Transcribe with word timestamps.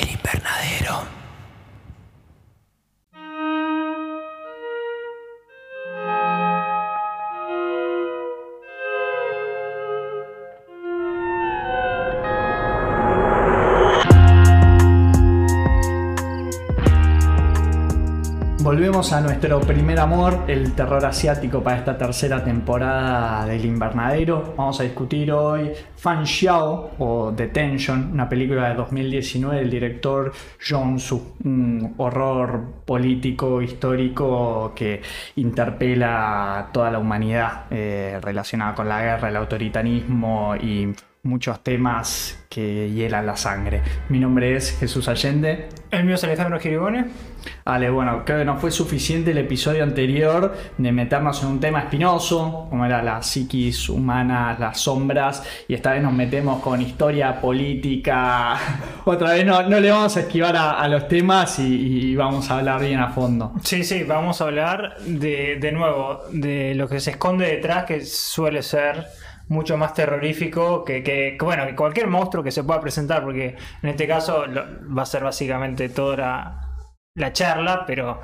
El 0.00 0.10
invernadero. 0.10 1.21
A 19.10 19.20
nuestro 19.20 19.60
primer 19.60 19.98
amor, 19.98 20.44
el 20.46 20.74
terror 20.74 21.04
asiático 21.04 21.60
para 21.60 21.78
esta 21.78 21.98
tercera 21.98 22.42
temporada 22.42 23.44
del 23.46 23.64
invernadero. 23.64 24.54
Vamos 24.56 24.78
a 24.78 24.84
discutir 24.84 25.32
hoy 25.32 25.72
Fan 25.96 26.24
Xiao 26.24 26.92
o 26.98 27.32
Detention, 27.32 28.12
una 28.12 28.28
película 28.28 28.68
de 28.68 28.76
2019 28.76 29.56
del 29.56 29.70
director 29.70 30.32
Jong 30.66 31.00
Soo, 31.00 31.34
un 31.44 31.94
horror 31.98 32.84
político 32.86 33.60
histórico 33.60 34.72
que 34.74 35.02
interpela 35.34 36.60
a 36.60 36.72
toda 36.72 36.92
la 36.92 37.00
humanidad 37.00 37.64
eh, 37.70 38.20
relacionada 38.22 38.74
con 38.76 38.88
la 38.88 39.02
guerra, 39.02 39.28
el 39.30 39.36
autoritarismo 39.36 40.54
y 40.54 40.94
muchos 41.24 41.62
temas 41.62 42.44
que 42.48 42.90
hielan 42.90 43.26
la 43.26 43.36
sangre. 43.36 43.80
Mi 44.08 44.18
nombre 44.18 44.56
es 44.56 44.76
Jesús 44.78 45.06
Allende. 45.06 45.68
El 45.90 46.04
mío 46.04 46.16
es 46.16 46.24
Alejandro 46.24 46.58
Giribone. 46.58 47.06
Vale, 47.64 47.90
bueno, 47.90 48.24
creo 48.24 48.38
que 48.38 48.44
no 48.44 48.58
fue 48.58 48.72
suficiente 48.72 49.30
el 49.30 49.38
episodio 49.38 49.84
anterior 49.84 50.52
de 50.78 50.92
meternos 50.92 51.40
en 51.42 51.48
un 51.48 51.60
tema 51.60 51.80
espinoso, 51.80 52.66
como 52.68 52.84
era 52.84 53.02
la 53.02 53.22
psiquis 53.22 53.88
humana, 53.88 54.56
las 54.58 54.80
sombras, 54.80 55.44
y 55.68 55.74
esta 55.74 55.92
vez 55.92 56.02
nos 56.02 56.12
metemos 56.12 56.60
con 56.60 56.82
historia 56.82 57.40
política. 57.40 58.58
Otra 59.04 59.32
vez 59.32 59.46
no, 59.46 59.62
no 59.62 59.78
le 59.78 59.90
vamos 59.90 60.16
a 60.16 60.20
esquivar 60.20 60.56
a, 60.56 60.72
a 60.72 60.88
los 60.88 61.06
temas 61.06 61.60
y, 61.60 62.10
y 62.10 62.16
vamos 62.16 62.50
a 62.50 62.58
hablar 62.58 62.80
bien 62.80 62.98
a 62.98 63.10
fondo. 63.10 63.52
Sí, 63.62 63.84
sí, 63.84 64.02
vamos 64.02 64.40
a 64.40 64.44
hablar 64.44 64.98
de, 64.98 65.56
de 65.60 65.72
nuevo 65.72 66.22
de 66.32 66.74
lo 66.74 66.88
que 66.88 66.98
se 66.98 67.12
esconde 67.12 67.46
detrás, 67.46 67.84
que 67.84 68.04
suele 68.04 68.62
ser 68.62 69.06
mucho 69.52 69.76
más 69.76 69.94
terrorífico 69.94 70.84
que, 70.84 71.02
que- 71.02 71.36
que, 71.38 71.44
bueno, 71.44 71.66
que 71.66 71.76
cualquier 71.76 72.08
monstruo 72.08 72.42
que 72.42 72.50
se 72.50 72.64
pueda 72.64 72.80
presentar, 72.80 73.22
porque 73.22 73.56
en 73.82 73.88
este 73.88 74.06
caso 74.08 74.46
lo- 74.46 74.64
va 74.96 75.02
a 75.02 75.06
ser 75.06 75.22
básicamente 75.22 75.88
toda 75.88 76.16
la, 76.16 76.68
la 77.16 77.32
charla, 77.32 77.84
pero 77.86 78.20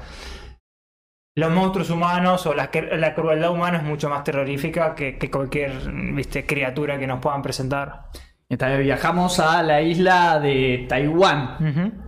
los 1.37 1.53
monstruos 1.53 1.91
humanos 1.91 2.47
o 2.47 2.55
la, 2.55 2.69
la 2.97 3.15
crueldad 3.15 3.51
humana 3.53 3.79
es 3.79 3.85
mucho 3.85 4.09
más 4.09 4.25
terrorífica 4.25 4.95
que, 4.95 5.17
que 5.19 5.31
cualquier 5.31 5.73
viste, 6.15 6.45
criatura 6.45 6.99
que 6.99 7.07
nos 7.07 7.21
puedan 7.21 7.43
presentar. 7.43 8.07
Vez 8.51 8.79
viajamos 8.81 9.39
a 9.41 9.63
la 9.63 9.83
isla 9.83 10.41
de 10.41 10.87
Taiwán. 10.89 11.57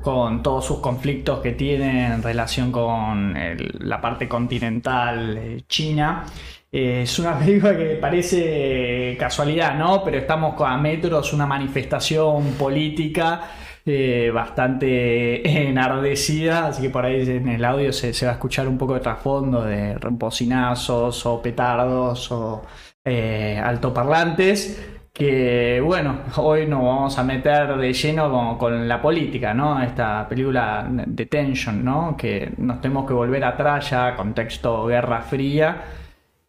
Con 0.03 0.43
todos 0.43 0.65
sus 0.65 0.79
conflictos 0.81 1.41
que 1.41 1.53
tiene 1.53 2.07
en 2.07 2.23
relación 2.23 2.73
con 2.73 3.37
el- 3.37 3.77
la 3.81 4.01
parte 4.01 4.27
continental 4.27 5.37
eh, 5.37 5.61
china. 5.69 6.25
Eh, 6.73 7.03
es 7.03 7.19
una 7.19 7.39
película 7.39 7.77
que 7.77 7.97
parece 7.97 9.17
casualidad, 9.19 9.77
¿no? 9.77 10.05
Pero 10.05 10.19
estamos 10.19 10.55
a 10.61 10.77
metros, 10.77 11.33
una 11.33 11.47
manifestación 11.47 12.53
política 12.59 13.43
eh, 13.85 14.31
bastante 14.33 15.69
enardecida, 15.69 16.69
así 16.69 16.83
que 16.83 16.91
por 16.91 17.05
ahí 17.05 17.29
en 17.29 17.49
el 17.49 17.65
audio 17.65 17.93
se, 17.93 18.13
va 18.25 18.33
a 18.33 18.35
escuchar 18.35 18.69
un 18.69 18.79
poco 18.79 18.95
de 18.95 19.01
trasfondo 19.01 19.65
de 19.65 19.97
bocinazos 20.11 21.27
o 21.27 21.43
petardos 21.43 22.31
o 22.31 22.63
eh, 23.05 23.61
altoparlantes 23.63 24.97
que 25.13 25.81
bueno, 25.85 26.21
hoy 26.37 26.67
nos 26.67 26.83
vamos 26.83 27.19
a 27.19 27.25
meter 27.25 27.77
de 27.77 27.93
lleno 27.93 28.31
con, 28.31 28.59
con 28.59 28.89
la 28.89 29.03
política, 29.03 29.53
¿no? 29.53 29.83
Esta 29.83 30.27
película 30.29 30.87
Detention, 30.89 31.85
¿no? 31.85 32.17
Que 32.17 32.53
nos 32.59 32.81
tenemos 32.81 33.07
que 33.07 33.13
volver 33.15 33.45
atrás 33.45 33.91
ya, 33.91 34.15
contexto 34.17 34.87
Guerra 34.87 35.21
Fría, 35.23 35.83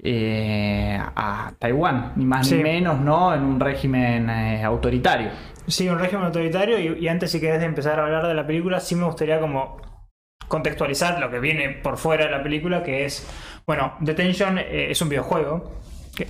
eh, 0.03 0.99
a 1.15 1.51
Taiwán, 1.59 2.13
ni 2.15 2.25
más 2.25 2.47
Sí. 2.47 2.55
ni 2.55 2.63
menos, 2.63 2.99
¿no? 2.99 3.33
En 3.33 3.43
un 3.43 3.59
régimen 3.59 4.29
eh, 4.29 4.63
autoritario. 4.63 5.29
Sí, 5.67 5.87
un 5.87 5.99
régimen 5.99 6.25
autoritario 6.25 6.79
y, 6.79 7.03
y 7.03 7.07
antes 7.07 7.31
si 7.31 7.39
querés 7.39 7.59
de 7.59 7.65
empezar 7.67 7.99
a 7.99 8.03
hablar 8.05 8.27
de 8.27 8.33
la 8.33 8.45
película, 8.47 8.79
sí 8.79 8.95
me 8.95 9.05
gustaría 9.05 9.39
como 9.39 9.77
contextualizar 10.47 11.19
lo 11.19 11.29
que 11.29 11.39
viene 11.39 11.69
por 11.69 11.97
fuera 11.97 12.25
de 12.25 12.31
la 12.31 12.43
película, 12.43 12.83
que 12.83 13.05
es, 13.05 13.25
bueno, 13.65 13.93
Detention 14.01 14.57
eh, 14.57 14.87
es 14.91 15.01
un 15.01 15.09
videojuego 15.09 15.79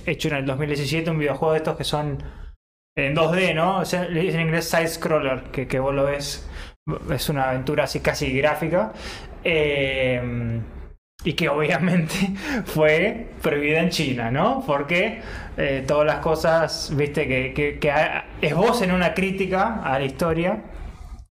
hecho 0.06 0.28
en 0.28 0.36
el 0.36 0.46
2017, 0.46 1.10
un 1.10 1.18
videojuego 1.18 1.52
de 1.52 1.58
estos 1.58 1.76
que 1.76 1.84
son 1.84 2.22
en 2.96 3.16
2D, 3.16 3.54
¿no? 3.54 3.78
O 3.78 3.84
sea, 3.84 4.04
le 4.04 4.20
dicen 4.20 4.40
en 4.40 4.46
inglés 4.48 4.68
side 4.68 4.86
scroller, 4.86 5.44
que, 5.50 5.66
que 5.66 5.80
vos 5.80 5.94
lo 5.94 6.04
ves, 6.04 6.48
es 7.10 7.28
una 7.30 7.48
aventura 7.50 7.84
así 7.84 8.00
casi 8.00 8.30
gráfica. 8.32 8.92
Eh, 9.42 10.60
y 11.24 11.34
que 11.34 11.48
obviamente 11.48 12.14
fue 12.64 13.28
prohibida 13.42 13.80
en 13.80 13.90
China, 13.90 14.30
¿no? 14.30 14.62
Porque 14.66 15.20
eh, 15.56 15.84
todas 15.86 16.06
las 16.06 16.16
cosas, 16.16 16.92
viste, 16.94 17.26
que, 17.26 17.52
que, 17.52 17.78
que 17.78 17.92
esbocen 18.40 18.92
una 18.92 19.14
crítica 19.14 19.82
a 19.82 19.98
la 19.98 20.04
historia. 20.04 20.64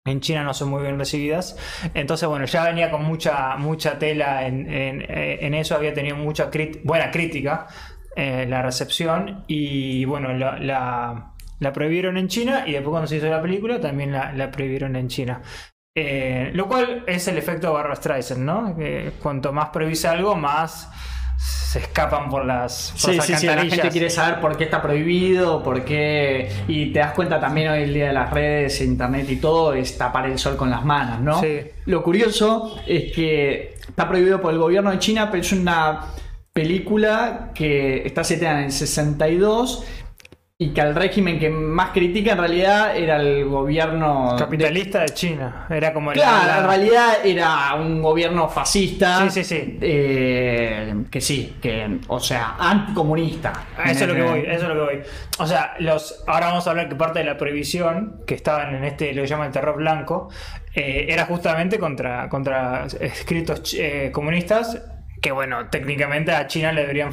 En 0.04 0.21
China 0.21 0.43
no 0.43 0.54
son 0.54 0.71
muy 0.71 0.82
bien 0.82 0.99
recibidas. 0.99 1.56
Entonces, 1.94 2.28
bueno, 2.28 2.47
ya 2.47 2.65
venía 2.65 2.91
con 2.91 3.04
mucha, 3.04 3.56
mucha 3.56 3.99
tela 3.99 4.47
en, 4.47 4.66
eh, 4.69 5.60
eso, 5.60 5.75
había 5.75 5.93
tenido 5.93 6.16
mucha 6.16 6.50
buena 6.84 7.10
crítica 7.10 7.66
eh, 8.16 8.47
la 8.49 8.62
recepción. 8.62 9.44
Y 9.49 10.05
bueno, 10.06 10.32
la, 10.32 11.34
prohibieron 11.75 12.16
en 12.16 12.28
China 12.28 12.65
y 12.66 12.72
después 12.72 12.91
cuando 12.91 13.06
se 13.06 13.16
hizo 13.16 13.28
la 13.28 13.43
película 13.43 13.81
también 13.81 14.12
la 14.12 14.50
prohibieron 14.50 14.97
en 14.97 15.09
China. 15.09 15.43
Eh, 16.01 16.51
lo 16.55 16.69
cual 16.69 17.03
es 17.09 17.27
el 17.27 17.39
efecto 17.39 17.73
Barbra 17.73 17.97
Streisand, 17.97 18.41
¿no? 18.41 18.77
Que 18.77 19.11
cuanto 19.21 19.53
más 19.53 19.71
prohíbe 19.71 19.99
algo, 20.07 20.37
más 20.37 20.89
se 21.37 21.81
escapan 21.81 22.31
por 22.31 22.45
las, 22.45 22.93
por 22.93 23.11
Sí, 23.11 23.17
las 23.17 23.27
sí, 23.27 23.35
sí, 23.35 23.47
la 23.47 23.65
gente 23.65 23.89
quiere 23.89 24.09
saber 24.09 24.41
por 24.41 24.57
qué 24.57 24.65
está 24.65 24.81
prohibido, 24.81 25.61
por 25.61 25.85
qué... 25.85 26.51
Y 26.69 26.93
te 26.93 27.01
das 27.01 27.15
cuenta 27.15 27.41
también 27.41 27.71
hoy 27.71 27.83
el 27.83 27.95
día 27.95 28.09
de 28.09 28.13
las 28.13 28.31
redes, 28.31 28.81
internet 28.81 29.29
y 29.29 29.37
todo, 29.37 29.75
es 29.75 29.99
tapar 29.99 30.27
el 30.27 30.39
sol 30.39 30.57
con 30.57 30.71
las 30.71 30.85
manos, 30.85 31.21
¿no? 31.21 31.41
Sí. 31.41 31.63
Lo 31.87 32.05
curioso 32.05 32.79
es 32.87 33.13
que 33.13 33.75
está 33.89 34.09
prohibido 34.09 34.41
por 34.41 34.53
el 34.53 34.59
gobierno 34.61 34.93
de 34.93 35.01
China, 35.01 35.31
pero 35.33 35.41
es 35.41 35.53
una 35.53 36.01
película 36.53 37.51
que 37.55 38.07
está 38.07 38.23
seteada 38.23 38.61
en 38.61 38.67
el 38.67 38.73
62 38.73 39.85
y 40.61 40.71
que 40.71 40.81
al 40.81 40.97
régimen 40.97 41.39
que 41.39 41.51
más 41.51 41.91
critica 41.91 42.33
en 42.33 42.39
realidad 42.39 42.97
era 42.97 43.15
el 43.21 43.45
gobierno... 43.45 44.35
Capitalista 44.37 44.99
de 45.03 45.11
China. 45.11 45.69
Era 45.71 45.93
como 45.93 46.11
el. 46.11 46.19
Claro, 46.19 46.49
la- 46.49 46.59
en 46.59 46.67
realidad 46.67 47.13
era 47.25 47.75
un 47.77 48.03
gobierno 48.03 48.49
fascista. 48.49 49.31
Sí, 49.31 49.45
sí, 49.45 49.45
sí. 49.45 49.79
eh, 49.81 51.05
que 51.09 51.21
sí, 51.21 51.55
que, 51.63 52.01
o 52.09 52.19
sea, 52.19 52.57
anticomunista. 52.59 53.53
Eso 53.87 54.03
es 54.03 54.09
lo 54.09 54.15
que 54.17 54.23
voy, 54.23 54.41
eso 54.41 54.63
es 54.63 54.69
lo 54.69 54.75
que 54.75 54.81
voy. 54.97 55.03
O 55.39 55.47
sea, 55.47 55.75
los, 55.79 56.25
ahora 56.27 56.49
vamos 56.49 56.67
a 56.67 56.71
hablar 56.71 56.89
que 56.89 56.97
parte 56.97 57.21
de 57.21 57.25
la 57.27 57.39
prohibición 57.39 58.23
que 58.27 58.35
estaban 58.35 58.75
en 58.75 58.83
este, 58.83 59.13
lo 59.15 59.23
que 59.23 59.29
llaman 59.29 59.47
el 59.47 59.53
terror 59.53 59.77
blanco, 59.77 60.29
eh, 60.75 61.07
era 61.09 61.25
justamente 61.27 61.79
contra, 61.79 62.29
contra 62.29 62.87
escritos 63.01 63.75
eh, 63.79 64.11
comunistas 64.13 64.83
que 65.28 65.33
bueno, 65.33 65.66
técnicamente 65.71 66.33
a 66.33 66.47
China 66.47 66.72
le 66.72 66.81
deberían, 66.81 67.11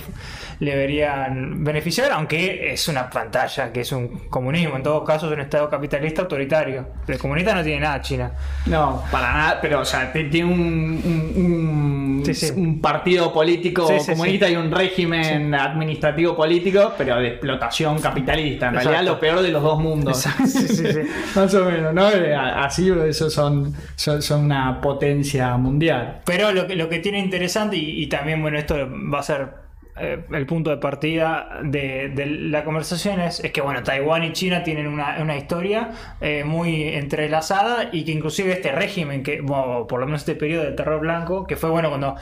le 0.62 0.72
deberían 0.72 1.64
beneficiar, 1.66 2.14
aunque 2.14 2.72
es 2.72 2.88
una 2.88 3.10
pantalla, 3.10 3.74
que 3.74 3.82
es 3.82 3.92
un 3.92 4.30
comunismo, 4.30 4.78
en 4.78 4.84
todo 4.84 5.04
caso 5.04 5.28
es 5.28 5.34
un 5.34 5.42
estado 5.42 5.70
capitalista 5.70 6.22
autoritario. 6.22 6.88
De 7.06 7.18
comunista 7.18 7.54
no 7.54 7.62
tiene 7.62 7.82
nada 7.82 8.00
China. 8.02 8.32
No, 8.68 9.04
para 9.12 9.34
nada, 9.34 9.60
pero 9.62 9.82
o 9.82 9.86
sea, 9.86 10.14
tiene 10.14 10.46
un, 10.46 10.52
un- 10.54 11.34
un- 11.36 12.06
Sí, 12.26 12.34
sí. 12.34 12.54
un 12.56 12.80
partido 12.82 13.32
político 13.34 13.86
Sí, 14.00 14.12
comunista 14.14 14.50
y 14.50 14.56
un 14.56 14.72
régimen 14.72 15.54
administrativo 15.54 16.36
político, 16.36 16.94
pero 16.98 17.18
de 17.18 17.28
explotación 17.28 18.00
capitalista. 18.00 18.70
En 18.70 18.76
realidad 18.76 19.04
lo 19.04 19.20
peor 19.20 19.42
de 19.42 19.50
los 19.50 19.62
dos 19.62 19.78
mundos. 19.80 20.26
Más 21.36 21.54
o 21.54 21.66
menos, 21.66 21.94
¿no? 21.94 22.10
Eh, 22.12 22.34
Así 22.34 22.90
son, 23.30 23.74
son, 23.96 24.22
son 24.22 24.46
una 24.46 24.80
potencia 24.82 25.56
mundial. 25.58 26.22
Pero 26.26 26.52
lo 26.54 26.66
que, 26.66 26.76
lo 26.76 26.88
que 26.90 27.00
tiene 27.00 27.20
interesante, 27.20 27.76
y, 27.78 28.05
y 28.06 28.08
también, 28.08 28.40
bueno, 28.40 28.60
esto 28.60 28.88
va 29.12 29.20
a 29.20 29.24
ser 29.24 29.50
eh, 29.98 30.24
el 30.32 30.46
punto 30.46 30.70
de 30.70 30.78
partida 30.78 31.60
de, 31.64 32.14
la 32.40 32.64
conversación, 32.64 33.20
es, 33.20 33.40
es 33.40 33.52
que, 33.52 33.62
bueno, 33.62 33.82
Taiwán 33.82 34.24
y 34.24 34.32
China 34.32 34.62
tienen 34.62 34.86
una, 34.86 35.18
una 35.20 35.36
historia 35.36 35.90
eh, 36.22 36.44
muy 36.44 36.84
entrelazada 36.84 37.90
y 37.92 38.06
que 38.06 38.12
inclusive 38.12 38.52
este 38.54 38.72
régimen, 38.72 39.24
que, 39.24 39.42
por 39.42 40.00
lo 40.00 40.06
menos 40.06 40.22
este 40.22 40.36
periodo 40.36 40.66
de 40.66 40.74
terror 40.74 41.00
blanco, 41.00 41.48
que 41.48 41.56
fue, 41.56 41.72
bueno, 41.72 41.90
cuando 41.90 42.16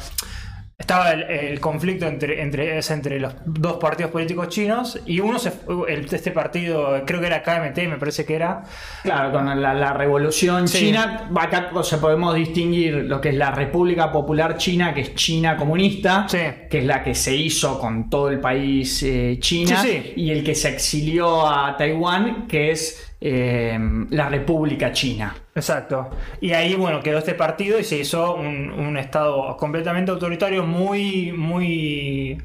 estaba 0.78 1.12
el, 1.12 1.24
el 1.24 1.60
conflicto 1.60 2.08
entre, 2.08 2.42
entre, 2.42 2.78
es 2.80 2.90
entre 2.92 3.20
los 3.20 3.34
dos 3.46 3.74
partidos 3.78 4.12
políticos 4.12 4.50
chinos 4.50 5.00
y 5.06 5.20
uno 5.20 5.38
se 5.40 5.54
el- 5.88 6.08
este 6.12 6.32
partido 6.32 7.04
creo 7.06 7.22
que 7.22 7.28
era 7.28 7.44
KMT 7.44 7.88
me 7.88 7.98
parece 7.98 8.26
que 8.26 8.36
era 8.36 8.64
Claro, 9.04 9.32
con 9.32 9.46
la, 9.62 9.74
la 9.74 9.94
revolución 9.94 10.68
Sí. 10.68 10.80
china, 10.88 11.30
acá 11.40 11.70
o 11.74 11.84
sea, 11.84 12.00
podemos 12.00 12.34
distinguir 12.36 12.96
lo 13.06 13.22
que 13.22 13.30
es 13.30 13.36
la 13.36 13.52
República 13.52 14.12
Popular 14.12 14.58
China, 14.58 14.94
que 14.94 15.02
es 15.02 15.16
China 15.16 15.56
comunista, 15.58 16.26
Sí. 16.28 16.40
que 16.70 16.80
es 16.80 16.86
la 16.86 17.04
que 17.04 17.14
se 17.16 17.36
hizo 17.36 17.80
con 17.80 18.10
todo 18.10 18.30
el 18.30 18.40
país 18.40 19.04
eh, 19.04 19.38
China, 19.40 19.80
Sí, 19.82 19.90
sí. 19.90 20.14
y 20.18 20.32
el 20.32 20.44
que 20.44 20.56
se 20.56 20.70
exilió 20.70 21.48
a 21.48 21.78
Taiwán, 21.78 22.48
que 22.48 22.72
es 22.72 23.13
eh, 23.26 23.80
la 24.10 24.28
República 24.28 24.92
China. 24.92 25.34
Exacto. 25.56 26.10
Y 26.42 26.52
ahí, 26.52 26.76
bueno, 26.76 27.00
quedó 27.00 27.20
este 27.20 27.36
partido 27.36 27.80
y 27.80 27.86
se 27.86 28.00
hizo 28.00 28.36
un, 28.36 28.98
estado 28.98 29.56
completamente 29.56 30.12
autoritario, 30.12 30.66
muy, 30.66 31.32
muy 31.32 32.38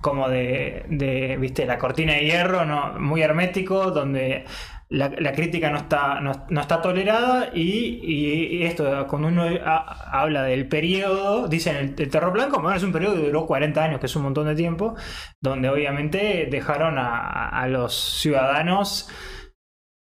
como 0.00 0.30
de, 0.30 1.36
viste, 1.38 1.66
la 1.66 1.76
cortina 1.76 2.14
de 2.14 2.24
hierro, 2.24 2.64
¿no? 2.64 2.98
muy 2.98 3.20
hermético, 3.20 3.90
donde 3.90 4.46
la, 4.88 5.32
crítica 5.32 5.68
no 5.68 5.78
está, 5.78 6.18
no, 6.20 6.60
está 6.60 6.80
tolerada 6.80 7.50
y, 7.54 8.62
esto, 8.62 9.06
cuando 9.08 9.28
uno 9.28 9.44
ha- 9.66 10.18
habla 10.18 10.44
del 10.44 10.66
periodo, 10.66 11.46
dicen 11.46 11.76
el, 11.76 11.94
terror 11.94 12.32
blanco, 12.32 12.60
bueno, 12.62 12.74
es 12.74 12.82
un 12.82 12.92
periodo 12.92 13.16
que 13.16 13.26
duró 13.26 13.46
40 13.46 13.84
años, 13.84 14.00
que 14.00 14.06
es 14.06 14.16
un 14.16 14.22
montón 14.22 14.46
de 14.46 14.54
tiempo, 14.54 14.94
donde 15.42 15.68
obviamente 15.68 16.48
dejaron 16.50 16.96
a 16.98 17.66
los 17.68 17.94
ciudadanos 18.20 19.10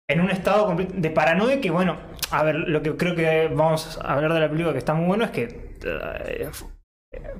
en 0.08 0.20
un 0.20 0.30
estado 0.30 0.74
de 0.76 1.10
paranoia 1.10 1.60
que, 1.60 1.70
bueno, 1.70 1.98
a 2.30 2.42
ver, 2.42 2.56
lo 2.56 2.82
que 2.82 2.96
creo 2.96 3.14
que 3.14 3.48
vamos 3.48 3.98
a 4.02 4.14
hablar 4.14 4.32
de 4.32 4.40
la 4.40 4.48
película 4.48 4.72
que 4.72 4.78
está 4.78 4.94
muy 4.94 5.06
bueno 5.06 5.24
es 5.24 5.30
que 5.30 5.76
eh, 5.84 6.48
fu- 6.50 6.70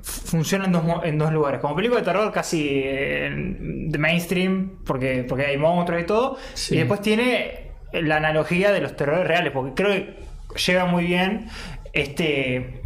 funciona 0.03 0.65
en 0.65 0.71
dos, 0.71 0.83
en 1.03 1.17
dos 1.17 1.31
lugares. 1.33 1.59
Como 1.61 1.75
película 1.75 1.99
de 2.01 2.05
terror 2.05 2.31
casi 2.31 2.81
eh, 2.83 3.29
de 3.33 3.97
mainstream, 3.97 4.83
porque, 4.85 5.25
porque 5.27 5.45
hay 5.47 5.57
monstruos 5.57 6.01
y 6.01 6.05
todo, 6.05 6.37
Sí. 6.53 6.75
y 6.75 6.77
después 6.79 7.01
tiene 7.01 7.71
la 7.91 8.17
analogía 8.17 8.71
de 8.71 8.81
los 8.81 8.95
terrores 8.95 9.27
reales, 9.27 9.51
porque 9.51 9.73
creo 9.73 9.91
que 9.91 10.15
llega 10.59 10.85
muy 10.85 11.05
bien 11.05 11.47
este 11.93 12.81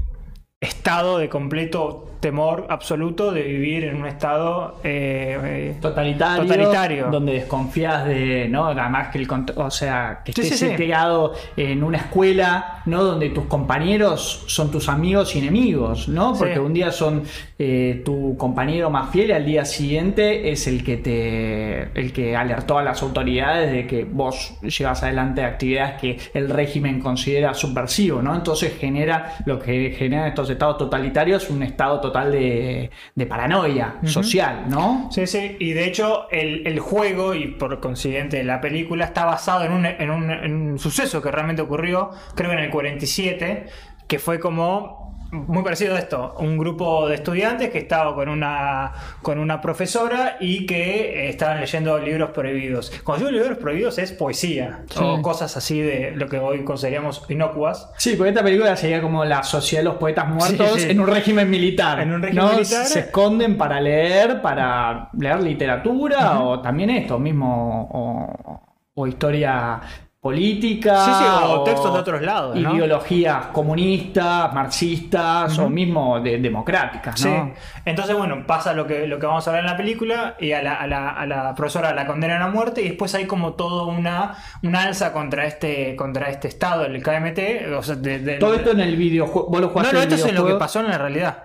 estado 0.61 1.17
de 1.17 1.27
completo 1.27 2.09
temor 2.23 2.67
absoluto 2.69 3.33
de 3.33 3.43
vivir 3.43 3.83
en 3.83 3.97
un 3.97 4.07
estado 4.07 4.79
eh, 4.81 5.37
eh, 5.43 5.77
Totalitario, 5.81 6.43
Totalitario. 6.43 7.07
donde 7.11 7.33
desconfías 7.33 8.05
de, 8.05 8.47
¿no? 8.47 8.67
Además 8.67 9.09
que 9.09 9.17
el 9.19 9.27
o 9.55 9.69
sea, 9.69 10.21
que 10.23 10.31
estés 10.31 10.47
sí, 10.47 10.57
sí. 10.57 10.65
integrado 10.67 11.33
en 11.57 11.83
una 11.83 11.97
escuela, 11.97 12.81
¿no? 12.85 13.03
Donde 13.03 13.29
tus 13.31 13.43
compañeros 13.47 14.45
son 14.47 14.71
tus 14.71 14.87
amigos 14.87 15.35
y 15.35 15.39
enemigos, 15.39 16.07
¿no? 16.07 16.33
Porque 16.33 16.59
un 16.59 16.73
día 16.73 16.91
son 16.91 17.23
eh, 17.59 18.01
tu 18.05 18.37
compañero 18.37 18.89
más 18.89 19.11
fiel 19.11 19.31
y 19.31 19.33
al 19.33 19.45
día 19.45 19.65
siguiente 19.65 20.49
es 20.49 20.65
el 20.67 20.81
que 20.81 20.97
te 20.97 21.99
el 21.99 22.13
que 22.13 22.37
alertó 22.37 22.77
a 22.77 22.83
las 22.83 23.01
autoridades 23.01 23.69
de 23.69 23.85
que 23.85 24.05
vos 24.05 24.57
llevas 24.61 25.03
adelante 25.03 25.43
actividades 25.43 25.99
que 25.99 26.17
el 26.33 26.49
régimen 26.49 27.01
considera 27.01 27.53
subversivo, 27.53 28.21
¿no? 28.21 28.33
Entonces 28.33 28.77
genera 28.79 29.35
lo 29.45 29.59
que 29.59 29.93
generan 29.97 30.29
estos 30.29 30.49
estados 30.49 30.77
totalitarios 30.77 31.49
un 31.49 31.63
estado 31.63 31.99
total 32.13 32.31
de, 32.31 32.91
de 33.15 33.25
paranoia 33.25 33.95
social, 34.05 34.65
¿no? 34.69 35.09
Sí, 35.11 35.25
sí, 35.25 35.57
y 35.59 35.73
de 35.73 35.85
hecho 35.85 36.27
el, 36.29 36.65
el 36.67 36.79
juego 36.79 37.33
y 37.33 37.47
por 37.47 37.79
consiguiente 37.79 38.43
la 38.43 38.61
película 38.61 39.05
está 39.05 39.25
basado 39.25 39.65
en 39.65 39.71
un, 39.71 39.85
en, 39.85 40.09
un, 40.11 40.29
en 40.29 40.53
un 40.53 40.79
suceso 40.79 41.21
que 41.21 41.31
realmente 41.31 41.63
ocurrió, 41.63 42.11
creo 42.35 42.51
que 42.51 42.57
en 42.57 42.63
el 42.63 42.69
47, 42.69 43.65
que 44.07 44.19
fue 44.19 44.39
como 44.39 45.12
muy 45.33 45.63
parecido 45.63 45.95
a 45.95 45.99
esto, 45.99 46.35
un 46.39 46.57
grupo 46.57 47.07
de 47.07 47.15
estudiantes 47.15 47.71
que 47.71 47.79
estaba 47.79 48.13
con 48.13 48.29
una, 48.29 48.93
con 49.21 49.39
una 49.39 49.59
profesora 49.59 50.37
y 50.39 50.65
que 50.65 51.25
eh, 51.25 51.29
estaban 51.29 51.59
leyendo 51.59 51.97
libros 51.97 52.29
prohibidos. 52.29 52.91
Cuando 53.03 53.25
digo 53.27 53.39
libros 53.39 53.57
prohibidos 53.57 53.97
es 53.97 54.11
poesía 54.11 54.83
o 54.95 55.21
cosas 55.21 55.57
así 55.57 55.81
de 55.81 56.11
lo 56.11 56.27
que 56.27 56.37
hoy 56.37 56.63
consideraríamos 56.63 57.25
inocuas. 57.29 57.91
Sí, 57.97 58.15
porque 58.15 58.29
esta 58.29 58.43
película 58.43 58.75
sería 58.75 59.01
como 59.01 59.25
la 59.25 59.43
sociedad 59.43 59.81
de 59.81 59.89
los 59.89 59.95
poetas 59.97 60.27
muertos 60.27 60.73
Sí, 60.73 60.79
sí. 60.81 60.91
en 60.91 60.99
un 60.99 61.07
régimen 61.07 61.49
militar. 61.49 61.99
En 61.99 62.13
un 62.13 62.21
régimen 62.21 62.45
¿no? 62.45 62.51
militar. 62.53 62.85
Se 62.85 62.99
esconden 62.99 63.57
para 63.57 63.81
leer, 63.81 64.41
para 64.41 65.09
leer 65.17 65.41
literatura 65.41 66.41
o 66.41 66.61
también 66.61 66.91
esto 66.91 67.17
mismo, 67.17 67.89
o, 67.91 68.61
o 68.93 69.07
historia 69.07 69.81
política. 70.23 71.03
Sí, 71.05 71.11
sí, 71.19 71.25
o 71.49 71.63
textos 71.65 71.93
de 71.93 71.99
otros 71.99 72.21
lados, 72.21 72.55
¿no? 72.55 72.73
Ideologías 72.75 73.47
comunistas, 73.47 74.53
marxistas 74.53 75.59
o 75.59 75.69
mismo 75.69 76.21
de- 76.21 76.37
democráticas, 76.37 77.19
Sí. 77.19 77.27
¿no? 77.27 77.51
Entonces, 77.83 78.15
bueno, 78.15 78.47
pasa 78.47 78.73
lo 78.73 78.87
que, 78.87 79.05
lo 79.05 79.19
que 79.19 79.25
vamos 79.25 79.45
a 79.49 79.51
ver 79.51 79.59
en 79.59 79.65
la 79.65 79.75
película 79.75 80.35
y 80.39 80.53
a 80.53 80.63
la, 80.63 80.75
a 80.75 80.87
la- 80.87 81.09
a 81.09 81.25
la 81.25 81.53
profesora 81.53 81.93
la 81.93 82.07
condenan 82.07 82.41
a 82.41 82.47
muerte 82.47 82.81
y 82.81 82.85
después 82.87 83.13
hay 83.15 83.25
como 83.25 83.53
todo 83.53 83.87
una, 83.87 84.35
una 84.63 84.83
alza 84.83 85.11
contra 85.11 85.45
este, 85.45 85.95
contra 85.97 86.29
este 86.29 86.47
estado, 86.47 86.85
el 86.85 87.03
KMT. 87.03 87.67
O 87.77 87.83
sea, 87.83 87.95
de- 87.95 88.19
de- 88.19 88.35
Todo 88.37 88.53
esto 88.55 88.71
en 88.71 88.79
el 88.79 88.95
videojuego. 88.95 89.49
¿Vos 89.49 89.59
lo 89.59 89.67
no, 89.73 89.91
no, 89.91 89.99
esto 89.99 90.15
es 90.15 90.25
en 90.25 90.35
lo 90.35 90.45
que 90.45 90.53
pasó 90.55 90.79
en 90.79 90.87
la 90.87 90.97
realidad. 90.97 91.43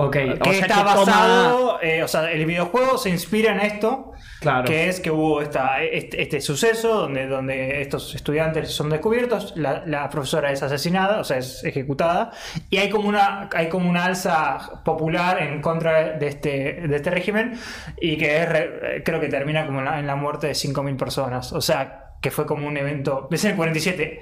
Ok, 0.00 0.12
Que 0.12 0.32
o 0.40 0.44
sea 0.44 0.52
está 0.52 0.66
que 0.66 0.80
toma- 0.82 0.94
basado, 0.94 1.78
eh, 1.82 2.02
o 2.04 2.08
sea, 2.08 2.30
el 2.30 2.46
videojuego 2.46 2.96
se 2.98 3.10
inspira 3.10 3.52
en 3.52 3.60
esto, 3.60 4.12
Claro. 4.40 4.64
que 4.64 4.88
es 4.88 5.00
que 5.00 5.10
hubo 5.10 5.42
esta, 5.42 5.82
este, 5.82 6.22
este 6.22 6.40
suceso 6.40 6.94
donde, 6.94 7.26
donde 7.26 7.82
estos 7.82 8.14
estudiantes 8.14 8.70
son 8.70 8.90
descubiertos, 8.90 9.54
la, 9.56 9.82
la 9.86 10.08
profesora 10.08 10.52
es 10.52 10.62
asesinada, 10.62 11.18
o 11.18 11.24
sea, 11.24 11.38
es 11.38 11.64
ejecutada, 11.64 12.30
y 12.70 12.76
hay 12.76 12.90
como 12.90 13.08
una, 13.08 13.48
hay 13.52 13.68
como 13.68 13.90
una 13.90 14.04
alza 14.04 14.82
popular 14.84 15.42
en 15.42 15.60
contra 15.60 16.12
de 16.16 16.28
este, 16.28 16.74
de 16.86 16.94
este 16.96 17.10
régimen, 17.10 17.58
y 18.00 18.16
que 18.16 18.36
es 18.42 18.48
re- 18.48 19.02
creo 19.04 19.18
que 19.18 19.26
termina 19.28 19.66
como 19.66 19.80
en 19.80 19.86
la, 19.86 19.98
en 19.98 20.06
la 20.06 20.14
muerte 20.14 20.46
de 20.46 20.54
5.000 20.54 20.96
personas, 20.96 21.52
o 21.52 21.60
sea, 21.60 22.04
que 22.22 22.30
fue 22.30 22.46
como 22.46 22.68
un 22.68 22.76
evento, 22.76 23.26
es 23.32 23.44
en 23.44 23.50
el 23.52 23.56
47, 23.56 24.20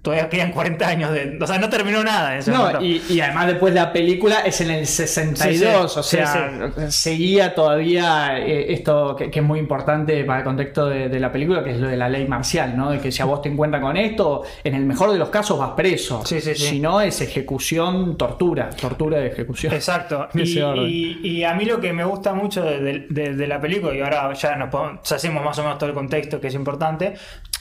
todavía 0.00 0.28
quedan 0.30 0.52
40 0.52 0.86
años 0.88 1.12
de... 1.12 1.38
O 1.40 1.46
sea, 1.46 1.58
no 1.58 1.68
terminó 1.68 2.02
nada 2.02 2.32
en 2.32 2.38
ese 2.38 2.50
No, 2.50 2.82
y, 2.82 3.02
y 3.08 3.20
además 3.20 3.48
después 3.48 3.74
la 3.74 3.92
película 3.92 4.40
es 4.40 4.60
en 4.62 4.70
el 4.70 4.86
62, 4.86 5.92
Sí, 5.92 5.98
o 5.98 6.02
sí, 6.02 6.16
sea, 6.16 6.70
seguía 6.90 7.54
todavía 7.54 8.38
eh, 8.38 8.72
esto 8.72 9.14
que, 9.16 9.30
que 9.30 9.40
es 9.40 9.44
muy 9.44 9.58
importante 9.58 10.24
para 10.24 10.38
el 10.38 10.44
contexto 10.44 10.86
de, 10.88 11.08
de 11.10 11.20
la 11.20 11.30
película, 11.30 11.62
que 11.62 11.72
es 11.72 11.78
lo 11.78 11.88
de 11.88 11.96
la 11.98 12.08
ley 12.08 12.26
marcial, 12.26 12.76
¿no? 12.76 12.90
De 12.90 12.98
que 12.98 13.12
si 13.12 13.20
a 13.20 13.26
vos 13.26 13.42
te 13.42 13.48
encuentran 13.50 13.82
con 13.82 13.96
esto, 13.96 14.42
en 14.62 14.74
el 14.74 14.84
mejor 14.86 15.12
de 15.12 15.18
los 15.18 15.28
casos 15.28 15.58
vas 15.58 15.72
preso. 15.72 16.22
Sí, 16.24 16.40
sí, 16.40 16.54
sí. 16.54 16.64
Si 16.66 16.80
no, 16.80 17.00
es 17.02 17.20
ejecución, 17.20 18.16
tortura, 18.16 18.70
tortura 18.70 19.18
de 19.18 19.26
ejecución. 19.28 19.72
Exacto. 19.74 20.28
Y, 20.34 21.42
a 21.44 21.54
mí 21.54 21.64
lo 21.64 21.80
que 21.80 21.92
me 21.92 22.04
gusta 22.04 22.32
mucho 22.34 22.62
de, 22.64 22.80
de- 22.80 23.06
de- 23.10 23.34
de 23.34 23.46
la 23.46 23.60
película, 23.60 23.94
y 23.94 24.00
ahora 24.00 24.32
ya 24.34 24.56
nos 24.56 24.70
podemos- 24.70 25.00
ya 25.04 25.16
hacemos 25.16 25.44
más 25.44 25.58
o 25.58 25.62
menos 25.62 25.78
todo 25.78 25.88
el 25.90 25.94
contexto 25.94 26.40
que 26.40 26.46
es 26.48 26.54
importante. 26.54 27.14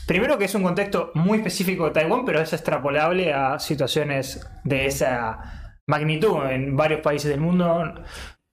Primero 0.05 0.37
que 0.37 0.45
es 0.45 0.55
un 0.55 0.63
contexto 0.63 1.11
muy 1.15 1.37
específico 1.37 1.85
de 1.85 1.91
Taiwán, 1.91 2.12
pero 2.25 2.39
es 2.41 2.53
extrapolable 2.53 3.33
a 3.33 3.59
situaciones 3.59 4.45
de 4.63 4.85
esa 4.85 5.39
magnitud 5.87 6.37
en 6.49 6.75
varios 6.77 7.01
países 7.01 7.29
del 7.31 7.39
mundo. 7.41 7.93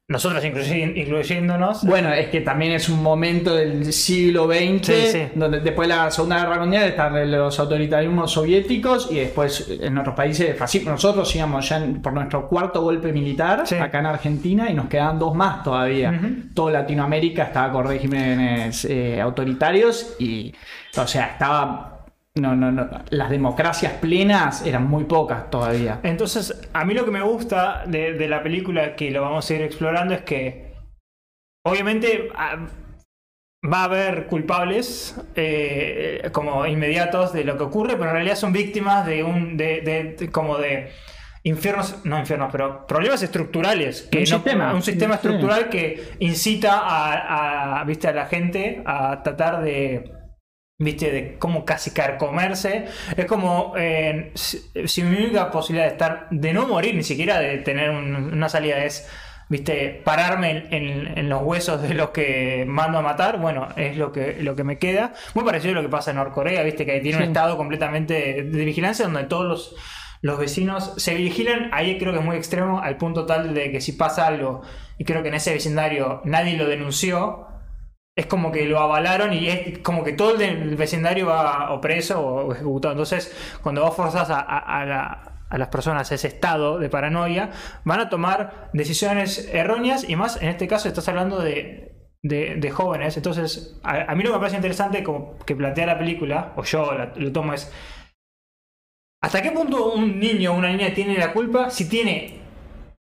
Nosotros 0.08 0.44
incluyéndonos. 0.44 1.84
Bueno, 1.84 2.12
es 2.12 2.28
que 2.30 2.40
también 2.40 2.72
es 2.72 2.88
un 2.88 3.00
momento 3.00 3.54
del 3.54 3.92
siglo 3.92 4.46
XX, 4.46 4.84
Sí, 4.86 5.06
sí. 5.12 5.22
donde 5.36 5.60
después 5.60 5.88
de 5.88 5.94
la 5.94 6.10
Segunda 6.10 6.40
Guerra 6.40 6.58
Mundial 6.58 6.82
están 6.88 7.30
los 7.30 7.60
autoritarismos 7.60 8.32
soviéticos 8.32 9.08
y 9.12 9.20
después 9.20 9.68
en 9.80 9.96
otros 9.98 10.16
países 10.16 10.56
fascistas. 10.58 10.90
Nosotros 10.92 11.34
íbamos 11.36 11.68
ya 11.68 11.80
por 12.02 12.12
nuestro 12.12 12.48
cuarto 12.48 12.82
golpe 12.82 13.12
militar 13.12 13.62
Sí. 13.66 13.76
acá 13.76 14.00
en 14.00 14.06
Argentina 14.06 14.68
y 14.68 14.74
nos 14.74 14.86
quedaban 14.88 15.16
dos 15.18 15.32
más 15.36 15.62
todavía. 15.62 16.10
Ujú. 16.10 16.28
Toda 16.54 16.72
Latinoamérica 16.72 17.44
estaba 17.44 17.72
con 17.72 17.86
regímenes 17.86 18.84
eh, 18.86 19.20
autoritarios 19.20 20.16
y, 20.18 20.52
o 20.96 21.06
sea, 21.06 21.26
estaba... 21.26 21.96
No, 22.36 22.54
no, 22.54 22.70
no. 22.70 22.88
Las 23.10 23.28
democracias 23.30 23.94
plenas 23.94 24.64
eran 24.64 24.88
muy 24.88 25.04
pocas 25.04 25.50
todavía. 25.50 25.98
Entonces, 26.04 26.68
a 26.72 26.84
mí 26.84 26.94
lo 26.94 27.04
que 27.04 27.10
me 27.10 27.22
gusta 27.22 27.82
de, 27.86 28.12
de 28.14 28.28
la 28.28 28.42
película, 28.42 28.94
que 28.94 29.10
lo 29.10 29.22
vamos 29.22 29.50
a 29.50 29.54
ir 29.54 29.62
explorando, 29.62 30.14
es 30.14 30.22
que 30.22 30.72
obviamente 31.66 32.28
va 33.72 33.80
a 33.80 33.84
haber 33.84 34.26
culpables 34.26 35.20
eh, 35.34 36.28
como 36.32 36.66
inmediatos 36.66 37.32
de 37.32 37.44
lo 37.44 37.56
que 37.58 37.64
ocurre, 37.64 37.94
pero 37.96 38.10
en 38.10 38.14
realidad 38.14 38.36
son 38.36 38.52
víctimas 38.52 39.04
de 39.06 39.22
un 39.24 39.56
de, 39.56 39.80
de- 39.82 40.14
de- 40.18 40.30
como 40.30 40.56
de 40.56 40.90
infiernos, 41.42 42.04
no 42.04 42.18
infiernos, 42.18 42.50
pero 42.52 42.86
problemas 42.86 43.22
estructurales, 43.22 44.02
que 44.02 44.18
Un 44.18 44.24
no- 44.24 44.36
sistema. 44.36 44.74
un 44.74 44.82
sistema 44.82 45.14
estructural 45.16 45.68
que 45.68 46.10
incita 46.20 46.78
a, 46.80 47.80
a, 47.80 47.84
viste 47.84 48.08
a 48.08 48.12
la 48.12 48.26
gente 48.26 48.82
a 48.86 49.22
tratar 49.22 49.62
de 49.62 50.10
viste, 50.80 51.12
de 51.12 51.38
cómo 51.38 51.64
casi 51.64 51.92
carcomerse. 51.92 52.86
Es 53.16 53.26
como 53.26 53.74
eh, 53.76 54.32
si, 54.34 54.58
si 54.86 55.02
mi 55.04 55.16
única 55.24 55.50
posibilidad 55.50 55.86
de 55.86 55.92
estar, 55.92 56.26
de 56.30 56.52
no 56.52 56.66
morir, 56.66 56.94
ni 56.94 57.02
siquiera 57.04 57.38
de 57.38 57.58
tener 57.58 57.90
un- 57.90 58.32
una 58.32 58.48
salida 58.48 58.82
es, 58.84 59.06
viste, 59.50 60.00
pararme 60.04 60.50
en, 60.50 60.72
en- 60.74 61.18
en 61.18 61.28
los 61.28 61.42
huesos 61.42 61.82
de 61.82 61.92
los 61.94 62.10
que 62.10 62.64
mando 62.66 62.98
a 62.98 63.02
matar, 63.02 63.38
bueno, 63.38 63.68
es 63.76 63.96
lo 63.98 64.10
que, 64.10 64.38
lo 64.40 64.56
que 64.56 64.64
me 64.64 64.78
queda. 64.78 65.12
Muy 65.34 65.44
parecido 65.44 65.72
a 65.72 65.76
lo 65.76 65.82
que 65.82 65.88
pasa 65.90 66.12
en 66.12 66.16
Norcorea, 66.16 66.62
viste, 66.62 66.86
que 66.86 66.98
tiene 67.00 67.18
un 67.18 67.24
Sí. 67.24 67.28
estado 67.28 67.56
completamente 67.58 68.14
de, 68.14 68.42
de 68.44 68.64
vigilancia 68.64 69.04
donde 69.04 69.24
todos 69.24 69.44
los, 69.46 69.76
los 70.22 70.38
vecinos 70.38 70.94
se 70.96 71.14
vigilan. 71.14 71.68
Ahí 71.72 71.98
creo 71.98 72.12
que 72.14 72.20
es 72.20 72.24
muy 72.24 72.36
extremo, 72.36 72.80
al 72.80 72.96
punto 72.96 73.26
tal 73.26 73.52
de 73.52 73.70
que 73.70 73.82
si 73.82 73.92
pasa 73.92 74.26
algo, 74.26 74.62
y 74.96 75.04
creo 75.04 75.22
que 75.22 75.28
en 75.28 75.34
ese 75.34 75.52
vecindario 75.52 76.22
nadie 76.24 76.56
lo 76.56 76.66
denunció, 76.66 77.46
es 78.20 78.26
como 78.26 78.50
que 78.52 78.64
lo 78.66 78.78
avalaron 78.80 79.32
y 79.32 79.48
es 79.48 79.78
como 79.80 80.04
que 80.04 80.12
todo 80.12 80.38
el 80.40 80.76
vecindario 80.76 81.26
va 81.26 81.72
o 81.72 81.80
preso 81.80 82.20
o 82.20 82.52
ejecutado. 82.52 82.92
Entonces, 82.92 83.34
cuando 83.62 83.82
vos 83.82 83.94
forzás 83.96 84.30
a, 84.30 84.40
a- 84.40 84.58
a 84.80 84.86
la- 84.86 85.26
a 85.50 85.58
las 85.58 85.68
personas 85.68 86.12
a 86.12 86.14
ese 86.14 86.28
estado 86.28 86.78
de 86.78 86.88
paranoia, 86.88 87.50
van 87.84 87.98
a 87.98 88.08
tomar 88.08 88.70
decisiones 88.72 89.48
erróneas 89.52 90.08
y 90.08 90.14
más, 90.14 90.40
en 90.40 90.48
este 90.48 90.68
caso 90.68 90.86
estás 90.86 91.08
hablando 91.08 91.40
de 91.42 92.70
jóvenes. 92.72 93.16
Entonces, 93.16 93.76
a, 93.82 94.14
mí 94.14 94.22
lo 94.22 94.28
que 94.30 94.34
me 94.34 94.38
parece 94.38 94.56
interesante 94.56 95.02
como 95.02 95.36
que 95.44 95.56
plantea 95.56 95.86
la 95.86 95.98
película, 95.98 96.52
o 96.56 96.62
yo 96.62 96.88
lo 97.16 97.32
tomo, 97.32 97.52
es 97.52 97.72
¿hasta 99.22 99.42
qué 99.42 99.50
punto 99.50 99.92
un 99.92 100.18
niño 100.18 100.52
o 100.52 100.56
una 100.56 100.68
niña 100.70 100.94
tiene 100.94 101.18
la 101.18 101.32
culpa 101.32 101.70
si 101.70 101.88
tiene 101.88 102.39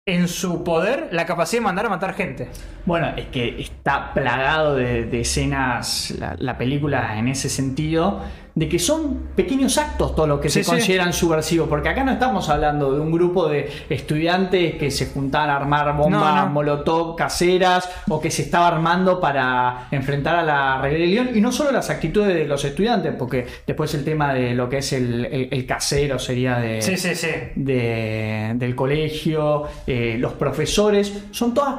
en 0.05 0.27
su 0.27 0.63
poder 0.63 1.09
la 1.11 1.25
capacidad 1.25 1.61
de 1.61 1.65
mandar 1.65 1.85
a 1.85 1.89
matar 1.89 2.13
gente? 2.13 2.49
Bueno, 2.85 3.07
es 3.15 3.27
que 3.27 3.61
está 3.61 4.13
plagado 4.13 4.75
de, 4.75 5.19
escenas 5.19 6.15
la 6.39 6.57
película 6.57 7.17
en 7.17 7.27
ese 7.27 7.49
sentido, 7.49 8.23
de 8.59 8.67
que 8.67 8.77
son 8.77 9.29
pequeños 9.37 9.77
actos 9.77 10.13
todo 10.13 10.27
lo 10.27 10.41
que 10.41 10.49
Sí, 10.49 10.59
se 10.59 10.63
sí. 10.65 10.69
consideran 10.71 11.13
subversivos, 11.13 11.69
porque 11.69 11.87
acá 11.87 12.03
no 12.03 12.11
estamos 12.11 12.49
hablando 12.49 12.91
de 12.93 12.99
un 12.99 13.09
grupo 13.09 13.47
de 13.47 13.69
estudiantes 13.89 14.75
que 14.75 14.91
se 14.91 15.05
juntaban 15.07 15.49
a 15.49 15.55
armar 15.55 15.95
bombas 15.95 16.35
No, 16.35 16.45
no. 16.45 16.49
molotov 16.51 17.15
caseras 17.15 17.89
o 18.09 18.19
que 18.19 18.29
se 18.29 18.41
estaba 18.41 18.67
armando 18.67 19.19
para 19.21 19.87
enfrentar 19.91 20.35
a 20.35 20.43
la 20.43 20.81
rebelión, 20.81 21.29
y 21.33 21.39
no 21.39 21.53
solo 21.53 21.71
las 21.71 21.89
actitudes 21.89 22.33
de 22.35 22.45
los 22.45 22.65
estudiantes, 22.65 23.13
porque 23.17 23.47
después 23.65 23.93
el 23.93 24.03
tema 24.03 24.33
de 24.33 24.53
lo 24.53 24.67
que 24.67 24.79
es 24.79 24.91
el, 24.91 25.23
el- 25.25 25.47
el 25.51 25.65
casero 25.65 26.19
sería 26.19 26.57
de 26.59 26.81
Sí, 26.81 26.97
sí, 26.97 27.15
sí. 27.15 27.27
de- 27.55 28.51
del 28.55 28.75
colegio, 28.75 29.63
eh, 29.87 30.17
los 30.19 30.33
profesores, 30.33 31.13
son 31.31 31.53
todas 31.53 31.75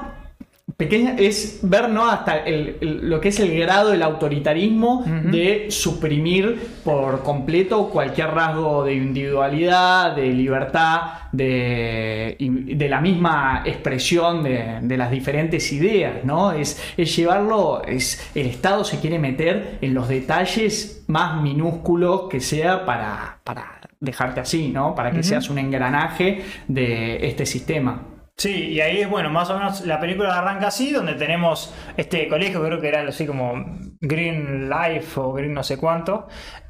pequeñas, 0.80 1.14
es 1.20 1.60
ver 1.62 1.88
¿no? 1.88 2.10
hasta 2.10 2.38
el- 2.38 2.76
el- 2.80 3.08
lo 3.10 3.20
que 3.20 3.28
es 3.28 3.38
el 3.38 3.56
grado 3.60 3.90
del 3.90 4.02
autoritarismo 4.02 5.04
de 5.30 5.66
suprimir 5.70 6.44
por 6.84 7.22
completo 7.22 7.88
cualquier 7.90 8.28
rasgo 8.32 8.84
de 8.84 8.94
individualidad, 8.94 10.16
de 10.16 10.32
libertad, 10.32 11.00
de, 11.32 12.36
de 12.40 12.88
la 12.88 13.00
misma 13.00 13.62
expresión 13.64 14.42
de, 14.42 14.78
de 14.82 14.96
las 14.96 15.10
diferentes 15.10 15.72
ideas, 15.72 16.24
¿no? 16.24 16.52
Es, 16.52 16.82
es 16.96 17.14
llevarlo, 17.16 17.82
es, 17.86 18.30
el 18.34 18.46
Estado 18.46 18.82
se 18.84 18.98
quiere 19.00 19.18
meter 19.18 19.78
en 19.80 19.94
los 19.94 20.08
detalles 20.08 21.04
más 21.06 21.40
minúsculos 21.42 22.22
que 22.30 22.40
sea 22.40 22.84
para, 22.84 23.38
para 23.44 23.80
dejarte 24.00 24.40
así, 24.40 24.68
¿no? 24.68 24.94
Para 24.94 25.10
que 25.12 25.22
seas 25.22 25.50
un 25.50 25.58
engranaje 25.58 26.42
de 26.68 27.26
este 27.28 27.44
sistema. 27.46 28.02
Sí, 28.40 28.68
y 28.70 28.80
ahí 28.80 29.02
es 29.02 29.08
bueno, 29.10 29.28
más 29.28 29.50
o 29.50 29.58
menos 29.58 29.82
la 29.86 30.00
película 30.00 30.34
arranca 30.38 30.68
así, 30.68 30.92
donde 30.92 31.12
tenemos 31.14 31.74
este 31.98 32.26
colegio, 32.26 32.64
creo 32.64 32.80
que 32.80 32.88
era 32.88 33.02
así 33.06 33.26
como 33.26 33.52
Green 34.00 34.70
Life 34.70 35.20
o 35.20 35.32
Green 35.34 35.52
no 35.52 35.62
sé 35.62 35.76
cuánto, 35.76 36.26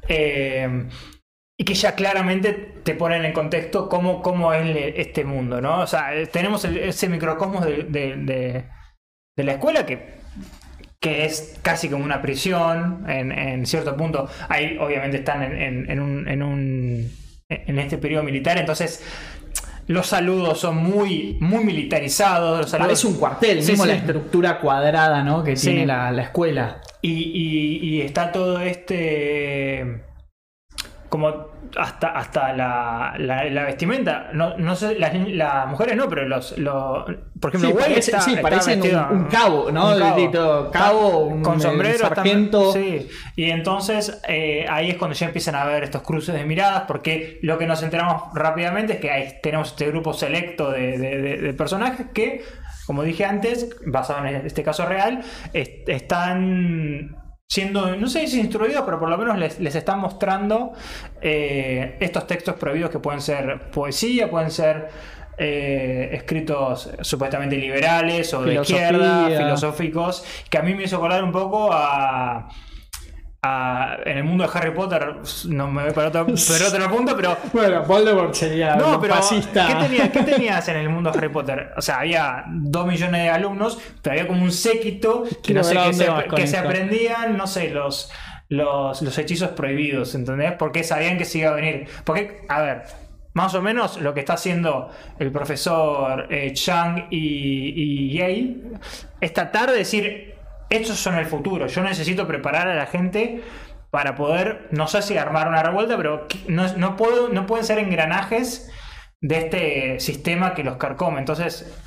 eh, 0.09 0.87
y 1.57 1.63
que 1.63 1.73
ya 1.73 1.95
claramente 1.95 2.51
te 2.83 2.93
ponen 2.95 3.23
en 3.23 3.31
contexto 3.33 3.87
cómo, 3.87 4.21
cómo 4.21 4.53
es 4.53 4.93
este 4.97 5.23
mundo, 5.23 5.61
¿no? 5.61 5.79
O 5.81 5.87
sea, 5.87 6.13
eh, 6.13 6.27
tenemos 6.27 6.65
ese 6.65 7.07
microcosmos 7.07 7.63
de, 7.65 8.65
la 9.37 9.53
escuela 9.53 9.85
que, 9.85 10.21
que 10.99 11.25
es 11.25 11.59
casi 11.61 11.89
como 11.89 12.03
una 12.05 12.21
prisión 12.21 13.09
en, 13.09 13.31
en 13.31 13.65
cierto 13.65 13.95
punto. 13.97 14.29
Ahí 14.49 14.77
obviamente 14.79 15.17
están 15.17 15.41
en, 15.43 15.61
en- 15.61 15.91
en 15.91 15.99
un, 16.01 16.41
un- 16.41 17.11
en 17.49 17.79
este 17.79 17.97
periodo 17.97 18.23
militar, 18.23 18.57
entonces 18.57 19.03
los 19.87 20.07
saludos 20.07 20.59
son 20.59 20.77
muy, 20.77 21.37
muy 21.39 21.63
militarizados. 21.63 22.61
Los 22.61 22.69
saludos, 22.69 22.87
Parece 22.87 23.07
un 23.07 23.15
cuartel, 23.15 23.61
Sí, 23.63 23.71
mismo 23.71 23.83
sí. 23.85 23.89
la 23.89 23.95
estructura 23.95 24.59
cuadrada 24.59 25.23
¿no? 25.23 25.43
que 25.43 25.55
Sí. 25.57 25.67
tiene 25.67 25.85
la, 25.85 26.11
la 26.11 26.23
escuela. 26.23 26.81
Y, 27.01 27.11
y- 27.11 27.77
y 27.97 28.01
está 28.01 28.31
todo 28.31 28.59
este. 28.59 30.01
Como 31.11 31.51
hasta, 31.77 32.07
hasta 32.07 32.53
la, 32.53 33.13
la- 33.17 33.43
la 33.45 33.63
vestimenta. 33.65 34.29
No, 34.33 34.57
no 34.57 34.75
sé, 34.77 34.97
las, 34.97 35.13
las 35.13 35.67
mujeres 35.67 35.97
no, 35.97 36.07
pero 36.07 36.25
los. 36.25 36.57
los 36.57 37.03
por 37.39 37.49
ejemplo, 37.53 37.69
Sí, 37.71 37.75
parece, 37.77 37.99
está- 38.11 38.21
sí, 38.21 38.29
está 38.31 38.41
parecen 38.41 38.75
un, 38.75 38.81
vestido- 38.81 39.07
un 39.11 39.25
cabo, 39.25 39.71
¿no? 39.71 39.89
un 39.93 39.99
cabo. 40.31 40.71
Cabo, 40.71 41.17
un, 41.25 41.43
con 41.43 41.55
el 41.55 41.61
sombrero, 41.61 41.97
sargento. 41.99 42.71
también, 42.71 43.01
sí. 43.01 43.09
Y 43.35 43.49
entonces 43.51 44.21
eh, 44.27 44.65
ahí 44.69 44.91
es 44.91 44.95
cuando 44.95 45.15
ya 45.15 45.25
empiezan 45.27 45.55
a 45.55 45.65
ver 45.65 45.83
estos 45.83 46.01
cruces 46.01 46.33
de 46.33 46.45
miradas, 46.45 46.83
porque 46.87 47.39
lo 47.41 47.57
que 47.57 47.65
nos 47.67 47.83
enteramos 47.83 48.23
rápidamente 48.33 48.93
es 48.93 48.99
que 48.99 49.11
ahí 49.11 49.33
tenemos 49.43 49.67
este 49.71 49.87
grupo 49.87 50.13
selecto 50.13 50.71
de, 50.71 50.97
de- 50.97 51.21
de- 51.21 51.37
de 51.37 51.53
personajes 51.53 52.07
que, 52.13 52.41
como 52.87 53.03
dije 53.03 53.25
antes, 53.25 53.75
basado 53.85 54.25
en 54.25 54.45
este 54.45 54.63
caso 54.63 54.85
real, 54.85 55.21
est- 55.53 55.89
están 55.89 57.17
siendo, 57.51 57.97
no 57.97 58.07
sé 58.07 58.27
si 58.27 58.39
instruidos, 58.39 58.83
pero 58.85 58.97
por 58.97 59.09
lo 59.09 59.17
menos 59.17 59.37
les, 59.37 59.59
les 59.59 59.75
están 59.75 59.99
mostrando 59.99 60.71
eh, 61.21 61.97
estos 61.99 62.25
textos 62.25 62.55
prohibidos 62.55 62.91
que 62.91 62.99
pueden 62.99 63.19
ser 63.19 63.69
poesía, 63.71 64.29
pueden 64.31 64.49
ser 64.49 64.87
eh, 65.37 66.11
escritos 66.13 66.89
supuestamente 67.01 67.57
liberales 67.57 68.33
o 68.33 68.41
de 68.43 68.53
izquierda, 68.53 69.27
filosóficos, 69.27 70.23
que 70.49 70.59
a 70.59 70.61
mí 70.61 70.73
me 70.73 70.83
hizo 70.83 70.95
acordar 70.95 71.25
un 71.25 71.33
poco 71.33 71.73
a... 71.73 72.47
a- 73.43 73.97
en 74.05 74.17
el 74.19 74.23
mundo 74.23 74.43
de 74.43 74.51
Harry 74.53 74.71
Potter, 74.71 75.15
no 75.47 75.67
me 75.71 75.83
voy 75.83 75.91
para 75.93 76.09
otro, 76.09 76.25
para 76.47 76.67
otro 76.67 76.89
punto, 76.95 77.15
pero 77.15 77.37
Bueno, 77.53 77.83
Voldemort 77.83 78.33
sería 78.35 78.75
no, 78.75 78.99
pero 79.01 79.15
fascista. 79.15 79.67
¿qué, 79.67 79.73
tenía- 79.87 80.11
qué 80.11 80.19
tenías 80.31 80.67
en 80.67 80.77
el 80.77 80.89
mundo 80.89 81.11
de 81.11 81.17
Harry 81.17 81.29
Potter? 81.29 81.71
O 81.75 81.81
sea, 81.81 81.99
había 81.99 82.43
dos 82.47 82.85
millones 82.85 83.23
de 83.23 83.29
alumnos, 83.29 83.79
pero 84.01 84.13
había 84.13 84.27
como 84.27 84.43
un 84.43 84.51
séquito 84.51 85.23
que, 85.43 85.53
no 85.55 85.63
sé, 85.63 85.75
se, 85.93 86.05
que 86.35 86.57
aprendían, 86.57 87.35
no 87.35 87.47
sé, 87.47 87.69
los, 87.71 88.11
los, 88.49 89.01
los 89.01 89.17
hechizos 89.17 89.49
prohibidos, 89.49 90.13
¿entendés? 90.13 90.51
Porque 90.53 90.83
sabían 90.83 91.17
que 91.17 91.25
se 91.25 91.39
iba 91.39 91.49
a 91.49 91.53
venir. 91.55 91.87
Porque, 92.03 92.41
a 92.47 92.61
ver, 92.61 92.83
más 93.33 93.55
o 93.55 93.61
menos 93.63 93.99
lo 94.01 94.13
que 94.13 94.19
está 94.19 94.33
haciendo 94.33 94.91
el 95.17 95.31
profesor 95.31 96.27
eh, 96.29 96.51
Chang 96.53 97.07
y, 97.09 97.73
y 97.75 98.13
Yale 98.17 98.55
es 99.19 99.33
tratar 99.33 99.71
de 99.71 99.77
decir, 99.77 100.35
estos 100.71 100.97
son 100.97 101.15
el 101.15 101.25
futuro, 101.27 101.67
yo 101.67 101.83
necesito 101.83 102.27
preparar 102.27 102.67
a 102.67 102.75
la 102.75 102.87
gente 102.87 103.43
para 103.91 104.15
poder, 104.15 104.67
no 104.71 104.87
sé 104.87 105.01
si 105.01 105.17
armar 105.17 105.47
una 105.49 105.61
revuelta, 105.61 105.97
pero 105.97 106.27
no, 106.47 106.73
no, 106.77 106.95
puedo, 106.95 107.29
no 107.29 107.45
pueden 107.45 107.65
ser 107.65 107.77
engranajes 107.77 108.71
de 109.21 109.37
este 109.37 109.99
sistema 109.99 110.53
que 110.55 110.63
los 110.63 110.77
carcome. 110.77 111.19
Entonces 111.19 111.77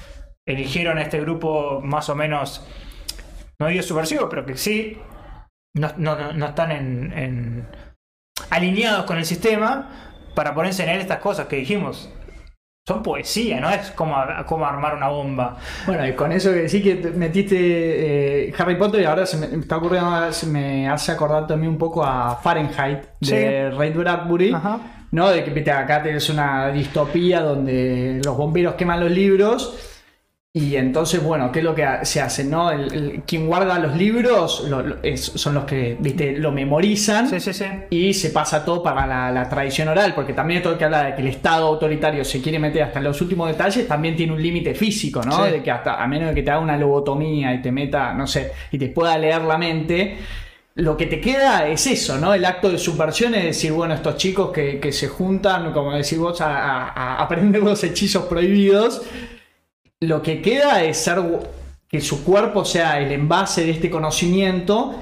eligieron 0.46 0.98
este 0.98 1.18
grupo 1.20 1.80
más 1.82 2.08
o 2.10 2.14
menos, 2.14 2.66
no 3.58 3.68
digo 3.68 3.82
subversivo, 3.82 4.28
pero 4.28 4.44
que 4.44 4.56
sí, 4.58 4.98
no, 5.74 5.92
no- 5.96 6.32
no- 6.34 6.46
están 6.46 6.70
en, 6.72 7.12
en- 7.18 7.68
alineados 8.50 9.04
con 9.06 9.16
el 9.16 9.24
sistema 9.24 10.12
para 10.34 10.52
poder 10.54 10.68
enseñar 10.68 10.98
estas 10.98 11.18
cosas 11.20 11.46
que 11.46 11.56
dijimos. 11.56 12.12
Son 12.86 13.02
poesía, 13.02 13.60
no 13.60 13.70
es 13.70 13.92
como, 13.92 14.14
como 14.44 14.66
armar 14.66 14.94
una 14.94 15.08
bomba. 15.08 15.56
Bueno, 15.86 16.06
y 16.06 16.12
con 16.12 16.32
eso 16.32 16.52
que 16.52 16.68
sí 16.68 16.82
que 16.82 16.96
te 16.96 17.10
metiste 17.12 17.56
eh, 18.48 18.54
Harry 18.58 18.76
Potter 18.76 19.00
y 19.00 19.04
ahora 19.06 19.24
se 19.24 19.38
me, 19.38 19.48
me 19.48 19.62
está 19.62 19.78
ocurriendo, 19.78 20.30
se 20.34 20.46
me 20.46 20.86
hace 20.86 21.12
acordar 21.12 21.46
también 21.46 21.72
un 21.72 21.78
poco 21.78 22.04
a 22.04 22.36
Fahrenheit 22.36 23.04
de 23.20 23.70
Ray 23.70 23.90
Bradbury. 23.90 24.52
Ajá. 24.52 24.80
¿no? 25.12 25.30
De 25.30 25.44
que 25.44 25.70
acá 25.70 26.02
tenés 26.02 26.28
una 26.28 26.68
distopía 26.68 27.40
donde 27.40 28.20
los 28.22 28.36
bomberos 28.36 28.74
queman 28.74 29.00
los 29.00 29.10
libros. 29.10 29.93
Y 30.56 30.76
entonces, 30.76 31.20
bueno, 31.20 31.50
¿qué 31.50 31.58
es 31.58 31.64
lo 31.64 31.74
que 31.74 31.84
se 32.02 32.20
hace? 32.20 32.44
¿no? 32.44 32.70
El, 32.70 32.94
el- 32.94 33.22
quien 33.26 33.48
guarda 33.48 33.76
los 33.80 33.96
libros 33.96 34.64
lo- 34.68 34.82
lo- 34.82 34.96
es- 35.02 35.32
son 35.34 35.54
los 35.54 35.64
que 35.64 35.96
viste, 35.98 36.38
lo 36.38 36.52
memorizan 36.52 37.28
Sí, 37.28 37.40
sí, 37.40 37.52
sí. 37.52 37.64
y 37.90 38.14
se 38.14 38.30
pasa 38.30 38.64
todo 38.64 38.80
para 38.80 39.04
la, 39.04 39.32
la 39.32 39.48
tradición 39.48 39.88
oral, 39.88 40.14
porque 40.14 40.32
también 40.32 40.62
todo 40.62 40.78
que 40.78 40.84
habla 40.84 41.02
de 41.06 41.14
que 41.16 41.22
el 41.22 41.26
Estado 41.26 41.66
autoritario 41.66 42.24
se 42.24 42.40
quiere 42.40 42.60
meter 42.60 42.84
hasta 42.84 43.00
en 43.00 43.04
los 43.06 43.20
últimos 43.20 43.48
detalles, 43.48 43.88
también 43.88 44.14
tiene 44.14 44.32
un 44.32 44.40
límite 44.40 44.76
físico, 44.76 45.22
¿no? 45.24 45.42
De 45.44 45.60
que 45.60 45.72
hasta, 45.72 46.00
a 46.00 46.06
menos 46.06 46.28
de 46.28 46.36
que 46.36 46.42
te 46.44 46.52
haga 46.52 46.60
una 46.60 46.76
lobotomía 46.76 47.52
y 47.52 47.60
te 47.60 47.72
meta, 47.72 48.14
no 48.14 48.28
sé, 48.28 48.52
y 48.70 48.78
te 48.78 48.86
pueda 48.90 49.18
leer 49.18 49.42
la 49.42 49.58
mente, 49.58 50.18
lo 50.76 50.96
que 50.96 51.06
te 51.06 51.20
queda 51.20 51.66
es 51.66 51.84
eso, 51.88 52.16
¿no? 52.18 52.32
El 52.32 52.44
acto 52.44 52.70
de 52.70 52.78
subversión 52.78 53.34
es 53.34 53.42
decir, 53.42 53.72
bueno, 53.72 53.94
estos 53.94 54.18
chicos 54.18 54.52
que, 54.52 54.78
que 54.78 54.92
se 54.92 55.08
juntan, 55.08 55.72
como 55.72 55.92
decís 55.92 56.16
vos, 56.16 56.40
a, 56.40 56.56
a- 56.56 56.90
a 57.16 57.22
aprender 57.24 57.60
los 57.60 57.82
hechizos 57.82 58.26
prohibidos, 58.26 59.02
lo 60.08 60.22
que 60.22 60.40
queda 60.42 60.82
es 60.82 60.96
ser 60.98 61.18
que 61.88 62.00
su 62.00 62.24
cuerpo 62.24 62.64
sea 62.64 62.98
el 63.00 63.12
envase 63.12 63.64
de 63.64 63.70
este 63.72 63.90
conocimiento 63.90 64.94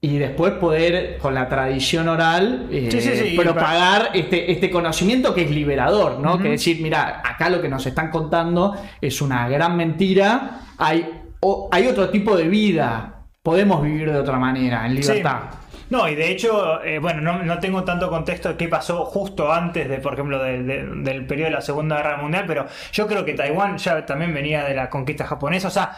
y 0.00 0.18
después 0.18 0.52
poder 0.54 1.16
con 1.18 1.34
la 1.34 1.48
tradición 1.48 2.08
oral 2.08 2.68
eh, 2.70 2.88
Sí, 2.90 3.00
sí, 3.00 3.10
sí, 3.16 3.36
propagar 3.36 4.10
este, 4.14 4.52
este 4.52 4.70
conocimiento 4.70 5.34
que 5.34 5.42
es 5.42 5.50
liberador, 5.50 6.18
¿no? 6.20 6.38
Que 6.38 6.50
decir, 6.50 6.80
mira, 6.82 7.22
acá 7.24 7.48
lo 7.48 7.62
que 7.62 7.68
nos 7.68 7.86
están 7.86 8.10
contando 8.10 8.74
es 9.00 9.20
una 9.22 9.48
gran 9.48 9.76
mentira, 9.76 10.60
hay, 10.78 11.08
o- 11.40 11.68
hay 11.72 11.86
otro 11.86 12.10
tipo 12.10 12.36
de 12.36 12.46
vida, 12.48 13.22
podemos 13.42 13.82
vivir 13.82 14.12
de 14.12 14.18
otra 14.18 14.38
manera, 14.38 14.86
en 14.86 14.94
libertad. 14.96 15.40
No, 15.90 16.08
y 16.08 16.14
de 16.16 16.30
hecho, 16.30 16.82
eh, 16.82 16.98
bueno, 16.98 17.20
no, 17.20 17.42
no 17.44 17.58
tengo 17.60 17.84
tanto 17.84 18.08
contexto 18.10 18.48
de 18.50 18.56
qué 18.56 18.68
pasó 18.68 19.04
justo 19.04 19.52
antes 19.52 19.88
de, 19.88 19.98
por 19.98 20.14
ejemplo, 20.14 20.42
de- 20.42 20.62
de- 20.62 20.84
del 21.02 21.26
periodo 21.26 21.50
de 21.50 21.54
la 21.56 21.60
Segunda 21.60 21.96
Guerra 21.98 22.16
Mundial, 22.16 22.44
pero 22.46 22.66
yo 22.92 23.06
creo 23.06 23.24
que 23.24 23.34
Taiwán 23.34 23.78
ya 23.78 24.04
también 24.04 24.34
venía 24.34 24.64
de 24.64 24.74
la 24.74 24.90
conquista 24.90 25.24
japonesa, 25.26 25.68
o 25.68 25.70
sea, 25.70 25.92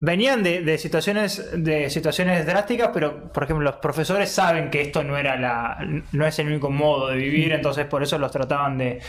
venían 0.00 0.42
de, 0.42 0.62
de 0.62 0.78
situaciones 0.78 1.50
de 1.56 1.88
situaciones 1.88 2.44
drásticas, 2.44 2.90
pero 2.92 3.32
por 3.32 3.44
ejemplo, 3.44 3.64
los 3.64 3.76
profesores 3.76 4.30
saben 4.30 4.68
que 4.68 4.80
esto 4.80 5.04
no 5.04 5.16
era 5.16 5.36
la 5.36 5.78
no 6.12 6.26
es 6.26 6.38
el 6.40 6.48
único 6.48 6.70
modo 6.70 7.08
de 7.08 7.16
vivir, 7.16 7.52
entonces 7.52 7.86
por 7.86 8.02
eso 8.02 8.18
los 8.18 8.32
trataban 8.32 8.78
de, 8.78 9.00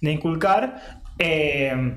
de 0.00 0.10
inculcar. 0.12 1.00
Eh, 1.18 1.94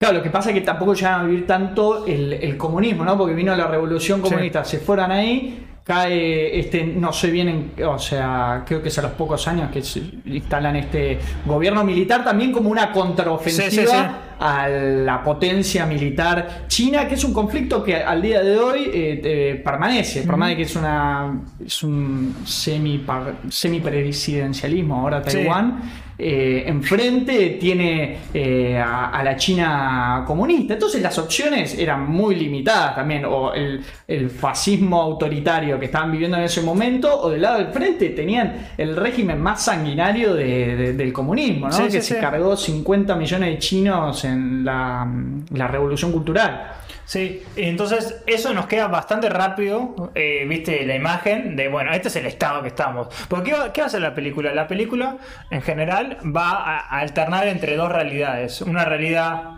Claro, 0.00 0.18
lo 0.18 0.22
que 0.22 0.30
pasa 0.30 0.50
es 0.50 0.54
que 0.54 0.60
tampoco 0.60 0.94
llegan 0.94 1.22
a 1.22 1.24
vivir 1.24 1.44
tanto 1.44 2.06
el, 2.06 2.32
el 2.34 2.56
comunismo, 2.56 3.04
¿no? 3.04 3.18
Porque 3.18 3.34
vino 3.34 3.52
la 3.56 3.66
revolución 3.66 4.20
comunista, 4.20 4.64
se 4.64 4.78
fueran 4.78 5.10
ahí, 5.10 5.66
cae 5.88 6.60
este, 6.60 6.84
no 6.84 7.12
sé 7.14 7.30
bien, 7.30 7.48
en- 7.48 7.84
o 7.84 7.98
sea, 7.98 8.62
creo 8.66 8.82
que 8.82 8.88
es 8.90 8.98
a 8.98 9.02
los 9.02 9.12
pocos 9.12 9.48
años 9.48 9.70
que 9.72 9.82
se 9.82 10.02
instalan 10.26 10.76
este 10.76 11.18
gobierno 11.46 11.82
militar 11.82 12.22
también 12.22 12.52
como 12.52 12.68
una 12.68 12.92
contraofensiva 12.92 13.70
Sí, 13.70 13.76
sí, 13.80 13.86
sí. 13.86 13.96
a 14.38 14.68
la 14.68 15.22
potencia 15.24 15.86
militar 15.86 16.64
china, 16.68 17.08
que 17.08 17.14
es 17.14 17.24
un 17.24 17.32
conflicto 17.32 17.82
que 17.82 17.96
al 17.96 18.20
día 18.20 18.42
de 18.42 18.58
hoy 18.58 18.82
eh, 18.92 19.20
eh, 19.24 19.62
permanece, 19.64 20.22
por 20.24 20.36
más 20.36 20.50
de 20.50 20.56
que 20.58 20.62
es 20.62 20.76
una 20.76 21.40
es 21.64 21.82
un 21.82 22.36
semi 22.44 23.02
semipresidencialismo 23.48 25.00
ahora. 25.00 25.22
Taiwán. 25.22 25.80
Eh, 26.18 26.64
enfrente 26.66 27.50
tiene 27.60 28.18
eh, 28.34 28.76
a, 28.76 29.10
a 29.10 29.22
la 29.22 29.36
China 29.36 30.24
comunista. 30.26 30.74
Entonces 30.74 31.00
las 31.00 31.16
opciones 31.18 31.78
eran 31.78 32.10
muy 32.10 32.34
limitadas 32.34 32.96
también. 32.96 33.24
O 33.24 33.52
el, 33.54 33.80
el 34.06 34.28
fascismo 34.30 35.00
autoritario 35.00 35.78
que 35.78 35.86
estaban 35.86 36.10
viviendo 36.10 36.36
en 36.36 36.44
ese 36.44 36.60
momento, 36.62 37.20
o 37.22 37.30
del 37.30 37.42
lado 37.42 37.58
del 37.58 37.68
frente 37.68 38.08
tenían 38.10 38.68
el 38.76 38.96
régimen 38.96 39.40
más 39.40 39.64
sanguinario 39.64 40.34
de- 40.34 40.76
de- 40.76 40.92
del 40.94 41.12
comunismo, 41.12 41.66
¿no? 41.68 41.72
Sí, 41.72 41.82
que 41.84 41.90
sí, 42.00 42.00
se 42.00 42.14
sí. 42.16 42.20
cargó 42.20 42.56
50 42.56 43.14
millones 43.14 43.50
de 43.50 43.58
chinos 43.58 44.24
en 44.24 44.64
la, 44.64 45.06
la 45.52 45.68
revolución 45.68 46.10
cultural. 46.12 46.72
Sí, 47.08 47.42
entonces 47.56 48.22
eso 48.26 48.52
nos 48.52 48.66
queda 48.66 48.86
bastante 48.86 49.30
rápido, 49.30 50.12
eh, 50.14 50.44
viste 50.46 50.84
la 50.84 50.94
imagen 50.94 51.56
de, 51.56 51.68
bueno, 51.68 51.90
este 51.94 52.08
es 52.08 52.16
el 52.16 52.26
estado 52.26 52.60
que 52.60 52.68
estamos. 52.68 53.08
Porque 53.30 53.54
¿qué 53.72 53.80
va, 53.80 53.88
la 53.98 54.14
película? 54.14 54.52
La 54.52 54.68
película, 54.68 55.16
en 55.50 55.62
general, 55.62 56.18
va 56.22 56.50
a 56.50 56.98
alternar 56.98 57.48
entre 57.48 57.76
dos 57.76 57.90
realidades. 57.90 58.60
Una 58.60 58.84
realidad 58.84 59.54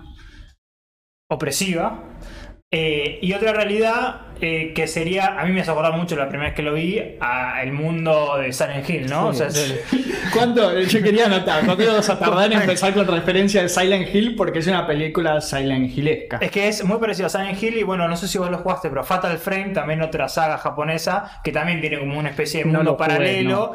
opresiva 1.28 2.04
eh, 2.72 3.18
y 3.20 3.32
otra 3.32 3.52
realidad 3.52 4.20
eh, 4.40 4.72
que 4.74 4.86
sería, 4.86 5.38
a 5.40 5.44
mí 5.44 5.52
me 5.52 5.60
hace 5.60 5.72
acordar 5.72 5.92
mucho 5.92 6.14
la 6.14 6.28
primera 6.28 6.50
vez 6.50 6.56
que 6.56 6.62
lo 6.62 6.72
vi, 6.72 7.02
a 7.20 7.62
el 7.64 7.72
mundo 7.72 8.36
de 8.38 8.52
Silent 8.52 8.88
Hill, 8.88 9.06
¿no? 9.10 9.28
O 9.28 9.34
sea, 9.34 9.48
el- 9.48 9.80
¿Cuánto? 10.32 10.78
Yo 10.80 11.02
quería 11.02 11.26
anotar, 11.26 11.64
¿cuánto 11.64 11.82
ibas 11.82 12.08
a 12.08 12.18
tardar 12.18 12.52
en 12.52 12.60
empezar 12.60 12.94
con 12.94 13.06
referencia 13.08 13.62
de 13.62 13.68
Silent 13.68 14.14
Hill? 14.14 14.36
Porque 14.36 14.60
es 14.60 14.66
una 14.68 14.86
película 14.86 15.40
Silent 15.40 15.90
Hillesca. 15.90 16.38
Es 16.40 16.50
que 16.52 16.68
es 16.68 16.84
muy 16.84 16.98
parecido 16.98 17.26
a 17.26 17.30
Silent 17.30 17.60
Hill 17.60 17.76
y 17.76 17.82
bueno, 17.82 18.06
no 18.06 18.16
sé 18.16 18.28
si 18.28 18.38
vos 18.38 18.50
lo 18.50 18.58
jugaste, 18.58 18.88
pero 18.88 19.02
Fatal 19.02 19.36
Frame, 19.38 19.70
también 19.70 20.00
otra 20.00 20.28
saga 20.28 20.56
japonesa, 20.56 21.40
que 21.42 21.50
también 21.50 21.80
tiene 21.80 21.98
como 21.98 22.18
una 22.18 22.30
especie 22.30 22.60
de 22.60 22.66
No 22.70 22.78
mundo 22.78 22.92
jugué, 22.94 23.08
paralelo. 23.08 23.72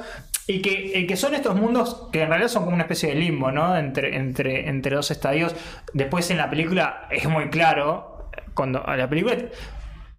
Y 0.47 0.61
que, 0.61 0.91
eh, 0.99 1.05
que 1.07 1.17
son 1.17 1.33
estos 1.33 1.55
mundos 1.55 2.07
que 2.13 2.21
en 2.21 2.29
realidad 2.29 2.49
son 2.49 2.63
como 2.63 2.75
una 2.75 2.83
especie 2.83 3.09
de 3.09 3.15
limbo, 3.15 3.51
¿no? 3.51 3.75
Entre, 3.75 4.15
entre, 4.15 4.69
entre 4.69 4.95
dos 4.95 5.11
estadios. 5.11 5.53
Después 5.93 6.29
en 6.31 6.37
la 6.37 6.49
película 6.49 7.07
es 7.09 7.27
muy 7.27 7.49
claro, 7.49 8.14
cuando 8.55 8.81
la 8.87 9.07
película... 9.07 9.35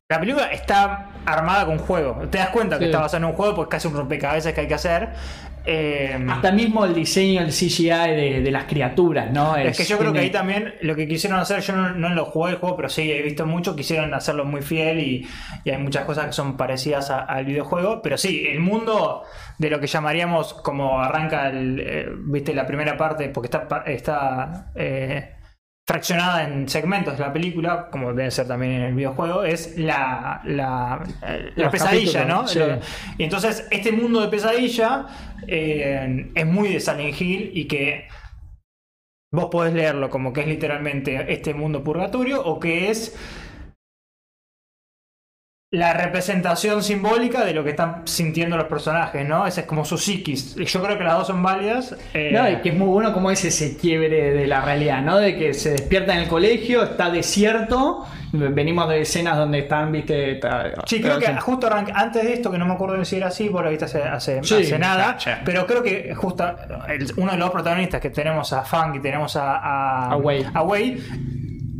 La 0.09 0.21
película 0.21 0.47
está 0.52 1.09
armada 1.25 1.66
con 1.66 1.78
juego. 1.78 2.28
Te 2.31 2.38
das 2.38 2.50
cuenta 2.50 2.78
que 2.78 2.85
Sí. 2.85 2.90
está 2.90 3.00
basada 3.00 3.25
en 3.25 3.25
un 3.25 3.33
juego 3.37 3.57
porque 3.57 3.75
es 3.76 3.83
casi 3.83 3.88
un 3.93 4.00
rompecabezas 4.00 4.52
que 4.52 4.61
hay 4.61 4.69
que 4.69 4.75
hacer. 4.75 5.09
Eh, 5.64 6.16
Hasta 6.31 6.52
mismo 6.52 6.85
el 6.85 6.95
diseño, 6.95 7.40
el 7.40 7.49
CGI 7.50 7.88
de, 8.14 8.40
de 8.40 8.50
las 8.52 8.66
criaturas, 8.66 9.33
¿no? 9.33 9.57
Es 9.57 9.76
que 9.76 9.83
yo 9.83 9.99
creo 9.99 10.12
que 10.12 10.21
ahí 10.21 10.31
también 10.31 10.75
lo 10.83 10.95
que 10.95 11.09
quisieron 11.09 11.40
hacer, 11.40 11.59
yo 11.61 11.75
no, 11.75 11.90
no 11.90 12.11
lo 12.11 12.25
jugué 12.26 12.52
el 12.52 12.59
juego, 12.59 12.76
pero 12.76 12.88
sí 12.88 13.11
he 13.11 13.21
visto 13.21 13.47
mucho, 13.47 13.75
quisieron 13.75 14.14
hacerlo 14.14 14.45
muy 14.45 14.62
fiel 14.62 15.00
y, 15.00 15.26
y 15.64 15.71
hay 15.71 15.78
muchas 15.78 16.05
cosas 16.05 16.26
que 16.26 16.33
son 16.33 16.57
parecidas 16.57 17.11
a- 17.11 17.25
al 17.25 17.45
videojuego, 17.45 18.00
pero 18.00 18.16
sí, 18.16 18.47
el 18.49 18.61
mundo 18.61 19.25
de 19.59 19.71
lo 19.71 19.81
que 19.81 19.88
llamaríamos 19.88 20.55
como 20.55 21.00
arranca 21.00 21.49
el, 21.49 21.81
eh, 21.85 22.07
viste 22.16 22.55
la 22.55 22.64
primera 22.64 22.97
parte, 22.97 23.28
porque 23.31 23.47
está, 23.49 23.83
está 23.87 24.71
eh, 24.76 25.33
fraccionada 25.87 26.43
en 26.45 26.69
segmentos 26.69 27.16
de 27.16 27.25
la 27.25 27.33
película, 27.33 27.88
como 27.90 28.12
debe 28.12 28.31
ser 28.31 28.49
también 28.49 28.73
en 28.73 28.83
el 28.83 28.95
videojuego, 28.95 29.45
es 29.45 29.78
la, 29.78 30.40
la, 30.45 31.05
la 31.55 31.71
pesadilla, 31.71 32.26
capítulos, 32.26 32.26
¿no? 32.26 32.49
sí. 32.49 32.61
Y 33.19 33.25
entonces 33.25 33.69
este 33.71 33.93
mundo 33.93 34.21
de 34.21 34.28
pesadilla 34.28 35.07
eh, 35.47 36.31
es 36.35 36.47
muy 36.47 36.73
de 36.73 36.81
Silent 36.81 37.21
Hill 37.21 37.52
y 37.55 37.66
que 37.66 38.09
vos 39.33 39.47
podés 39.47 39.75
leerlo 39.75 40.11
como 40.11 40.33
que 40.33 40.40
es 40.40 40.49
literalmente 40.49 41.33
este 41.33 41.55
mundo 41.55 41.85
purgatorio 41.85 42.44
o 42.44 42.59
que 42.59 42.90
es 42.90 43.16
la 45.72 45.92
representación 45.92 46.81
simbólica 46.83 47.44
de 47.44 47.52
lo 47.52 47.64
que 47.64 47.70
están 47.70 48.02
sintiendo 48.07 48.57
los 48.57 48.66
personajes, 48.66 49.26
¿no? 49.26 49.46
Ese 49.46 49.62
es 49.62 49.66
como 49.66 49.85
su 49.85 49.98
psiquis. 49.98 50.55
Yo 50.55 50.81
creo 50.83 50.96
que 50.96 51.02
las 51.02 51.14
dos 51.18 51.26
son 51.26 51.42
válidas. 51.42 51.96
eh, 52.14 52.31
No, 52.33 52.48
y 52.48 52.57
que 52.62 52.68
es 52.68 52.74
muy 52.76 52.87
bueno 52.87 53.12
como 53.12 53.33
es 53.33 53.44
ese 53.44 53.76
quiebre 53.76 54.33
de 54.33 54.46
la 54.46 54.64
realidad, 54.64 55.02
¿no? 55.02 55.18
De 55.18 55.37
que 55.37 55.52
se 55.55 55.70
despierta 55.72 56.14
en 56.14 56.20
el 56.20 56.29
colegio, 56.29 56.85
está 56.85 57.11
desierto, 57.11 58.07
venimos 58.33 58.88
de 58.88 59.00
escenas 59.00 59.37
donde 59.37 59.59
están, 59.61 59.90
viste... 59.90 60.38
Sí, 60.87 61.00
creo 61.00 61.18
que 61.18 61.35
justo 61.40 61.68
antes 61.94 62.22
de 62.22 62.33
esto, 62.35 62.50
que 62.52 62.59
no 62.59 62.66
me 62.66 62.74
acuerdo 62.74 63.05
si 63.05 63.16
era 63.16 63.26
así, 63.26 63.48
vos 63.48 63.64
lo 63.64 63.70
viste 63.70 63.87
hace, 63.87 64.02
hace, 64.05 64.44
Sí, 64.44 64.55
hace 64.55 64.79
nada, 64.79 65.16
pero 65.44 65.66
creo 65.66 65.83
que 65.83 66.14
justo 66.14 66.44
uno 67.16 67.33
de 67.33 67.38
los 67.38 67.50
protagonistas 67.50 68.00
que 68.00 68.11
tenemos 68.11 68.52
a 68.52 68.62
Funk 68.62 68.94
y 68.96 69.00
tenemos 69.00 69.35
a, 69.37 69.57
a, 70.12 70.14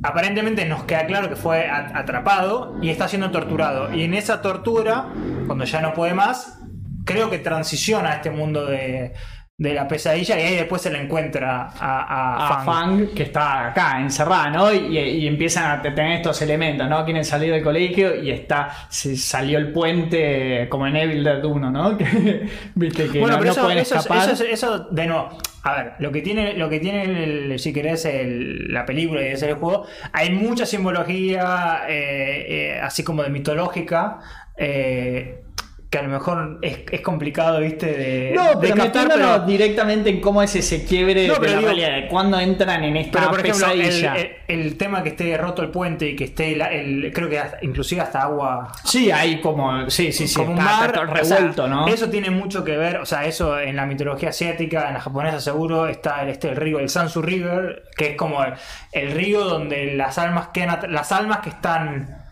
aparentemente 0.03 0.65
nos 0.67 0.85
queda 0.85 1.07
claro 1.07 1.29
que 1.29 1.37
fue 1.37 1.69
atrapado 1.69 2.77
y 2.83 2.91
está 2.91 3.09
siendo 3.09 3.31
torturado. 3.31 3.93
Y 3.93 4.03
en 4.03 4.15
esa 4.15 4.43
tortura, 4.43 5.09
cuando 5.47 5.65
ya 5.65 5.81
no 5.81 5.95
puede 5.95 6.15
más, 6.15 6.59
creo 7.05 7.31
que 7.31 7.39
transiciona 7.39 8.11
a 8.11 8.15
este 8.17 8.31
mundo 8.31 8.67
de, 8.67 9.15
de 9.59 9.73
la 9.73 9.89
pesadilla 9.89 10.39
y 10.39 10.43
ahí 10.43 10.55
después 10.57 10.83
se 10.83 10.91
le 10.91 11.01
encuentra 11.01 11.71
a, 11.79 12.01
a, 12.03 12.47
a 12.61 12.65
Fang. 12.65 12.67
Fang 12.67 13.15
que 13.15 13.23
está 13.23 13.69
acá 13.69 13.99
encerrada, 14.01 14.51
¿no? 14.51 14.71
Y, 14.71 14.99
y 14.99 15.27
empiezan 15.27 15.71
a 15.79 15.81
tener 15.81 16.13
estos 16.19 16.43
elementos, 16.43 16.87
¿no? 16.91 17.03
Quieren 17.07 17.25
salir 17.25 17.53
del 17.55 17.63
colegio 17.63 18.23
y 18.23 18.31
está, 18.31 18.69
se 18.91 19.17
salió 19.17 19.57
el 19.57 19.73
puente 19.73 20.69
como 20.69 20.87
en 20.87 20.97
Evil 20.97 21.25
Dead 21.25 21.43
1, 21.43 21.71
¿no? 21.71 21.97
Que, 21.99 22.47
Viste 22.75 23.09
que 23.09 23.19
Bueno, 23.19 23.37
no, 23.37 23.41
pero 23.41 23.47
no 23.47 23.53
eso, 23.53 23.63
pueden 23.63 23.79
eso, 23.79 23.95
es- 23.95 24.01
escapar. 24.03 24.31
eso, 24.31 24.45
es- 24.45 24.53
eso 24.53 24.79
de 24.91 25.07
nuevo. 25.07 25.39
A 25.63 25.75
ver, 25.83 25.93
lo 26.01 26.13
que 26.13 26.21
tiene, 26.21 26.53
lo 26.53 26.69
que 26.69 26.79
tiene 26.79 27.25
el- 27.25 27.59
si 27.59 27.73
querés, 27.73 28.05
el- 28.05 28.71
la 28.73 28.85
película 28.85 29.23
y 29.23 29.29
ese 29.29 29.49
el 29.49 29.55
juego, 29.55 29.87
hay 30.13 30.31
mucha 30.33 30.67
simbología, 30.67 31.85
eh, 31.89 32.75
eh, 32.77 32.81
así 32.83 33.03
como 33.03 33.23
de 33.23 33.31
mitológica, 33.31 34.19
eh, 34.59 35.43
que 35.89 35.99
a 35.99 36.03
lo 36.03 36.09
mejor 36.09 36.59
es, 36.63 36.79
es 36.91 37.01
complicado, 37.01 37.61
viste, 37.61 37.87
de, 37.87 38.33
no, 38.35 38.59
pero 38.61 38.75
metiéndonos 38.75 39.17
pero- 39.37 39.47
directamente 39.47 40.11
en 40.11 40.21
cómo 40.21 40.43
es 40.43 40.57
ese 40.57 40.85
quiebre 40.85 41.29
No, 41.29 41.35
de 41.39 41.49
la 41.49 41.57
digo- 41.59 41.69
realidad, 41.69 41.95
de 41.95 42.09
cuando 42.09 42.41
entran 42.41 42.83
en 42.83 42.97
esta 42.97 43.19
Pero 43.21 43.31
por 43.31 43.41
ejemplo, 43.41 43.69
el, 43.71 43.79
pesadilla. 43.83 44.15
el- 44.17 44.31
el 44.49 44.77
tema 44.79 45.05
que 45.05 45.11
esté 45.11 45.37
roto 45.39 45.63
el 45.63 45.71
puente 45.71 46.09
y 46.09 46.17
que 46.17 46.25
esté, 46.25 46.57
la- 46.57 46.73
el, 46.73 47.13
creo 47.15 47.29
que 47.29 47.39
hasta- 47.39 47.59
inclusive 47.63 48.01
hasta 48.01 48.23
agua 48.23 48.73
Sí, 48.85 49.13
hay 49.13 49.41
como, 49.41 49.89
sí, 49.89 50.11
sí, 50.11 50.27
sí, 50.27 50.35
como 50.35 50.51
un 50.51 50.57
mar 50.57 50.87
está 50.87 51.03
o 51.03 51.25
sea, 51.25 51.37
revuelto, 51.39 51.69
¿no? 51.69 51.87
Eso 51.87 52.11
tiene 52.11 52.31
mucho 52.31 52.65
que 52.65 52.77
ver, 52.77 52.97
o 52.97 53.07
sea, 53.07 53.25
eso 53.25 53.59
en 53.61 53.77
la 53.77 53.87
mitología 53.87 54.31
asiática, 54.31 54.89
en 54.89 54.95
la 54.95 55.01
japonesa 55.01 55.41
seguro, 55.41 55.87
está 55.87 56.23
el, 56.23 56.31
este, 56.31 56.49
el 56.49 56.57
río, 56.57 56.81
el 56.81 56.89
Sansu 56.89 57.23
River, 57.23 57.85
que 57.97 58.11
es 58.11 58.17
como 58.17 58.45
el, 58.93 59.13
río 59.13 59.45
donde 59.45 59.95
las 59.95 60.19
almas 60.19 60.49
quedan, 60.49 60.93
las 60.93 61.13
almas 61.13 61.39
que 61.39 61.51
están 61.51 62.25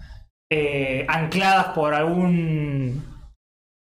eh, 0.51 1.07
ancladas 1.09 1.67
por 1.69 1.95
algún 1.95 3.14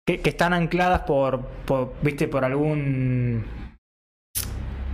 que, 0.05 0.21
están 0.23 0.53
ancladas 0.53 1.01
por, 1.01 1.41
por, 1.65 1.93
viste, 2.01 2.27
por 2.27 2.43
algún 2.45 3.45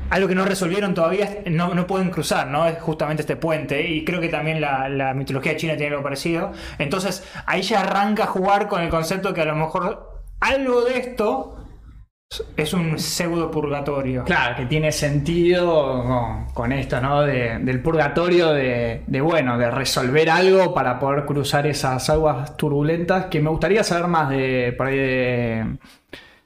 algo 0.10 0.28
que 0.28 0.36
no 0.36 0.43
resolvieron 0.43 0.95
todavía, 0.95 1.43
no, 1.45 1.76
no 1.76 1.86
pueden 1.86 2.10
cruzar, 2.10 2.48
¿no? 2.48 2.65
Es 2.65 2.80
justamente 2.82 3.22
este 3.22 3.36
puente. 3.36 3.88
Y 3.88 4.04
creo 4.04 4.19
que 4.19 4.30
también 4.30 4.60
la, 4.60 4.89
la 4.89 5.13
mitología 5.13 5.56
china 5.56 5.78
tiene 5.78 5.91
algo 5.91 6.04
parecido. 6.04 6.52
Entonces, 6.80 7.24
ahí 7.45 7.62
ya 7.62 7.82
arranca 7.82 8.24
a 8.24 8.28
jugar 8.28 8.67
con 8.67 8.82
el 8.82 8.89
concepto 8.89 9.36
que 9.36 9.41
a 9.41 9.45
lo 9.45 9.56
mejor 9.56 10.24
algo 10.39 10.82
de 10.82 10.98
esto 10.98 11.59
es 12.57 12.73
un 12.73 12.99
pseudo 12.99 13.49
purgatorio. 13.49 14.23
Claro, 14.23 14.55
que 14.55 14.67
tiene 14.67 14.91
sentido 14.91 16.03
con, 16.03 16.45
con 16.53 16.71
esto, 16.71 17.01
¿no? 17.01 17.21
De- 17.23 17.57
del 17.59 17.81
purgatorio, 17.81 18.51
de, 18.53 19.01
de, 19.07 19.21
bueno, 19.21 19.57
de 19.57 19.71
resolver 19.71 20.29
algo 20.29 20.71
para 20.75 20.99
poder 20.99 21.25
cruzar 21.25 21.65
esas 21.65 22.07
aguas 22.11 22.55
turbulentas. 22.55 23.25
Que 23.25 23.39
me 23.41 23.49
gustaría 23.49 23.83
saber 23.83 24.05
más 24.07 24.29
de, 24.29 24.75
por 24.77 24.85
ahí 24.87 24.97
de, 24.97 25.65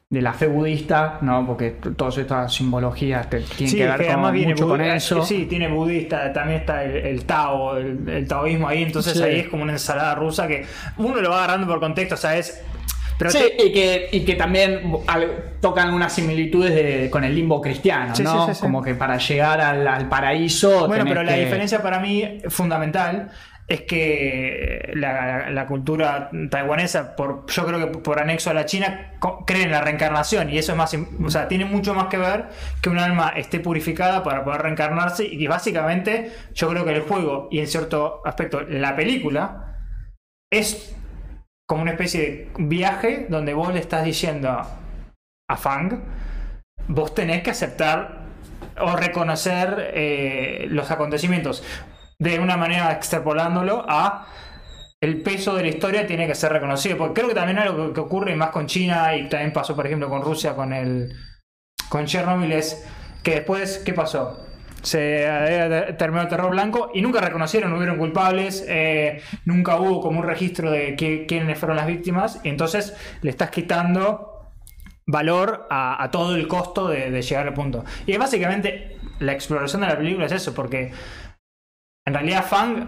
de 0.10 0.22
la 0.22 0.32
fe 0.32 0.48
budista, 0.48 1.18
¿no? 1.20 1.46
Porque 1.46 1.72
todas 1.72 2.18
estas 2.18 2.54
simbologías 2.54 3.30
te- 3.30 3.42
tienen 3.42 3.70
Sí, 3.72 3.76
que 3.78 3.86
ver 3.86 4.00
que 4.00 4.08
con, 4.14 4.22
mucho 4.22 4.68
con 4.70 4.80
eso. 4.80 5.22
Sí, 5.26 5.48
tiene 5.50 5.68
budista, 5.68 6.32
también 6.32 6.62
está 6.62 6.86
el, 6.86 6.96
el 6.96 7.26
Tao, 7.26 7.76
el, 7.76 8.08
el 8.08 8.26
taoísmo 8.26 8.70
ahí, 8.70 8.84
entonces 8.84 9.18
Sí. 9.18 9.24
ahí 9.24 9.40
es 9.42 9.50
como 9.50 9.64
una 9.64 9.74
ensalada 9.74 10.16
rusa 10.16 10.48
que 10.48 10.66
uno 10.98 11.20
lo 11.20 11.30
va 11.32 11.40
agarrando 11.44 11.68
por 11.68 11.82
contexto, 11.82 12.16
o 12.16 12.18
sea, 12.18 12.38
es... 12.38 12.64
Pero 13.18 13.32
Sí, 13.32 13.44
y 13.60 13.72
que, 13.72 14.10
y 14.12 14.22
que 14.26 14.36
también 14.36 14.94
al- 15.08 15.54
tocan 15.62 15.94
unas 15.94 16.14
similitudes 16.14 16.74
de- 16.74 17.10
con 17.10 17.24
el 17.24 17.34
limbo 17.36 17.62
cristiano, 17.62 18.16
Sí, 18.16 18.24
¿no? 18.24 18.54
sí. 18.54 18.60
Como 18.62 18.82
que 18.82 18.96
para 18.96 19.18
llegar 19.18 19.62
al, 19.62 19.88
al 19.88 20.10
paraíso. 20.10 20.88
Bueno, 20.88 21.06
pero 21.08 21.24
la 21.24 21.34
diferencia 21.34 21.82
para 21.82 22.00
mí 22.00 22.40
fundamental 22.50 23.30
es 23.66 23.82
que 23.84 24.92
la, 24.96 25.50
la 25.50 25.66
cultura 25.68 26.30
taiwanesa, 26.52 27.16
por, 27.16 27.46
yo 27.50 27.66
creo 27.66 27.80
que 27.80 27.98
por 28.00 28.20
anexo 28.20 28.50
a 28.50 28.54
la 28.54 28.66
China, 28.66 29.14
cree 29.48 29.64
en 29.64 29.72
la 29.72 29.80
reencarnación 29.80 30.50
y 30.50 30.58
eso 30.58 30.74
es 30.74 30.78
más, 30.78 30.94
o 31.24 31.30
sea, 31.30 31.48
tiene 31.48 31.64
mucho 31.64 31.94
más 31.94 32.08
que 32.08 32.18
ver 32.18 32.46
que 32.82 32.90
un 32.90 33.00
alma 33.00 33.30
esté 33.38 33.62
purificada 33.62 34.22
para 34.22 34.44
poder 34.44 34.64
reencarnarse 34.64 35.24
y 35.26 35.38
que 35.40 35.48
básicamente 35.48 36.32
yo 36.54 36.68
creo 36.70 36.84
que 36.84 36.92
el 36.92 37.02
juego 37.04 37.48
y 37.52 37.60
en 37.60 37.68
cierto 37.68 38.22
aspecto 38.26 38.62
la 38.68 38.98
película 38.98 39.78
es 40.52 40.94
como 41.68 41.82
una 41.82 41.92
especie 41.92 42.22
de 42.22 42.52
viaje 42.58 43.28
donde 43.30 43.54
vos 43.54 43.74
le 43.74 43.80
estás 43.80 44.04
diciendo 44.06 44.50
a 44.50 45.58
Fang, 45.58 46.02
vos 46.88 47.14
tenés 47.16 47.44
que 47.44 47.52
aceptar 47.52 48.24
o 48.80 48.96
reconocer 48.96 49.92
eh, 49.94 50.66
los 50.70 50.90
acontecimientos 50.92 51.64
de 52.20 52.40
una 52.40 52.58
manera 52.58 52.92
extrapolándolo 52.92 53.86
a 53.88 54.28
el 55.02 55.22
peso 55.22 55.54
de 55.56 55.64
la 55.64 55.68
historia 55.68 56.08
tiene 56.08 56.28
que 56.28 56.36
ser 56.36 56.54
reconocido. 56.54 56.98
Porque 56.98 57.16
creo 57.16 57.28
que 57.28 57.36
también 57.36 57.60
algo 57.60 57.88
que, 57.88 57.94
que 57.94 58.00
ocurre 58.00 58.36
más 58.36 58.52
con 58.52 58.68
China 58.68 59.16
y 59.16 59.28
también 59.28 59.52
pasó, 59.52 59.76
por 59.76 59.86
ejemplo, 59.86 60.10
con 60.10 60.22
Rusia, 60.22 60.56
con 60.56 60.72
el 60.72 61.14
con 61.90 62.06
Chernobyl, 62.06 62.52
es 62.54 62.88
que 63.22 63.36
después, 63.36 63.80
¿qué 63.86 63.94
pasó? 63.94 64.40
Se 64.84 65.26
eh, 65.26 65.96
terminó 65.98 66.22
el 66.22 66.28
terror 66.28 66.52
blanco 66.52 66.92
y 66.94 67.02
nunca 67.02 67.22
reconocieron, 67.22 67.72
no 67.72 67.78
hubieron 67.78 67.98
culpables, 67.98 68.64
eh, 68.68 69.22
nunca 69.46 69.78
hubo 69.78 70.02
como 70.02 70.20
un 70.20 70.26
registro 70.26 70.70
de 70.70 70.96
qui- 70.98 71.26
quiénes 71.26 71.58
fueron 71.58 71.78
las 71.78 71.88
víctimas, 71.88 72.40
y 72.44 72.50
entonces 72.50 72.94
le 73.22 73.30
estás 73.30 73.50
quitando 73.50 74.52
valor 75.08 75.68
a, 75.70 76.04
a 76.04 76.12
todo 76.12 76.36
el 76.36 76.48
costo 76.48 76.90
de, 76.90 77.10
de 77.12 77.22
llegar 77.22 77.48
al 77.48 77.54
punto. 77.54 77.86
Y 78.06 78.18
básicamente 78.18 78.98
la 79.20 79.32
exploración 79.32 79.82
de 79.82 79.88
la 79.88 79.98
película 79.98 80.26
es 80.26 80.34
eso, 80.34 80.54
porque 80.54 80.92
en 82.06 82.14
realidad 82.14 82.46
Fang, 82.46 82.86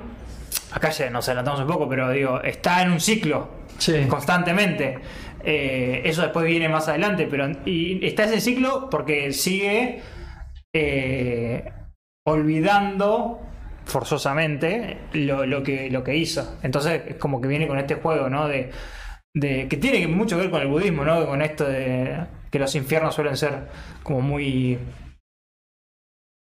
acá 0.73 0.89
ya 0.89 1.09
nos 1.09 1.27
adelantamos 1.29 1.61
un 1.61 1.67
poco, 1.67 1.87
pero 1.87 2.09
digo, 2.11 2.41
está 2.41 2.81
en 2.81 2.91
un 2.91 2.99
ciclo 2.99 3.63
Sí. 3.77 4.05
constantemente. 4.09 4.99
Eh, 5.43 6.01
eso 6.05 6.21
después 6.23 6.45
viene 6.45 6.67
más 6.69 6.87
adelante, 6.87 7.27
pero 7.29 7.49
y 7.65 8.05
está 8.05 8.23
ese 8.23 8.39
ciclo 8.41 8.89
porque 8.89 9.31
sigue 9.31 10.01
eh, 10.73 11.71
olvidando 12.25 13.39
forzosamente 13.85 14.97
lo, 15.13 15.63
que, 15.63 16.15
hizo. 16.15 16.57
Entonces 16.63 17.01
es 17.07 17.15
como 17.15 17.39
que 17.39 17.47
viene 17.47 17.67
con 17.67 17.77
este 17.77 17.95
juego, 17.95 18.29
¿no? 18.29 18.47
De, 18.47 18.71
que 19.33 19.77
tiene 19.77 20.07
mucho 20.07 20.35
que 20.35 20.43
ver 20.43 20.51
con 20.51 20.61
el 20.61 20.67
budismo, 20.67 21.03
¿no? 21.05 21.25
Con 21.25 21.41
esto 21.41 21.65
de 21.65 22.25
que 22.49 22.59
los 22.59 22.73
infiernos 22.75 23.15
suelen 23.15 23.37
ser 23.37 23.67
como 24.01 24.21
muy 24.21 24.79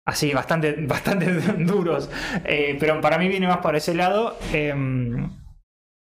así, 0.06 0.32
bastante, 0.32 0.72
bastante 0.86 1.32
duros. 1.64 2.10
Eh, 2.44 2.76
pero 2.78 3.00
para 3.00 3.18
mí 3.18 3.28
viene 3.28 3.48
más 3.48 3.58
por 3.58 3.74
ese 3.74 3.94
lado. 3.94 4.38
em, 4.52 5.43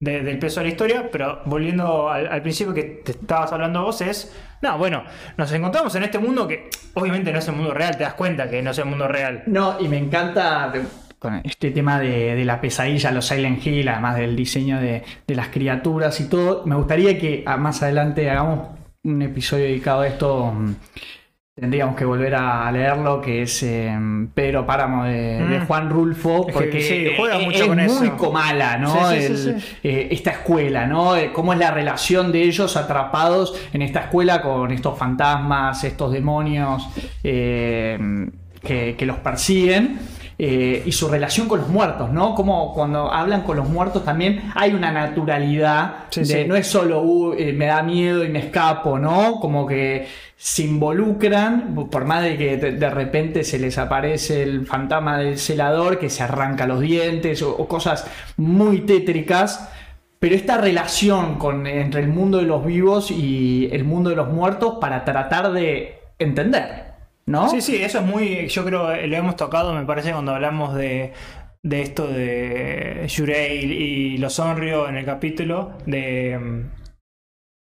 de- 0.01 0.23
del 0.23 0.39
peso 0.39 0.61
de 0.61 0.65
la 0.67 0.73
historia, 0.73 1.09
pero 1.13 1.43
volviendo 1.45 2.11
al, 2.11 2.27
al 2.27 2.43
principio 2.43 2.73
que 2.75 2.83
te 2.83 3.13
estabas 3.13 3.53
hablando 3.53 3.83
vos 3.83 4.01
es, 4.01 4.35
no, 4.63 4.79
bueno, 4.79 5.05
nos 5.37 5.53
encontramos 5.53 5.95
en 5.95 6.03
este 6.05 6.19
mundo 6.19 6.49
que 6.49 6.69
obviamente 6.95 7.31
no 7.33 7.39
es 7.39 7.49
el 7.49 7.55
mundo 7.55 7.73
real, 7.75 7.97
te 7.97 8.05
das 8.05 8.15
cuenta 8.15 8.49
que 8.49 8.63
no 8.63 8.71
es 8.71 8.79
el 8.79 8.87
mundo 8.87 9.07
real. 9.09 9.43
No, 9.47 9.77
y 9.79 9.89
me 9.89 9.99
encanta 9.99 10.73
con 11.19 11.41
este 11.45 11.71
tema 11.71 12.01
de, 12.01 12.35
de 12.35 12.45
la 12.47 12.63
pesadilla, 12.63 13.11
los 13.11 13.27
Silent 13.27 13.65
Hill, 13.67 13.89
además 13.91 14.17
del 14.17 14.35
diseño 14.35 14.81
de, 14.81 15.03
de 15.27 15.35
las 15.35 15.49
criaturas 15.49 16.19
y 16.21 16.29
todo. 16.31 16.65
Me 16.65 16.75
gustaría 16.77 17.19
que 17.19 17.43
ah, 17.47 17.59
más 17.59 17.83
adelante 17.83 18.31
hagamos 18.31 18.71
un 19.05 19.21
episodio 19.21 19.65
dedicado 19.67 20.01
a 20.01 20.07
esto. 20.09 20.55
Tendríamos 21.61 21.95
que 21.95 22.07
volver 22.07 22.35
a 22.35 22.73
leerlo, 22.73 23.21
que 23.21 23.43
es 23.43 23.63
eh, 23.63 23.95
Pedro 24.33 24.65
Páramo 24.65 25.05
de, 25.05 25.45
de 25.45 25.59
Mm. 25.61 25.67
Juan 25.67 25.91
Rulfo, 25.91 26.47
porque 26.51 26.81
sí, 26.81 27.07
juega 27.19 27.37
es, 27.39 27.45
mucho 27.45 27.59
es 27.59 27.69
con 27.69 27.77
muy 27.77 28.07
eso. 28.07 28.17
comala, 28.17 28.79
¿no? 28.79 29.11
Sí, 29.11 29.21
sí, 29.21 29.37
sí, 29.37 29.49
El- 29.51 29.61
sí. 29.61 29.77
eh, 29.85 30.09
esta 30.11 30.31
escuela, 30.31 30.87
¿no? 30.87 31.17
Eh, 31.17 31.33
Cómo 31.35 31.53
es 31.53 31.59
la 31.59 31.71
relación 31.71 32.33
de 32.33 32.43
ellos 32.45 32.77
atrapados 32.79 33.55
en 33.75 33.83
esta 33.83 34.01
escuela 34.01 34.41
con 34.41 34.71
estos 34.73 34.99
fantasmas, 34.99 35.85
estos 35.85 36.13
demonios 36.13 36.89
eh, 37.23 37.99
que, 38.63 38.97
que 38.97 39.07
los 39.07 39.19
persiguen. 39.19 39.99
eh, 40.43 40.85
y 40.87 40.93
su 40.93 41.07
relación 41.09 41.47
con 41.49 41.61
los 41.61 41.69
muertos, 41.69 42.11
¿no? 42.11 42.35
Como 42.35 42.73
cuando 42.73 43.13
hablan 43.13 43.43
con 43.43 43.59
los 43.59 43.69
muertos 43.69 44.07
también 44.07 44.51
hay 44.55 44.73
una 44.73 44.91
naturalidad 44.91 46.07
Sí, 46.09 46.21
de 46.21 46.27
sí. 46.27 46.45
no 46.49 46.57
es 46.57 46.67
solo 46.67 47.03
"Uh, 47.03 47.35
me 47.55 47.67
da 47.67 47.83
miedo 47.83 48.25
y 48.25 48.31
me 48.31 48.39
escapo, 48.39 48.99
¿no? 48.99 49.35
Como 49.39 49.67
que 49.67 50.07
se 50.43 50.63
involucran, 50.63 51.75
por 51.91 52.07
más 52.07 52.23
de 52.23 52.39
que 52.39 52.57
de, 52.57 52.91
repente 52.91 53.45
se 53.45 53.59
les 53.59 53.77
aparece 53.77 54.43
el 54.43 54.67
fantasma 54.67 55.19
del 55.19 55.39
celador 55.39 55.99
que 55.99 56.09
se 56.09 56.23
arranca 56.23 56.67
los 56.67 56.81
dientes 56.81 57.43
o, 57.43 57.69
cosas 57.69 58.07
muy 58.39 58.81
tétricas. 58.81 59.71
Pero 60.19 60.35
esta 60.35 60.57
relación 60.57 61.35
con, 61.37 61.67
entre 61.67 62.01
el 62.01 62.09
mundo 62.09 62.39
de 62.39 62.45
los 62.45 62.65
vivos 62.65 63.11
y 63.11 63.69
el 63.71 63.85
mundo 63.85 64.09
de 64.09 64.17
los 64.17 64.31
muertos 64.31 64.79
para 64.81 65.05
tratar 65.05 65.53
de 65.53 65.99
entender, 66.19 66.95
¿no? 67.27 67.51
Sí, 67.51 67.61
sí, 67.61 67.77
eso 67.77 67.99
es 67.99 68.07
muy, 68.07 68.49
yo 68.49 68.65
creo, 68.65 68.97
lo 68.97 69.17
hemos 69.17 69.37
tocado, 69.37 69.75
me 69.75 69.85
parece, 69.85 70.13
cuando 70.13 70.35
hablamos 70.35 70.75
de, 70.75 71.13
de 71.63 71.83
esto 71.83 72.07
de 72.07 73.05
Shurei 73.09 73.63
y 73.63 74.17
los 74.17 74.39
Onryo 74.39 74.89
en 74.89 74.97
el 74.97 75.05
capítulo 75.05 75.73
de, 75.85 76.65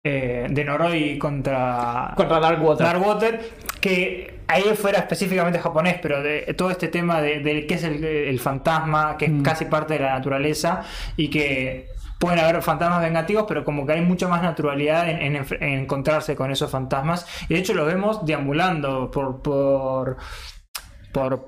eh, 0.08 0.46
de 0.48 0.64
Noroi 0.64 1.18
contra, 1.18 2.12
Contra 2.16 2.38
Darkwater. 2.40 2.86
Darkwater, 2.86 3.50
que 3.80 4.40
ahí 4.48 4.62
fuera 4.74 4.98
específicamente 5.00 5.58
japonés, 5.58 5.96
pero 6.00 6.22
de 6.22 6.42
todo 6.56 6.70
este 6.70 6.88
tema 6.88 7.20
de, 7.20 7.40
del 7.40 7.66
qué 7.66 7.74
es 7.74 7.82
el, 7.84 8.04
el 8.04 8.38
fantasma, 8.40 9.16
que 9.18 9.24
es 9.26 9.30
Mm. 9.32 9.42
casi 9.42 9.64
parte 9.64 9.94
de 9.94 10.00
la 10.00 10.12
naturaleza, 10.18 10.82
y 11.16 11.28
que 11.30 11.88
pueden 12.20 12.38
haber 12.38 12.62
fantasmas 12.62 13.02
vengativos, 13.02 13.44
pero 13.48 13.64
como 13.64 13.84
que 13.86 13.92
hay 13.94 14.00
mucha 14.00 14.26
más 14.28 14.42
naturalidad 14.42 15.08
en, 15.10 15.18
en 15.20 15.44
enf- 15.44 15.58
en 15.60 15.80
encontrarse 15.80 16.34
con 16.36 16.50
esos 16.50 16.70
fantasmas. 16.70 17.26
Y 17.48 17.54
de 17.54 17.60
hecho 17.60 17.74
los 17.74 17.86
vemos 17.86 18.24
deambulando 18.24 19.10
por. 19.10 19.42
por. 19.42 20.16
por 21.12 21.46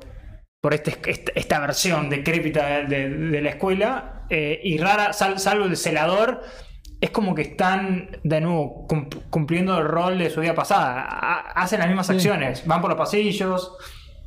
por 0.61 0.75
este, 0.75 0.91
esta, 1.07 1.31
esta 1.37 1.61
versión 1.61 2.11
decrépita 2.11 2.67
de, 2.67 2.87
de- 2.87 3.09
de 3.31 3.41
la 3.43 3.51
escuela 3.51 4.23
eh, 4.29 4.59
y 4.65 4.77
rara, 4.79 5.13
sal- 5.13 5.39
salvo 5.39 5.67
el 5.67 5.77
celador, 5.77 6.43
es 7.01 7.11
como 7.11 7.35
que 7.35 7.43
están 7.43 8.09
de 8.25 8.41
nuevo 8.41 8.87
cum- 8.89 9.09
cumpliendo 9.31 9.79
el 9.79 9.85
rol 9.85 10.19
de 10.19 10.31
su 10.31 10.41
vida 10.41 10.55
pasada. 10.55 11.07
Ha- 11.09 11.53
hacen 11.63 11.79
las 11.79 11.89
mismas 11.89 12.07
Sí. 12.09 12.15
acciones, 12.15 12.67
van 12.67 12.81
por 12.81 12.91
los 12.91 12.99
pasillos. 12.99 13.73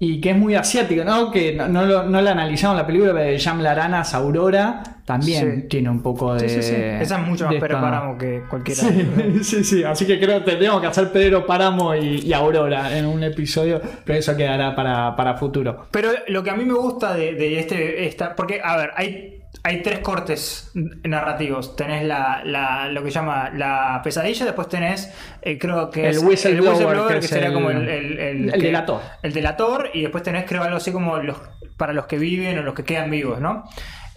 Y 0.03 0.19
que 0.19 0.31
es 0.31 0.36
muy 0.36 0.55
asiático, 0.55 1.03
¿no? 1.03 1.29
Que 1.29 1.53
no, 1.53 1.67
no, 1.67 1.86
lo- 1.86 2.03
no 2.05 2.21
la 2.23 2.31
analizamos 2.31 2.75
la 2.75 2.88
película, 2.88 3.13
pero 3.13 3.23
de 3.25 3.39
Jam 3.39 3.60
Laranas, 3.62 4.15
Aurora, 4.15 4.81
también 5.05 5.62
Sí. 5.62 5.67
tiene 5.67 5.91
un 5.91 6.01
poco 6.01 6.34
de. 6.34 6.99
Esa 6.99 7.19
es 7.21 7.27
mucho 7.27 7.45
más 7.45 7.53
Pedro 7.53 7.79
Páramo 7.79 8.17
que 8.17 8.41
cualquiera. 8.49 8.81
Sí, 8.81 9.07
sí, 9.43 9.63
sí, 9.63 9.84
así 9.84 10.07
que 10.07 10.19
creo 10.19 10.39
que 10.39 10.49
tendríamos 10.49 10.81
que 10.81 10.88
hacer 10.88 11.12
Pedro 11.12 11.45
Páramo 11.45 11.93
y, 11.93 12.21
y 12.21 12.34
Aurora 12.34 12.97
en 12.97 13.05
un 13.05 13.21
episodio, 13.23 13.79
pero 14.03 14.17
eso 14.17 14.36
quedará 14.36 14.75
para, 14.75 15.15
para 15.15 15.36
futuro. 15.36 15.86
Pero 15.91 16.10
lo 16.29 16.41
que 16.41 16.49
a 16.49 16.55
mí 16.55 16.65
me 16.65 16.73
gusta 16.73 17.13
de, 17.13 17.36
de 17.36 17.60
este, 17.60 18.07
esta, 18.07 18.36
porque, 18.36 18.60
a 18.63 18.77
ver, 18.77 18.89
hay, 18.95 19.40
hay 19.63 19.81
tres 19.83 19.99
cortes 19.99 20.71
narrativos. 21.03 21.75
Tenés 21.75 22.03
la, 22.05 22.41
la- 22.45 22.87
lo 22.87 23.03
que 23.03 23.11
llama 23.11 23.49
la 23.53 24.01
pesadilla, 24.03 24.45
después 24.45 24.69
tenés, 24.69 25.13
eh, 25.41 25.57
creo 25.59 25.89
que 25.89 26.05
El 26.05 26.15
es 26.15 26.23
whistleblower, 26.23 27.07
que 27.07 27.13
que, 27.13 27.19
es 27.19 27.27
sería 27.27 27.47
el- 27.49 27.53
como 27.53 27.69
el, 27.69 27.87
el, 27.87 28.19
el 28.19 28.45
el 28.45 28.51
que- 28.53 28.67
delator. 28.67 29.01
El 29.21 29.33
delator, 29.33 29.89
y 29.93 30.01
después 30.01 30.23
tenés, 30.23 30.45
creo, 30.47 30.63
algo 30.63 30.77
así 30.77 30.91
como 30.91 31.17
los, 31.17 31.37
para 31.77 31.93
los 31.93 32.05
que 32.07 32.17
viven 32.17 32.57
o 32.59 32.63
los 32.63 32.73
que 32.73 32.83
quedan 32.83 33.09
vivos, 33.11 33.39
¿no? 33.39 33.63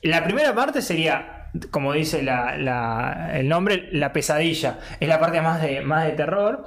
La 0.02 0.22
primera 0.24 0.54
parte 0.54 0.82
sería, 0.82 1.50
como 1.70 1.92
dice 1.92 2.22
la- 2.22 2.56
la- 2.56 3.30
el 3.34 3.48
nombre, 3.48 3.88
la 3.92 4.12
pesadilla. 4.12 4.78
Es 5.00 5.08
la 5.08 5.18
parte 5.20 5.40
más 5.40 5.60
de, 5.62 5.80
más 5.82 6.04
de 6.04 6.12
terror. 6.12 6.64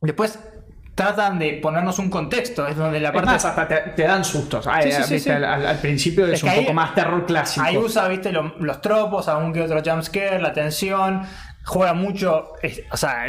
Después 0.00 0.38
tratan 0.94 1.38
de 1.38 1.54
ponernos 1.54 1.98
un 1.98 2.10
contexto, 2.10 2.66
es 2.66 2.76
donde 2.76 3.00
la 3.00 3.12
parte... 3.12 3.26
más, 3.26 3.44
hasta 3.44 3.66
te, 3.66 3.76
te 3.96 4.02
dan 4.02 4.24
sustos. 4.24 4.66
Ay, 4.66 4.90
Sí, 4.90 4.92
sí, 4.98 5.02
sí, 5.04 5.14
viste, 5.14 5.30
sí. 5.30 5.44
Al, 5.44 5.66
al- 5.66 5.78
principio 5.78 6.26
es, 6.26 6.34
Es 6.34 6.42
un 6.42 6.50
ahí- 6.50 6.60
poco 6.60 6.74
más 6.74 6.94
terror 6.94 7.24
clásico. 7.24 7.64
Ahí 7.64 7.76
usa, 7.78 8.08
viste, 8.08 8.30
lo- 8.32 8.54
los 8.60 8.80
tropos, 8.80 9.26
algún 9.28 9.52
que 9.52 9.62
otro 9.62 9.80
jumpscare, 9.84 10.40
la 10.42 10.52
tensión, 10.52 11.22
juega 11.64 11.94
mucho, 11.94 12.52
es- 12.62 12.82
o 12.90 12.96
sea, 12.96 13.24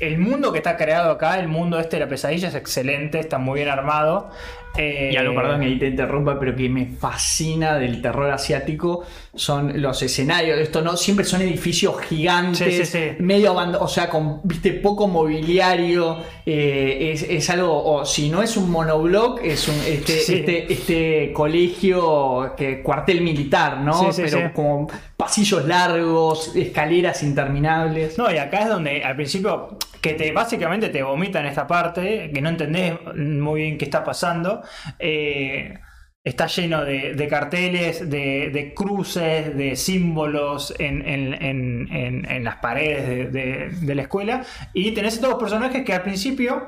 el, 0.00 0.18
mundo 0.18 0.52
que 0.52 0.58
está 0.58 0.76
creado 0.76 1.10
acá, 1.12 1.38
el 1.40 1.48
mundo 1.48 1.78
este 1.78 1.96
de 1.96 2.00
la 2.04 2.08
pesadilla 2.08 2.48
es 2.48 2.54
excelente, 2.54 3.18
está 3.20 3.38
muy 3.38 3.56
bien 3.60 3.68
armado. 3.68 4.30
Eh, 4.76 5.10
Y 5.12 5.16
algo, 5.16 5.34
perdón 5.34 5.60
que 5.60 5.66
ahí 5.66 5.78
te 5.78 5.88
interrumpa, 5.88 6.38
pero 6.38 6.54
que 6.54 6.68
me 6.68 6.86
fascina 6.86 7.78
del 7.78 8.00
terror 8.00 8.30
asiático 8.30 9.04
son 9.34 9.80
los 9.82 10.02
escenarios. 10.02 10.58
Esto 10.60 10.82
no, 10.82 10.96
siempre 10.96 11.24
son 11.24 11.40
edificios 11.40 11.98
gigantes, 12.02 12.58
Sí, 12.58 12.84
sí, 12.84 12.98
sí. 13.16 13.22
medio 13.22 13.50
abando- 13.52 13.80
o 13.80 13.88
sea, 13.88 14.08
con 14.08 14.40
viste 14.44 14.72
poco 14.74 15.08
mobiliario. 15.08 16.18
eh, 16.46 17.10
es, 17.12 17.22
es 17.24 17.50
algo, 17.50 17.82
o 17.84 18.04
si 18.06 18.30
no 18.30 18.42
es 18.42 18.56
un 18.56 18.70
monobloc, 18.70 19.40
es 19.44 19.68
un 19.68 19.74
este, 19.86 20.18
este, 20.20 20.72
este 20.72 21.32
colegio 21.34 22.54
que 22.56 22.82
cuartel 22.82 23.20
militar, 23.20 23.78
¿no? 23.80 24.12
Sí, 24.12 24.12
sí, 24.12 24.22
pero 24.30 24.52
con 24.54 24.86
pasillos 25.16 25.66
largos, 25.66 26.54
escaleras 26.56 27.22
interminables. 27.22 28.16
No, 28.16 28.30
y 28.32 28.38
acá 28.38 28.60
es 28.60 28.68
donde 28.68 29.02
al 29.04 29.16
principio 29.16 29.76
que 30.00 30.14
te 30.14 30.32
básicamente 30.32 30.88
te 30.88 31.02
vomitan 31.02 31.46
esta 31.46 31.66
parte, 31.66 32.30
que 32.32 32.40
no 32.40 32.48
entendés 32.48 32.94
muy 33.14 33.62
bien 33.62 33.78
qué 33.78 33.84
está 33.84 34.04
pasando. 34.04 34.62
eh, 34.98 35.78
está 36.24 36.46
lleno 36.46 36.84
de, 36.84 37.14
carteles, 37.28 38.10
de, 38.10 38.50
cruces, 38.74 39.56
de 39.56 39.76
símbolos 39.76 40.74
en, 40.78 41.00
en- 41.08 41.32
en- 41.42 41.88
en- 41.90 42.30
en 42.30 42.44
las 42.44 42.56
paredes 42.56 43.32
de, 43.32 43.70
de- 43.70 43.94
la 43.94 44.02
escuela. 44.02 44.44
Y 44.74 44.90
tenés 44.90 45.14
estos 45.14 45.34
personajes 45.36 45.84
que 45.84 45.94
al 45.94 46.02
principio, 46.02 46.66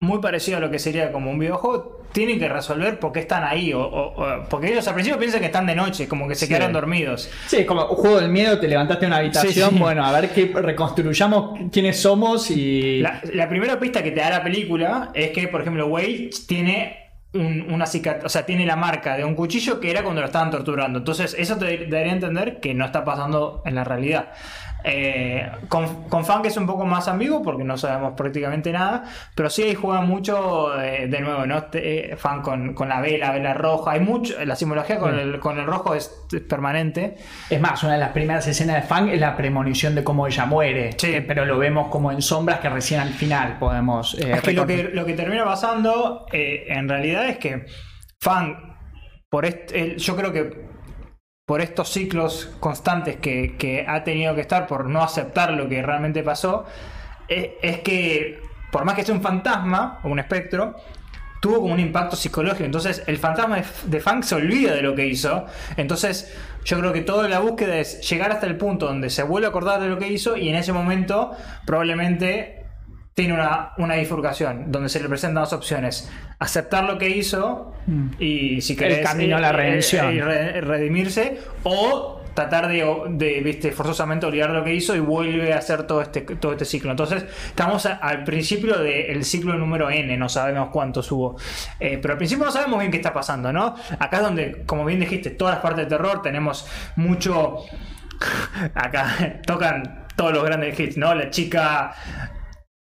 muy 0.00 0.20
parecido 0.20 0.58
a 0.58 0.60
lo 0.60 0.70
que 0.70 0.78
sería 0.78 1.10
como 1.10 1.30
un 1.30 1.38
videojuego, 1.38 2.02
tienen 2.12 2.38
que 2.38 2.48
resolver 2.48 2.98
por 2.98 3.12
qué 3.12 3.20
están 3.20 3.44
ahí. 3.44 3.72
O, 3.72 3.80
o- 3.80 4.22
o- 4.22 4.44
porque 4.48 4.68
ellos 4.70 4.86
al 4.88 4.94
principio 4.94 5.18
piensan 5.18 5.40
que 5.40 5.46
están 5.46 5.66
de 5.66 5.74
noche, 5.74 6.06
como 6.06 6.28
que 6.28 6.34
se 6.34 6.46
Sí. 6.46 6.52
quedaron 6.52 6.72
dormidos. 6.72 7.30
Sí, 7.46 7.64
como 7.64 7.86
un 7.86 7.96
juego 7.96 8.20
del 8.20 8.28
miedo, 8.30 8.58
te 8.60 8.68
levantaste 8.68 9.06
en 9.06 9.10
una 9.12 9.18
habitación, 9.18 9.70
Sí, 9.70 9.76
sí. 9.76 9.80
bueno, 9.82 10.04
a 10.04 10.12
ver 10.12 10.30
que 10.30 10.52
reconstruyamos 10.54 11.58
quiénes 11.72 11.98
somos 12.00 12.50
y... 12.50 13.00
La, 13.00 13.20
la 13.32 13.48
primera 13.48 13.78
pista 13.80 14.02
que 14.02 14.10
te 14.10 14.20
da 14.20 14.30
la 14.30 14.42
película 14.42 15.10
es 15.14 15.30
que, 15.30 15.48
por 15.48 15.62
ejemplo, 15.62 15.86
Wade 15.86 16.30
tiene 16.46 16.98
un- 17.32 17.66
una 17.72 17.86
cicatriz, 17.86 18.24
o 18.24 18.28
sea, 18.28 18.46
tiene 18.46 18.64
la 18.66 18.76
marca 18.76 19.16
de 19.16 19.24
un 19.24 19.34
cuchillo 19.34 19.80
que 19.80 19.90
era 19.90 20.02
cuando 20.02 20.20
lo 20.20 20.26
estaban 20.26 20.50
torturando. 20.50 20.98
Entonces, 20.98 21.34
eso 21.38 21.56
te 21.56 21.86
daría 21.86 22.12
a 22.12 22.14
entender 22.14 22.60
que 22.60 22.72
no 22.74 22.84
está 22.84 23.04
pasando 23.04 23.62
en 23.66 23.74
la 23.74 23.84
realidad. 23.84 24.28
Eh, 24.88 25.50
con, 25.68 26.04
con 26.08 26.24
Funk 26.24 26.46
es 26.46 26.56
un 26.56 26.64
poco 26.64 26.86
más 26.86 27.08
ambiguo 27.08 27.42
porque 27.42 27.64
no 27.64 27.76
sabemos 27.76 28.12
prácticamente 28.16 28.70
nada, 28.70 29.02
pero 29.34 29.50
sí 29.50 29.64
ahí 29.64 29.74
juega 29.74 30.00
mucho, 30.02 30.80
eh, 30.80 31.08
de 31.08 31.20
nuevo, 31.20 31.44
¿no? 31.44 31.64
Eh, 31.72 32.14
Funk 32.16 32.42
con, 32.42 32.72
con 32.72 32.88
la 32.88 33.00
vela, 33.00 33.32
vela 33.32 33.52
roja, 33.52 33.90
hay 33.92 34.00
mucho, 34.00 34.34
la 34.44 34.54
simbología 34.54 34.98
con, 34.98 35.14
Sí. 35.16 35.20
el, 35.20 35.40
con 35.40 35.58
el 35.58 35.66
rojo 35.66 35.94
es, 35.96 36.12
es 36.32 36.40
permanente. 36.42 37.16
Es 37.50 37.60
más, 37.60 37.82
una 37.82 37.94
de 37.94 37.98
las 37.98 38.10
primeras 38.10 38.46
escenas 38.46 38.76
de 38.76 38.82
Fang 38.82 39.08
es 39.08 39.18
la 39.20 39.36
premonición 39.36 39.96
de 39.96 40.04
cómo 40.04 40.26
ella 40.28 40.46
muere, 40.46 40.92
Sí. 40.96 41.10
que- 41.10 41.22
pero 41.22 41.44
lo 41.46 41.58
vemos 41.58 41.88
como 41.88 42.12
en 42.12 42.22
sombras 42.22 42.60
que 42.60 42.68
recién 42.68 43.00
al 43.00 43.08
final 43.10 43.58
podemos... 43.58 44.14
Es 44.14 44.40
que 44.40 44.52
lo, 44.52 44.66
que 44.68 44.84
lo 44.92 45.04
que 45.04 45.14
termina 45.14 45.44
pasando 45.44 46.26
en 46.32 46.88
realidad 46.88 47.26
es 47.28 47.38
que 47.38 47.66
Fan, 48.20 48.56
por 49.28 49.44
este, 49.46 49.98
yo 49.98 50.14
creo 50.16 50.32
que 50.32 50.75
por 51.46 51.60
estos 51.60 51.90
ciclos 51.90 52.50
constantes 52.58 53.16
que, 53.16 53.86
ha 53.88 54.02
tenido 54.02 54.34
que 54.34 54.40
estar 54.40 54.66
por 54.66 54.88
no 54.88 55.00
aceptar 55.02 55.52
lo 55.52 55.68
que 55.68 55.80
realmente 55.80 56.24
pasó, 56.24 56.66
es, 57.28 57.80
que 57.80 58.42
por 58.72 58.84
más 58.84 58.96
que 58.96 59.04
sea 59.04 59.14
un 59.14 59.22
fantasma 59.22 60.00
o 60.02 60.08
un 60.08 60.18
espectro, 60.18 60.74
tuvo 61.40 61.60
como 61.60 61.74
un 61.74 61.78
impacto 61.78 62.16
psicológico. 62.16 62.64
Entonces 62.64 63.04
el 63.06 63.18
fantasma 63.18 63.56
de, 63.56 63.64
de 63.84 64.00
Funk 64.00 64.24
se 64.24 64.34
olvida 64.34 64.74
de 64.74 64.82
lo 64.82 64.96
que 64.96 65.06
hizo. 65.06 65.46
Entonces 65.76 66.36
yo 66.64 66.80
creo 66.80 66.92
que 66.92 67.02
toda 67.02 67.28
la 67.28 67.38
búsqueda 67.38 67.78
es 67.78 68.00
llegar 68.10 68.32
hasta 68.32 68.46
el 68.46 68.56
punto 68.56 68.86
donde 68.86 69.08
se 69.08 69.22
vuelve 69.22 69.46
a 69.46 69.50
acordar 69.50 69.80
de 69.80 69.86
lo 69.88 69.98
que 69.98 70.08
hizo 70.08 70.36
y 70.36 70.48
en 70.48 70.56
ese 70.56 70.72
momento 70.72 71.30
probablemente 71.64 72.65
tiene 73.16 73.32
una, 73.32 73.72
una 73.78 73.94
bifurcación 73.94 74.70
donde 74.70 74.90
se 74.90 75.00
le 75.00 75.08
presentan 75.08 75.42
dos 75.42 75.54
opciones. 75.54 76.12
Aceptar 76.38 76.84
lo 76.84 76.98
que 76.98 77.08
hizo 77.08 77.72
y 78.18 78.60
si 78.60 78.76
querés... 78.76 79.00
Mm. 79.00 79.04
camino 79.04 79.36
a 79.38 79.40
la 79.40 79.48
eh, 79.48 79.52
redención. 79.52 80.14
eh, 80.14 80.20
re- 80.22 80.60
redimirse 80.60 81.38
o 81.62 82.20
tratar 82.34 82.68
de, 82.68 82.84
de, 83.12 83.40
viste, 83.40 83.72
forzosamente 83.72 84.26
olvidar 84.26 84.50
lo 84.50 84.62
que 84.62 84.74
hizo 84.74 84.94
y 84.94 85.00
vuelve 85.00 85.54
a 85.54 85.56
hacer 85.56 85.84
todo 85.84 86.02
este, 86.02 86.20
todo 86.20 86.52
este 86.52 86.66
ciclo. 86.66 86.90
Entonces, 86.90 87.24
estamos 87.46 87.86
a- 87.86 87.94
al 87.94 88.22
principio 88.24 88.78
del 88.80 89.24
ciclo 89.24 89.54
número 89.54 89.88
N, 89.90 90.14
no 90.18 90.28
sabemos 90.28 90.68
cuántos 90.70 91.10
hubo. 91.10 91.38
Eh, 91.80 91.98
pero 92.02 92.12
al 92.12 92.18
principio 92.18 92.44
no 92.44 92.52
sabemos 92.52 92.78
bien 92.80 92.90
qué 92.90 92.98
está 92.98 93.14
pasando, 93.14 93.50
¿no? 93.50 93.74
Acá 93.98 94.18
es 94.18 94.22
donde, 94.24 94.62
como 94.66 94.84
bien 94.84 95.00
dijiste, 95.00 95.30
todas 95.30 95.54
las 95.54 95.62
partes 95.62 95.86
de 95.86 95.88
terror, 95.96 96.20
tenemos 96.20 96.68
mucho... 96.96 97.60
Acá 98.74 99.40
tocan 99.46 100.04
todos 100.16 100.34
los 100.34 100.44
grandes 100.44 100.78
hits, 100.78 100.98
¿no? 100.98 101.14
La 101.14 101.30
chica 101.30 101.94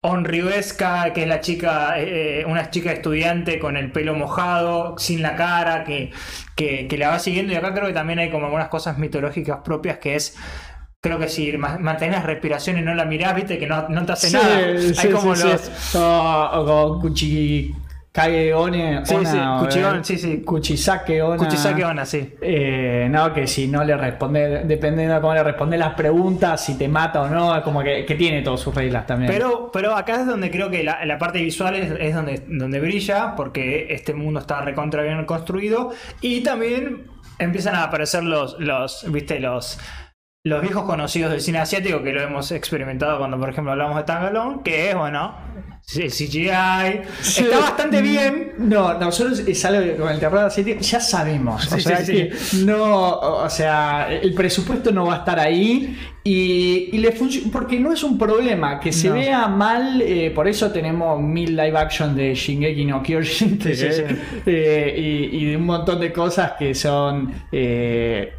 Onribesca, 0.04 1.12
que 1.12 1.22
es 1.22 1.28
la 1.28 1.40
chica, 1.40 1.94
eh, 1.98 2.44
una 2.46 2.70
chica 2.70 2.90
estudiante 2.92 3.58
con 3.60 3.76
el 3.76 3.92
pelo 3.92 4.14
mojado, 4.14 4.98
sin 4.98 5.22
la 5.22 5.36
cara, 5.36 5.84
que, 5.84 6.10
que, 6.56 6.88
que 6.88 6.98
la 6.98 7.08
va 7.10 7.18
siguiendo. 7.20 7.52
Y 7.52 7.56
acá 7.56 7.72
creo 7.72 7.86
que 7.86 7.92
también 7.92 8.18
hay 8.18 8.30
como 8.30 8.46
algunas 8.46 8.68
cosas 8.68 8.98
mitológicas 8.98 9.58
propias 9.64 9.98
que 9.98 10.16
es. 10.16 10.36
Creo 11.00 11.18
que 11.18 11.28
si 11.28 11.56
ma- 11.58 11.78
mantenés 11.78 12.16
la 12.16 12.22
respiración 12.22 12.78
y 12.78 12.82
no 12.82 12.94
la 12.94 13.04
mirás, 13.04 13.34
viste 13.34 13.58
que 13.58 13.66
no, 13.66 13.88
no 13.88 14.04
te 14.06 14.12
hace 14.12 14.28
Sí, 14.28 14.36
nada. 14.36 14.58
sí, 14.94 14.94
hay 14.98 15.10
como 15.10 15.34
sí, 15.36 15.48
los. 15.48 15.60
sí. 15.60 15.98
O, 15.98 16.50
o 16.52 16.64
como 16.66 17.00
Kuchi... 17.00 17.74
Kage 18.12 18.52
One, 18.52 19.06
Sí, 19.06 19.14
Ona, 19.14 20.04
sí, 20.04 20.18
sí, 20.18 20.18
sí. 20.18 20.42
Kuchisake 20.42 21.22
Ona. 21.22 21.38
Kuchisake 21.38 21.82
Onna, 21.82 22.04
sí. 22.04 22.34
Eh, 22.42 23.08
no, 23.10 23.32
que 23.32 23.46
si 23.46 23.66
no 23.68 23.82
le 23.84 23.96
responde, 23.96 24.64
dependiendo 24.64 25.14
de 25.14 25.20
cómo 25.22 25.32
le 25.32 25.42
responde 25.42 25.78
las 25.78 25.94
preguntas, 25.94 26.62
si 26.62 26.76
te 26.76 26.88
mata 26.88 27.22
o 27.22 27.28
no, 27.30 27.56
es 27.56 27.62
como 27.62 27.82
que, 27.82 28.04
que 28.04 28.14
tiene 28.14 28.42
todas 28.42 28.60
sus 28.60 28.74
reglas 28.74 29.06
también. 29.06 29.32
Pero, 29.32 29.70
pero 29.72 29.96
acá 29.96 30.20
es 30.20 30.26
donde 30.26 30.50
creo 30.50 30.68
que 30.68 30.84
la, 30.84 31.06
la 31.06 31.16
parte 31.16 31.40
visual 31.40 31.74
es, 31.74 31.90
es 31.98 32.14
donde, 32.14 32.42
donde 32.48 32.80
brilla, 32.80 33.34
porque 33.34 33.86
este 33.88 34.12
mundo 34.12 34.40
está 34.40 34.60
recontra 34.60 35.02
bien 35.02 35.24
construido. 35.24 35.92
Y 36.20 36.42
también 36.42 37.06
empiezan 37.38 37.76
a 37.76 37.84
aparecer 37.84 38.24
los, 38.24 38.58
los 38.60 39.10
viste, 39.10 39.40
los, 39.40 39.78
los 40.44 40.60
viejos 40.60 40.82
conocidos 40.84 41.30
del 41.30 41.40
cine 41.40 41.58
asiático 41.58 42.02
que 42.02 42.12
lo 42.12 42.20
hemos 42.20 42.50
experimentado 42.50 43.18
cuando, 43.18 43.38
por 43.38 43.50
ejemplo, 43.50 43.70
hablamos 43.72 43.96
de 43.96 44.02
Tangalong, 44.02 44.62
que 44.64 44.90
es, 44.90 44.96
bueno, 44.96 45.36
el 45.94 46.10
CGI. 46.10 46.50
Sí. 47.20 47.44
Está 47.44 47.60
bastante 47.60 48.02
bien. 48.02 48.52
No, 48.58 48.94
nosotros 48.98 49.38
es 49.40 49.64
algo 49.64 49.98
con 50.02 50.12
el 50.12 50.18
terror 50.18 50.40
asiático 50.40 50.80
ya 50.80 50.98
sabemos. 50.98 51.72
O 51.72 51.78
sea 51.78 51.98
sí, 52.04 52.12
que 52.12 52.32
no, 52.64 53.10
o 53.20 53.48
sea, 53.48 54.08
el 54.12 54.34
presupuesto 54.34 54.90
no 54.90 55.06
va 55.06 55.14
a 55.14 55.18
estar 55.18 55.38
ahí 55.38 55.96
y, 56.24 56.88
y 56.92 56.98
le 56.98 57.12
funciona 57.12 57.48
porque 57.52 57.78
no 57.78 57.92
es 57.92 58.02
un 58.02 58.18
problema 58.18 58.80
que 58.80 58.90
se 58.92 59.08
No. 59.10 59.14
vea 59.14 59.46
mal. 59.46 60.02
eh, 60.02 60.32
por 60.34 60.48
eso 60.48 60.72
tenemos 60.72 61.20
mil 61.20 61.54
live 61.56 61.78
action 61.78 62.16
de 62.16 62.34
Shingeki 62.34 62.84
no 62.84 63.00
Kyojin 63.00 63.60
eh, 64.46 64.94
y, 64.98 65.36
y 65.36 65.44
de 65.50 65.56
un 65.56 65.66
montón 65.66 66.00
de 66.00 66.12
cosas 66.12 66.52
que 66.58 66.74
son 66.74 67.32
eh, 67.52 68.32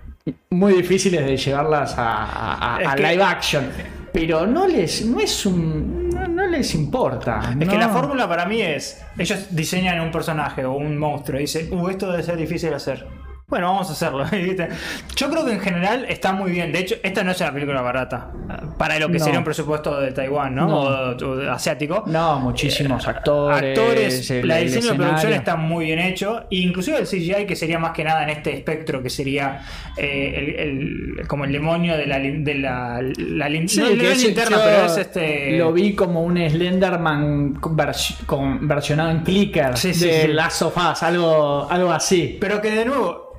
muy 0.52 0.74
difíciles 0.74 1.26
de 1.26 1.36
llevarlas 1.38 1.98
a, 1.98 2.24
a- 2.24 2.76
a- 2.78 2.82
Es 2.82 2.88
a 2.88 2.96
que- 2.96 3.04
live 3.04 3.24
action. 3.24 3.70
Pero 4.14 4.46
no 4.46 4.68
les, 4.68 5.04
no 5.08 5.20
es 5.20 5.44
un, 5.48 6.10
no, 6.10 6.28
no 6.28 6.46
les 6.46 6.76
importa. 6.76 7.56
Es 7.60 7.68
que 7.68 7.78
la 7.78 7.90
fórmula 7.90 8.30
para 8.30 8.46
mí 8.46 8.62
es, 8.62 9.04
ellos 9.18 9.48
diseñan 9.50 10.00
un 10.02 10.12
personaje 10.12 10.64
o 10.66 10.74
un 10.74 10.98
monstruo 11.00 11.40
y 11.40 11.44
dicen, 11.44 11.74
uh, 11.74 11.90
esto 11.90 12.12
debe 12.12 12.22
ser 12.22 12.38
difícil 12.38 12.70
de 12.70 12.76
hacer. 12.76 13.08
Bueno, 13.48 13.68
vamos 13.68 13.90
a 13.90 13.94
hacerlo. 13.94 14.26
¿viste? 14.32 14.68
Yo 15.16 15.30
creo 15.30 15.46
que 15.46 15.52
en 15.52 15.60
general 15.60 16.06
está 16.10 16.32
muy 16.34 16.52
bien. 16.52 16.72
De 16.72 16.80
hecho, 16.80 16.96
esta 17.04 17.24
no 17.24 17.32
es 17.32 17.42
una 17.42 17.54
película 17.54 17.82
barata. 17.82 18.32
Para 18.78 18.98
lo 18.98 19.10
que 19.10 19.20
No. 19.20 19.24
sería 19.26 19.38
un 19.40 19.46
presupuesto 19.46 20.00
de 20.00 20.12
Taiwán, 20.12 20.56
¿no? 20.56 20.68
No. 20.68 20.80
O, 20.82 21.16
o 21.16 21.52
asiático. 21.52 22.04
No, 22.08 22.40
muchísimos 22.40 23.08
actores. 23.08 23.78
Actores, 23.78 24.32
el- 24.32 24.48
la 24.48 24.58
diseño 24.58 24.92
de 24.94 24.96
producción 24.98 25.34
está 25.34 25.56
muy 25.56 25.86
bien 25.86 26.00
hecho. 26.00 26.46
Inclusive 26.50 26.98
el 26.98 27.06
CGI, 27.06 27.46
que 27.46 27.56
sería 27.56 27.78
más 27.78 27.92
que 27.92 28.04
nada 28.04 28.24
en 28.24 28.30
este 28.30 28.54
espectro, 28.54 29.04
que 29.04 29.10
sería 29.12 29.62
eh, 29.98 30.34
el, 30.58 31.20
el- 31.20 31.28
como 31.28 31.46
el 31.46 31.52
demonio 31.52 31.96
de 31.96 32.08
la, 32.08 32.18
de 32.20 32.56
la, 32.56 33.02
la 33.02 33.50
lin- 33.50 33.68
Sí, 33.68 33.80
no, 33.82 33.88
que 33.90 34.12
es 34.14 34.24
linterna, 34.24 34.58
pero 34.64 34.86
es 34.86 34.98
este. 34.98 35.58
Lo 35.58 35.72
vi 35.74 35.94
como 35.94 36.24
un 36.24 36.38
Slenderman 36.38 37.56
con 37.56 37.78
vers- 37.78 38.26
con- 38.26 38.68
versionado 38.68 39.12
en 39.12 39.20
clicker 39.20 39.78
Sí, 39.78 39.94
sí, 39.94 40.08
de. 40.08 40.28
Last 40.30 40.62
of 40.64 40.76
Us, 40.78 41.04
algo, 41.04 41.68
algo 41.70 41.92
así. 41.92 42.38
Pero 42.42 42.60
que 42.62 42.72
de 42.72 42.86
nuevo, 42.86 43.34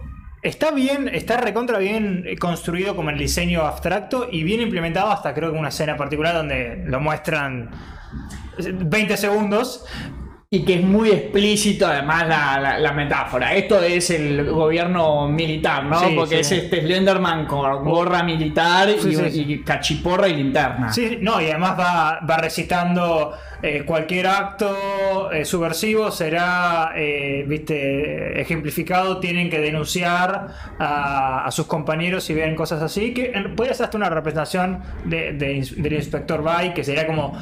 está 0.44 0.70
bien, 0.70 1.08
está 1.08 1.38
recontra 1.38 1.78
bien 1.78 2.26
construido 2.38 2.94
como 2.94 3.10
el 3.10 3.18
diseño 3.18 3.62
abstracto 3.62 4.28
y 4.30 4.44
bien 4.44 4.60
implementado 4.60 5.10
hasta 5.10 5.34
creo 5.34 5.50
que 5.50 5.58
una 5.58 5.70
escena 5.70 5.96
particular 5.96 6.34
donde 6.34 6.84
lo 6.86 7.00
muestran 7.00 7.70
20 8.58 9.16
segundos. 9.16 9.86
Y 10.54 10.64
que 10.64 10.74
es 10.74 10.82
muy 10.84 11.10
explícito 11.10 11.86
además 11.86 12.28
la, 12.28 12.60
la- 12.60 12.78
la 12.78 12.92
metáfora. 12.92 13.54
Esto 13.54 13.82
es 13.82 14.10
el 14.10 14.44
gobierno 14.50 15.26
militar, 15.28 15.84
¿no? 15.84 15.98
Sí, 16.00 16.14
Porque 16.16 16.44
sí. 16.44 16.54
es 16.56 16.62
este 16.64 16.80
Slenderman 16.82 17.46
con 17.46 17.84
gorra 17.84 18.22
militar 18.22 18.88
y, 18.90 18.98
Sí, 19.00 19.62
cachiporra 19.64 20.28
y 20.28 20.36
linterna. 20.36 20.92
Sí, 20.92 21.18
no, 21.20 21.40
y 21.40 21.46
además 21.50 21.76
va, 21.78 22.20
va 22.28 22.36
recitando 22.36 23.32
eh, 23.62 23.82
cualquier 23.84 24.26
acto 24.28 25.32
eh, 25.32 25.44
subversivo 25.44 26.10
será, 26.12 26.92
eh, 26.94 27.44
viste, 27.48 28.40
ejemplificado, 28.40 29.18
tienen 29.18 29.50
que 29.50 29.58
denunciar 29.58 30.48
a, 30.78 31.44
a 31.46 31.50
sus 31.50 31.66
compañeros 31.66 32.22
si 32.24 32.34
ven 32.34 32.54
cosas 32.54 32.80
así, 32.82 33.12
que 33.12 33.32
puede 33.56 33.74
ser 33.74 33.84
hasta 33.86 33.96
una 33.96 34.10
representación 34.10 34.82
de- 35.04 35.32
del 35.32 35.92
inspector 35.94 36.42
Bay, 36.42 36.72
que 36.74 36.84
sería 36.84 37.06
como 37.06 37.36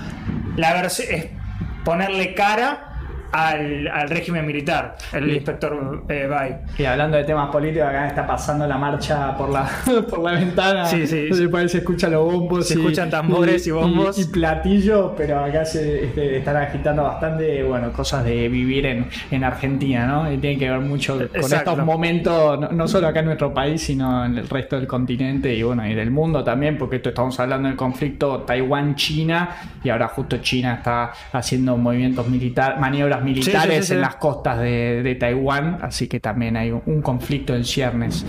la 0.57 0.73
ponerle 1.85 2.35
cara 2.35 2.89
al, 3.33 3.89
al 3.89 4.09
régimen 4.11 4.47
militar, 4.47 4.97
el 5.13 5.31
inspector 5.33 6.05
eh, 6.09 6.27
Bay. 6.27 6.57
Y 6.79 6.85
hablando 6.85 7.17
de 7.17 7.25
temas 7.25 7.51
políticos, 7.51 7.89
acá 7.89 8.07
está 8.07 8.27
pasando 8.27 8.67
la 8.67 8.77
marcha 8.77 9.37
por 9.37 9.51
la, 9.51 9.69
por 10.11 10.21
la 10.21 10.33
ventana. 10.33 10.85
Sí, 10.87 11.07
sí. 11.07 11.29
Por 11.51 11.61
ahí 11.61 11.69
se 11.69 11.79
escuchan 11.79 12.13
los 12.13 12.25
bombos. 12.25 12.69
Se 12.69 12.75
escuchan 12.75 13.11
tambores 13.11 13.67
y 13.67 13.71
bombos. 13.71 14.19
Y, 14.19 14.27
platillos, 14.27 15.13
pero 15.17 15.41
acá 15.41 15.65
se 15.65 16.05
este, 16.05 16.39
están 16.39 16.57
agitando 16.57 17.03
bastante, 17.03 17.63
bueno, 17.63 17.93
cosas 17.93 18.25
de 18.25 18.49
vivir 18.49 18.87
en, 18.87 19.07
en 19.31 19.45
Argentina, 19.45 20.07
¿no? 20.07 20.33
Y 20.33 20.39
tiene 20.39 20.59
que 20.59 20.71
ver 20.71 20.81
mucho 20.81 21.15
con 21.15 21.25
Exacto. 21.25 21.73
estos 21.73 21.87
momentos, 21.87 22.61
no, 22.61 22.69
no 22.71 22.89
solo 22.89 23.09
acá 23.09 23.21
en 23.21 23.27
nuestro 23.27 23.53
país, 23.53 23.83
sino 23.83 24.25
en 24.25 24.39
el 24.39 24.49
resto 24.49 24.77
del 24.77 24.87
continente 24.87 25.55
y 25.55 25.63
bueno, 25.63 25.87
y 25.87 25.95
del 25.95 26.11
mundo 26.11 26.45
también, 26.45 26.77
porque 26.77 26.97
esto 26.97 27.09
estamos 27.11 27.39
hablando 27.41 27.69
del 27.69 27.77
conflicto 27.77 28.41
Taiwán-China 28.41 29.57
y 29.83 29.89
ahora 29.89 30.09
justo 30.09 30.39
China 30.39 30.75
está 30.75 31.13
haciendo 31.33 31.77
movimientos 31.77 32.29
militares, 32.29 32.79
maniobras 32.79 33.22
militares 33.25 33.81
sí, 33.87 33.89
sí. 33.89 33.95
en 33.95 34.01
las 34.01 34.17
costas 34.17 34.59
de, 34.61 35.03
de 35.03 35.15
Taiwán, 35.15 35.79
así 35.83 36.09
que 36.09 36.21
también 36.21 36.57
hay 36.57 36.71
un, 36.71 36.83
un 36.87 37.03
conflicto 37.03 37.55
en 37.55 37.65
ciernes. 37.65 38.25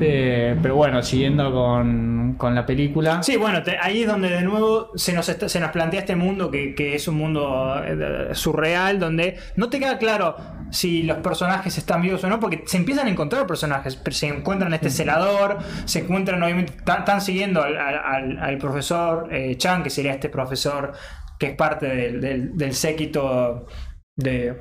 Eh, 0.00 0.56
pero 0.62 0.76
bueno, 0.76 1.02
siguiendo 1.02 1.52
con, 1.52 2.34
con 2.36 2.54
la 2.54 2.66
película. 2.66 3.22
Sí, 3.22 3.36
bueno, 3.36 3.62
te- 3.62 3.78
ahí 3.78 4.02
es 4.02 4.08
donde 4.08 4.28
de 4.30 4.42
nuevo 4.42 4.90
se 4.96 5.12
nos, 5.12 5.28
está- 5.28 5.48
se 5.48 5.60
nos 5.60 5.70
plantea 5.70 6.00
este 6.00 6.16
mundo 6.16 6.50
que, 6.50 6.74
que 6.74 6.94
es 6.94 7.08
un 7.08 7.16
mundo 7.16 7.74
eh, 7.84 8.30
surreal, 8.34 8.98
donde 9.00 9.36
no 9.56 9.68
te 9.70 9.78
queda 9.78 9.98
claro 9.98 10.36
si 10.70 11.02
los 11.04 11.18
personajes 11.18 11.78
están 11.78 12.02
vivos 12.02 12.22
o 12.24 12.28
no, 12.28 12.38
porque 12.40 12.62
se 12.66 12.76
empiezan 12.76 13.06
a 13.06 13.10
encontrar 13.10 13.46
personajes. 13.46 13.96
pero 13.96 14.14
Se 14.14 14.28
encuentran 14.28 14.74
este 14.74 14.90
celador, 14.90 15.58
se 15.86 16.00
encuentran, 16.00 16.42
obviamente, 16.42 16.74
están 16.86 17.20
siguiendo 17.20 17.62
al, 17.62 17.76
al- 17.78 17.98
al- 18.04 18.38
al 18.38 18.58
profesor 18.58 19.28
eh, 19.32 19.56
Chan, 19.56 19.82
que 19.82 19.90
sería 19.90 20.12
este 20.12 20.28
profesor 20.28 20.92
que 21.38 21.46
es 21.46 21.54
parte 21.56 21.86
del, 21.86 22.20
del, 22.20 22.56
del 22.58 22.74
séquito 22.74 23.66
de, 24.18 24.54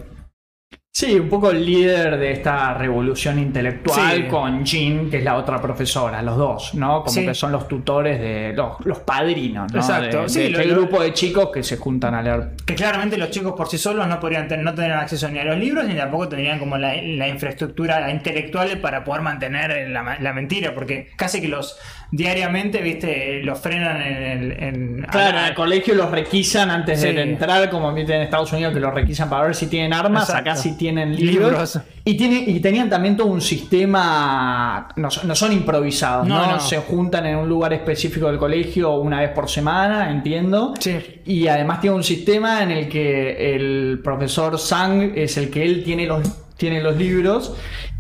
Sí, 0.92 1.14
un 1.14 1.30
poco 1.30 1.52
el 1.52 1.64
líder 1.64 2.18
de 2.18 2.32
esta 2.32 2.74
revolución 2.74 3.38
intelectual 3.38 4.16
Sí. 4.16 4.24
con 4.24 4.66
Jean, 4.66 5.12
que 5.12 5.18
es 5.20 5.24
la 5.24 5.36
otra 5.36 5.62
profesora, 5.62 6.24
los 6.24 6.36
dos, 6.38 6.74
¿no? 6.74 7.04
Como 7.04 7.12
Sí. 7.12 7.24
que 7.24 7.36
son 7.36 7.52
los 7.52 7.68
tutores 7.68 8.20
de 8.20 8.54
los, 8.56 8.84
los 8.84 8.98
padrinos, 9.02 9.72
¿no? 9.72 9.80
Exacto, 9.80 10.24
De, 10.24 10.30
sí, 10.30 10.42
de 10.42 10.50
lo- 10.50 10.58
este 10.60 10.72
lo- 10.72 10.76
grupo 10.82 11.04
de 11.04 11.14
chicos 11.14 11.50
que 11.54 11.62
se 11.62 11.78
juntan 11.78 12.16
a 12.16 12.24
leer. 12.24 12.54
que 12.66 12.74
claramente 12.74 13.16
los 13.16 13.30
chicos 13.30 13.54
por 13.56 13.68
sí 13.70 13.78
solos 13.78 14.08
no 14.08 14.20
podrían 14.20 14.48
tener, 14.48 14.66
no 14.66 14.74
tendrían 14.74 14.98
acceso 14.98 15.30
ni 15.30 15.38
a 15.38 15.44
los 15.44 15.60
libros 15.60 15.86
ni 15.86 15.94
tampoco 15.94 16.30
tendrían 16.30 16.58
como 16.58 16.80
la, 16.80 16.96
la 17.00 17.28
infraestructura 17.28 18.10
intelectual 18.10 18.80
para 18.80 19.04
poder 19.04 19.22
mantener 19.22 19.88
la, 19.90 20.18
la 20.20 20.34
mentira, 20.34 20.74
porque 20.74 21.10
casi 21.16 21.42
que 21.42 21.48
los 21.48 21.78
diariamente, 22.12 22.82
viste, 22.82 23.42
los 23.44 23.60
frenan 23.60 24.02
en 24.02 24.24
el... 24.24 24.52
en- 24.64 25.06
Claro, 25.12 25.38
a- 25.38 25.42
en 25.42 25.48
el 25.50 25.54
colegio 25.56 25.94
los 25.94 26.10
requisan 26.10 26.70
antes 26.72 27.02
Sí. 27.02 27.12
de 27.12 27.22
entrar, 27.22 27.70
como 27.70 27.96
en 27.96 28.10
Estados 28.10 28.52
Unidos, 28.54 28.74
que 28.74 28.80
los 28.80 28.94
requisan 28.94 29.30
para 29.30 29.44
ver 29.46 29.56
si 29.56 29.68
tienen 29.68 29.94
armas, 29.94 30.30
Exacto. 30.30 30.50
acá 30.52 30.60
si 30.60 30.78
tienen 30.78 31.16
libros. 31.16 31.52
Libros. 31.52 31.80
Y, 32.06 32.16
tiene, 32.16 32.44
y 32.48 32.60
tenían 32.62 32.90
también 32.90 33.18
todo 33.18 33.28
un 33.28 33.42
sistema, 33.42 34.88
no, 34.96 35.12
son- 35.12 35.28
no 35.28 35.36
son 35.36 35.52
improvisados, 35.52 36.28
No, 36.28 36.46
¿no? 36.46 36.52
no. 36.54 36.60
Se 36.62 36.78
juntan 36.78 37.26
en 37.26 37.36
un 37.38 37.50
lugar 37.50 37.74
específico 37.74 38.28
del 38.28 38.38
colegio 38.38 38.96
una 38.96 39.20
vez 39.22 39.32
por 39.32 39.50
semana, 39.50 40.10
entiendo. 40.10 40.74
Sí. 40.80 40.98
Y 41.26 41.48
además 41.48 41.82
tiene 41.82 41.96
un 41.98 42.04
sistema 42.04 42.64
en 42.64 42.72
el 42.72 42.88
que 42.88 43.56
el 43.56 44.00
profesor 44.04 44.58
Sang 44.58 45.12
es 45.16 45.36
el 45.38 45.50
que 45.50 45.64
él 45.64 45.84
tiene 45.84 46.06
los, 46.06 46.22
tiene 46.56 46.82
los 46.82 46.96
libros 46.96 47.56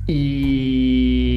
y, 0.08 1.37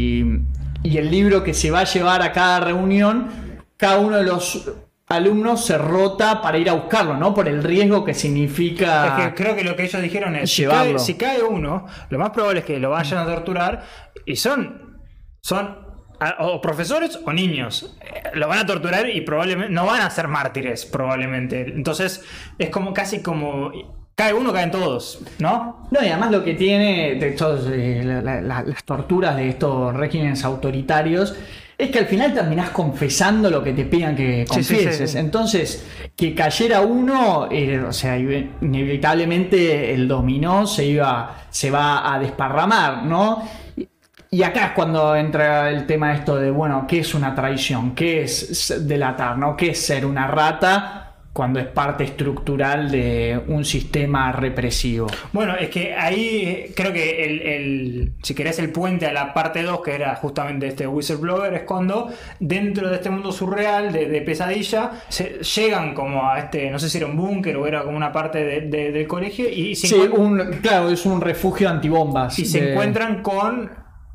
y 0.82 0.98
el 0.98 1.10
libro 1.10 1.42
que 1.42 1.54
se 1.54 1.70
va 1.70 1.80
a 1.80 1.84
llevar 1.84 2.22
a 2.22 2.32
cada 2.32 2.60
reunión, 2.60 3.28
cada 3.76 3.98
uno 3.98 4.16
de 4.16 4.24
los 4.24 4.70
alumnos 5.08 5.64
se 5.64 5.76
rota 5.76 6.40
para 6.40 6.58
ir 6.58 6.70
a 6.70 6.74
buscarlo, 6.74 7.16
¿no? 7.16 7.34
Por 7.34 7.48
el 7.48 7.62
riesgo 7.62 8.04
que 8.04 8.14
significa... 8.14 9.18
Es 9.18 9.24
que 9.24 9.34
creo 9.42 9.56
que 9.56 9.64
lo 9.64 9.74
que 9.74 9.84
ellos 9.84 10.00
dijeron 10.00 10.36
es, 10.36 10.50
si 10.50 10.62
Llevarlo. 10.62 10.96
cae, 10.96 10.98
si 11.00 11.14
cae 11.14 11.42
uno, 11.42 11.86
lo 12.08 12.18
más 12.18 12.30
probable 12.30 12.60
es 12.60 12.66
que 12.66 12.78
lo 12.78 12.90
vayan 12.90 13.18
a 13.18 13.26
torturar 13.26 13.84
y 14.24 14.36
son, 14.36 15.00
son 15.40 15.90
o 16.38 16.60
profesores 16.60 17.18
o 17.24 17.32
niños. 17.32 17.96
Eh, 18.02 18.30
Lo 18.34 18.46
van 18.46 18.58
a 18.58 18.66
torturar 18.66 19.08
y 19.08 19.22
probablemente 19.22 19.72
no 19.72 19.86
van 19.86 20.02
a 20.02 20.10
ser 20.10 20.28
mártires, 20.28 20.84
probablemente. 20.86 21.62
Entonces 21.62 22.24
es 22.58 22.70
como 22.70 22.92
casi 22.92 23.22
como... 23.22 23.99
Cae 24.20 24.34
uno, 24.34 24.52
caen 24.52 24.70
todos, 24.70 25.18
¿no? 25.38 25.86
No, 25.90 26.02
y 26.04 26.08
además 26.08 26.30
lo 26.30 26.44
que 26.44 26.52
tiene 26.52 27.14
de 27.14 27.28
estos, 27.30 27.66
eh, 27.72 28.02
la- 28.04 28.20
la- 28.20 28.42
la- 28.42 28.62
las 28.64 28.84
torturas 28.84 29.34
de 29.34 29.48
estos 29.48 29.94
regímenes 29.94 30.44
autoritarios 30.44 31.34
es 31.78 31.88
que 31.90 32.00
al 32.00 32.04
final 32.04 32.34
terminás 32.34 32.68
confesando 32.68 33.48
lo 33.48 33.64
que 33.64 33.72
te 33.72 33.86
pidan 33.86 34.14
que 34.14 34.44
Sí, 34.46 34.62
sí, 34.62 34.74
confieses. 34.74 35.12
sí. 35.12 35.18
Entonces, 35.18 35.86
que 36.14 36.34
cayera 36.34 36.82
uno, 36.82 37.48
eh, 37.50 37.80
o 37.80 37.94
sea, 37.94 38.18
inevitablemente 38.18 39.94
el 39.94 40.06
dominó 40.06 40.66
se 40.66 40.84
iba, 40.84 41.36
se 41.48 41.70
va 41.70 42.12
a 42.14 42.18
desparramar, 42.18 43.04
¿no? 43.04 43.42
Y- 43.76 43.88
Y 44.32 44.42
acá 44.44 44.66
es 44.66 44.70
cuando 44.72 45.16
entra 45.16 45.70
el 45.70 45.86
tema 45.86 46.14
esto 46.14 46.36
de, 46.36 46.50
bueno, 46.52 46.84
¿qué 46.86 47.00
es 47.00 47.14
una 47.14 47.34
traición? 47.34 47.94
¿Qué 47.96 48.22
es 48.22 48.72
delatar? 48.86 49.36
¿no? 49.38 49.56
¿Qué 49.56 49.70
es 49.70 49.80
ser 49.84 50.04
una 50.06 50.26
rata 50.28 51.09
cuando 51.32 51.60
es 51.60 51.66
parte 51.66 52.02
estructural 52.04 52.90
de 52.90 53.40
un 53.46 53.64
sistema 53.64 54.32
represivo? 54.32 55.06
Bueno, 55.32 55.54
es 55.56 55.68
que 55.70 55.94
ahí 55.94 56.42
eh, 56.44 56.72
creo 56.74 56.92
que 56.92 57.24
el, 57.24 57.40
el- 57.42 58.12
si 58.22 58.34
querés 58.34 58.58
el 58.58 58.70
puente 58.70 59.06
a 59.06 59.12
la 59.12 59.32
parte 59.32 59.62
2, 59.62 59.80
que 59.80 59.94
era 59.94 60.14
justamente 60.16 60.66
este 60.66 60.86
whistleblower, 60.88 61.54
es 61.54 61.62
cuando 61.62 62.10
dentro 62.40 62.88
de 62.88 62.96
este 62.96 63.10
mundo 63.10 63.30
surreal 63.30 63.92
de, 63.92 64.06
de 64.08 64.20
pesadilla 64.22 64.90
se, 65.08 65.38
llegan 65.42 65.94
como 65.94 66.28
a 66.28 66.38
este, 66.40 66.68
no 66.70 66.78
sé 66.80 66.90
si 66.90 66.98
era 66.98 67.06
un 67.06 67.16
búnker 67.16 67.56
o 67.56 67.66
era 67.66 67.84
como 67.84 67.96
una 67.96 68.12
parte 68.12 68.42
de- 68.44 68.60
de- 68.62 68.90
del 68.92 69.06
colegio 69.06 69.48
y 69.48 69.74
se, 69.76 69.86
Sí, 69.86 69.94
un, 70.12 70.38
claro, 70.60 70.90
es 70.90 71.06
un 71.06 71.20
refugio 71.20 71.68
antibombas. 71.68 72.38
y 72.40 72.44
se 72.44 72.70
encuentran 72.72 73.22
con 73.22 73.70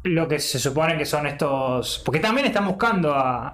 lo 0.06 0.28
que 0.28 0.39
se 0.39 0.60
supone 0.60 0.98
que 0.98 1.06
son 1.06 1.26
estos. 1.28 2.02
Porque 2.06 2.20
también 2.20 2.46
están 2.48 2.65
buscando 2.68 3.13
a, 3.13 3.48
a- 3.50 3.54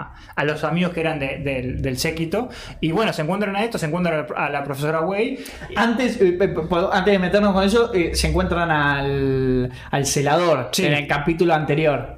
a- 0.00 0.14
a 0.34 0.44
los 0.44 0.62
amigos 0.64 0.92
que 0.92 1.00
eran 1.00 1.18
de- 1.18 1.38
del, 1.38 1.82
del 1.82 1.98
séquito. 1.98 2.48
Y 2.80 2.92
bueno, 2.92 3.12
se 3.12 3.22
encuentran 3.22 3.54
a 3.56 3.64
esto, 3.64 3.76
se 3.78 3.86
encuentran 3.86 4.26
a 4.36 4.48
la 4.48 4.62
profesora 4.64 5.00
Wei. 5.00 5.44
Antes, 5.74 6.20
eh, 6.20 6.38
eh, 6.40 6.54
antes 6.92 7.12
de 7.12 7.18
meternos 7.18 7.52
con 7.52 7.64
eso, 7.64 7.92
eh, 7.92 8.14
se 8.14 8.28
encuentran 8.28 8.70
al, 8.70 9.70
al 9.90 10.06
celador 10.06 10.68
Sí. 10.72 10.86
en 10.86 10.92
el 10.94 11.06
capítulo 11.06 11.52
anterior. 11.54 12.15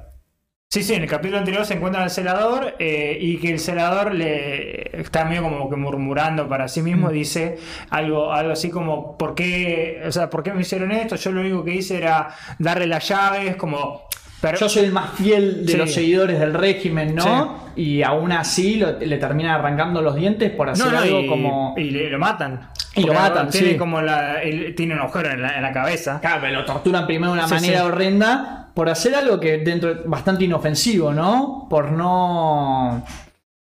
Sí, 0.71 0.83
sí, 0.83 0.93
en 0.93 1.01
el 1.01 1.09
capítulo 1.09 1.39
anterior 1.39 1.65
se 1.65 1.73
encuentra 1.73 2.03
al 2.03 2.11
celador 2.11 2.75
eh, 2.77 3.17
y 3.19 3.37
que 3.37 3.49
el 3.49 3.59
celador 3.59 4.13
le 4.13 5.01
está 5.01 5.25
medio 5.25 5.41
como 5.41 5.67
que 5.67 5.75
murmurando 5.75 6.47
para 6.47 6.67
sí 6.67 6.81
Mm. 6.81 6.85
mismo, 6.85 7.09
dice 7.09 7.57
algo, 7.89 8.31
algo 8.31 8.51
así 8.51 8.69
como 8.69 9.17
¿por 9.17 9.33
qué, 9.33 9.99
o 10.05 10.11
sea, 10.11 10.29
¿por 10.29 10.43
qué 10.43 10.53
me 10.53 10.61
hicieron 10.61 10.91
esto? 10.91 11.15
Yo 11.15 11.31
lo 11.31 11.41
único 11.41 11.63
que 11.63 11.73
hice 11.73 11.97
era 11.97 12.29
darle 12.59 12.85
las 12.85 13.07
llaves, 13.07 13.55
como 13.55 14.03
pero, 14.41 14.57
Yo 14.59 14.69
soy 14.69 14.85
el 14.85 14.91
más 14.93 15.13
fiel 15.15 15.65
de 15.65 15.71
Sí. 15.71 15.77
los 15.79 15.91
seguidores 15.91 16.39
del 16.39 16.53
régimen, 16.53 17.13
¿no? 17.15 17.71
Y 17.75 18.03
aún 18.03 18.31
así 18.31 18.75
lo- 18.77 18.97
le 18.99 19.17
terminan 19.17 19.53
arrancando 19.59 20.01
los 20.03 20.15
dientes 20.15 20.49
por 20.51 20.69
hacer 20.69 20.85
no, 20.85 20.91
no, 20.93 20.97
algo 20.99 21.19
y, 21.21 21.27
como. 21.27 21.73
y 21.77 21.89
le- 21.89 22.09
lo 22.11 22.19
matan. 22.19 22.69
Y 22.95 23.03
lo 23.03 23.13
matan, 23.13 23.49
tiene 23.49 23.71
sí. 23.71 23.77
como 23.77 24.01
la, 24.01 24.37
tiene 24.77 24.93
un 24.93 25.01
agujero 25.01 25.31
en 25.31 25.41
la, 25.41 25.55
en 25.57 25.61
la 25.63 25.71
cabeza. 25.73 26.19
Claro, 26.21 26.41
pero 26.41 26.53
lo 26.59 26.65
torturan 26.65 27.05
primero 27.05 27.33
de 27.33 27.39
una 27.39 27.47
manera 27.47 27.83
horrenda 27.85 28.58
por 28.79 28.87
hacer 28.87 29.13
algo 29.13 29.41
que 29.41 29.57
dentro 29.57 29.93
bastante 30.05 30.45
inofensivo, 30.45 31.11
¿no? 31.11 31.67
Por 31.69 31.91
no. 31.91 33.03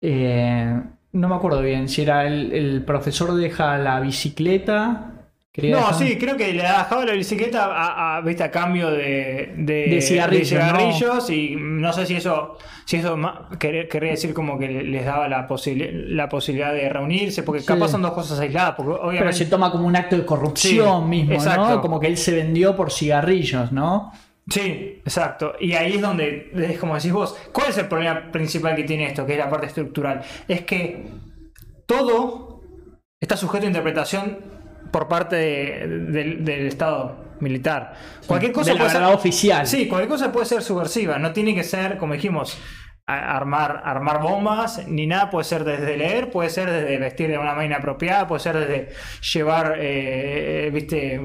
eh, 0.01 0.81
no 1.13 1.29
me 1.29 1.35
acuerdo 1.35 1.63
bien 1.63 1.89
si 1.89 2.03
era 2.03 2.29
el, 2.29 2.53
el 2.53 2.85
profesor 2.85 3.35
deja 3.35 3.77
la 3.77 3.99
bicicleta. 3.99 5.07
No, 5.57 5.79
dejar- 5.79 5.95
sí, 5.95 6.17
creo 6.17 6.37
que 6.37 6.53
le 6.53 6.63
dejaba 6.63 7.05
la 7.05 7.13
bicicleta 7.15 7.65
a, 7.65 8.19
a- 8.19 8.21
¿viste? 8.21 8.45
a 8.45 8.53
cambio 8.53 8.89
de, 8.93 9.53
de, 9.57 9.89
De 9.89 10.01
cigarrillos, 10.01 10.49
cigarrillos, 10.49 11.29
y 11.31 11.57
no 11.59 11.93
sé 11.93 12.07
si 12.07 12.15
eso, 12.15 12.57
si 12.85 12.99
eso 12.99 13.17
quer- 13.59 13.89
querría 13.89 14.13
decir 14.13 14.33
como 14.33 14.61
que 14.61 14.69
les 14.69 15.05
daba 15.05 15.29
la, 15.29 15.49
la 15.49 16.29
posibilidad 16.29 16.73
de 16.73 16.89
reunirse, 16.89 17.43
porque 17.43 17.63
Sí. 17.63 17.67
capaz 17.67 17.89
son 17.89 18.01
dos 18.03 18.13
cosas 18.13 18.39
aisladas, 18.39 18.75
porque 18.77 18.93
Pero 18.93 19.09
obviamente... 19.09 19.37
se 19.39 19.47
toma 19.47 19.73
como 19.73 19.89
un 19.89 19.97
acto 19.97 20.17
de 20.17 20.25
corrupción 20.25 21.03
Sí, 21.03 21.09
mismo, 21.09 21.31
¿no? 21.33 21.35
exacto. 21.35 21.81
Como 21.81 21.99
que 21.99 22.07
él 22.07 22.17
se 22.17 22.33
vendió 22.33 22.77
por 22.77 22.93
cigarrillos, 22.93 23.73
¿no? 23.73 24.13
Sí, 24.51 25.01
exacto. 25.05 25.55
Y 25.61 25.75
ahí 25.75 25.95
es 25.95 26.01
donde, 26.03 26.51
es 26.55 26.79
como 26.79 26.97
decís 26.97 27.13
vos, 27.13 27.37
¿cuál 27.53 27.69
es 27.71 27.79
el 27.79 27.87
problema 27.87 28.31
principal 28.33 28.75
que 28.75 28.83
tiene 28.85 29.07
esto, 29.07 29.25
que 29.25 29.33
es 29.35 29.39
la 29.39 29.49
parte 29.49 29.67
estructural? 29.67 30.23
Es 30.49 30.63
que 30.63 31.05
todo 31.87 32.61
está 33.21 33.37
sujeto 33.37 33.65
a 33.65 33.69
interpretación 33.69 34.39
por 34.91 35.07
parte 35.09 35.37
de- 35.37 35.87
del- 36.11 36.45
del 36.45 36.67
Estado 36.67 37.37
militar. 37.41 37.95
Cualquier 38.27 38.53
cosa 38.53 38.73
de 38.73 38.79
la 38.79 38.85
puede 38.85 38.93
ser... 38.97 39.03
oficial. 39.05 39.67
Sí, 39.67 39.87
cualquier 39.89 40.09
cosa 40.11 40.33
puede 40.33 40.47
ser 40.47 40.63
subversiva, 40.63 41.19
no 41.19 41.33
tiene 41.33 41.55
que 41.55 41.63
ser, 41.63 41.97
como 41.97 42.15
dijimos, 42.15 42.59
a- 43.07 43.37
armar, 43.37 43.83
armar 43.85 44.21
bombas, 44.21 44.87
ni 44.89 45.07
nada, 45.07 45.31
puede 45.31 45.45
ser 45.45 45.65
desde 45.65 45.97
leer, 45.97 46.31
puede 46.31 46.51
ser 46.51 46.71
desde 46.71 46.99
vestir 46.99 47.29
de 47.31 47.39
una 47.39 47.55
manera 47.55 47.77
apropiada, 47.77 48.27
puede 48.27 48.41
ser 48.41 48.57
desde 48.59 48.89
llevar, 49.33 49.77
eh, 49.79 50.71
viste, 50.73 51.21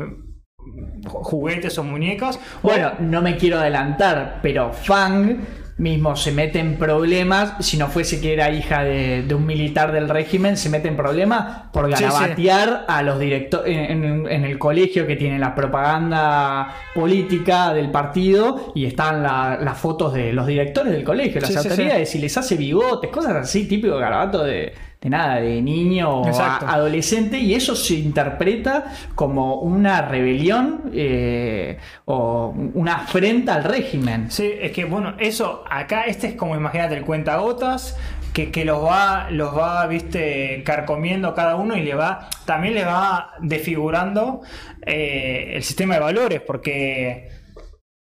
juguetes 1.06 1.78
o 1.78 1.84
muñecas. 1.84 2.38
o- 2.62 2.68
Bueno, 2.68 2.92
no 3.00 3.22
me 3.22 3.38
quiero 3.38 3.60
adelantar, 3.60 4.40
pero 4.42 4.72
Fang 4.74 5.38
mismo 5.78 6.16
se 6.16 6.32
mete 6.32 6.60
en 6.60 6.78
problemas, 6.78 7.56
si 7.60 7.76
no 7.76 7.88
fuese 7.90 8.22
que 8.22 8.32
era 8.32 8.50
hija 8.50 8.82
de, 8.86 9.24
de 9.24 9.36
un 9.36 9.46
militar 9.46 9.92
del 9.92 10.08
régimen, 10.08 10.56
se 10.56 10.70
mete 10.70 10.88
en 10.88 10.96
problemas 10.96 11.64
por 11.74 11.88
Sí, 11.90 11.98
sí. 11.98 12.04
garabatear 12.06 12.86
a 12.88 13.02
los 13.04 13.20
directores 13.20 13.78
en, 13.90 14.04
en- 14.06 14.28
en 14.32 14.46
el 14.46 14.58
colegio 14.58 15.06
que 15.06 15.18
tiene 15.18 15.38
la 15.38 15.54
propaganda 15.54 16.74
política 16.94 17.74
del 17.74 17.92
partido 17.92 18.72
y 18.74 18.86
están 18.86 19.22
la- 19.22 19.58
las 19.62 19.78
fotos 19.78 20.14
de 20.14 20.32
los 20.32 20.48
directores 20.48 20.94
del 20.94 21.04
colegio, 21.04 21.42
las 21.42 21.52
sí. 21.52 21.58
autoridades, 21.58 22.16
y 22.16 22.20
les 22.20 22.38
hace 22.38 22.56
bigotes, 22.56 23.10
cosas 23.10 23.36
así, 23.36 23.68
típico 23.68 23.98
garabato 23.98 24.46
de, 24.46 24.74
de 25.06 25.10
nada, 25.12 25.36
de 25.36 25.62
niño 25.62 26.22
o 26.22 26.26
adolescente, 26.68 27.38
y 27.38 27.54
eso 27.54 27.76
se 27.76 27.94
interpreta 27.94 28.86
como 29.14 29.60
una 29.62 30.02
rebelión 30.02 30.90
eh, 30.94 31.78
o 32.06 32.48
una 32.74 32.96
afrenta 32.96 33.54
al 33.54 33.64
régimen. 33.66 34.32
Sí, 34.32 34.52
es 34.60 34.72
que 34.72 34.86
bueno, 34.86 35.14
eso 35.20 35.64
acá, 35.70 36.06
este 36.06 36.30
es 36.30 36.34
como 36.34 36.56
imagínate 36.56 36.96
el 36.98 37.06
cuentagotas 37.06 37.96
que, 38.34 38.50
que 38.52 38.66
los 38.66 38.84
va, 38.84 39.30
los 39.30 39.56
va, 39.56 39.86
viste, 39.86 40.64
carcomiendo 40.66 41.36
cada 41.36 41.56
uno 41.56 41.78
y 41.78 41.82
le 41.84 41.94
va, 41.94 42.28
también 42.46 42.74
le 42.74 42.84
va 42.84 43.36
desfigurando 43.42 44.42
eh, 44.86 45.52
el 45.56 45.62
sistema 45.64 45.94
de 45.94 46.00
valores, 46.00 46.42
porque 46.42 47.30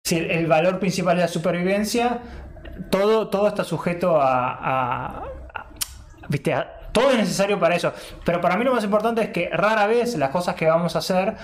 si 0.06 0.16
el, 0.16 0.30
el 0.30 0.46
valor 0.46 0.78
principal 0.78 1.16
es 1.16 1.22
la 1.22 1.28
supervivencia, 1.28 2.20
todo, 2.90 3.28
todo 3.28 3.48
está 3.48 3.64
sujeto 3.64 4.20
a, 4.20 4.48
a- 4.52 5.22
a- 5.54 5.66
viste, 6.28 6.54
a- 6.54 6.70
todo 6.94 7.10
es 7.10 7.18
necesario 7.18 7.60
para 7.60 7.74
eso. 7.76 7.92
Pero 8.24 8.40
para 8.40 8.56
mí 8.56 8.64
lo 8.64 8.72
más 8.74 8.84
importante 8.84 9.20
es 9.22 9.28
que 9.28 9.50
rara 9.52 9.86
vez 9.86 10.16
las 10.16 10.30
cosas 10.30 10.54
que 10.54 10.64
vamos 10.66 10.96
a 10.96 11.00
hacer 11.00 11.34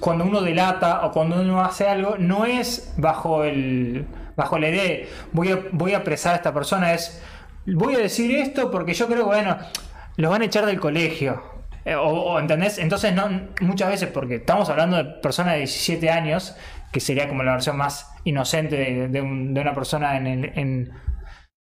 cuando 0.00 0.24
uno 0.24 0.42
delata 0.42 1.06
o 1.06 1.12
cuando 1.12 1.40
uno 1.40 1.62
hace 1.64 1.88
algo, 1.88 2.16
no 2.18 2.44
es 2.44 2.92
bajo 2.98 3.44
el 3.44 4.04
bajo 4.36 4.58
la 4.58 4.68
idea 4.68 4.82
de 4.82 5.08
voy 5.32 5.50
a, 5.52 5.58
voy 5.72 5.94
a 5.94 5.98
apresar 5.98 6.34
a 6.34 6.36
esta 6.36 6.52
persona, 6.52 6.92
es 6.92 7.22
voy 7.66 7.94
a 7.94 7.98
decir 7.98 8.34
esto 8.36 8.70
porque 8.70 8.92
yo 8.92 9.06
creo 9.06 9.18
que, 9.20 9.24
bueno, 9.24 9.56
los 10.16 10.30
van 10.30 10.42
a 10.42 10.44
echar 10.44 10.66
del 10.66 10.78
colegio. 10.80 11.42
Eh, 11.86 11.94
O, 11.94 12.02
o, 12.08 12.40
¿entendés? 12.40 12.78
Entonces, 12.78 13.14
no, 13.14 13.28
muchas 13.60 13.88
veces, 13.88 14.08
porque 14.12 14.34
estamos 14.36 14.68
hablando 14.68 14.96
de 14.96 15.04
personas 15.04 15.52
de 15.54 15.58
17 15.60 16.10
años, 16.10 16.54
que 16.92 16.98
sería 17.00 17.28
como 17.28 17.44
la 17.44 17.52
versión 17.52 17.76
más 17.76 18.12
inocente 18.24 18.76
de, 18.76 19.08
de 19.08 19.20
un- 19.22 19.54
de 19.54 19.60
una 19.60 19.72
persona 19.72 20.16
en, 20.16 20.26
el- 20.26 20.52
en, 20.58 20.92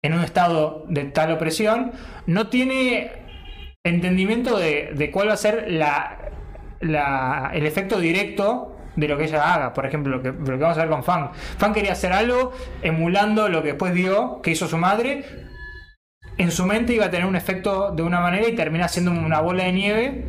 en 0.02 0.14
un 0.14 0.22
estado 0.22 0.84
de 0.88 1.04
tal 1.04 1.32
opresión, 1.32 1.92
no 2.26 2.48
tiene 2.48 3.10
entendimiento 3.84 4.58
de, 4.58 5.10
cuál 5.12 5.28
va 5.28 5.34
a 5.34 5.36
ser 5.36 5.66
la, 5.70 6.30
la- 6.80 7.50
el 7.54 7.66
efecto 7.66 7.98
directo 8.00 8.76
de 8.96 9.08
lo 9.08 9.16
que 9.18 9.24
ella 9.24 9.54
haga. 9.54 9.72
Por 9.72 9.86
ejemplo, 9.86 10.16
lo 10.16 10.22
que, 10.22 10.30
vamos 10.30 10.76
a 10.78 10.80
ver 10.80 10.88
con 10.88 11.04
Fan. 11.04 11.30
Fan 11.58 11.72
quería 11.72 11.92
hacer 11.92 12.12
algo 12.12 12.52
emulando 12.82 13.48
lo 13.48 13.62
que 13.62 13.68
después 13.68 13.92
vio 13.92 14.40
que 14.42 14.50
hizo 14.52 14.66
su 14.66 14.76
madre. 14.78 15.24
En 16.38 16.50
su 16.50 16.66
mente 16.66 16.92
iba 16.94 17.06
a 17.06 17.10
tener 17.10 17.26
un 17.26 17.36
efecto 17.36 17.92
de 17.92 18.02
una 18.02 18.20
manera 18.20 18.48
y 18.48 18.54
termina 18.54 18.88
siendo 18.88 19.10
una 19.10 19.40
bola 19.40 19.64
de 19.64 19.72
nieve 19.72 20.24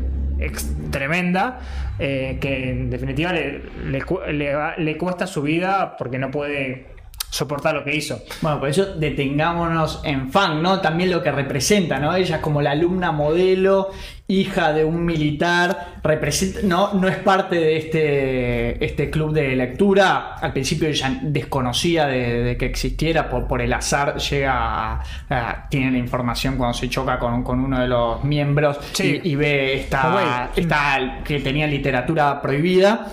tremenda 0.91 1.59
eh, 1.97 2.38
que 2.39 2.70
en 2.70 2.89
definitiva 2.91 3.34
le 3.34 4.97
cuesta 4.97 5.26
su 5.26 5.41
vida 5.41 5.97
porque 5.97 6.20
no 6.20 6.30
puede 6.30 6.97
soportar 7.30 7.75
lo 7.75 7.84
que 7.84 7.95
hizo. 7.95 8.21
Bueno, 8.41 8.59
por 8.59 8.69
eso 8.69 8.86
detengámonos 8.95 10.01
en 10.03 10.32
Fang, 10.32 10.61
¿no? 10.61 10.80
También 10.82 11.11
lo 11.11 11.21
que 11.21 11.32
representa, 11.32 11.99
¿no? 11.99 12.15
Ella 12.15 12.38
es 12.38 12.41
como 12.41 12.61
la 12.61 12.71
alumna 12.71 13.11
modelo, 13.11 13.89
hija 14.30 14.73
de 14.73 14.84
un 14.86 15.05
militar, 15.05 15.95
representa, 16.03 16.59
no, 16.63 16.93
no 16.93 17.07
es 17.07 17.17
parte 17.17 17.55
de 17.57 17.78
este, 17.78 18.84
este 18.86 19.09
club 19.09 19.34
de 19.34 19.55
lectura. 19.55 20.36
Al 20.36 20.53
principio 20.53 20.88
ella 20.88 21.19
desconocía 21.21 22.07
de, 22.07 22.43
de 22.43 22.57
que 22.57 22.65
existiera, 22.65 23.30
por, 23.30 23.45
por 23.47 23.61
el 23.61 23.71
azar 23.73 24.17
llega 24.17 24.53
a, 24.53 25.03
a- 25.30 25.67
tiene 25.69 25.91
la 25.91 25.97
información 25.97 26.57
cuando 26.57 26.73
se 26.78 26.89
choca 26.89 27.19
con, 27.19 27.43
con 27.43 27.59
uno 27.59 27.80
de 27.80 27.88
los 27.88 28.23
miembros 28.23 28.80
Sí. 28.93 29.21
y, 29.23 29.32
y 29.32 29.36
ve 29.36 29.73
esta, 29.82 30.49
esta 30.55 31.19
que 31.23 31.39
tenía 31.39 31.67
literatura 31.67 32.41
prohibida. 32.41 33.07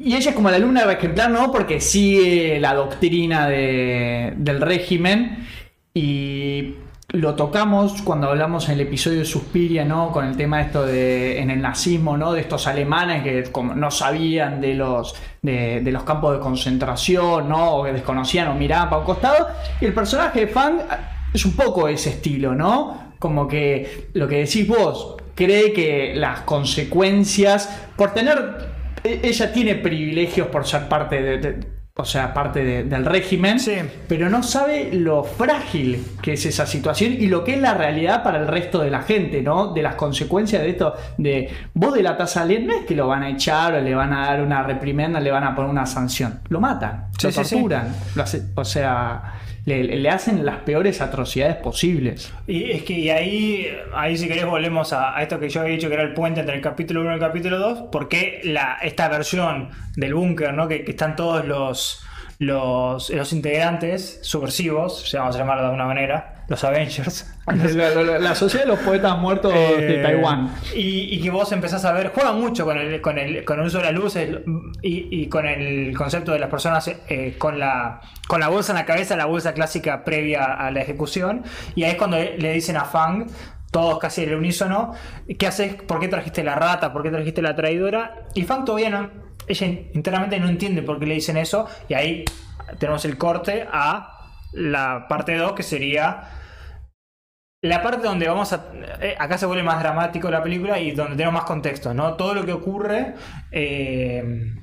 Y 0.00 0.14
ella 0.14 0.30
es 0.30 0.36
como 0.36 0.48
la 0.50 0.56
alumna 0.56 0.90
ejemplar, 0.92 1.28
¿no? 1.30 1.50
Porque 1.50 1.80
sigue 1.80 2.60
la 2.60 2.72
doctrina 2.74 3.48
de- 3.48 4.32
del 4.36 4.60
régimen. 4.60 5.44
Y 5.92 6.74
lo 7.12 7.34
tocamos 7.34 8.02
cuando 8.02 8.28
hablamos 8.28 8.68
en 8.68 8.74
el 8.74 8.82
episodio 8.82 9.18
de 9.20 9.24
Suspiria, 9.24 9.84
¿no? 9.84 10.12
Con 10.12 10.24
el 10.26 10.36
tema 10.36 10.60
esto 10.60 10.86
de 10.86 11.40
en 11.40 11.50
el 11.50 11.60
nazismo, 11.60 12.16
¿no? 12.16 12.32
De 12.32 12.40
estos 12.42 12.68
alemanes 12.68 13.24
que 13.24 13.42
como 13.50 13.74
no 13.74 13.90
sabían 13.90 14.60
de 14.60 14.74
los, 14.74 15.16
de, 15.42 15.80
de 15.80 15.90
los 15.90 16.04
campos 16.04 16.34
de 16.34 16.40
concentración, 16.40 17.48
¿no? 17.48 17.76
O 17.78 17.84
que 17.84 17.92
desconocían 17.92 18.48
o 18.48 18.54
miraban 18.54 18.88
para 18.90 19.00
un 19.00 19.06
costado. 19.06 19.48
Y 19.80 19.86
el 19.86 19.94
personaje 19.94 20.40
de 20.40 20.46
Fang 20.46 20.78
es 21.34 21.44
un 21.44 21.56
poco 21.56 21.88
ese 21.88 22.10
estilo, 22.10 22.54
¿no? 22.54 23.14
Como 23.18 23.48
que 23.48 24.10
lo 24.12 24.28
que 24.28 24.36
decís 24.36 24.68
vos, 24.68 25.16
cree 25.34 25.72
que 25.72 26.12
las 26.14 26.42
consecuencias, 26.42 27.68
por 27.96 28.14
tener 28.14 28.77
ella 29.04 29.52
tiene 29.52 29.74
privilegios 29.76 30.48
por 30.48 30.66
ser 30.66 30.88
parte 30.88 31.20
de, 31.22 31.38
de- 31.38 31.78
o 32.00 32.04
sea, 32.04 32.32
parte 32.32 32.62
de- 32.62 32.84
del 32.84 33.04
régimen, 33.04 33.58
Sí. 33.58 33.74
pero 34.06 34.30
no 34.30 34.44
sabe 34.44 34.90
lo 34.92 35.24
frágil 35.24 36.04
que 36.22 36.34
es 36.34 36.46
esa 36.46 36.64
situación 36.64 37.14
y 37.14 37.26
lo 37.26 37.42
que 37.42 37.54
es 37.54 37.60
la 37.60 37.74
realidad 37.74 38.22
para 38.22 38.38
el 38.38 38.46
resto 38.46 38.78
de 38.78 38.88
la 38.88 39.02
gente, 39.02 39.42
¿no? 39.42 39.72
De 39.74 39.82
las 39.82 39.96
consecuencias 39.96 40.62
de 40.62 40.70
esto, 40.70 40.94
de 41.16 41.50
vos 41.74 41.92
de 41.94 42.04
la 42.04 42.16
tasa 42.16 42.44
no 42.44 42.72
es 42.72 42.84
que 42.86 42.94
lo 42.94 43.08
van 43.08 43.24
a 43.24 43.30
echar 43.30 43.74
o 43.74 43.80
le 43.80 43.96
van 43.96 44.12
a 44.12 44.26
dar 44.26 44.42
una 44.42 44.62
reprimenda, 44.62 45.18
le 45.18 45.32
van 45.32 45.42
a 45.42 45.56
poner 45.56 45.70
una 45.72 45.86
sanción, 45.86 46.38
lo 46.50 46.60
matan, 46.60 47.06
Sí, 47.18 47.26
lo 47.26 47.32
sí. 47.32 47.54
torturan, 47.56 47.92
lo 48.14 48.22
hace- 48.22 48.42
o 48.54 48.64
sea, 48.64 49.37
le, 49.68 50.08
hacen 50.10 50.44
las 50.44 50.58
peores 50.58 51.00
atrocidades 51.00 51.56
posibles. 51.56 52.32
Y 52.46 52.70
es 52.70 52.82
que 52.82 53.12
ahí, 53.12 53.68
ahí 53.94 54.16
si 54.16 54.26
querés 54.28 54.46
volvemos 54.46 54.92
a, 54.92 55.20
esto 55.22 55.38
que 55.38 55.48
yo 55.48 55.60
había 55.60 55.74
dicho 55.74 55.88
que 55.88 55.94
era 55.94 56.02
el 56.02 56.14
puente 56.14 56.40
entre 56.40 56.56
el 56.56 56.60
capítulo 56.60 57.02
1 57.02 57.10
y 57.10 57.14
el 57.14 57.20
capítulo 57.20 57.58
2, 57.58 57.84
porque 57.92 58.40
la, 58.44 58.78
esta 58.82 59.08
versión 59.08 59.70
del 59.96 60.14
búnker, 60.14 60.54
¿no? 60.54 60.66
Que, 60.68 60.84
están 60.88 61.16
todos 61.16 61.46
los, 61.46 62.04
los, 62.38 63.10
los 63.10 63.32
integrantes 63.32 64.20
subversivos, 64.22 65.08
si 65.08 65.16
vamos 65.16 65.36
a 65.36 65.38
llamarlo 65.38 65.62
de 65.62 65.66
alguna 65.68 65.86
manera, 65.86 66.37
los 66.48 66.64
Avengers. 66.64 67.34
La, 67.46 67.90
la- 67.90 68.18
la 68.18 68.34
sociedad 68.34 68.64
de 68.64 68.70
los 68.72 68.80
poetas 68.80 69.16
muertos 69.18 69.52
de 69.54 70.00
Eh, 70.00 70.02
Taiwán. 70.02 70.50
Y, 70.74 71.14
y 71.16 71.20
que 71.22 71.30
vos 71.30 71.50
empezás 71.52 71.84
a 71.84 71.92
ver, 71.92 72.08
juegan 72.08 72.38
mucho 72.40 72.64
con 72.64 72.76
el, 72.78 73.00
con 73.00 73.18
el, 73.18 73.44
con 73.44 73.60
el 73.60 73.66
uso 73.66 73.78
de 73.78 73.84
las 73.84 73.92
luces 73.94 74.28
y, 74.82 75.08
y 75.22 75.28
con 75.28 75.46
el 75.46 75.96
concepto 75.96 76.32
de 76.32 76.38
las 76.38 76.50
personas 76.50 76.88
eh, 77.08 77.36
con, 77.38 77.58
la, 77.58 78.00
con 78.26 78.40
la 78.40 78.48
bolsa 78.48 78.72
en 78.72 78.78
la 78.78 78.84
cabeza, 78.84 79.16
la 79.16 79.24
bolsa 79.26 79.54
clásica 79.54 80.04
previa 80.04 80.44
a 80.44 80.70
la 80.70 80.80
ejecución. 80.82 81.42
Y 81.74 81.84
ahí 81.84 81.92
es 81.92 81.96
cuando 81.96 82.18
le 82.18 82.52
dicen 82.52 82.76
a 82.76 82.84
Fang, 82.84 83.26
todos 83.70 83.98
casi 83.98 84.22
el 84.24 84.34
unísono, 84.34 84.92
¿qué 85.38 85.46
haces? 85.46 85.74
¿Por 85.74 86.00
qué 86.00 86.08
trajiste 86.08 86.42
la 86.44 86.54
rata? 86.54 86.92
¿Por 86.92 87.02
qué 87.02 87.10
trajiste 87.10 87.40
la 87.42 87.54
traidora? 87.56 88.24
Y 88.34 88.42
Fang 88.44 88.64
todavía 88.64 88.90
no, 88.90 89.10
ella 89.46 89.66
internamente 89.94 90.38
no 90.40 90.48
entiende 90.48 90.82
por 90.82 90.98
qué 90.98 91.06
le 91.06 91.14
dicen 91.14 91.36
eso. 91.36 91.66
Y 91.88 91.94
ahí 91.94 92.24
tenemos 92.78 93.04
el 93.04 93.16
corte 93.18 93.66
a 93.72 94.14
la 94.52 95.06
parte 95.08 95.36
2 95.36 95.52
que 95.52 95.62
sería 95.62 96.22
la 97.62 97.82
parte 97.82 98.06
donde 98.06 98.28
vamos 98.28 98.52
a. 98.52 98.66
eh, 99.00 99.16
acá 99.18 99.36
se 99.36 99.46
vuelve 99.46 99.64
más 99.64 99.80
dramático 99.80 100.30
la 100.30 100.42
película 100.42 100.78
y 100.78 100.92
donde 100.92 101.16
tenemos 101.16 101.34
más 101.34 101.44
contexto, 101.44 101.92
¿no? 101.92 102.14
Todo 102.14 102.34
lo 102.34 102.46
que 102.46 102.52
ocurre 102.52 103.14
eh, 103.50 104.54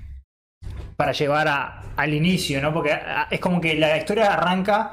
para 0.95 1.11
llevar 1.11 1.47
a- 1.47 1.81
al 1.97 2.13
inicio, 2.13 2.61
¿no? 2.61 2.73
Porque 2.73 2.93
ah, 2.93 3.27
es 3.29 3.39
como 3.39 3.59
que 3.59 3.75
la 3.75 3.97
historia 3.97 4.33
arranca 4.33 4.91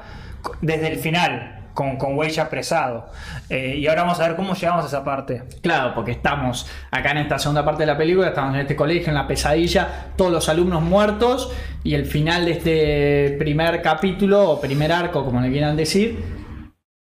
desde 0.61 0.87
el 0.91 0.99
final, 0.99 1.62
con, 1.73 1.97
con 1.97 2.21
ya 2.27 2.43
apresado. 2.43 3.07
Eh, 3.49 3.75
y 3.77 3.87
ahora 3.87 4.03
vamos 4.03 4.19
a 4.19 4.27
ver 4.27 4.35
cómo 4.35 4.53
llegamos 4.53 4.85
a 4.85 4.87
esa 4.87 5.03
parte. 5.03 5.43
Claro, 5.61 5.93
porque 5.93 6.11
estamos 6.11 6.67
acá 6.91 7.11
en 7.11 7.17
esta 7.19 7.39
segunda 7.39 7.65
parte 7.65 7.83
de 7.83 7.87
la 7.87 7.97
película, 7.97 8.27
estamos 8.29 8.53
en 8.55 8.61
este 8.61 8.75
colegio, 8.75 9.09
en 9.09 9.15
la 9.15 9.27
pesadilla, 9.27 10.07
todos 10.15 10.31
los 10.31 10.49
alumnos 10.49 10.81
muertos 10.81 11.51
y 11.83 11.95
el 11.95 12.05
final 12.05 12.45
de 12.45 12.51
este 12.51 13.35
primer 13.37 13.81
capítulo 13.81 14.49
o 14.51 14.61
primer 14.61 14.91
arco, 14.91 15.25
como 15.25 15.41
le 15.41 15.51
quieran 15.51 15.75
decir, 15.75 16.23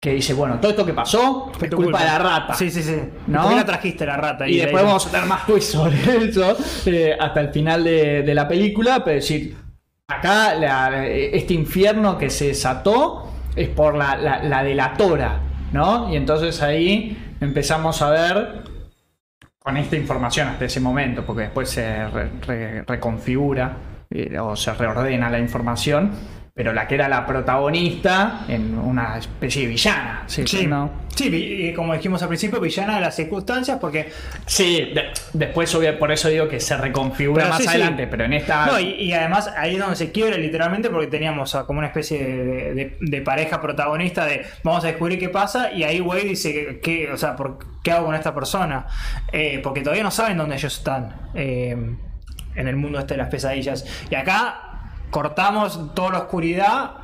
que 0.01 0.13
dice, 0.13 0.33
bueno, 0.33 0.55
todo 0.59 0.71
esto 0.71 0.85
que 0.85 0.93
pasó 0.93 1.51
fue 1.57 1.67
Tu 1.67 1.75
culpa, 1.77 1.99
de 1.99 2.05
la 2.05 2.17
rata. 2.17 2.53
Sí, 2.55 2.71
sí, 2.71 2.81
sí. 2.81 2.95
¿No? 3.27 3.41
¿Por 3.43 3.51
qué 3.51 3.55
la 3.57 3.65
trajiste 3.65 4.05
la 4.05 4.17
rata? 4.17 4.47
Y 4.47 4.55
de 4.55 4.61
después 4.63 4.81
ahí- 4.81 4.87
vamos 4.87 5.05
a 5.05 5.11
tener 5.11 5.25
más 5.27 5.45
twists 5.45 5.71
sobre 5.73 5.95
eso 6.29 6.57
eh, 6.87 7.15
hasta 7.19 7.39
el 7.41 7.49
final 7.49 7.83
de, 7.83 8.23
de 8.23 8.33
la 8.33 8.47
película, 8.47 9.03
pero 9.03 9.15
decir, 9.15 9.55
acá 10.07 10.55
la- 10.55 11.05
este 11.05 11.53
infierno 11.53 12.17
que 12.17 12.29
se 12.31 12.47
desató 12.47 13.30
es 13.55 13.69
por 13.69 13.95
la, 13.95 14.15
la- 14.17 14.43
la 14.43 14.63
delatora, 14.63 15.39
¿no? 15.73 16.11
Y 16.11 16.15
entonces 16.15 16.61
ahí 16.61 17.17
empezamos 17.41 18.01
a 18.01 18.09
ver 18.09 18.61
con 19.59 19.77
esta 19.77 19.95
información 19.95 20.47
hasta 20.47 20.65
ese 20.65 20.79
momento, 20.79 21.23
porque 21.25 21.43
después 21.43 21.69
se 21.69 22.07
re- 22.07 22.31
re- 22.45 22.81
reconfigura 22.83 23.77
eh, 24.09 24.37
o 24.39 24.55
se 24.55 24.73
reordena 24.73 25.29
la 25.29 25.39
información, 25.39 26.11
pero 26.53 26.73
la 26.73 26.85
que 26.87 26.95
era 26.95 27.07
la 27.07 27.25
protagonista 27.25 28.41
en 28.47 28.77
una 28.77 29.17
especie 29.17 29.61
de 29.63 29.67
villana, 29.69 30.23
¿sí? 30.27 30.43
Sí, 30.45 30.67
¿no? 30.67 30.91
sí, 31.15 31.73
como 31.75 31.93
dijimos 31.93 32.21
al 32.23 32.27
principio, 32.27 32.59
villana 32.59 32.95
de 32.95 33.01
las 33.01 33.15
circunstancias, 33.15 33.77
porque 33.79 34.09
Sí, 34.45 34.91
de- 34.93 35.11
después 35.33 35.73
obvio, 35.75 35.97
por 35.97 36.11
eso 36.11 36.27
digo 36.29 36.47
que 36.49 36.59
se 36.59 36.75
reconfigura 36.75 37.43
Pero 37.43 37.49
más 37.49 37.57
sí, 37.59 37.63
sí. 37.63 37.69
adelante, 37.69 38.07
pero 38.07 38.25
en 38.25 38.33
esta... 38.33 38.65
No, 38.65 38.79
y, 38.79 38.89
y 38.95 39.13
además 39.13 39.49
ahí 39.57 39.75
es 39.75 39.79
donde 39.79 39.95
se 39.95 40.11
quiebra 40.11 40.37
literalmente 40.37 40.89
porque 40.89 41.07
teníamos 41.07 41.55
a- 41.55 41.65
como 41.65 41.79
una 41.79 41.87
especie 41.87 42.21
de, 42.25 42.73
de- 42.73 42.97
de 42.99 43.21
pareja 43.21 43.61
protagonista 43.61 44.25
de 44.25 44.45
vamos 44.63 44.83
a 44.83 44.87
descubrir 44.87 45.19
qué 45.19 45.29
pasa 45.29 45.71
y 45.71 45.83
ahí 45.83 46.01
Wade 46.01 46.23
dice 46.23 46.53
que, 46.53 46.79
que, 46.79 47.11
o 47.11 47.17
sea, 47.17 47.35
¿por 47.35 47.59
¿qué 47.83 47.91
hago 47.91 48.07
con 48.07 48.15
esta 48.15 48.33
persona? 48.35 48.87
Eh, 49.31 49.59
porque 49.63 49.81
todavía 49.81 50.03
no 50.03 50.11
saben 50.11 50.37
dónde 50.37 50.55
ellos 50.55 50.75
están 50.77 51.15
eh, 51.33 51.75
en 52.55 52.67
el 52.67 52.75
mundo 52.75 52.99
este 52.99 53.13
de 53.13 53.19
las 53.19 53.29
pesadillas. 53.29 53.85
Y 54.09 54.15
acá 54.15 54.70
cortamos 55.11 55.93
toda 55.93 56.11
la 56.11 56.17
oscuridad 56.19 56.95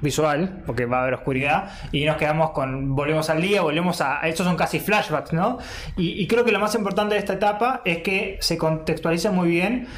visual, 0.00 0.62
porque 0.64 0.86
va 0.86 0.98
a 0.98 1.02
haber 1.02 1.14
oscuridad, 1.14 1.70
y 1.90 2.04
nos 2.04 2.16
quedamos 2.16 2.50
con, 2.52 2.94
volvemos 2.94 3.28
al 3.30 3.42
día, 3.42 3.62
volvemos 3.62 4.00
a, 4.00 4.20
estos 4.28 4.46
son 4.46 4.56
casi 4.56 4.78
flashbacks, 4.78 5.32
¿no? 5.32 5.58
Y, 5.96 6.22
y 6.22 6.26
creo 6.28 6.44
que 6.44 6.52
lo 6.52 6.60
más 6.60 6.74
importante 6.76 7.14
de 7.14 7.18
esta 7.20 7.32
etapa 7.32 7.82
es 7.84 7.98
que 7.98 8.38
se 8.40 8.56
contextualiza 8.56 9.32
muy 9.32 9.48
bien 9.50 9.88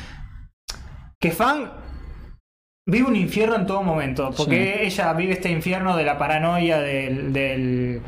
que 1.21 1.33
Fang 1.33 1.71
vive 2.87 3.07
un 3.07 3.15
infierno 3.17 3.57
en 3.57 3.67
todo 3.67 3.83
momento, 3.83 4.31
porque 4.35 4.85
ella 4.87 5.13
vive 5.13 5.35
este 5.35 5.51
infierno 5.51 5.95
de 5.97 6.05
la 6.05 6.17
paranoia 6.17 6.79
del... 6.81 7.33
del 7.35 8.01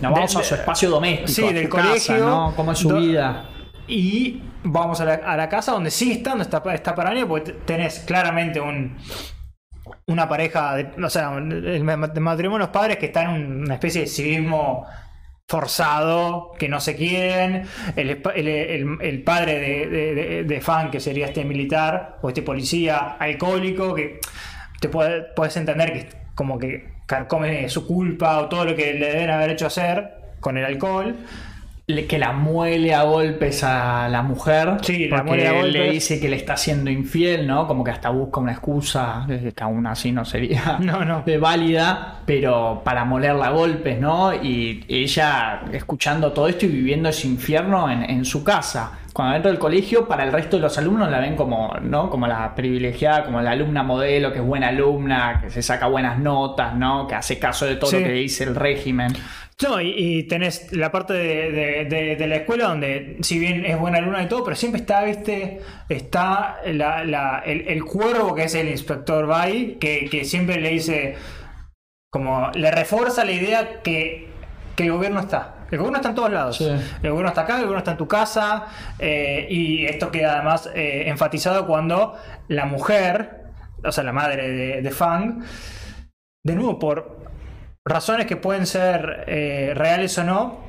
No, 0.00 0.12
vamos 0.12 0.32
de- 0.32 0.40
a 0.40 0.42
su 0.44 0.54
espacio 0.54 0.88
doméstico. 0.88 1.32
Sí, 1.32 1.44
a 1.44 1.52
del 1.52 1.68
casa, 1.68 1.86
colegio, 1.86 2.26
¿no? 2.26 2.54
¿Cómo 2.56 2.72
es 2.72 2.78
su 2.78 2.96
vida? 2.96 3.44
Y 3.86 4.42
vamos 4.64 5.00
a 5.00 5.04
la, 5.04 5.14
a 5.14 5.36
la 5.36 5.48
casa 5.48 5.72
donde 5.72 5.90
sí 5.90 6.12
está, 6.12 6.30
donde 6.30 6.44
está, 6.44 6.62
está 6.74 6.94
paranoia, 6.94 7.26
porque 7.26 7.52
te- 7.52 7.58
tenés 7.60 8.00
claramente 8.00 8.60
un, 8.60 8.96
una 10.06 10.28
pareja, 10.28 10.76
de, 10.76 11.04
o 11.04 11.10
sea, 11.10 11.32
el 11.36 11.84
ma- 11.84 11.96
matrimonio 11.96 12.52
de 12.52 12.58
los 12.58 12.68
padres 12.68 12.96
que 12.98 13.06
están 13.06 13.34
en 13.34 13.62
una 13.62 13.74
especie 13.74 14.02
de 14.02 14.06
civismo 14.06 14.86
forzado, 15.48 16.52
que 16.58 16.68
no 16.68 16.78
se 16.80 16.94
quieren, 16.94 17.64
el, 17.96 18.22
el- 18.36 18.98
el- 19.00 19.22
padre 19.24 19.58
de, 19.58 19.86
de, 19.88 20.14
de- 20.14 20.44
de 20.44 20.60
Fan, 20.60 20.90
que 20.90 21.00
sería 21.00 21.26
este 21.26 21.44
militar, 21.44 22.18
o 22.22 22.28
este 22.28 22.42
policía 22.42 23.16
alcohólico, 23.18 23.94
que 23.94 24.20
te 24.80 24.88
puede- 24.88 25.22
puedes 25.34 25.56
entender 25.56 25.92
que 25.92 26.08
como 26.36 26.58
que 26.58 26.92
carcome 27.06 27.68
su 27.68 27.86
culpa 27.86 28.38
o 28.38 28.48
todo 28.48 28.64
lo 28.64 28.76
que 28.76 28.94
le 28.94 29.08
deben 29.12 29.30
haber 29.30 29.50
hecho 29.50 29.66
hacer 29.66 30.12
con 30.40 30.56
el 30.56 30.64
alcohol. 30.64 31.16
Le- 31.94 32.06
que 32.06 32.18
la 32.18 32.32
muele 32.32 32.94
a 32.94 33.02
golpes 33.02 33.62
a 33.64 34.08
la 34.08 34.22
mujer. 34.22 34.78
Sí, 34.82 35.08
la 35.08 35.18
porque 35.18 35.30
muele 35.30 35.48
a 35.48 35.62
le 35.62 35.90
dice 35.90 36.20
que 36.20 36.28
le 36.28 36.36
está 36.36 36.56
siendo 36.56 36.90
infiel, 36.90 37.46
¿no? 37.46 37.66
Como 37.66 37.84
que 37.84 37.90
hasta 37.90 38.08
busca 38.10 38.40
una 38.40 38.52
excusa, 38.52 39.26
eh, 39.28 39.52
que 39.54 39.64
aún 39.64 39.86
así 39.86 40.12
no 40.12 40.24
sería 40.24 40.76
No, 40.80 41.04
no. 41.04 41.22
eh, 41.26 41.38
válida, 41.38 42.20
pero 42.26 42.82
para 42.84 43.04
molerla 43.04 43.46
a 43.46 43.50
golpes, 43.50 43.98
¿no? 44.00 44.32
Y 44.34 44.84
ella 44.88 45.62
escuchando 45.72 46.32
todo 46.32 46.48
esto 46.48 46.66
y 46.66 46.68
viviendo 46.68 47.08
ese 47.08 47.26
infierno 47.28 47.90
en, 47.90 48.02
en 48.08 48.24
su 48.24 48.42
casa. 48.44 48.92
Cuando 49.12 49.32
dentro 49.34 49.50
del 49.50 49.58
colegio, 49.58 50.06
para 50.06 50.22
el 50.22 50.32
resto 50.32 50.56
de 50.56 50.62
los 50.62 50.78
alumnos 50.78 51.10
la 51.10 51.18
ven 51.18 51.34
como, 51.34 51.74
¿no? 51.82 52.08
Como 52.08 52.28
la 52.28 52.54
privilegiada, 52.54 53.24
como 53.24 53.40
la 53.40 53.50
alumna 53.50 53.82
modelo, 53.82 54.32
que 54.32 54.38
es 54.38 54.44
buena 54.44 54.68
alumna, 54.68 55.40
que 55.42 55.50
se 55.50 55.62
saca 55.62 55.86
buenas 55.88 56.18
notas, 56.20 56.76
¿no? 56.76 57.08
Que 57.08 57.16
hace 57.16 57.38
caso 57.38 57.66
de 57.66 57.74
todo 57.76 57.90
Sí. 57.90 57.98
lo 57.98 58.04
que 58.04 58.12
dice 58.12 58.44
el 58.44 58.54
régimen. 58.54 59.12
No, 59.62 59.80
y, 59.80 59.92
y 59.96 60.22
tenés 60.24 60.72
la 60.72 60.90
parte 60.90 61.12
de, 61.12 61.52
de- 61.52 61.84
de- 61.84 62.16
de 62.16 62.26
la 62.26 62.36
escuela 62.36 62.68
donde, 62.68 63.18
si 63.20 63.38
bien 63.38 63.66
es 63.66 63.78
buena 63.78 63.98
alumna 63.98 64.22
y 64.22 64.26
todo, 64.28 64.42
pero 64.42 64.56
siempre 64.56 64.80
está, 64.80 65.02
viste, 65.04 65.60
está 65.88 66.60
la- 66.66 67.04
la- 67.04 67.42
el, 67.44 67.68
el 67.68 67.84
cuervo 67.84 68.34
que 68.34 68.44
es 68.44 68.54
el 68.54 68.68
inspector 68.68 69.26
Bay, 69.26 69.76
que, 69.78 70.08
que 70.10 70.24
siempre 70.24 70.60
le 70.60 70.70
dice, 70.70 71.16
como 72.10 72.50
le 72.54 72.70
refuerza 72.70 73.24
la 73.24 73.32
idea 73.32 73.82
que, 73.82 74.28
que 74.76 74.84
el 74.84 74.92
gobierno 74.92 75.20
está. 75.20 75.56
El 75.70 75.78
gobierno 75.78 75.98
está 75.98 76.08
en 76.08 76.14
todos 76.16 76.32
lados. 76.32 76.56
Sí. 76.56 76.64
El 77.02 77.10
gobierno 77.10 77.28
está 77.28 77.42
acá, 77.42 77.54
el 77.56 77.60
gobierno 77.62 77.78
está 77.78 77.90
en 77.92 77.96
tu 77.98 78.08
casa, 78.08 78.66
eh, 78.98 79.46
y 79.50 79.84
esto 79.84 80.10
queda 80.10 80.36
además 80.36 80.70
eh, 80.74 81.04
enfatizado 81.06 81.66
cuando 81.66 82.16
la 82.48 82.64
mujer, 82.64 83.42
o 83.84 83.92
sea, 83.92 84.02
la 84.04 84.12
madre 84.12 84.50
de, 84.50 84.82
de 84.82 84.90
Fang, 84.90 85.42
de 86.44 86.54
nuevo, 86.54 86.78
por 86.78 87.29
razones 87.86 88.26
que 88.26 88.36
pueden 88.36 88.66
ser 88.66 89.24
eh, 89.26 89.72
reales 89.74 90.16
o 90.18 90.24
no, 90.24 90.60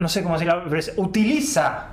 no 0.00 0.08
sé 0.08 0.22
cómo 0.22 0.38
decirlo, 0.38 0.64
utiliza 0.96 1.88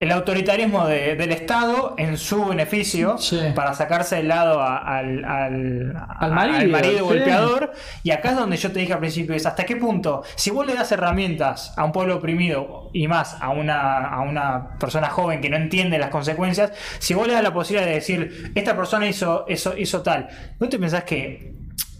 el 0.00 0.12
autoritarismo 0.12 0.86
de- 0.86 1.16
del 1.16 1.32
Estado 1.32 1.94
en 1.98 2.18
su 2.18 2.44
beneficio 2.46 3.18
Sí. 3.18 3.40
para 3.56 3.74
sacarse 3.74 4.16
del 4.16 4.28
lado 4.28 4.60
a- 4.60 4.76
al, 4.78 5.24
al, 5.24 5.96
Al 6.20 6.32
marido, 6.32 6.78
sí. 6.82 7.00
golpeador. 7.00 7.72
Y 8.04 8.12
acá 8.12 8.30
es 8.30 8.36
donde 8.36 8.56
yo 8.56 8.70
te 8.70 8.78
dije 8.78 8.92
al 8.92 9.00
principio, 9.00 9.34
es 9.34 9.44
hasta 9.44 9.64
qué 9.64 9.74
punto, 9.74 10.22
si 10.36 10.50
vos 10.50 10.64
le 10.66 10.74
das 10.74 10.92
herramientas 10.92 11.74
a 11.76 11.84
un 11.84 11.90
pueblo 11.90 12.16
oprimido 12.16 12.90
y 12.92 13.08
más 13.08 13.38
a 13.40 13.48
una, 13.50 14.06
a 14.08 14.20
una 14.20 14.78
persona 14.78 15.08
joven 15.10 15.40
que 15.40 15.50
no 15.50 15.56
entiende 15.56 15.98
las 15.98 16.10
consecuencias, 16.10 16.72
si 17.00 17.14
vos 17.14 17.26
le 17.26 17.32
das 17.32 17.42
la 17.42 17.52
posibilidad 17.52 17.88
de 17.88 17.94
decir, 17.94 18.52
esta 18.54 18.76
persona 18.76 19.08
hizo, 19.08 19.46
eso, 19.48 19.76
hizo 19.76 20.02
tal, 20.02 20.28
¿no 20.60 20.68
te 20.68 20.78
pensás 20.78 21.02
que 21.04 21.54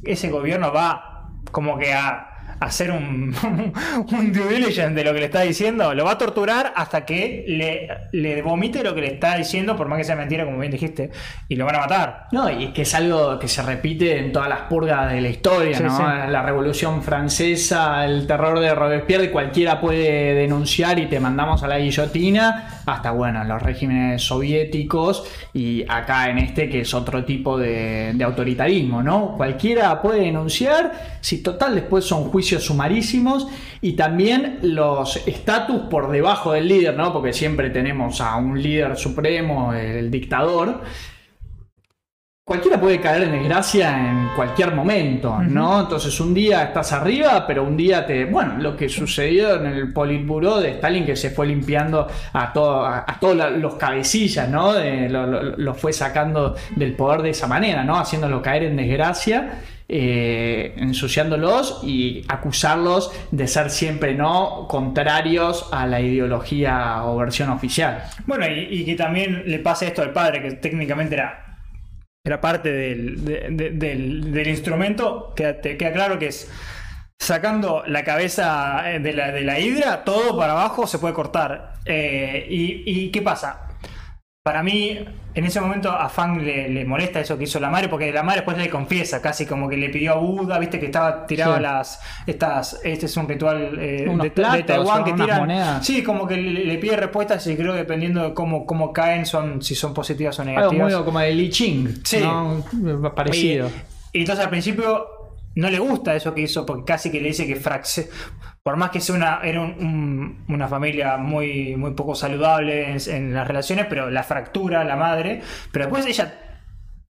ese 0.05 0.31
gobierno 0.31 0.73
va 0.73 1.18
como 1.51 1.79
que 1.79 1.93
a 1.93 2.38
hacer 2.61 2.91
un, 2.91 3.35
un 4.13 4.33
due 4.33 4.49
diligence 4.49 4.95
de 4.95 5.05
lo 5.05 5.13
que 5.13 5.21
le 5.21 5.27
está 5.27 5.43
diciendo, 5.43 5.95
lo 5.95 6.05
va 6.05 6.13
a 6.13 6.19
torturar 6.19 6.73
hasta 6.77 7.05
que 7.05 7.45
le, 7.49 7.89
le 8.13 8.43
vomite 8.43 8.83
lo 8.83 8.95
que 8.95 9.01
le 9.03 9.15
está 9.15 9.37
diciendo, 9.37 9.77
por 9.77 9.89
más 9.89 9.99
que 9.99 10.05
sea 10.05 10.17
mentira, 10.17 10.45
como 10.45 10.59
bien 10.59 10.73
dijiste, 10.73 11.11
y 11.49 11.57
lo 11.57 11.65
van 11.65 11.77
a 11.77 11.79
matar. 11.81 12.27
No, 12.33 12.51
y 12.51 12.69
que 12.73 12.83
es 12.83 12.95
algo 12.95 13.39
que 13.39 13.49
se 13.49 13.63
repite 13.63 14.19
en 14.19 14.33
todas 14.33 14.49
las 14.49 14.61
purgas 14.63 15.13
de 15.13 15.21
la 15.21 15.29
historia, 15.29 15.77
Sí, 15.77 15.83
¿no? 15.85 15.97
sí. 15.97 16.03
La 16.03 16.43
Revolución 16.43 17.03
Francesa, 17.03 18.05
el 18.05 18.27
terror 18.27 18.59
de 18.61 18.75
Robespierre, 18.75 19.31
cualquiera 19.31 19.81
puede 19.81 20.35
denunciar 20.35 20.99
y 20.99 21.07
te 21.07 21.21
mandamos 21.21 21.63
a 21.63 21.69
la 21.69 21.79
guillotina, 21.79 22.83
hasta 22.87 23.11
bueno, 23.11 23.45
los 23.45 23.63
regímenes 23.63 24.23
soviéticos 24.23 25.25
y 25.53 25.85
acá 25.89 26.31
en 26.31 26.39
este 26.39 26.69
que 26.69 26.81
es 26.81 26.95
otro 26.95 27.25
tipo 27.25 27.59
de, 27.59 28.13
de 28.15 28.25
autoritarismo, 28.25 29.03
¿no? 29.03 29.35
Cualquiera 29.37 30.01
puede 30.01 30.21
denunciar, 30.23 30.93
si 31.21 31.43
total 31.43 31.75
después 31.75 32.05
son 32.05 32.25
juicios 32.25 32.48
sumarísimos 32.59 33.47
y 33.81 33.93
también 33.93 34.59
los 34.63 35.17
estatus 35.27 35.83
por 35.91 36.11
debajo 36.11 36.53
del 36.53 36.69
líder, 36.69 36.97
¿no? 36.97 37.13
Porque 37.13 37.33
siempre 37.33 37.71
tenemos 37.71 38.21
a 38.21 38.37
un 38.37 38.61
líder 38.61 38.97
supremo, 38.97 39.73
el 39.75 40.11
dictador. 40.11 40.81
Cualquiera 42.45 42.81
puede 42.81 42.99
caer 42.99 43.25
en 43.25 43.33
desgracia 43.33 44.11
en 44.11 44.31
cualquier 44.35 44.75
momento, 44.75 45.39
¿no? 45.43 45.81
Entonces 45.83 46.19
un 46.19 46.33
día 46.33 46.63
estás 46.63 46.93
arriba, 46.95 47.47
pero 47.47 47.63
un 47.63 47.77
día 47.77 48.07
te... 48.07 48.25
Bueno, 48.25 48.55
lo 48.57 48.75
que 48.75 48.89
sucedió 48.89 49.57
en 49.57 49.67
el 49.67 49.93
Politburó 49.93 50.59
de 50.59 50.71
Stalin, 50.71 51.05
que 51.05 51.15
se 51.15 51.29
fue 51.29 51.47
limpiando 51.47 52.07
a, 52.33 52.51
todo- 52.55 52.87
a, 52.87 53.05
a 53.07 53.21
todos 53.21 53.37
los 53.59 53.75
cabecillas, 53.75 54.49
¿no? 54.49 54.73
De- 54.73 55.11
lo, 55.11 55.27
lo- 55.27 55.43
lo 55.59 55.75
fue 55.75 55.93
sacando 55.93 56.57
del 56.75 56.95
poder 56.97 57.21
de 57.21 57.31
esa 57.31 57.47
manera, 57.49 57.85
¿no? 57.85 57.99
Haciéndolo 57.99 58.41
caer 58.41 58.63
en 58.63 58.77
desgracia, 58.77 59.61
eh, 59.89 60.75
ensuciándolos 60.77 61.81
y 61.83 62.25
acusarlos 62.29 63.11
de 63.31 63.47
ser 63.49 63.71
siempre, 63.71 64.15
¿no? 64.15 64.67
Contrarios 64.69 65.69
a 65.73 65.87
la 65.87 66.01
ideología 66.01 67.05
o 67.05 67.17
versión 67.17 67.49
oficial. 67.51 68.05
Bueno, 68.27 68.47
y, 68.47 68.85
que 68.85 68.95
también 68.97 69.45
le 69.47 69.59
pase 69.61 69.87
esto 69.87 70.03
al 70.03 70.13
padre, 70.13 70.43
que 70.43 70.53
técnicamente 70.53 71.15
era, 71.15 71.59
era 72.25 72.41
parte 72.41 72.71
del, 72.71 73.25
de- 73.25 73.47
de- 73.51 73.71
del, 73.71 74.49
instrumento, 74.49 75.33
que 75.35 75.55
te 75.55 75.77
queda 75.79 75.93
claro 75.93 76.19
que 76.19 76.27
es 76.29 76.51
sacando 77.19 77.83
la 77.87 78.05
cabeza 78.05 78.93
eh, 78.93 79.01
de 79.01 79.13
la, 79.13 79.33
de 79.33 79.41
la 79.43 79.59
hidra, 79.59 80.05
todo 80.05 80.37
para 80.39 80.53
abajo 80.53 80.87
se 80.87 80.99
puede 80.99 81.15
cortar. 81.15 81.75
Eh, 81.87 82.47
y, 82.51 82.83
y 82.87 83.11
qué 83.11 83.23
pasa? 83.23 83.68
Para 84.49 84.63
mí, 84.63 84.99
en 85.35 85.45
ese 85.45 85.61
momento 85.61 85.91
a 85.93 86.09
Fang 86.09 86.41
le, 86.41 86.71
le 86.71 86.85
molesta 86.87 87.21
eso 87.21 87.37
que 87.37 87.45
hizo 87.45 87.61
la 87.61 87.69
madre, 87.69 87.89
porque 87.91 88.11
la 88.11 88.23
madre 88.23 88.39
después 88.41 88.57
le 88.57 88.71
confiesa, 88.71 89.21
casi 89.21 89.45
como 89.45 89.69
que 89.69 89.77
le 89.77 89.91
pidió 89.91 90.13
a 90.13 90.17
Buda, 90.17 90.59
viste 90.59 90.81
que 90.81 90.87
estaba 90.87 91.27
tiraba 91.27 91.57
Sí. 91.57 91.63
las 91.63 92.01
estas, 92.27 92.81
este 92.83 93.05
es 93.05 93.17
un 93.19 93.29
ritual 93.29 93.79
eh, 93.79 94.07
de, 94.09 94.17
de 94.23 94.31
platos 94.31 94.65
Taiwán 94.65 95.05
que 95.05 95.13
tiran, 95.13 95.83
sí, 95.85 96.03
como 96.03 96.27
que 96.27 96.39
le, 96.39 96.65
le 96.65 96.79
pide 96.79 96.97
respuestas 96.97 97.47
y 97.47 97.57
creo 97.57 97.73
que 97.73 97.81
dependiendo 97.81 98.23
de 98.23 98.33
cómo, 98.33 98.65
cómo 98.65 98.91
caen 98.91 99.27
son 99.27 99.61
si 99.61 99.75
son 99.75 99.93
positivas 99.93 100.39
o 100.39 100.43
Algo 100.43 100.53
negativas. 100.55 100.95
muy 100.95 101.05
como 101.05 101.19
de 101.21 101.35
Li 101.35 101.51
Ching, 101.51 102.01
Sí. 102.05 102.21
¿no? 102.23 102.65
Parecido. 103.15 103.69
Y, 104.15 104.19
y 104.19 104.21
entonces 104.23 104.43
al 104.47 104.51
principio 104.51 105.07
no 105.57 105.69
le 105.69 105.79
gusta 105.79 106.15
eso 106.15 106.33
que 106.35 106.41
hizo 106.41 106.65
porque 106.65 106.85
casi 106.87 107.11
que 107.11 107.21
le 107.21 107.29
dice 107.29 107.47
que 107.47 107.57
por 108.63 108.77
más 108.77 108.91
que 108.91 109.01
sea 109.01 109.15
una, 109.15 109.41
era 109.43 109.61
un- 109.61 109.75
un- 109.79 110.45
una 110.55 110.69
familia 110.69 111.17
muy, 111.17 111.77
muy 111.77 111.93
poco 111.93 112.15
saludable 112.15 112.93
en, 112.93 112.99
en 113.15 113.35
las 113.35 113.47
relaciones, 113.49 113.87
pero 113.89 114.11
la 114.11 114.23
fractura, 114.23 114.85
la 114.85 114.97
madre, 114.97 115.41
pero 115.73 115.87
después 115.87 116.05
ella, 116.07 116.35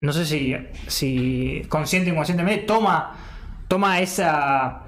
no 0.00 0.12
sé 0.12 0.24
si, 0.24 0.56
si 0.86 1.62
consciente 1.68 2.10
o 2.10 2.12
inconscientemente, 2.14 2.64
toma, 2.64 3.14
toma 3.68 4.00
esa 4.00 4.82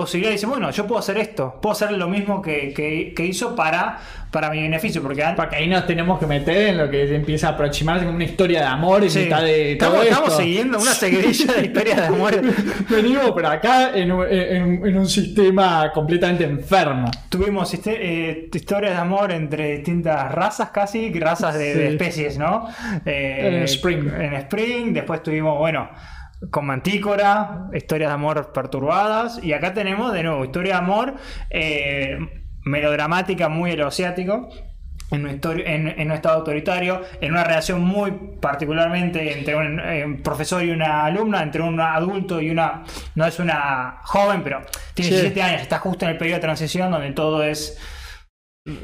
posibilidad 0.00 0.30
y 0.32 0.34
dice, 0.34 0.46
bueno, 0.46 0.70
yo 0.70 0.86
puedo 0.86 0.98
hacer 0.98 1.16
esto, 1.16 1.58
puedo 1.62 1.72
hacer 1.72 1.92
lo 1.92 2.06
mismo 2.08 2.42
que, 2.42 2.74
que- 2.74 3.14
que 3.16 3.24
hizo 3.24 3.56
para, 3.56 3.98
para 4.30 4.50
mi 4.50 4.60
beneficio, 4.60 5.02
porque 5.02 5.22
antes... 5.24 5.36
Porque 5.36 5.56
ahí 5.56 5.68
nos 5.68 5.86
tenemos 5.86 6.18
que 6.18 6.26
meter 6.26 6.68
en 6.68 6.76
lo 6.76 6.90
que 6.90 7.14
empieza 7.14 7.48
a 7.48 7.50
aproximarse 7.52 8.04
como 8.04 8.16
una 8.16 8.24
historia 8.24 8.60
de 8.60 8.66
amor 8.66 9.02
en 9.02 9.10
Sí. 9.10 9.20
mitad 9.20 9.42
de 9.42 9.76
todo 9.76 10.02
estamos, 10.02 10.28
esto. 10.28 10.42
siguiendo 10.42 10.78
una 10.78 10.92
seguidilla 10.92 11.54
de 11.54 11.62
historias 11.66 11.96
de 11.96 12.06
amor. 12.08 12.42
Venimos 12.90 13.30
por 13.30 13.46
acá 13.46 13.96
en 13.96 14.12
un, 14.12 14.26
en- 14.28 14.86
en 14.86 14.98
un 14.98 15.08
sistema 15.08 15.90
completamente 15.94 16.44
enfermo. 16.44 17.10
Tuvimos 17.30 17.72
histe- 17.72 17.96
eh, 17.98 18.50
historias 18.52 18.92
de 18.92 18.98
amor 19.00 19.32
entre 19.32 19.76
distintas 19.76 20.30
razas 20.30 20.68
casi, 20.70 21.10
razas 21.18 21.54
de, 21.58 21.72
Sí. 21.72 21.78
de 21.78 21.88
especies, 21.88 22.36
¿no? 22.38 22.68
Eh, 23.06 23.48
En 23.56 23.62
Spring. 23.64 24.08
En 24.12 24.34
Spring, 24.34 24.92
después 24.92 25.22
tuvimos, 25.22 25.58
bueno, 25.58 25.88
con 26.50 26.66
Mantícora, 26.66 27.68
historias 27.74 28.10
de 28.10 28.14
amor 28.14 28.52
perturbadas, 28.52 29.42
y 29.42 29.52
acá 29.52 29.72
tenemos 29.74 30.12
de 30.12 30.22
nuevo 30.22 30.44
historia 30.44 30.74
de 30.74 30.78
amor 30.78 31.14
eh, 31.50 32.18
melodramática, 32.64 33.48
muy 33.48 33.72
asiático. 33.80 34.48
en 35.12 35.24
un, 35.24 35.40
en- 35.64 35.86
en 36.00 36.06
un 36.08 36.12
estado 36.16 36.34
autoritario, 36.38 37.00
en 37.20 37.30
una 37.30 37.44
relación 37.44 37.80
muy 37.80 38.10
particularmente 38.40 39.38
entre 39.38 39.54
un 39.54 40.20
profesor 40.20 40.64
y 40.64 40.70
una 40.70 41.04
alumna, 41.04 41.44
entre 41.44 41.62
un 41.62 41.80
adulto 41.80 42.40
y 42.40 42.50
una... 42.50 42.82
No 43.14 43.24
es 43.24 43.38
una 43.38 44.00
joven, 44.02 44.42
pero 44.42 44.62
tiene 44.94 45.10
Sí. 45.10 45.14
17 45.14 45.42
años, 45.42 45.62
está 45.62 45.78
justo 45.78 46.04
en 46.06 46.10
el 46.10 46.18
periodo 46.18 46.38
de 46.38 46.42
transición 46.42 46.90
donde 46.90 47.12
todo 47.12 47.44
es 47.44 47.78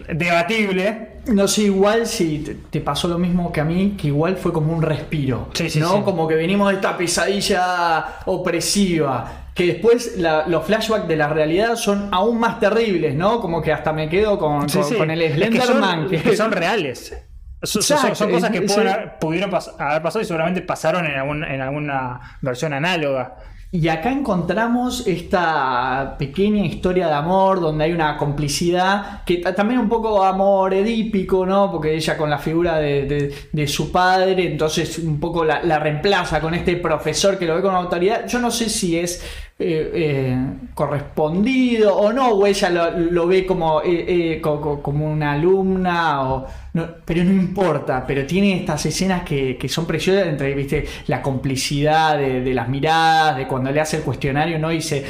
debatible. 0.08 1.08
No 1.26 1.46
sé, 1.46 1.62
igual 1.62 2.06
si 2.06 2.38
te, 2.38 2.54
te 2.54 2.80
pasó 2.80 3.06
lo 3.08 3.18
mismo 3.18 3.52
que 3.52 3.60
a 3.60 3.64
mí, 3.64 3.94
que 4.00 4.08
igual 4.08 4.36
fue 4.36 4.52
como 4.52 4.72
un 4.72 4.82
respiro. 4.82 5.48
Sí, 5.54 5.70
sí, 5.70 5.78
¿no? 5.80 5.96
sí. 5.98 6.02
Como 6.04 6.26
que 6.26 6.34
venimos 6.34 6.68
de 6.70 6.74
esta 6.76 6.96
pesadilla 6.96 8.04
opresiva. 8.26 9.38
Que 9.54 9.66
después 9.66 10.16
la- 10.16 10.46
los 10.48 10.64
flashbacks 10.64 11.06
de 11.06 11.16
la 11.16 11.28
realidad 11.28 11.76
son 11.76 12.08
aún 12.10 12.40
más 12.40 12.58
terribles, 12.58 13.14
¿no? 13.14 13.40
Como 13.40 13.60
que 13.60 13.70
hasta 13.72 13.92
me 13.92 14.08
quedo 14.08 14.38
con, 14.38 14.66
con, 14.66 14.94
con 14.94 15.10
el 15.10 15.20
Es 15.22 15.32
que 15.50 15.60
son- 15.60 15.66
Slenderman. 15.76 16.14
es 16.14 16.22
que 16.22 16.36
son 16.36 16.52
reales. 16.52 17.14
Son, 17.62 17.82
son- 17.82 17.96
Exacto, 17.98 18.16
son 18.16 18.30
cosas 18.32 18.50
que 18.50 18.62
pudieron 18.62 19.50
pas- 19.50 19.74
haber 19.78 20.02
pasado 20.02 20.22
y 20.22 20.24
seguramente 20.24 20.62
pasaron 20.62 21.04
en, 21.06 21.14
algún- 21.16 21.44
en 21.44 21.60
alguna 21.60 22.38
versión 22.40 22.72
análoga. 22.72 23.36
Y 23.74 23.88
acá 23.88 24.12
encontramos 24.12 25.06
esta 25.06 26.16
pequeña 26.18 26.62
historia 26.66 27.06
de 27.06 27.14
amor 27.14 27.58
donde 27.58 27.84
hay 27.84 27.92
una 27.92 28.18
complicidad, 28.18 29.24
que 29.24 29.38
ta- 29.38 29.54
también 29.54 29.80
un 29.80 29.88
poco 29.88 30.22
amor 30.22 30.74
edípico, 30.74 31.46
¿no? 31.46 31.70
Porque 31.72 31.94
ella 31.94 32.18
con 32.18 32.28
la 32.28 32.36
figura 32.38 32.76
de, 32.78 33.06
de- 33.06 33.34
de 33.50 33.66
su 33.66 33.90
padre, 33.90 34.46
entonces 34.52 34.98
un 34.98 35.18
poco 35.18 35.42
la, 35.46 35.62
la 35.62 35.78
reemplaza 35.78 36.38
con 36.42 36.52
este 36.52 36.76
profesor 36.76 37.38
que 37.38 37.46
lo 37.46 37.54
ve 37.56 37.62
con 37.62 37.74
autoridad. 37.74 38.26
Yo 38.28 38.40
no 38.40 38.50
sé 38.50 38.68
si 38.68 38.98
es 38.98 39.24
eh, 39.58 39.90
eh, 39.94 40.36
correspondido 40.74 41.96
o 41.96 42.12
no, 42.12 42.30
o 42.30 42.46
ella 42.46 42.70
lo, 42.70 42.90
lo 42.98 43.26
ve 43.26 43.46
como, 43.46 43.80
eh, 43.84 44.40
co- 44.42 44.60
co- 44.60 44.82
como 44.82 45.10
una 45.10 45.32
alumna, 45.32 46.22
o, 46.32 46.46
no, 46.74 46.86
pero 47.04 47.22
no 47.24 47.32
importa, 47.32 48.04
pero 48.06 48.26
tiene 48.26 48.54
estas 48.60 48.84
escenas 48.86 49.22
que, 49.22 49.56
que 49.58 49.68
son 49.68 49.86
preciosas 49.86 50.26
entre, 50.26 50.54
viste, 50.54 50.84
la 51.06 51.22
complicidad 51.22 52.18
de, 52.18 52.40
de 52.40 52.54
las 52.54 52.68
miradas, 52.68 53.36
de 53.36 53.46
cuando 53.46 53.70
le 53.70 53.80
hace 53.80 53.98
el 53.98 54.02
cuestionario, 54.02 54.58
¿no? 54.58 54.72
Y 54.72 54.80
se, 54.80 55.04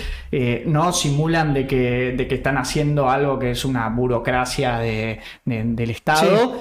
no 0.67 0.93
simulan 0.93 1.55
de 1.55 1.67
que, 1.67 2.13
de 2.17 2.27
que 2.29 2.35
están 2.35 2.59
haciendo 2.59 3.09
algo 3.09 3.39
que 3.39 3.53
es 3.53 3.65
una 3.65 3.89
burocracia 3.89 4.79
de- 4.79 5.21
de- 5.45 5.63
del 5.65 5.91
Estado, 5.91 6.59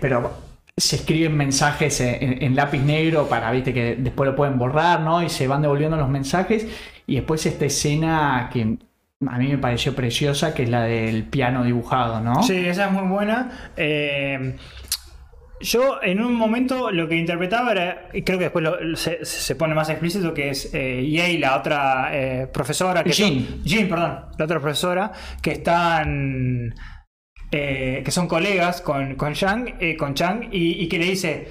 pero 0.00 0.30
se 0.76 0.96
escriben 0.96 1.36
mensajes 1.36 2.00
en, 2.00 2.42
en 2.42 2.56
lápiz 2.56 2.80
negro 2.80 3.28
para, 3.28 3.50
viste, 3.50 3.74
que 3.74 3.96
después 3.98 4.30
lo 4.30 4.34
pueden 4.36 4.58
borrar, 4.58 5.00
¿no? 5.00 5.22
Y 5.22 5.28
se 5.28 5.46
van 5.46 5.60
devolviendo 5.62 5.96
los 5.96 6.08
mensajes. 6.08 6.66
Y 7.10 7.16
después 7.16 7.44
esta 7.44 7.64
escena 7.64 8.48
que 8.52 8.62
a 8.62 9.38
mí 9.38 9.48
me 9.48 9.58
pareció 9.58 9.94
preciosa, 9.96 10.54
que 10.54 10.62
es 10.62 10.68
la 10.70 10.82
del 10.84 11.24
piano 11.24 11.64
dibujado, 11.64 12.20
¿no? 12.20 12.42
Sí, 12.42 12.54
esa 12.56 12.86
es 12.86 12.92
muy 12.92 13.08
buena. 13.08 13.72
Eh, 13.76 14.56
yo 15.60 16.02
en 16.02 16.22
un 16.22 16.34
momento 16.34 16.90
lo 16.90 17.08
que 17.08 17.16
interpretaba 17.16 17.72
era, 17.72 18.08
y 18.14 18.22
creo 18.22 18.38
que 18.38 18.44
después 18.44 18.62
lo- 18.64 18.96
se, 18.96 19.24
se 19.24 19.56
pone 19.56 19.74
más 19.74 19.90
explícito, 19.90 20.32
que 20.32 20.50
es 20.50 20.72
eh, 20.72 21.04
Yei, 21.04 21.36
la 21.38 21.56
otra 21.58 22.10
eh, 22.12 22.46
profesora, 22.46 23.02
que 23.04 23.10
Jean. 23.10 23.44
son- 23.44 23.64
Jean, 23.64 23.88
perdón, 23.88 24.18
la 24.38 24.44
otra 24.44 24.60
profesora, 24.60 25.12
que 25.42 25.50
están... 25.52 26.72
eh, 27.52 28.02
que 28.04 28.10
son 28.12 28.28
colegas 28.28 28.80
con, 28.80 29.16
con 29.16 29.34
Chang, 29.34 29.74
eh, 29.80 29.96
con 29.96 30.14
Chang 30.14 30.44
y, 30.52 30.82
y 30.84 30.88
que 30.88 30.98
le 30.98 31.06
dice, 31.06 31.48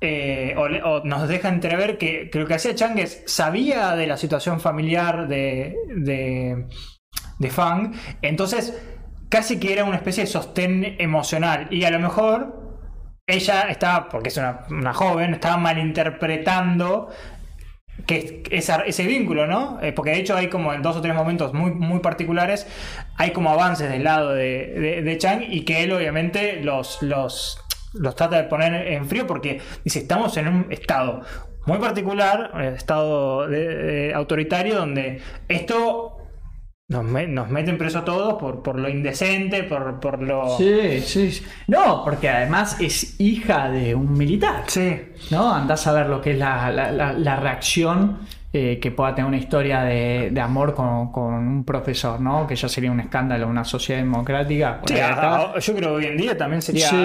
eh, 0.00 0.54
o, 0.56 1.00
nos 1.04 1.28
deja 1.28 1.48
entrever 1.48 1.98
que, 1.98 2.30
que 2.30 2.38
lo 2.38 2.46
que 2.46 2.54
hacía 2.54 2.74
Chang 2.74 2.98
es, 2.98 3.22
sabía 3.26 3.96
de 3.96 4.06
la 4.06 4.16
situación 4.16 4.60
familiar 4.60 5.28
de, 5.28 5.74
de, 5.96 7.50
Fang, 7.50 7.92
entonces 8.22 8.80
casi 9.28 9.58
que 9.58 9.72
era 9.72 9.84
una 9.84 9.96
especie 9.96 10.24
de 10.24 10.30
sostén 10.30 10.96
emocional 10.98 11.68
y 11.70 11.84
a 11.84 11.90
lo 11.90 11.98
mejor 11.98 12.68
ella 13.26 13.62
estaba, 13.62 14.08
porque 14.08 14.28
es 14.28 14.36
una, 14.36 14.60
una 14.70 14.94
joven, 14.94 15.34
estaba 15.34 15.56
malinterpretando 15.58 17.10
que 18.06 18.42
ese 18.50 19.06
vínculo, 19.06 19.46
¿no? 19.46 19.78
Eh, 19.82 19.92
porque 19.92 20.12
de 20.12 20.18
hecho 20.20 20.36
hay 20.36 20.48
como 20.48 20.72
en 20.72 20.82
dos 20.82 20.96
o 20.96 21.00
tres 21.02 21.14
momentos 21.14 21.52
muy, 21.52 21.72
muy 21.72 21.98
particulares, 21.98 22.66
hay 23.16 23.32
como 23.32 23.50
avances 23.50 23.90
del 23.90 24.04
lado 24.04 24.30
de, 24.32 24.68
de- 24.68 25.02
de 25.02 25.18
Chang 25.18 25.42
y 25.42 25.62
que 25.64 25.82
él 25.82 25.92
obviamente 25.92 26.62
los, 26.62 27.02
los, 27.02 27.60
los 27.94 28.14
trata 28.16 28.36
de 28.36 28.44
poner 28.44 28.86
en 28.88 29.06
frío 29.06 29.26
porque 29.26 29.60
dice, 29.84 30.00
estamos 30.00 30.36
en 30.36 30.48
un 30.48 30.66
estado 30.70 31.22
muy 31.66 31.78
particular, 31.78 32.50
eh, 32.60 32.72
estado 32.76 33.46
de- 33.46 33.74
de 33.76 34.14
autoritario, 34.14 34.76
donde 34.76 35.20
esto 35.48 36.14
nos, 36.90 37.04
me- 37.04 37.26
nos 37.26 37.50
meten 37.50 37.76
preso 37.76 37.98
a 37.98 38.04
todos 38.04 38.34
por, 38.34 38.62
por 38.62 38.78
lo 38.78 38.88
indecente, 38.88 39.62
por, 39.64 40.00
por 40.00 40.22
lo... 40.22 40.56
Sí, 40.56 41.00
sí, 41.02 41.30
sí. 41.32 41.44
No, 41.66 42.02
porque 42.04 42.30
además 42.30 42.80
es 42.80 43.20
hija 43.20 43.68
de 43.70 43.94
un 43.94 44.14
militar. 44.16 44.62
Sí. 44.68 44.98
¿no? 45.30 45.52
Andás 45.52 45.86
a 45.86 45.92
ver 45.92 46.06
lo 46.06 46.22
que 46.22 46.30
es 46.32 46.38
la, 46.38 46.70
la- 46.70 46.90
la- 46.90 47.12
la 47.12 47.36
reacción 47.36 48.20
eh, 48.52 48.78
que 48.80 48.90
pueda 48.90 49.14
tener 49.14 49.28
una 49.28 49.36
historia 49.36 49.82
de, 49.82 50.30
de 50.32 50.40
amor 50.40 50.74
con, 50.74 51.12
con 51.12 51.34
un 51.34 51.64
profesor, 51.64 52.18
¿no? 52.20 52.46
Que 52.46 52.56
ya 52.56 52.68
sería 52.68 52.90
un 52.90 53.00
escándalo 53.00 53.46
una 53.46 53.64
sociedad 53.64 54.00
democrática. 54.00 54.80
Sí, 54.86 54.94
Por 54.94 55.02
ahí 55.04 55.10
está. 55.10 55.36
a- 55.36 55.52
a- 55.52 55.58
yo 55.58 55.74
creo 55.76 55.88
que 55.90 55.94
hoy 55.96 56.06
en 56.06 56.16
día 56.16 56.36
también 56.38 56.62
sería 56.62 56.88
Sí. 56.88 56.96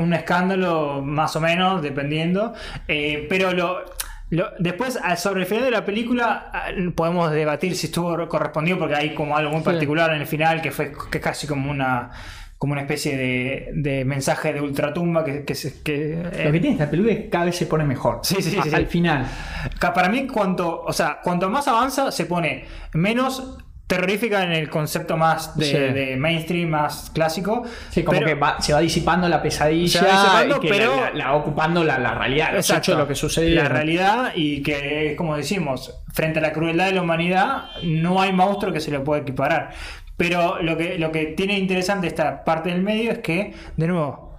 un 0.00 0.12
escándalo, 0.12 1.00
más 1.02 1.36
o 1.36 1.40
menos, 1.40 1.82
dependiendo. 1.82 2.52
Eh, 2.88 3.26
pero 3.28 3.52
lo, 3.52 3.78
lo- 4.30 4.50
después, 4.58 4.98
a- 5.02 5.14
sobre 5.16 5.42
el 5.42 5.46
final 5.46 5.64
de 5.64 5.70
la 5.70 5.84
película, 5.84 6.50
ah, 6.52 6.66
podemos 6.96 7.30
debatir 7.30 7.76
si 7.76 7.86
estuvo 7.86 8.26
correspondido, 8.28 8.78
porque 8.78 8.96
hay 8.96 9.14
como 9.14 9.36
algo 9.36 9.52
muy 9.52 9.62
particular 9.62 10.12
en 10.12 10.20
el 10.20 10.26
final 10.26 10.60
que 10.60 10.70
fue 10.72 10.92
que 11.10 11.20
casi 11.20 11.46
como 11.46 11.70
una 11.70 12.10
como 12.58 12.72
una 12.72 12.82
especie 12.82 13.16
de, 13.16 13.70
de 13.72 14.04
mensaje 14.04 14.52
de 14.52 14.60
ultratumba 14.60 15.24
que, 15.24 15.44
que, 15.44 15.54
se- 15.54 15.80
que, 15.82 16.14
eh, 16.14 16.42
Lo 16.46 16.50
que 16.52 16.58
tiene 16.60 16.72
esta 16.72 16.90
película 16.90 17.12
es 17.14 17.20
que 17.20 17.28
cada 17.28 17.44
vez 17.44 17.56
se 17.56 17.66
pone 17.66 17.84
mejor. 17.84 18.18
Sí, 18.24 18.34
sí, 18.42 18.50
sí, 18.50 18.58
A- 18.58 18.62
sí. 18.64 18.74
Al 18.74 18.86
final. 18.88 19.26
Para 19.80 20.08
mí, 20.08 20.26
cuanto, 20.26 20.82
o 20.82 20.92
sea, 20.92 21.20
cuanto 21.22 21.48
más 21.48 21.68
avanza, 21.68 22.10
se 22.10 22.26
pone 22.26 22.64
menos 22.94 23.58
terrorífica 23.86 24.42
en 24.42 24.52
el 24.52 24.68
concepto 24.68 25.16
más 25.16 25.56
de, 25.56 25.64
Sí. 25.64 25.72
de 25.72 26.16
mainstream, 26.18 26.68
más 26.68 27.10
clásico. 27.14 27.62
Sí, 27.90 28.02
como 28.02 28.18
pero- 28.18 28.26
que 28.28 28.34
va- 28.34 28.60
se 28.60 28.72
va 28.74 28.80
disipando 28.80 29.28
la 29.28 29.40
pesadilla 29.40 30.00
Se 30.00 30.04
va 30.06 30.12
disipando, 30.42 30.56
y 30.56 30.60
que 30.60 30.68
pero- 30.68 30.96
la, 30.96 31.10
la- 31.10 31.14
la 31.16 31.32
ocupando 31.34 31.84
la, 31.84 31.98
la 31.98 32.12
realidad, 32.14 32.54
Exacto. 32.56 32.98
lo 32.98 33.06
que 33.08 33.14
sucede. 33.14 33.50
La 33.50 33.68
realidad 33.68 34.32
y 34.34 34.62
que, 34.62 35.14
como 35.16 35.36
decimos, 35.36 35.94
frente 36.12 36.40
a 36.40 36.42
la 36.42 36.52
crueldad 36.52 36.86
de 36.86 36.92
la 36.92 37.02
humanidad, 37.02 37.62
no 37.84 38.20
hay 38.20 38.32
monstruo 38.32 38.72
que 38.74 38.80
se 38.80 38.90
le 38.90 39.00
pueda 39.00 39.22
equiparar. 39.22 39.70
Pero 40.18 40.60
lo 40.60 40.76
que, 40.76 40.98
lo 40.98 41.12
que 41.12 41.26
tiene 41.26 41.56
interesante 41.56 42.08
esta 42.08 42.44
parte 42.44 42.70
del 42.70 42.82
medio 42.82 43.12
es 43.12 43.20
que, 43.20 43.54
de 43.76 43.86
nuevo, 43.86 44.36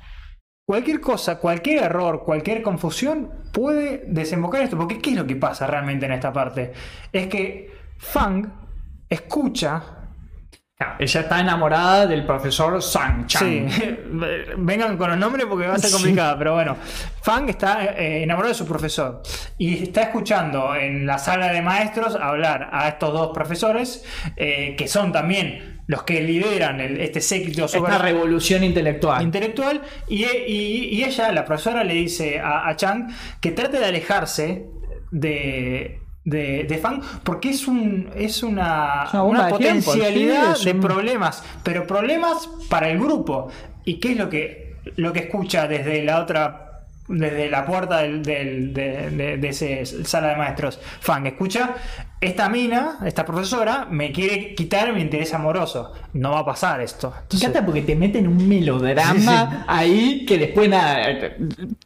cualquier 0.68 1.00
cosa, 1.00 1.40
cualquier 1.40 1.84
error, 1.84 2.24
cualquier 2.26 2.62
confusión 2.62 3.32
puede 3.54 4.04
desembocar 4.06 4.62
esto. 4.62 4.78
Porque 4.78 5.00
¿qué 5.00 5.12
es 5.12 5.16
lo 5.16 5.26
que 5.26 5.38
pasa 5.38 5.66
realmente 5.66 6.06
en 6.06 6.12
esta 6.12 6.34
parte? 6.34 6.74
Es 7.14 7.28
que 7.28 7.72
Fang 7.98 8.52
escucha 9.10 9.99
Claro, 10.82 10.96
ella 10.98 11.20
está 11.20 11.42
enamorada 11.42 12.08
del 12.08 12.26
profesor 12.26 12.82
Sang 12.82 13.26
Sí, 13.30 13.38
Chang. 13.38 13.98
vengan 14.60 14.96
con 14.96 15.10
los 15.10 15.20
nombres 15.20 15.46
porque 15.46 15.68
va 15.68 15.74
a 15.74 15.78
ser 15.78 15.90
Sí. 15.90 15.94
complicado, 15.98 16.38
pero 16.38 16.54
bueno, 16.54 16.78
Fang 17.22 17.50
está 17.50 17.84
eh, 17.98 18.24
enamorado 18.24 18.54
de 18.54 18.58
su 18.58 18.66
profesor 18.66 19.22
y 19.58 19.84
está 19.84 20.04
escuchando 20.04 20.74
en 20.78 21.06
la 21.06 21.18
sala 21.18 21.52
de 21.52 21.62
maestros 21.62 22.16
hablar 22.16 22.70
a 22.72 22.88
estos 22.88 23.12
dos 23.12 23.32
profesores 23.34 24.06
eh, 24.38 24.76
que 24.78 24.88
son 24.88 25.12
también 25.12 25.82
los 25.88 26.04
que 26.04 26.22
lideran 26.22 26.80
el- 26.80 27.02
este 27.02 27.20
séquito 27.20 27.66
Esta 27.66 27.78
super 27.80 28.02
revolución 28.02 28.64
intelectual. 28.64 29.22
intelectual 29.22 29.82
y, 30.08 30.24
y- 30.24 30.90
y 30.94 31.04
ella, 31.04 31.34
la 31.34 31.44
profesora, 31.44 31.84
le 31.84 31.96
dice 31.96 32.40
a, 32.40 32.70
a 32.70 32.76
Chang 32.78 33.10
que 33.42 33.52
trate 33.52 33.80
de 33.80 33.86
alejarse 33.86 34.64
de, 35.12 36.00
de, 36.24 36.65
de 36.65 36.78
Fang 36.78 37.01
porque 37.24 37.49
es 37.49 37.67
un 37.67 38.09
es 38.15 38.43
una, 38.43 39.03
Es 39.05 39.13
una 39.13 39.45
de 39.45 39.51
potencialidad 39.51 40.55
sí, 40.55 40.65
de 40.65 40.76
problemas, 40.76 41.43
pero 41.63 41.88
problemas 41.88 42.49
para 42.70 42.89
el 42.89 42.99
grupo. 42.99 43.49
¿Y 43.86 43.99
qué 43.99 44.11
es 44.11 44.17
lo 44.17 44.30
que, 44.30 44.76
lo 44.97 45.13
que 45.13 45.20
escucha 45.20 45.67
desde 45.67 46.03
la 46.03 46.20
otra 46.22 46.65
desde 47.07 47.49
la 47.49 47.65
puerta 47.65 47.99
del, 47.99 48.22
del- 48.22 48.72
de, 48.74 49.09
de- 49.09 49.38
de 49.38 49.47
ese 49.49 49.84
sala 50.05 50.28
de 50.30 50.36
maestros, 50.36 50.80
Fang, 50.99 51.26
escucha, 51.26 51.74
esta 52.22 52.49
mina, 52.49 52.97
esta 53.05 53.26
profesora, 53.26 53.88
me 53.89 54.11
quiere 54.11 54.53
quitar 54.53 54.91
mi 54.93 55.01
interés 55.01 55.34
amoroso. 55.34 55.93
No 56.13 56.32
va 56.32 56.39
a 56.39 56.45
pasar 56.45 56.82
esto. 56.82 57.13
Entonces- 57.22 57.41
encanta 57.47 57.65
porque 57.65 57.82
te 57.84 57.95
meten 57.95 58.28
un 58.28 58.47
melodrama 58.47 59.63
ahí 59.67 60.26
que 60.26 60.38
después 60.38 60.67
nada, 60.70 61.09
eh, 61.09 61.38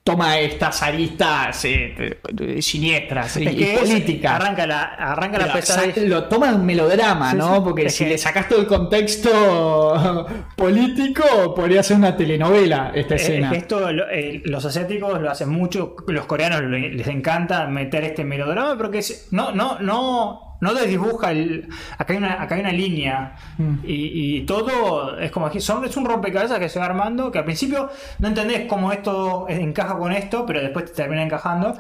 toma 0.04 0.40
estas 0.40 0.82
aristas 0.82 1.66
eh, 1.66 2.18
eh, 2.40 2.62
siniestras 2.62 3.38
y, 3.38 3.46
Es 3.48 3.56
que 3.56 3.60
y 3.60 3.64
es- 3.64 3.80
políticas. 3.80 4.32
arranca 4.42 4.66
la, 4.66 4.82
arranca 4.84 5.38
la 5.38 5.54
pesadilla. 5.54 5.94
sa- 5.94 6.02
Lo 6.02 6.24
toma 6.26 6.48
de 6.50 6.56
un 6.56 6.66
melodrama, 6.66 7.32
Sí, 7.32 7.38
¿no? 7.38 7.64
Porque 7.64 7.90
si 7.90 8.04
que- 8.06 8.10
le 8.12 8.18
sacas 8.18 8.48
todo 8.50 8.60
el 8.62 8.68
contexto 8.68 9.30
político, 10.56 11.54
podría 11.56 11.84
ser 11.84 11.98
una 11.98 12.16
telenovela 12.16 12.92
esta 12.96 13.16
Eh, 13.16 13.18
es 13.18 13.24
escena. 13.24 13.50
que 13.52 13.58
esto 13.58 13.92
lo- 13.92 14.10
eh, 14.10 14.42
los 14.46 14.66
asiáticos 14.66 15.22
lo 15.22 15.30
hacen 15.30 15.50
mucho, 15.50 15.96
los 16.08 16.26
coreanos 16.26 16.64
le- 16.64 16.90
les 16.94 17.08
encanta 17.08 17.68
meter 17.68 18.04
este 18.04 18.24
melodrama, 18.24 18.76
pero 18.78 18.90
que 18.90 19.00
es- 19.00 19.28
no, 19.32 19.52
no, 19.52 19.80
no 19.80 20.23
no, 20.24 20.58
no 20.62 20.74
desdibuja 20.74 21.32
el. 21.32 21.70
Acá 21.98 22.14
hay 22.14 22.18
una, 22.18 22.42
acá 22.42 22.56
hay 22.56 22.62
una 22.62 22.72
línea. 22.72 23.36
Mm. 23.58 23.76
Y, 23.84 24.38
y 24.38 24.42
todo 24.46 25.18
es 25.20 25.32
como 25.32 25.50
que 25.50 25.60
son, 25.60 25.84
es 25.86 25.96
un 25.98 26.06
rompecabezas 26.06 26.60
que 26.60 26.70
se 26.70 26.80
va 26.80 26.86
armando. 26.86 27.32
Que 27.32 27.40
al 27.40 27.46
principio 27.46 27.90
no 28.20 28.28
entendés 28.28 28.68
cómo 28.68 28.92
esto 28.92 29.46
encaja 29.50 29.98
con 29.98 30.12
esto, 30.12 30.46
pero 30.46 30.62
después 30.62 30.86
te 30.86 30.94
termina 30.94 31.24
encajando. 31.24 31.78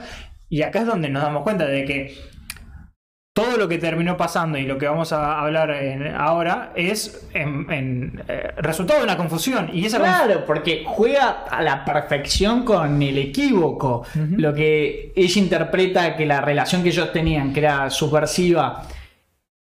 Y 0.49 0.61
acá 0.61 0.79
es 0.79 0.85
donde 0.85 1.09
nos 1.09 1.23
damos 1.23 1.43
cuenta 1.43 1.65
de 1.65 1.85
que 1.85 2.15
todo 3.34 3.57
lo 3.57 3.67
que 3.67 3.79
terminó 3.79 4.15
pasando 4.15 4.59
y 4.59 4.63
lo 4.63 4.77
que 4.77 4.88
vamos 4.88 5.11
a 5.11 5.39
hablar 5.39 5.71
en- 5.71 6.13
ahora 6.15 6.71
es 6.75 7.27
en, 7.34 7.65
en, 7.71 8.23
eh, 8.27 8.51
resultado 8.57 8.99
de 8.99 9.05
una 9.05 9.17
confusión. 9.17 9.71
Y 9.73 9.86
esa 9.88 9.97
Claro, 9.97 10.45
porque 10.45 10.84
juega 10.86 11.43
a 11.49 11.63
la 11.63 11.84
perfección 11.84 12.63
con 12.63 13.01
el 13.01 13.17
equívoco. 13.17 14.05
Lo 14.38 14.53
que 14.53 15.11
ella 15.15 15.41
interpreta 15.41 16.15
que 16.15 16.27
la 16.27 16.41
relación 16.41 16.84
que 16.84 16.89
ellos 16.89 17.11
tenían, 17.11 17.51
que 17.53 17.61
era 17.61 17.89
subversiva, 17.89 18.84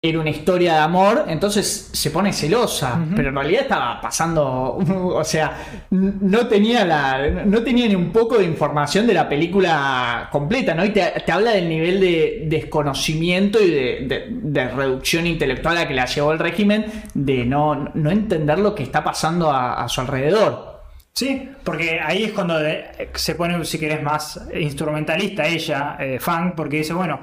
era 0.02 0.18
una 0.18 0.30
historia 0.30 0.72
de 0.74 0.78
amor, 0.78 1.26
entonces 1.28 1.90
se 1.92 2.10
pone 2.10 2.32
celosa. 2.32 2.98
Pero 3.14 3.28
en 3.28 3.34
realidad 3.34 3.62
estaba 3.62 4.00
pasando. 4.00 4.78
O 5.20 5.24
sea, 5.24 5.58
no 5.90 6.46
tenía 6.46 6.84
la. 6.86 7.28
No 7.44 7.62
tenía 7.62 7.86
ni 7.86 7.94
un 7.94 8.10
poco 8.10 8.38
de 8.38 8.44
información 8.44 9.06
de 9.06 9.12
la 9.12 9.28
película 9.28 10.28
completa, 10.32 10.74
¿no? 10.74 10.84
Y 10.86 10.90
te, 10.90 11.04
te 11.26 11.32
habla 11.32 11.50
del 11.50 11.68
nivel 11.68 12.00
de 12.00 12.44
desconocimiento 12.46 13.60
y 13.62 13.70
de, 13.70 14.06
de- 14.08 14.26
de 14.30 14.68
reducción 14.68 15.26
intelectual 15.26 15.76
a 15.76 15.86
que 15.86 15.92
la 15.94 16.06
llevó 16.06 16.32
el 16.32 16.38
régimen, 16.38 16.86
de 17.12 17.44
no, 17.44 17.90
no 17.92 18.10
entender 18.10 18.58
lo 18.58 18.74
que 18.74 18.82
está 18.82 19.04
pasando 19.04 19.50
a, 19.50 19.82
a 19.84 19.88
su 19.88 20.00
alrededor. 20.00 20.80
Sí, 21.12 21.50
porque 21.62 22.00
ahí 22.02 22.24
es 22.24 22.32
cuando 22.32 22.58
de- 22.58 23.10
se 23.14 23.34
pone, 23.34 23.62
si 23.66 23.78
querés, 23.78 24.02
más 24.02 24.40
instrumentalista 24.58 25.46
ella, 25.46 25.96
eh, 26.00 26.18
Fang, 26.18 26.54
porque 26.56 26.78
dice, 26.78 26.94
bueno, 26.94 27.20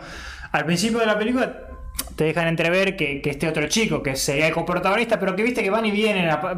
al 0.51 0.65
principio 0.65 0.99
de 0.99 1.05
la 1.07 1.17
película 1.17 1.63
te 2.17 2.23
dejan 2.25 2.47
entrever 2.47 2.95
que, 2.97 3.21
que 3.21 3.29
este 3.29 3.47
otro 3.47 3.67
chico, 3.67 4.01
que 4.03 4.15
sería 4.15 4.47
el 4.47 4.53
coprotagonista, 4.53 5.19
pero 5.19 5.35
que 5.35 5.43
viste 5.43 5.61
que 5.63 5.69
van 5.69 5.85
y 5.85 5.91
vienen, 5.91 6.27
a- 6.29 6.55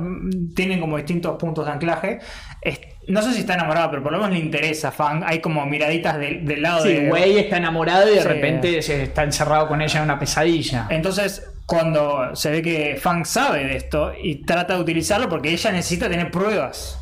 tienen 0.55 0.79
como 0.79 0.95
distintos 0.97 1.37
puntos 1.37 1.65
de 1.65 1.71
anclaje. 1.73 2.19
Es- 2.61 2.79
no 3.09 3.21
sé 3.21 3.33
si 3.33 3.41
está 3.41 3.55
enamorado, 3.55 3.89
pero 3.91 4.01
por 4.03 4.11
lo 4.11 4.19
menos 4.19 4.33
le 4.33 4.39
interesa 4.39 4.87
a 4.87 4.91
Fang. 4.91 5.23
Hay 5.25 5.39
como 5.39 5.65
miraditas 5.65 6.17
del- 6.17 6.45
del 6.45 6.61
lado 6.61 6.83
Sí, 6.83 6.93
de... 6.93 7.09
güey 7.09 7.37
está 7.39 7.57
enamorado 7.57 8.09
y 8.11 8.15
de 8.15 8.21
Sí. 8.21 8.27
repente 8.27 8.81
se 8.81 9.03
está 9.03 9.23
encerrado 9.23 9.67
con 9.67 9.81
ella 9.81 9.97
en 9.97 10.03
una 10.05 10.17
pesadilla. 10.17 10.87
Entonces, 10.89 11.45
cuando 11.65 12.35
se 12.35 12.49
ve 12.51 12.61
que 12.61 12.97
Fang 12.99 13.25
sabe 13.25 13.65
de 13.65 13.75
esto 13.75 14.13
y 14.19 14.43
trata 14.45 14.75
de 14.75 14.81
utilizarlo 14.81 15.27
porque 15.29 15.51
ella 15.51 15.71
necesita 15.71 16.09
tener 16.09 16.31
pruebas 16.31 16.99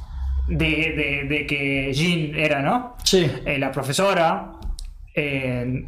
de, 0.47 0.65
de- 0.65 1.25
de 1.29 1.45
que 1.45 1.93
Jean 1.93 2.35
era, 2.35 2.61
¿no? 2.61 2.95
Sí. 3.03 3.29
Eh, 3.45 3.57
la 3.59 3.71
profesora 3.71 4.51
eh, 5.15 5.87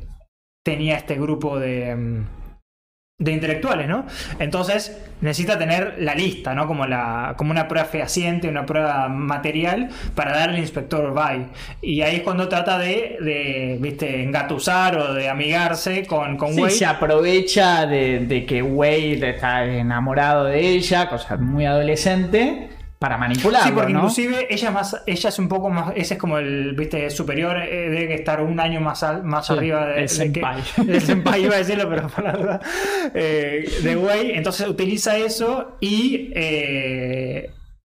tenía 0.63 0.97
este 0.97 1.15
grupo 1.15 1.57
de, 1.59 1.95
mm, 1.95 2.25
de 3.19 3.33
intelectuales, 3.33 3.87
¿no? 3.89 4.05
Entonces 4.39 4.97
necesita 5.19 5.59
tener 5.59 5.95
la 5.99 6.15
lista, 6.15 6.55
¿no? 6.55 6.67
Como, 6.67 6.85
la, 6.85 7.33
como 7.37 7.51
una 7.51 7.67
prueba 7.67 7.85
fehaciente, 7.85 8.47
una 8.47 8.65
prueba 8.65 9.09
material 9.09 9.89
para 10.15 10.31
darle 10.31 10.55
al 10.55 10.59
inspector 10.61 11.13
Bay. 11.13 11.47
Y 11.81 12.01
ahí 12.01 12.15
es 12.17 12.21
cuando 12.21 12.47
trata 12.47 12.77
de, 12.77 13.17
de 13.19 13.77
¿viste? 13.81 14.23
engatusar 14.23 14.97
o 14.97 15.13
de 15.13 15.27
amigarse 15.27 16.07
con, 16.07 16.37
con 16.37 16.53
Sí, 16.53 16.61
Wade. 16.61 16.73
se 16.73 16.85
aprovecha 16.85 17.85
de, 17.85 18.19
de 18.25 18.45
que 18.45 18.61
Wade 18.63 19.31
está 19.31 19.65
enamorado 19.65 20.45
de 20.45 20.61
ella, 20.61 21.09
cosa 21.09 21.35
muy 21.35 21.65
adolescente, 21.65 22.69
para 22.99 23.17
manipularlo, 23.17 23.65
Sí, 23.67 23.73
porque 23.73 23.93
¿no? 23.93 23.99
inclusive 23.99 24.47
ella 24.53 24.67
es 24.67 24.73
más, 24.73 25.03
ella 25.07 25.29
es 25.29 25.39
un 25.39 25.47
poco 25.47 25.69
más, 25.69 25.93
ese 25.95 26.15
es 26.15 26.19
como 26.19 26.37
el, 26.37 26.73
viste, 26.73 27.09
superior, 27.09 27.57
eh, 27.57 27.89
debe 27.89 28.13
estar 28.15 28.41
un 28.41 28.59
año 28.59 28.81
más, 28.81 29.03
al- 29.03 29.23
más 29.23 29.47
Sí, 29.47 29.53
arriba 29.53 29.85
de, 29.87 30.01
el 30.03 30.07
de 30.09 30.31
que- 30.33 30.41
senpai. 30.41 30.61
el 30.89 31.01
senpai 31.01 31.43
iba 31.45 31.55
a 31.55 31.59
decirlo, 31.59 31.89
pero 31.89 32.11
la 32.23 32.31
duda, 32.33 32.59
eh, 33.13 33.69
de 33.83 33.95
Wei, 33.95 34.31
entonces 34.31 34.67
utiliza 34.67 35.17
eso 35.17 35.77
y 35.79 36.29
eh, 36.35 37.51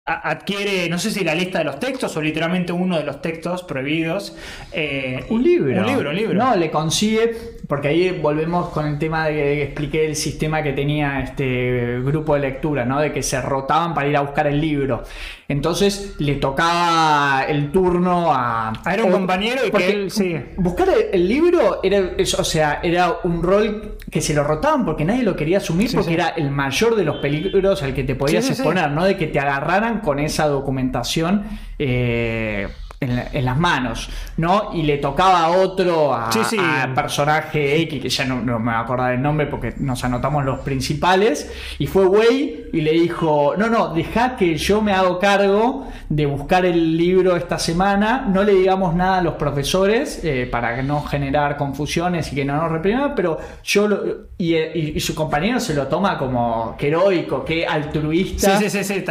adquiere, 0.07 0.89
no 0.91 0.99
sé 0.99 1.11
si 1.11 1.25
la 1.25 1.35
lista 1.35 1.59
de 1.59 1.65
los 1.65 1.81
textos 1.81 2.15
o 2.17 2.21
literalmente 2.21 2.73
uno 2.73 2.99
de 2.99 3.05
los 3.05 3.23
textos 3.23 3.63
prohibidos. 3.63 4.37
eh, 4.73 5.25
Un 5.31 5.43
libro. 5.43 5.81
Un 5.81 5.87
libro, 5.87 6.11
un 6.11 6.17
libro. 6.17 6.35
No, 6.35 6.55
le 6.57 6.71
consigue, 6.71 7.35
porque 7.67 7.89
ahí 7.89 8.11
volvemos 8.21 8.69
con 8.69 8.87
el 8.87 8.99
tema 8.99 9.27
de 9.29 9.33
que 9.35 9.63
expliqué 9.63 10.05
el 10.07 10.15
sistema 10.17 10.63
que 10.63 10.73
tenía 10.75 11.21
este 11.21 12.01
grupo 12.03 12.35
de 12.35 12.41
lectura, 12.41 12.85
¿no? 12.85 13.01
De 13.01 13.13
que 13.13 13.23
se 13.23 13.41
rotaban 13.41 13.95
para 13.95 14.07
ir 14.09 14.17
a 14.17 14.21
buscar 14.21 14.47
el 14.47 14.61
libro. 14.61 15.05
Entonces 15.49 16.15
le 16.19 16.35
tocaba 16.37 17.45
el 17.49 17.71
turno 17.71 18.33
a. 18.33 18.73
Ah, 18.85 18.95
era 18.95 19.05
un 19.05 19.11
o- 19.11 19.17
compañero 19.17 19.61
y 19.63 19.67
que 19.67 19.71
porque 19.71 19.91
él, 19.91 20.11
sí. 20.11 20.37
Buscar 20.57 20.89
el, 20.89 21.07
el 21.13 21.29
libro 21.29 21.81
era, 21.83 22.13
es- 22.19 22.35
o 22.35 22.45
sea, 22.45 22.81
era 22.83 23.19
un 23.25 23.43
rol 23.43 23.97
que 24.11 24.21
se 24.21 24.35
lo 24.35 24.45
rotaban 24.45 24.85
porque 24.85 25.05
nadie 25.05 25.23
lo 25.23 25.35
quería 25.37 25.59
asumir 25.59 25.89
Sí, 25.89 25.97
porque 25.97 26.09
sí. 26.11 26.15
era 26.15 26.29
el 26.31 26.51
mayor 26.51 26.95
de 26.97 27.05
los 27.05 27.17
peligros 27.19 27.83
al 27.83 27.95
que 27.95 28.05
te 28.05 28.15
podías 28.15 28.49
exponer, 28.51 28.91
¿no? 28.91 29.05
De 29.05 29.17
que 29.17 29.27
te 29.27 29.39
agarraran 29.39 29.94
con 30.01 30.19
esa 30.19 30.47
documentación 30.47 31.45
eh, 31.79 32.69
en, 33.05 33.17
la- 33.17 33.27
en 33.33 33.45
las 33.45 33.57
manos, 33.59 34.09
¿no? 34.37 34.71
Y 34.75 34.83
le 34.83 34.99
tocaba 34.99 35.45
a 35.45 35.51
otro, 35.51 36.15
a, 36.15 36.31
Sí, 36.33 36.41
sí. 36.45 36.57
a 36.61 36.93
personaje 36.95 37.81
X, 37.83 38.03
que 38.03 38.09
ya 38.09 38.25
no, 38.25 38.41
no 38.41 38.59
me 38.59 38.67
voy 38.67 38.75
a 38.75 38.81
acordar 38.81 39.13
el 39.15 39.23
nombre 39.23 39.47
porque 39.47 39.75
nos 39.79 40.03
anotamos 40.05 40.45
los 40.45 40.61
principales, 40.61 41.51
y 41.79 41.87
fue 41.87 42.07
Wei 42.07 42.67
y 42.73 42.81
le 42.81 42.93
dijo, 42.93 43.55
no, 43.57 43.69
no, 43.69 43.89
deja 43.95 44.37
que 44.37 44.57
yo 44.57 44.81
me 44.83 44.93
hago 44.93 45.19
cargo 45.19 45.87
de 46.09 46.27
buscar 46.27 46.65
el 46.67 46.97
libro 46.97 47.37
esta 47.37 47.59
semana, 47.59 48.27
no 48.29 48.43
le 48.43 48.53
digamos 48.55 48.95
nada 48.95 49.19
a 49.19 49.23
los 49.23 49.35
profesores 49.35 50.21
eh, 50.25 50.49
para 50.51 50.83
no 50.83 51.03
generar 51.03 51.57
confusiones 51.57 52.33
y 52.33 52.35
que 52.37 52.45
no 52.45 52.57
nos 52.57 52.71
repriman, 52.71 53.15
pero 53.15 53.39
yo 53.63 53.89
lo- 53.89 54.03
y, 54.39 54.55
y- 54.57 54.93
y 54.97 55.01
su 55.01 55.15
compañero 55.15 55.61
se 55.61 55.75
lo 55.75 55.87
toma 55.87 56.19
como 56.19 56.75
que 56.79 56.89
heroico, 56.89 57.45
que 57.45 57.67
altruista 57.67 58.59
Sí, 58.59 58.65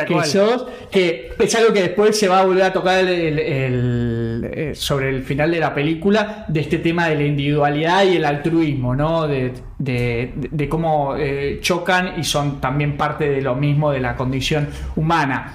que 0.05 0.13
sos, 0.25 0.65
que 0.91 1.33
es 1.39 1.55
algo 1.55 1.73
que 1.73 1.81
después 1.83 2.17
se 2.19 2.27
va 2.27 2.39
a 2.39 2.45
volver 2.45 2.63
a 2.63 2.73
tocar 2.73 2.99
el- 2.99 3.07
el- 3.09 3.39
el- 3.39 3.82
eh, 3.84 4.71
sobre 4.75 5.09
el 5.09 5.23
final 5.23 5.51
de 5.51 5.59
la 5.59 5.73
película, 5.73 6.45
de 6.47 6.59
este 6.59 6.79
tema 6.79 7.07
de 7.07 7.15
la 7.15 7.23
individualidad 7.23 8.03
y 8.05 8.15
el 8.15 8.25
altruismo, 8.25 8.95
¿no? 8.95 9.27
De, 9.27 9.53
cómo 10.69 11.15
eh, 11.17 11.59
chocan 11.61 12.19
y 12.19 12.23
son 12.23 12.61
también 12.61 12.97
parte 12.97 13.29
de 13.29 13.41
lo 13.41 13.55
mismo 13.55 13.91
de 13.91 13.99
la 13.99 14.15
condición 14.15 14.67
humana. 14.95 15.53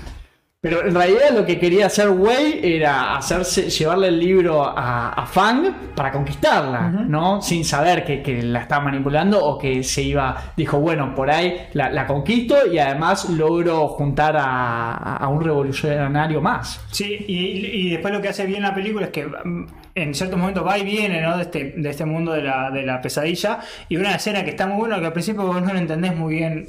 Pero 0.61 0.85
en 0.85 0.93
realidad 0.93 1.31
lo 1.33 1.47
que 1.47 1.57
quería 1.57 1.87
hacer 1.87 2.09
Wei 2.09 2.59
era 2.65 3.17
hacerse, 3.17 3.71
llevarle 3.71 4.09
el 4.09 4.19
libro 4.19 4.65
a, 4.65 5.11
a 5.11 5.25
Fang 5.25 5.95
para 5.95 6.11
conquistarla, 6.11 6.89
¿no? 6.89 7.41
Sin 7.41 7.65
saber 7.65 8.05
que, 8.05 8.23
que 8.23 8.43
la 8.43 8.63
estaba 8.63 8.87
manipulando 8.87 9.39
o 9.39 9.57
que 9.57 9.85
se 9.85 10.03
iba, 10.03 10.53
dijo, 10.57 10.81
bueno, 10.81 11.15
por 11.15 11.31
ahí 11.31 11.69
la, 11.75 11.91
la 11.91 12.09
conquisto 12.09 12.67
y 12.67 12.81
además 12.81 13.31
logro 13.31 13.87
juntar 13.87 14.37
a, 14.37 14.95
a 14.95 15.29
un 15.29 15.45
revolucionario 15.45 16.41
más. 16.41 16.85
Sí, 16.91 17.25
y, 17.29 17.87
y 17.87 17.91
después 17.91 18.13
lo 18.13 18.21
que 18.21 18.31
hace 18.31 18.45
bien 18.45 18.63
la 18.63 18.75
película 18.75 19.07
es 19.07 19.13
que 19.13 19.27
mm, 19.27 19.67
en 19.95 20.13
ciertos 20.13 20.41
momentos 20.41 20.67
va 20.67 20.77
y 20.77 20.85
viene 20.85 21.21
¿no? 21.23 21.37
de, 21.37 21.45
este, 21.45 21.75
de 21.77 21.89
este 21.89 22.05
mundo 22.05 22.33
de 22.33 22.43
la, 22.43 22.73
de 22.73 22.83
la 22.83 23.01
pesadilla. 23.01 23.61
Y 23.89 23.97
una 23.97 24.17
escena 24.17 24.43
que 24.43 24.51
está 24.51 24.67
muy 24.67 24.79
buena, 24.79 24.99
que 24.99 25.07
al 25.07 25.13
principio 25.13 25.45
vos 25.45 25.63
no 25.63 25.73
lo 25.73 25.79
entendés 25.79 26.17
muy 26.17 26.35
bien 26.35 26.67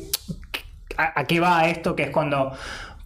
a, 0.95 1.21
a 1.21 1.23
qué 1.23 1.39
va 1.39 1.67
esto, 1.67 1.95
que 1.95 2.03
es 2.03 2.09
cuando. 2.11 2.51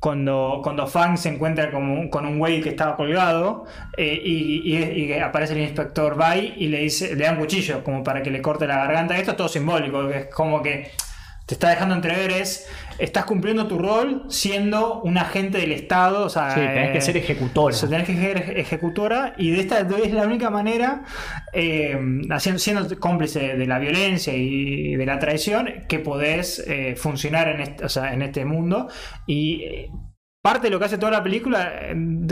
Cuando, 0.04 0.60
cuando 0.62 0.86
Fang 0.86 1.16
se 1.16 1.30
encuentra 1.30 1.72
con 1.72 1.84
un, 1.84 2.10
con 2.10 2.26
un 2.26 2.38
güey 2.38 2.60
que 2.60 2.68
estaba 2.68 2.98
colgado 2.98 3.64
eh, 3.96 4.22
y, 4.22 5.14
aparece 5.14 5.54
el 5.54 5.62
inspector 5.62 6.18
Bai 6.18 6.56
y 6.58 6.68
le 6.68 6.80
dice 6.80 7.16
le 7.16 7.24
da 7.24 7.38
cuchillo 7.38 7.86
como 7.86 8.04
para 8.04 8.22
que 8.22 8.30
le 8.30 8.42
corte 8.42 8.68
la 8.68 8.76
garganta. 8.80 9.18
Esto 9.18 9.32
es 9.32 9.38
todo 9.38 9.48
simbólico, 9.48 10.10
es 10.10 10.26
como 10.26 10.62
que 10.62 10.92
te 11.46 11.56
está 11.56 11.70
dejando 11.70 11.96
entrever 11.96 12.32
es 12.32 12.68
estás 13.00 13.26
cumpliendo 13.26 13.68
tu 13.68 13.78
rol 13.78 14.24
siendo 14.30 15.02
un 15.02 15.18
agente 15.18 15.58
del 15.58 15.72
Estado, 15.74 16.26
o 16.26 16.30
sea, 16.30 16.52
Sí, 16.52 16.60
tenés 16.62 16.92
que 16.92 16.98
eh, 17.00 17.02
ser 17.02 17.18
ejecutora. 17.18 17.76
o 17.76 17.78
sea, 17.78 17.90
tenés 17.90 18.06
que 18.08 18.16
ser 18.16 18.38
eje- 18.38 18.60
ejecutora 18.60 19.34
y 19.38 19.52
de 19.52 19.60
esta 19.60 19.80
es 19.80 20.14
la 20.14 20.24
única 20.26 20.50
manera, 20.50 21.04
eh, 21.52 21.98
haciendo, 22.30 22.60
siendo 22.60 23.00
cómplice 23.00 23.58
de 23.58 23.66
la 23.68 23.80
violencia 23.80 24.34
y 24.34 24.96
de 24.96 25.06
la 25.06 25.20
traición, 25.20 25.70
que 25.90 26.00
podés 26.00 26.60
eh, 26.68 26.96
funcionar 26.96 27.50
en 27.50 27.62
este, 27.62 27.84
o 27.86 27.90
sea, 27.90 28.14
en 28.14 28.22
este 28.22 28.46
mundo. 28.46 28.88
Y 29.28 29.64
parte 30.42 30.68
de 30.68 30.72
lo 30.72 30.80
que 30.80 30.86
hace 30.86 30.98
toda 30.98 31.12
la 31.12 31.24
película, 31.24 31.74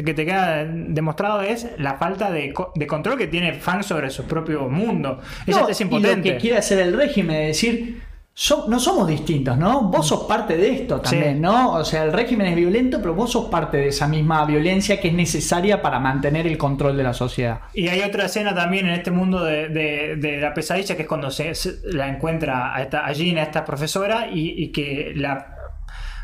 que 0.06 0.14
te 0.14 0.26
queda 0.26 0.64
demostrado, 0.66 1.42
es 1.42 1.68
la 1.78 1.96
falta 1.96 2.30
de, 2.32 2.54
co- 2.54 2.72
de 2.76 2.88
control 2.88 3.18
que 3.18 3.28
tiene 3.28 3.54
Fang 3.54 3.84
sobre 3.84 4.10
su 4.10 4.26
propio 4.26 4.70
mundo. 4.70 5.20
Ella 5.48 5.62
No, 5.62 5.70
es 5.70 5.80
y 5.80 5.84
impotente. 5.84 6.16
lo 6.30 6.36
que 6.36 6.38
quiere 6.42 6.58
hacer 6.58 6.80
el 6.80 6.94
régimen 6.94 7.36
es 7.38 7.48
decir, 7.48 8.02
so- 8.34 8.66
no 8.70 8.80
somos 8.80 9.08
distintos, 9.08 9.58
¿no? 9.58 9.82
Vos 9.84 10.08
sos 10.08 10.24
parte 10.24 10.58
de 10.58 10.72
esto 10.74 11.02
también, 11.02 11.36
Sí. 11.36 11.40
¿no? 11.42 11.74
O 11.74 11.84
sea, 11.86 12.04
el 12.06 12.14
régimen 12.14 12.48
es 12.48 12.56
violento, 12.56 13.00
pero 13.02 13.14
vos 13.14 13.32
sos 13.32 13.50
parte 13.50 13.78
de 13.78 13.88
esa 13.90 14.08
misma 14.08 14.46
violencia 14.46 15.00
que 15.02 15.10
es 15.10 15.14
necesaria 15.14 15.82
para 15.82 16.00
mantener 16.00 16.48
el 16.48 16.58
control 16.58 16.96
de 16.98 17.04
la 17.04 17.14
sociedad. 17.14 17.60
Y 17.74 17.88
hay 17.90 18.02
otra 18.02 18.26
escena 18.26 18.56
también 18.56 18.88
en 18.88 18.94
este 18.94 19.12
mundo 19.12 19.44
de, 19.44 19.70
de- 19.70 20.16
de 20.16 20.38
la 20.40 20.54
pesadilla 20.54 20.96
que 20.96 21.04
es 21.04 21.08
cuando 21.08 21.30
se, 21.30 21.54
se- 21.56 21.80
la 21.86 22.08
encuentra 22.08 22.76
a, 22.76 22.82
esta, 22.82 23.06
a 23.06 23.12
esta 23.12 23.66
profesora, 23.66 24.28
y, 24.32 24.64
y 24.64 24.72
que 24.72 25.14
la 25.16 25.56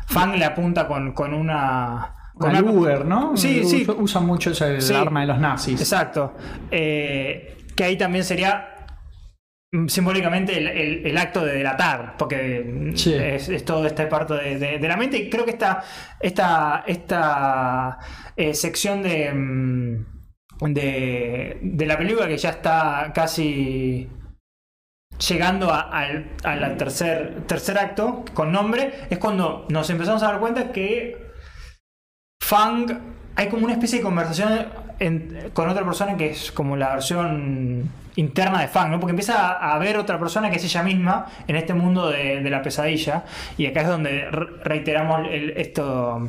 Fang 0.06 0.34
le 0.36 0.44
apunta 0.46 0.86
con, 0.88 1.12
con 1.12 1.34
una. 1.34 2.14
Con 2.34 2.50
una- 2.50 2.60
Luger, 2.60 3.04
¿no? 3.04 3.36
Sí, 3.36 3.62
sí. 3.64 3.82
Usa- 3.86 3.94
Usan 4.02 4.26
mucho 4.26 4.50
ese 4.52 4.80
Sí. 4.80 4.94
arma 4.94 5.20
de 5.20 5.26
los 5.26 5.38
nazis. 5.38 5.78
Exacto. 5.80 6.34
Eh, 6.70 7.56
que 7.76 7.84
ahí 7.84 7.96
también 7.98 8.24
sería 8.24 8.68
mm, 8.77 8.77
simbólicamente 9.86 10.56
el, 10.56 10.66
el- 10.68 11.06
el 11.06 11.18
acto 11.18 11.44
de 11.44 11.52
delatar, 11.54 12.16
porque 12.18 12.64
mm, 12.66 12.96
Sí. 12.96 13.14
es, 13.14 13.48
es 13.48 13.64
todo 13.64 13.86
este 13.86 14.06
parto 14.06 14.34
de, 14.34 14.58
de- 14.58 14.78
de 14.78 14.88
la 14.88 14.96
mente. 14.96 15.18
Y 15.18 15.28
creo 15.30 15.44
que 15.44 15.50
esta, 15.52 15.82
esta, 16.20 16.84
esta 16.86 17.98
eh, 18.36 18.54
sección 18.54 19.02
de, 19.02 19.30
mm, 19.32 20.06
de, 20.72 21.58
de 21.60 21.86
la 21.86 21.98
película 21.98 22.26
que 22.28 22.38
ya 22.38 22.50
está 22.50 23.12
casi 23.14 24.08
llegando 25.28 25.70
a- 25.72 25.90
al, 25.90 26.30
al 26.44 26.76
tercer, 26.76 27.42
tercer 27.46 27.78
acto 27.78 28.24
con 28.34 28.50
nombre, 28.52 28.92
es 29.10 29.18
cuando 29.18 29.66
nos 29.68 29.90
empezamos 29.90 30.22
a 30.22 30.28
dar 30.28 30.40
cuenta 30.40 30.72
que 30.72 31.28
Fang, 32.40 32.86
hay 33.36 33.48
como 33.48 33.64
una 33.64 33.74
especie 33.74 33.98
de 33.98 34.04
conversación 34.04 34.66
en- 34.98 35.50
con 35.52 35.68
otra 35.68 35.84
persona 35.84 36.16
que 36.16 36.30
es 36.30 36.50
como 36.52 36.76
la 36.76 36.94
versión 36.94 37.90
interna 38.18 38.60
de 38.60 38.68
Fang, 38.68 38.90
¿no? 38.90 38.98
Porque 39.00 39.10
empieza 39.12 39.52
a, 39.52 39.78
ver 39.78 39.96
otra 39.96 40.18
persona 40.18 40.50
que 40.50 40.56
es 40.56 40.64
ella 40.64 40.82
misma 40.82 41.26
en 41.46 41.56
este 41.56 41.72
mundo 41.74 42.10
de, 42.10 42.40
de 42.42 42.50
la 42.50 42.62
pesadilla. 42.62 43.24
Y 43.56 43.66
acá 43.66 43.82
es 43.82 43.88
donde 43.88 44.28
re- 44.30 44.46
reiteramos 44.64 45.26
el- 45.30 45.50
esto, 45.56 46.28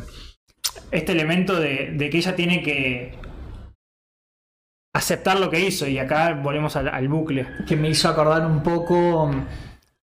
este 0.91 1.11
elemento 1.13 1.59
de, 1.59 1.91
de 1.93 2.09
que 2.09 2.17
ella 2.17 2.35
tiene 2.35 2.61
que 2.61 3.13
aceptar 4.95 5.39
lo 5.39 5.49
que 5.49 5.59
hizo. 5.59 5.87
Y 5.87 5.97
acá 5.99 6.33
volvemos 6.33 6.75
al, 6.75 6.89
al 6.89 7.07
bucle. 7.07 7.47
que 7.67 7.75
me 7.75 7.89
hizo 7.89 8.07
acordar 8.09 8.45
un 8.45 8.61
poco 8.63 9.31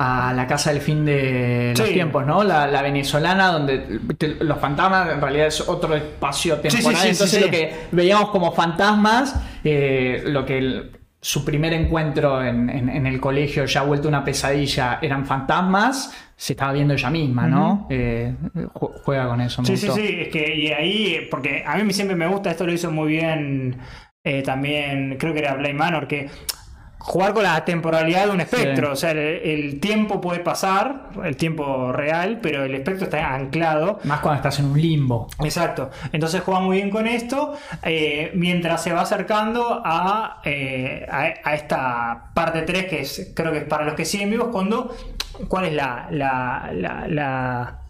a 0.01 0.33
la 0.35 0.47
casa 0.47 0.73
del 0.73 0.81
fin 0.81 1.05
de 1.05 1.73
los 1.77 1.87
Sí. 1.89 1.95
tiempos, 1.95 2.27
¿no? 2.27 2.43
La, 2.43 2.67
la 2.67 2.83
venezolana, 2.83 3.53
donde 3.53 4.01
te- 4.19 4.37
los 4.45 4.59
fantasmas 4.59 5.09
en 5.11 5.21
realidad 5.21 5.47
es 5.47 5.61
otro 5.69 5.95
espacio 5.95 6.57
temporal. 6.59 6.97
sí, 6.97 7.03
sí, 7.03 7.09
Entonces 7.09 7.41
lo 7.43 7.51
que 7.51 7.73
veíamos 7.93 8.31
como 8.31 8.53
fantasmas, 8.53 9.37
eh, 9.63 10.23
lo 10.27 10.45
que 10.45 10.59
el- 10.59 10.91
su 11.27 11.43
primer 11.43 11.73
encuentro 11.73 12.45
en, 12.45 12.69
en- 12.69 12.91
en 12.91 13.07
el 13.07 13.19
colegio, 13.19 13.65
ya 13.65 13.81
vuelto 13.83 14.09
una 14.09 14.23
pesadilla, 14.23 14.99
eran 15.01 15.25
fantasmas, 15.25 16.13
se 16.37 16.53
estaba 16.53 16.75
viendo 16.75 16.93
ella 16.93 17.09
misma, 17.09 17.47
¿no? 17.47 17.87
Eh, 17.89 18.35
ju- 18.75 18.93
juega 19.03 19.29
con 19.29 19.41
eso. 19.41 19.63
me 19.63 19.69
Sí, 19.69 19.77
sí, 19.79 19.87
sí, 19.95 20.17
es 20.21 20.29
que 20.29 20.55
y 20.55 20.71
ahí, 20.73 21.27
porque 21.31 21.65
a 21.67 21.77
mí 21.79 21.93
siempre 21.95 22.15
me 22.15 22.27
gusta, 22.27 22.51
esto 22.51 22.67
lo 22.67 22.73
hizo 22.75 22.91
muy 22.91 23.09
bien 23.09 23.79
eh, 24.23 24.43
también, 24.43 25.17
creo 25.19 25.33
que 25.33 25.39
era 25.39 25.55
Blade 25.55 25.73
Manor, 25.73 26.07
que 26.07 26.29
jugar 27.07 27.35
con 27.35 27.43
la 27.43 27.63
temporalidad 27.67 28.25
de 28.25 28.31
un 28.33 28.41
espectro, 28.41 28.87
Sí. 28.89 28.93
o 28.93 28.97
sea, 28.97 29.11
el, 29.11 29.19
el 29.19 29.79
tiempo 29.81 30.21
puede 30.23 30.41
pasar, 30.41 31.11
el 31.23 31.37
tiempo 31.37 31.93
real, 31.93 32.39
pero 32.43 32.65
el 32.65 32.75
espectro 32.75 33.05
está 33.05 33.35
anclado. 33.35 34.01
Más 34.05 34.21
cuando 34.21 34.37
estás 34.39 34.59
en 34.61 34.67
un 34.67 34.81
limbo. 34.81 35.29
Exacto, 35.45 35.91
entonces 36.13 36.41
juega 36.43 36.61
muy 36.61 36.77
bien 36.79 36.89
con 36.91 37.07
esto 37.07 37.57
eh, 37.83 38.33
mientras 38.35 38.83
se 38.83 38.93
va 38.93 39.03
acercando 39.03 39.83
a, 39.85 40.41
eh, 40.45 41.07
a, 41.11 41.35
a 41.45 41.55
esta 41.55 42.31
parte 42.35 42.63
3 42.63 42.87
que 42.87 43.01
es, 43.03 43.33
creo 43.37 43.53
que 43.53 43.59
es 43.59 43.65
para 43.65 43.85
los 43.85 43.95
que 43.95 44.07
siguen 44.07 44.31
vivos, 44.31 44.49
cuando, 44.51 44.97
¿cuál 45.49 45.67
es 45.67 45.75
la, 45.75 46.09
la, 46.11 46.71
la, 46.73 47.07
la, 47.07 47.81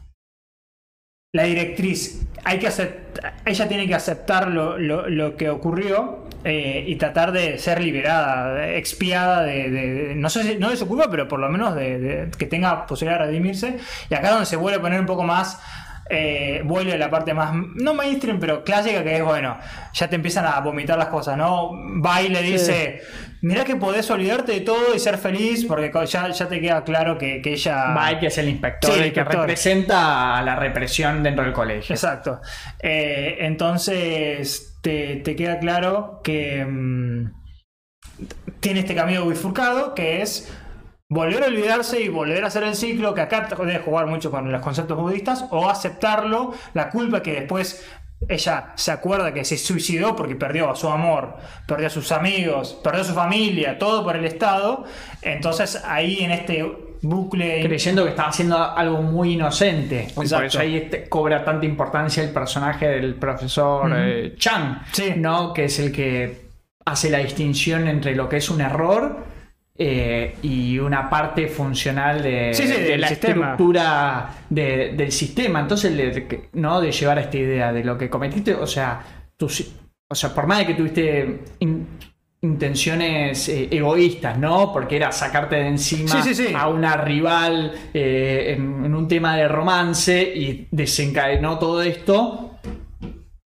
la 1.33 1.43
directriz? 1.45 2.27
Hay 2.45 2.59
que 2.59 2.67
aceptar, 2.69 3.35
ella 3.47 3.69
tiene 3.69 3.87
que 3.87 3.95
aceptar 3.95 4.49
lo, 4.49 4.77
lo- 4.77 5.09
lo 5.09 5.37
que 5.37 5.49
ocurrió 5.51 6.24
eh, 6.45 6.85
y 6.87 6.97
tratar 6.97 7.33
de 7.33 7.59
ser 7.59 7.81
liberada, 7.81 8.69
expiada 8.73 9.43
de, 9.43 9.71
de- 9.71 9.95
de- 9.95 10.15
no 10.15 10.29
sé 10.29 10.43
si, 10.43 10.57
no 10.59 10.71
de 10.71 10.77
su 10.77 10.87
culpa, 10.87 11.09
pero 11.11 11.27
por 11.27 11.41
lo 11.41 11.49
menos 11.49 11.75
de, 11.75 11.99
de- 11.99 12.31
que 12.31 12.47
tenga 12.47 12.87
posibilidad 12.87 13.19
de 13.21 13.27
redimirse. 13.27 13.79
Y 14.11 14.15
acá 14.15 14.31
donde 14.31 14.47
se 14.47 14.57
vuelve 14.57 14.79
a 14.79 14.83
poner 14.83 15.01
un 15.01 15.07
poco 15.07 15.23
más 15.25 15.59
eh, 16.11 16.61
vuelve 16.67 16.93
a 16.93 16.99
la 16.99 17.09
parte 17.09 17.33
más, 17.33 17.55
no 17.55 17.95
mainstream, 17.95 18.39
pero 18.39 18.63
clásica, 18.63 19.03
que 19.03 19.17
es, 19.17 19.25
bueno, 19.25 19.57
ya 19.95 20.07
te 20.07 20.17
empiezan 20.17 20.45
a 20.45 20.61
vomitar 20.61 20.99
las 20.99 21.09
cosas, 21.09 21.35
¿no? 21.39 21.71
Va 22.03 22.21
y 22.21 22.29
le 22.29 22.43
dice, 22.43 23.01
mirá 23.41 23.65
que 23.65 23.77
podés 23.77 24.11
olvidarte 24.11 24.53
de 24.53 24.61
todo 24.61 24.95
y 24.95 24.99
ser 24.99 25.17
feliz, 25.17 25.65
porque 25.65 25.91
ya, 26.07 26.29
ya 26.29 26.47
te 26.47 26.61
queda 26.61 26.85
claro 26.85 27.17
que, 27.17 27.41
que 27.41 27.55
ella... 27.55 27.87
Mike 27.99 28.21
que 28.21 28.27
es 28.27 28.37
el 28.37 28.51
inspector, 28.51 28.93
Sí, 28.93 28.99
el 28.99 29.05
el 29.07 29.13
que 29.15 29.25
representa 29.25 30.37
a 30.37 30.43
la 30.43 30.57
represión 30.57 31.23
dentro 31.23 31.43
del 31.43 31.55
colegio. 31.55 31.95
Exacto. 31.95 32.39
Eh, 32.83 33.39
entonces, 33.41 34.74
te, 34.85 35.35
queda 35.35 35.59
claro 35.59 36.21
que 36.23 36.65
mm, 36.65 37.33
tiene 38.61 38.81
este 38.81 38.95
camino 38.95 39.27
bifurcado, 39.27 39.95
que 39.95 40.21
es 40.21 40.53
volver 41.09 41.43
a 41.43 41.47
olvidarse 41.47 42.01
y 42.03 42.09
volver 42.09 42.45
a 42.45 42.49
hacer 42.49 42.65
el 42.65 42.75
ciclo, 42.75 43.15
que 43.15 43.23
acá 43.23 43.49
debe 43.59 43.79
jugar 43.79 44.07
mucho 44.07 44.31
con 44.31 44.53
los 44.53 44.61
conceptos 44.61 44.99
budistas, 44.99 45.47
o 45.51 45.71
aceptarlo, 45.71 46.53
la 46.75 46.91
culpa 46.91 47.23
que 47.23 47.33
después 47.33 47.85
ella 48.29 48.73
se 48.77 48.91
acuerda 48.91 49.33
que 49.33 49.45
se 49.45 49.57
suicidó 49.57 50.15
porque 50.15 50.37
perdió 50.37 50.71
a 50.71 50.77
su 50.77 50.89
amor, 50.89 51.37
perdió 51.67 51.87
a 51.87 51.91
sus 51.91 52.13
amigos, 52.13 52.79
perdió 52.85 53.01
a 53.03 53.05
su 53.05 53.15
familia, 53.15 53.79
todo 53.79 54.05
por 54.05 54.17
el 54.17 54.25
Estado. 54.25 54.85
Entonces 55.23 55.83
ahí 55.85 56.23
en 56.23 56.31
este 56.31 56.65
bucle... 57.05 57.63
creyendo 57.63 58.03
que 58.05 58.11
estaba 58.11 58.29
haciendo 58.31 58.57
algo 58.77 59.01
muy 59.03 59.35
inocente. 59.35 60.09
Y 60.11 60.13
Por 60.13 60.25
Exacto. 60.25 60.47
eso 60.47 60.61
ahí 60.61 60.77
este- 60.77 61.09
cobra 61.09 61.45
tanta 61.45 61.65
importancia 61.67 62.23
el 62.23 62.31
personaje 62.31 62.87
del 62.89 63.15
profesor 63.15 63.93
eh, 63.97 64.35
Chang, 64.37 64.81
Sí. 64.93 65.15
¿no? 65.17 65.53
que 65.53 65.65
es 65.67 65.79
el 65.79 65.93
que 65.93 66.45
hace 66.87 67.11
la 67.11 67.19
distinción 67.19 67.89
entre 67.89 68.15
lo 68.15 68.29
que 68.29 68.37
es 68.39 68.51
un 68.51 68.61
error 68.61 69.25
eh, 69.77 70.37
y 70.43 70.79
una 70.79 71.09
parte 71.11 71.49
funcional 71.49 72.23
de, 72.23 72.53
Sí, 72.55 72.63
sí, 72.65 72.69
de 72.73 72.81
del 72.91 73.01
la 73.01 73.09
sistema. 73.09 73.51
estructura 73.53 74.31
de- 74.51 74.93
del 74.97 75.11
sistema. 75.11 75.61
Entonces, 75.61 75.97
de, 75.97 76.49
¿no? 76.53 76.81
de 76.81 76.93
llevar 76.93 77.19
a 77.19 77.23
esta 77.23 77.37
idea 77.37 77.73
de 77.73 77.83
lo 77.85 77.97
que 77.99 78.09
cometiste, 78.11 78.55
o 78.55 78.67
sea, 78.67 79.01
o 79.41 80.15
sea, 80.15 80.33
por 80.35 80.47
más 80.47 80.59
de 80.59 80.67
que 80.67 80.75
tuviste 80.75 81.41
in- 81.59 81.87
intenciones 82.45 83.49
eh, 83.49 83.69
egoístas, 83.71 84.39
¿no? 84.39 84.73
Porque 84.73 84.97
era 84.97 85.11
sacarte 85.11 85.57
de 85.57 85.69
encima 85.69 86.09
Sí, 86.09 86.35
sí, 86.35 86.35
sí. 86.35 86.55
a 86.55 86.69
una 86.69 86.97
rival 86.97 87.73
eh, 87.93 88.55
en, 88.57 88.85
en 88.85 88.95
un 88.95 89.09
tema 89.09 89.37
de 89.37 89.49
romance 89.49 90.23
y 90.23 90.69
desencadenó 90.71 91.59
todo 91.59 91.83
esto. 91.83 92.51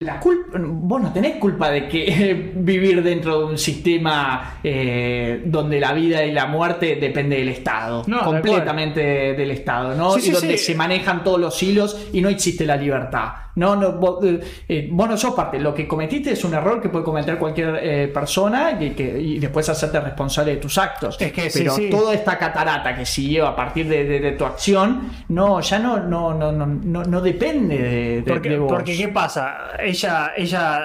La 0.01 0.17
culpa, 0.17 0.57
vos 0.57 1.01
no 1.01 1.11
tenés 1.11 1.35
culpa 1.35 1.69
de 1.69 1.89
que 1.89 2.05
eh, 2.07 2.51
vivir 2.55 3.03
dentro 3.03 3.39
de 3.39 3.45
un 3.47 3.57
sistema 3.57 4.59
eh, 4.63 5.41
donde 5.45 5.77
la 5.77 5.91
vida 5.91 6.23
y 6.23 6.31
la 6.31 6.45
muerte 6.45 6.95
depende 6.95 7.35
del 7.35 7.49
Estado, 7.49 8.05
No, 8.07 8.23
completamente 8.23 9.01
del 9.01 9.51
Estado, 9.51 9.95
¿no? 9.95 10.17
Y 10.17 10.29
donde 10.29 10.57
se 10.57 10.73
manejan 10.73 11.21
todos 11.21 11.37
los 11.37 11.61
hilos 11.61 12.07
y 12.13 12.21
no 12.21 12.29
existe 12.29 12.65
la 12.65 12.77
libertad. 12.77 13.27
No, 13.55 13.75
no, 13.75 13.93
vos, 13.93 14.23
eh, 14.23 14.39
eh, 14.67 14.89
vos 14.91 15.09
no 15.09 15.17
sos 15.17 15.33
parte. 15.33 15.59
Lo 15.59 15.73
que 15.73 15.87
cometiste 15.87 16.31
es 16.31 16.43
un 16.45 16.53
error 16.53 16.81
que 16.81 16.89
puede 16.89 17.03
cometer 17.03 17.37
cualquier 17.37 17.79
eh, 17.81 18.07
persona 18.07 18.77
y, 18.79 18.91
que, 18.91 19.19
y 19.19 19.39
después 19.39 19.67
hacerte 19.69 19.99
responsable 19.99 20.51
de 20.51 20.57
tus 20.57 20.77
actos. 20.77 21.17
Es 21.19 21.31
que 21.33 21.49
sí, 21.49 21.59
Pero 21.59 21.75
sí. 21.75 21.89
toda 21.89 22.13
esta 22.13 22.37
catarata 22.37 22.95
que 22.95 23.05
siguió 23.05 23.47
a 23.47 23.55
partir 23.55 23.87
de, 23.87 24.05
de- 24.05 24.19
de 24.19 24.31
tu 24.33 24.45
acción, 24.45 25.11
no, 25.29 25.59
ya 25.61 25.79
no, 25.79 25.99
no, 25.99 26.33
no, 26.33 26.51
no, 26.51 26.65
no, 26.65 27.03
no 27.03 27.21
depende 27.21 27.77
de, 27.77 28.21
de- 28.21 28.23
Porque, 28.25 28.57
vos. 28.57 28.71
porque 28.71 28.95
¿qué 28.95 29.07
pasa? 29.09 29.71
Ella, 29.79 30.31
ella 30.37 30.81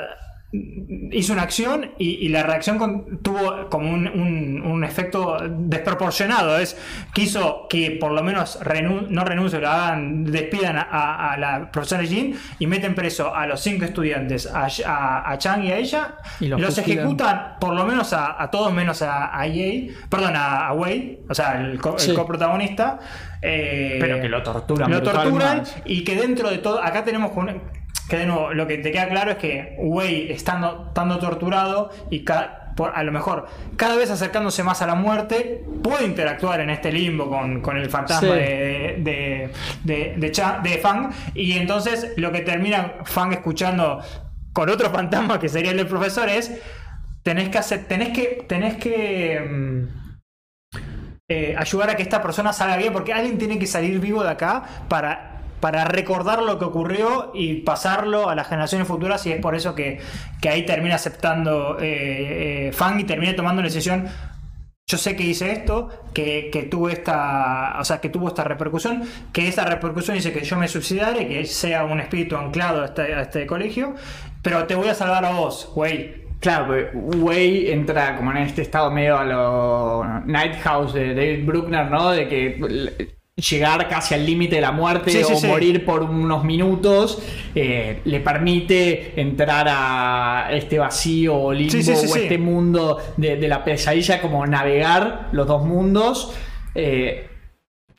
hizo 1.10 1.32
una 1.32 1.42
acción 1.42 1.90
y, 1.98 2.10
y 2.24 2.28
la 2.28 2.42
reacción 2.44 2.78
con- 2.78 3.18
tuvo 3.22 3.68
como 3.68 3.90
un, 3.90 4.06
un- 4.06 4.62
un 4.62 4.84
efecto 4.84 5.36
desproporcionado. 5.48 6.58
Es 6.58 6.76
quiso 7.12 7.66
que 7.68 7.92
por 8.00 8.12
lo 8.12 8.22
menos 8.22 8.58
no 9.08 9.24
renuncie, 9.24 9.58
lo 9.60 9.68
hagan, 9.68 10.24
despidan 10.24 10.76
a, 10.76 11.32
a 11.32 11.36
la 11.36 11.70
profesora 11.72 12.02
Jean 12.04 12.34
y 12.58 12.66
meten 12.66 12.94
preso 12.94 13.34
a 13.34 13.46
los 13.46 13.60
cinco 13.60 13.84
estudiantes, 13.84 14.46
a, 14.46 14.68
a- 14.86 15.30
a 15.32 15.38
Chang 15.38 15.64
y 15.64 15.72
a 15.72 15.78
ella, 15.78 16.14
Y 16.40 16.46
los 16.46 16.78
ejecutan 16.78 17.54
por 17.60 17.74
lo 17.74 17.84
menos 17.84 18.12
a, 18.12 18.40
a 18.42 18.50
todos 18.50 18.72
menos 18.72 19.02
a, 19.02 19.36
a 19.38 19.46
Ye, 19.46 19.92
perdón, 20.08 20.36
a, 20.36 20.68
a 20.68 20.72
Wei, 20.72 21.20
o 21.28 21.34
sea, 21.34 21.60
el, 21.60 21.80
co- 21.80 21.96
el 21.98 22.14
coprotagonista. 22.14 22.98
eh, 23.42 23.98
Pero 24.00 24.20
que 24.20 24.28
lo 24.28 24.42
torturan. 24.42 24.90
lo 24.90 25.02
torturan 25.02 25.62
y 25.84 26.04
que 26.04 26.16
dentro 26.16 26.48
de 26.50 26.58
todo, 26.58 26.82
acá 26.82 27.04
tenemos 27.04 27.32
un- 27.34 27.60
que 28.08 28.18
de 28.18 28.26
nuevo, 28.26 28.52
lo 28.52 28.66
que 28.66 28.78
te 28.78 28.92
queda 28.92 29.08
claro 29.08 29.30
es 29.32 29.36
que 29.38 29.76
Wei 29.78 30.30
estando, 30.30 30.86
estando 30.88 31.18
torturado 31.18 31.90
y 32.10 32.24
por, 32.76 32.90
a 32.94 33.02
lo 33.04 33.12
mejor 33.12 33.46
cada 33.76 33.96
vez 33.96 34.10
acercándose 34.10 34.62
más 34.62 34.82
a 34.82 34.86
la 34.86 34.94
muerte, 34.94 35.64
puede 35.82 36.04
interactuar 36.06 36.60
en 36.60 36.70
este 36.70 36.90
limbo 36.92 37.28
con, 37.30 37.60
con 37.60 37.76
el 37.76 37.88
fantasma 37.88 38.20
Sí. 38.34 38.36
de, 38.36 39.50
de, 39.84 40.14
de, 40.16 40.30
Cha- 40.32 40.58
de 40.62 40.78
Fang. 40.78 41.10
Y 41.34 41.52
entonces 41.52 42.12
lo 42.16 42.32
que 42.32 42.40
termina 42.40 42.94
Fang 43.04 43.32
escuchando 43.32 44.00
con 44.52 44.68
otro 44.68 44.90
fantasma 44.92 45.38
que 45.38 45.48
sería 45.48 45.70
el 45.70 45.76
del 45.78 45.86
profesor 45.86 46.28
es 46.28 46.60
tenés 47.22 47.48
que 47.48 47.58
hacer, 47.58 47.86
tenés 47.86 48.10
que, 48.10 48.44
tenés 48.46 48.76
que 48.76 49.40
mm, 49.40 50.78
eh, 51.28 51.54
ayudar 51.58 51.90
a 51.90 51.96
que 51.96 52.02
esta 52.02 52.20
persona 52.20 52.52
salga 52.52 52.76
bien, 52.76 52.92
porque 52.92 53.12
alguien 53.12 53.38
tiene 53.38 53.58
que 53.58 53.66
salir 53.66 53.98
vivo 53.98 54.22
de 54.22 54.30
acá 54.30 54.62
para, 54.88 55.33
para 55.64 55.86
recordar 55.86 56.42
lo 56.42 56.58
que 56.58 56.66
ocurrió 56.66 57.30
y 57.32 57.62
pasarlo 57.62 58.28
a 58.28 58.34
las 58.34 58.48
generaciones 58.48 58.86
futuras, 58.86 59.24
y 59.24 59.32
es 59.32 59.40
por 59.40 59.54
eso 59.54 59.74
que, 59.74 59.98
que 60.42 60.50
ahí 60.50 60.66
termina 60.66 60.96
aceptando 60.96 61.78
eh, 61.80 62.66
eh, 62.66 62.72
Fang 62.74 63.00
y 63.00 63.04
termina 63.04 63.34
tomando 63.34 63.62
la 63.62 63.68
decisión. 63.68 64.06
Yo 64.86 64.98
sé 64.98 65.16
que 65.16 65.22
hice 65.22 65.52
esto, 65.52 65.88
que, 66.12 66.50
que 66.52 66.64
tuvo 66.64 66.90
esta, 66.90 67.78
o 67.80 67.84
sea, 67.86 67.98
que 67.98 68.10
tuvo 68.10 68.28
esta 68.28 68.44
repercusión, 68.44 69.04
que 69.32 69.48
esta 69.48 69.64
repercusión 69.64 70.18
dice 70.18 70.34
que 70.34 70.44
yo 70.44 70.58
me 70.58 70.68
suicidare, 70.68 71.26
que 71.26 71.46
sea 71.46 71.84
un 71.84 71.98
espíritu 71.98 72.36
anclado 72.36 72.82
a 72.82 72.84
este, 72.84 73.14
a 73.14 73.22
este 73.22 73.46
colegio, 73.46 73.94
pero 74.42 74.66
te 74.66 74.74
voy 74.74 74.88
a 74.88 74.94
salvar 74.94 75.24
a 75.24 75.30
vos, 75.30 75.72
güey. 75.74 76.26
Claro, 76.40 76.74
Way 76.92 77.70
entra 77.70 78.18
como 78.18 78.32
en 78.32 78.36
este 78.36 78.60
estado 78.60 78.90
medio 78.90 79.16
a 79.16 79.24
lo 79.24 80.04
Night 80.26 80.56
House 80.60 80.92
de 80.92 81.14
David 81.14 81.46
Bruckner, 81.46 81.90
¿no? 81.90 82.10
De 82.10 82.28
que 82.28 83.14
llegar 83.36 83.88
casi 83.88 84.14
al 84.14 84.24
límite 84.24 84.56
de 84.56 84.60
la 84.60 84.70
muerte 84.70 85.10
Sí, 85.10 85.22
o 85.32 85.36
sí. 85.36 85.46
morir 85.48 85.84
por 85.84 86.02
unos 86.02 86.44
minutos 86.44 87.20
eh, 87.54 88.00
le 88.04 88.20
permite 88.20 89.20
entrar 89.20 89.66
a 89.68 90.48
este 90.52 90.78
vacío 90.78 91.34
o 91.36 91.52
limbo 91.52 91.74
o 91.76 92.16
este 92.16 92.38
mundo 92.38 92.98
de, 93.16 93.36
de 93.36 93.48
la 93.48 93.64
pesadilla, 93.64 94.20
como 94.20 94.46
navegar 94.46 95.30
los 95.32 95.46
dos 95.48 95.64
mundos. 95.64 96.32
Eh, 96.76 97.28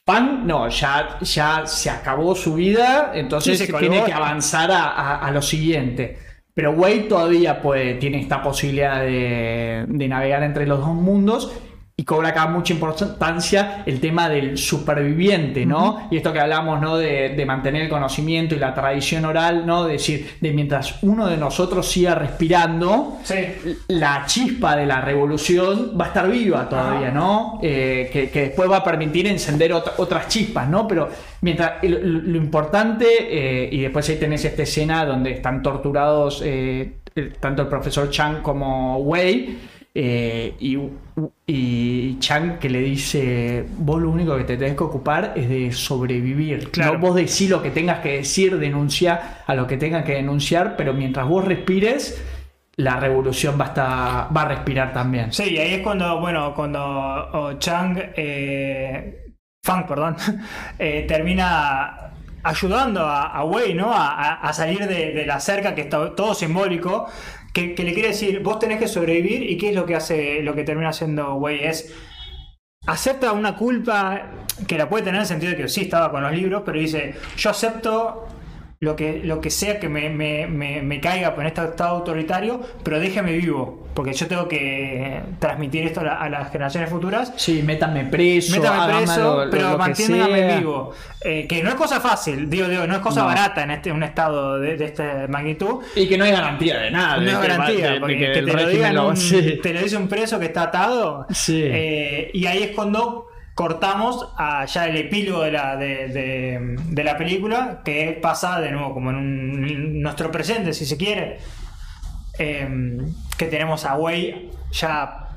Pan, 0.05 0.45
no, 0.45 0.69
ya, 0.69 1.17
ya 1.19 1.63
se 1.65 1.89
acabó 1.89 2.36
su 2.36 2.53
vida, 2.53 3.11
entonces 3.15 3.57
se 3.57 3.73
tiene 3.73 4.03
que 4.03 4.13
avanzar 4.13 4.69
a, 4.71 4.83
a- 4.91 5.17
a 5.27 5.31
lo 5.31 5.41
siguiente. 5.41 6.19
Pero 6.53 6.71
Wade 6.71 7.07
todavía 7.09 7.59
puede, 7.61 7.95
tiene 7.95 8.21
esta 8.21 8.41
posibilidad 8.41 9.01
de, 9.01 9.83
de 9.88 10.07
navegar 10.07 10.43
entre 10.43 10.65
los 10.67 10.79
dos 10.79 10.93
mundos 10.93 11.51
y 11.97 12.03
cobra 12.03 12.29
acá 12.29 12.47
mucha 12.47 12.73
importancia 12.73 13.83
el 13.85 14.01
tema 14.01 14.27
del 14.27 14.57
superviviente, 14.57 15.65
¿no? 15.65 16.09
Y 16.11 16.17
esto 16.17 16.33
que 16.33 16.41
hablamos, 16.41 16.81
¿no? 16.81 16.97
De, 16.97 17.29
de 17.29 17.45
mantener 17.45 17.83
el 17.83 17.89
conocimiento 17.89 18.53
y 18.53 18.59
la 18.59 18.73
tradición 18.73 19.23
oral, 19.23 19.65
¿no? 19.65 19.85
De 19.85 19.93
decir, 19.93 20.35
de 20.41 20.51
mientras 20.51 21.01
uno 21.03 21.27
de 21.27 21.37
nosotros 21.37 21.87
siga 21.89 22.13
respirando, 22.15 23.17
Sí. 23.23 23.35
la 23.87 24.23
chispa 24.25 24.75
de 24.75 24.85
la 24.85 24.99
revolución 24.99 25.93
va 25.99 26.05
a 26.05 26.07
estar 26.09 26.29
viva 26.29 26.67
todavía, 26.67 27.11
¿no? 27.11 27.59
Eh, 27.61 28.09
que, 28.11 28.29
que 28.29 28.41
después 28.41 28.69
va 28.69 28.77
a 28.77 28.83
permitir 28.83 29.27
encender 29.27 29.71
ot- 29.71 29.93
otras 29.95 30.27
chispas, 30.27 30.67
¿no? 30.67 30.85
Pero 30.89 31.07
mientras 31.41 31.81
lo, 31.83 31.97
lo 31.99 32.37
importante, 32.37 33.05
eh, 33.19 33.69
y 33.71 33.79
después 33.79 34.09
ahí 34.09 34.17
tenés 34.17 34.43
esta 34.43 34.63
escena 34.63 35.05
donde 35.05 35.31
están 35.31 35.63
torturados 35.63 36.41
eh, 36.43 36.95
tanto 37.39 37.61
el 37.61 37.69
profesor 37.69 38.09
Chang 38.09 38.41
como 38.41 38.97
Wei. 38.97 39.57
Eh, 39.95 40.55
y, 40.59 40.77
y 41.47 42.19
Chang 42.19 42.59
que 42.59 42.69
le 42.69 42.79
dice, 42.81 43.65
vos 43.77 44.01
lo 44.01 44.09
único 44.09 44.37
que 44.37 44.43
te 44.43 44.57
tenés 44.57 44.75
que 44.75 44.83
ocupar 44.83 45.33
es 45.35 45.49
de 45.49 45.71
sobrevivir. 45.71 46.69
Claro. 46.71 46.93
No 46.93 46.99
vos 46.99 47.15
decís 47.15 47.49
lo 47.49 47.63
que 47.63 47.71
tengas 47.71 47.99
que 47.99 48.17
decir, 48.17 48.57
denuncia 48.59 49.43
a 49.47 49.55
lo 49.55 49.67
que 49.67 49.77
tengas 49.77 50.03
que 50.05 50.13
denunciar, 50.15 50.75
pero 50.77 50.93
mientras 50.93 51.27
vos 51.27 51.45
respires, 51.45 52.21
la 52.75 52.99
revolución 52.99 53.57
va 53.59 53.65
a, 53.65 53.67
estar- 53.69 54.35
va 54.37 54.41
a 54.41 54.47
respirar 54.49 54.93
también. 54.93 55.31
Sí, 55.31 55.43
y 55.53 55.57
ahí 55.57 55.73
es 55.75 55.81
cuando, 55.81 56.19
bueno, 56.19 56.53
cuando 56.53 57.57
Chang, 57.59 57.97
eh, 58.15 59.33
Fang, 59.63 59.85
perdón, 59.87 60.15
eh, 60.79 61.05
termina 61.07 62.11
ayudando 62.43 63.01
a, 63.01 63.23
a 63.37 63.43
Wei, 63.43 63.73
¿no? 63.73 63.91
A 63.93 64.51
salir 64.53 64.87
de, 64.87 65.11
de 65.13 65.25
la 65.25 65.39
cerca, 65.39 65.73
que 65.75 65.81
está 65.81 66.13
todo 66.15 66.33
simbólico, 66.33 67.07
que, 67.55 67.83
le 67.83 67.93
quiere 67.93 68.09
decir, 68.09 68.41
vos 68.41 68.59
tenés 68.59 68.79
que 68.79 68.87
sobrevivir, 68.87 69.49
y 69.49 69.57
qué 69.57 69.69
es 69.69 69.75
lo 69.75 69.85
que 69.85 69.95
hace, 69.95 70.41
lo 70.43 70.53
que 70.53 70.65
termina 70.65 70.89
haciendo 70.89 71.35
Wei, 71.35 71.63
es 71.63 71.93
acepta 72.85 73.31
una 73.31 73.55
culpa 73.55 74.29
que 74.67 74.77
la 74.77 74.89
puede 74.89 75.05
tener 75.05 75.15
en 75.15 75.21
el 75.21 75.27
sentido 75.27 75.51
de 75.51 75.57
que 75.57 75.69
sí 75.69 75.81
estaba 75.81 76.11
con 76.11 76.21
los 76.21 76.33
libros, 76.33 76.63
pero 76.65 76.77
dice, 76.77 77.15
yo 77.37 77.49
acepto 77.49 78.27
lo 78.86 78.95
que, 78.95 79.19
lo 79.23 79.41
que 79.41 79.49
sea 79.49 79.79
que 79.79 79.89
me, 79.89 80.09
me- 80.09 80.47
me- 80.47 80.81
me 80.81 81.01
caiga 81.01 81.33
en 81.38 81.45
este 81.47 81.61
estado 81.63 81.95
autoritario, 81.97 82.61
pero 82.83 82.99
déjeme 82.99 83.33
vivo, 83.33 83.88
porque 83.93 84.13
yo 84.13 84.27
tengo 84.27 84.47
que 84.47 85.21
transmitir 85.39 85.86
esto 85.86 86.01
a, 86.01 86.03
la- 86.03 86.15
a 86.21 86.29
las 86.29 86.51
generaciones 86.51 86.89
futuras. 86.89 87.33
Sí, 87.36 87.61
métanme 87.63 88.05
preso, 88.05 88.55
Métame 88.61 88.93
preso, 88.97 89.21
lo- 89.23 89.45
lo- 89.45 89.51
pero 89.51 89.77
manténgame 89.77 90.57
vivo. 90.57 90.93
Eh, 91.27 91.47
que 91.47 91.63
no 91.63 91.69
es 91.69 91.75
cosa 91.75 91.99
fácil, 91.99 92.47
digo, 92.49 92.67
digo, 92.67 92.86
no 92.86 92.93
es 92.93 92.99
cosa 93.01 93.21
No. 93.21 93.25
barata 93.27 93.63
en 93.63 93.71
este 93.71 93.91
un 93.91 94.03
estado 94.03 94.59
de, 94.59 94.77
de 94.77 94.86
esta 94.86 95.25
magnitud. 95.27 95.83
Y 95.95 96.07
que 96.07 96.17
no 96.17 96.23
hay 96.23 96.31
garantía 96.31 96.77
de 96.79 96.91
nada. 96.91 97.17
No 97.17 97.33
va- 97.33 97.39
garantía, 97.47 97.88
de- 97.88 97.93
de 97.95 97.99
porque 97.99 98.13
que 98.19 98.19
que 98.31 98.39
el 98.39 98.45
te 98.45 98.53
lo, 98.53 98.67
digan 98.69 98.95
lo- 98.95 99.07
un- 99.09 99.17
sí. 99.17 99.59
te 99.61 99.73
lo 99.73 99.81
dice 99.81 99.97
un 99.97 100.07
preso 100.07 100.39
que 100.39 100.45
está 100.45 100.61
atado. 100.63 101.25
Sí. 101.31 101.61
Eh, 101.65 102.29
y 102.33 102.45
ahí 102.45 102.61
es 102.63 102.71
cuando 102.75 103.27
cortamos 103.55 104.29
a 104.37 104.65
ya 104.65 104.85
el 104.87 104.97
epílogo 104.97 105.41
de 105.43 105.51
la, 105.51 105.77
de, 105.77 106.07
de- 106.09 107.03
la 107.03 107.17
película, 107.17 107.81
que 107.85 108.19
pasa 108.21 108.59
de 108.59 108.71
nuevo 108.71 108.93
como 108.93 109.09
en 109.11 109.15
un- 109.15 110.01
nuestro 110.01 110.29
presente, 110.31 110.73
si 110.73 110.85
se 110.85 110.97
quiere. 110.97 111.39
Eh, 112.37 112.97
que 113.37 113.45
tenemos 113.45 113.85
a 113.85 113.95
Wei 113.95 114.51
ya 114.71 115.29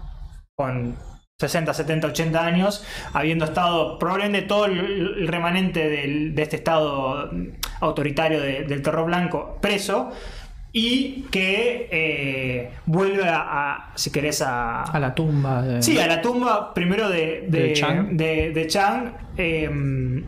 con 0.57 0.97
60, 1.41 1.73
70, 1.73 2.09
80 2.09 2.45
años, 2.45 2.85
habiendo 3.13 3.45
estado 3.45 3.97
probablemente 4.01 4.43
todo 4.43 4.65
el, 4.65 5.29
remanente 5.29 5.89
del- 5.89 6.35
de 6.35 6.43
este 6.43 6.57
estado 6.57 7.31
autoritario 7.81 8.41
de- 8.41 8.65
del 8.65 8.83
terror 8.83 9.07
blanco 9.07 9.59
preso. 9.63 10.11
Y 10.81 11.23
que 11.33 11.89
eh, 11.91 12.71
vuelve 12.87 13.25
a, 13.29 13.41
a, 13.73 13.93
si 13.97 14.13
querés, 14.13 14.43
a, 14.43 14.83
A 14.85 15.01
la 15.01 15.13
tumba. 15.13 15.61
de- 15.63 15.83
Sí, 15.83 15.99
a 15.99 16.07
la 16.07 16.21
tumba 16.23 16.73
primero 16.73 17.09
de, 17.09 17.47
de, 17.49 17.61
De 17.61 17.73
Chang. 17.73 18.17
de- 18.17 18.53
de 18.53 18.67
Chang, 18.69 19.13
eh, 19.37 19.69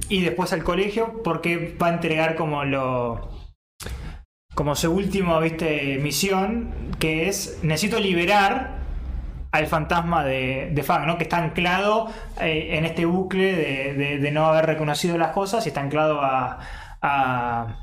y 0.08 0.20
después 0.22 0.52
al 0.52 0.64
colegio 0.64 1.22
porque 1.22 1.76
va 1.80 1.86
a 1.88 1.92
entregar 1.94 2.34
como 2.34 2.64
lo 2.64 3.30
como 4.54 4.74
su 4.74 4.90
última 4.92 5.38
viste 5.38 5.98
misión 6.02 6.74
que 6.98 7.28
es 7.28 7.60
necesito 7.62 7.98
liberar 8.00 8.80
al 9.52 9.66
fantasma 9.68 10.24
de, 10.24 10.70
de 10.72 10.82
Fang, 10.82 11.06
¿no? 11.06 11.16
que 11.16 11.24
está 11.24 11.38
anclado 11.38 12.08
eh, 12.40 12.70
en 12.76 12.84
este 12.84 13.04
bucle 13.04 13.52
de, 13.54 13.94
no 14.32 14.46
haber 14.46 14.66
reconocido 14.66 15.16
las 15.16 15.30
cosas 15.30 15.64
y 15.66 15.68
está 15.68 15.80
anclado 15.80 16.20
a, 16.22 16.58
a- 17.02 17.76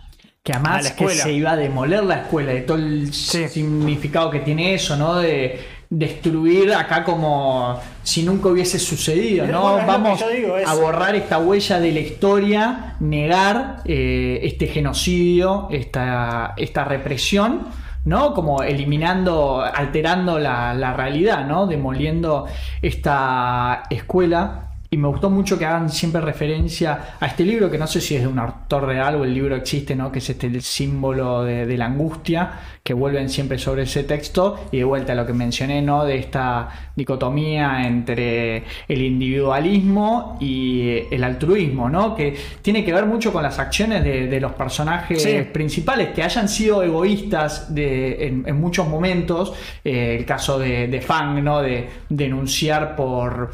Que 0.48 0.54
a 0.54 0.56
además 0.56 0.84
la 0.86 0.96
que 0.96 1.04
escuela. 1.04 1.24
se 1.24 1.34
iba 1.34 1.52
a 1.52 1.56
demoler 1.58 2.04
la 2.06 2.16
escuela 2.22 2.54
y 2.54 2.66
todo 2.66 2.78
el 2.78 3.14
Sí. 3.14 3.50
significado 3.50 4.30
que 4.32 4.40
tiene 4.40 4.74
eso, 4.74 4.96
¿no? 4.96 5.16
De 5.16 5.60
destruir 5.90 6.74
acá 6.74 7.04
como 7.04 7.78
si 8.04 8.24
nunca 8.24 8.48
hubiese 8.48 8.80
sucedido, 8.80 9.46
¿no? 9.48 9.74
bueno, 9.74 9.88
Vamos 9.88 10.24
a 10.66 10.74
borrar 10.76 11.16
esta 11.16 11.38
huella 11.38 11.80
de 11.82 11.92
la 11.92 12.00
historia, 12.00 12.96
negar 13.02 13.82
eh, 13.84 14.40
este 14.44 14.68
genocidio, 14.68 15.68
esta, 15.70 16.54
esta 16.56 16.86
represión. 16.86 17.68
¿no? 18.06 18.34
Como 18.34 18.64
eliminando, 18.64 19.62
alterando 19.62 20.40
la, 20.40 20.74
la 20.74 20.94
realidad, 20.94 21.46
¿no? 21.46 21.68
Demoliendo 21.68 22.46
esta 22.82 23.84
escuela. 23.90 24.70
Y 24.90 24.98
me 24.98 25.08
gustó 25.10 25.30
mucho 25.30 25.60
que 25.60 25.66
hagan 25.66 25.90
siempre 25.90 26.22
referencia 26.22 27.16
a 27.20 27.26
este 27.26 27.44
libro, 27.44 27.70
que 27.70 27.78
no 27.78 27.88
sé 27.88 28.00
si 28.00 28.16
es 28.16 28.22
de 28.22 28.28
un 28.28 28.40
autor 28.40 28.86
real 28.86 29.16
o 29.16 29.26
el 29.26 29.34
libro 29.34 29.56
existe, 29.56 29.96
¿no? 29.96 30.12
Que 30.12 30.20
es 30.20 30.30
este 30.30 30.48
el 30.48 30.62
símbolo 30.62 31.44
de, 31.44 31.66
de 31.66 31.78
la 31.78 31.88
angustia, 31.88 32.52
que 32.84 32.94
vuelven 32.94 33.30
siempre 33.30 33.58
sobre 33.58 33.84
ese 33.84 34.04
texto. 34.06 34.58
Y 34.72 34.78
de 34.78 34.84
vuelta 34.86 35.12
a 35.12 35.16
lo 35.16 35.26
que 35.26 35.34
mencioné, 35.34 35.82
¿no? 35.82 36.06
De 36.06 36.18
esta 36.18 36.70
dicotomía 36.96 37.86
entre 37.86 38.64
el 38.88 39.02
individualismo 39.02 40.38
y 40.40 41.00
el 41.12 41.24
altruismo, 41.24 41.90
¿no? 41.90 42.16
Que 42.16 42.36
tiene 42.62 42.86
que 42.86 42.94
ver 42.94 43.06
mucho 43.06 43.34
con 43.34 43.44
las 43.44 43.60
acciones 43.60 44.04
de, 44.04 44.28
de 44.28 44.40
los 44.40 44.54
personajes 44.54 45.22
Sí. 45.22 45.38
principales, 45.52 46.10
que 46.10 46.24
hayan 46.24 46.48
sido 46.48 46.82
egoístas 46.84 47.74
de, 47.74 48.26
en, 48.28 48.44
en 48.48 48.56
muchos 48.60 48.88
momentos. 48.88 49.54
Eh, 49.84 50.16
el 50.20 50.26
caso 50.26 50.58
de, 50.60 50.88
de 50.88 51.02
Fang, 51.02 51.44
¿no? 51.44 51.62
De 51.62 51.90
denunciar 52.10 52.96
por. 52.96 53.52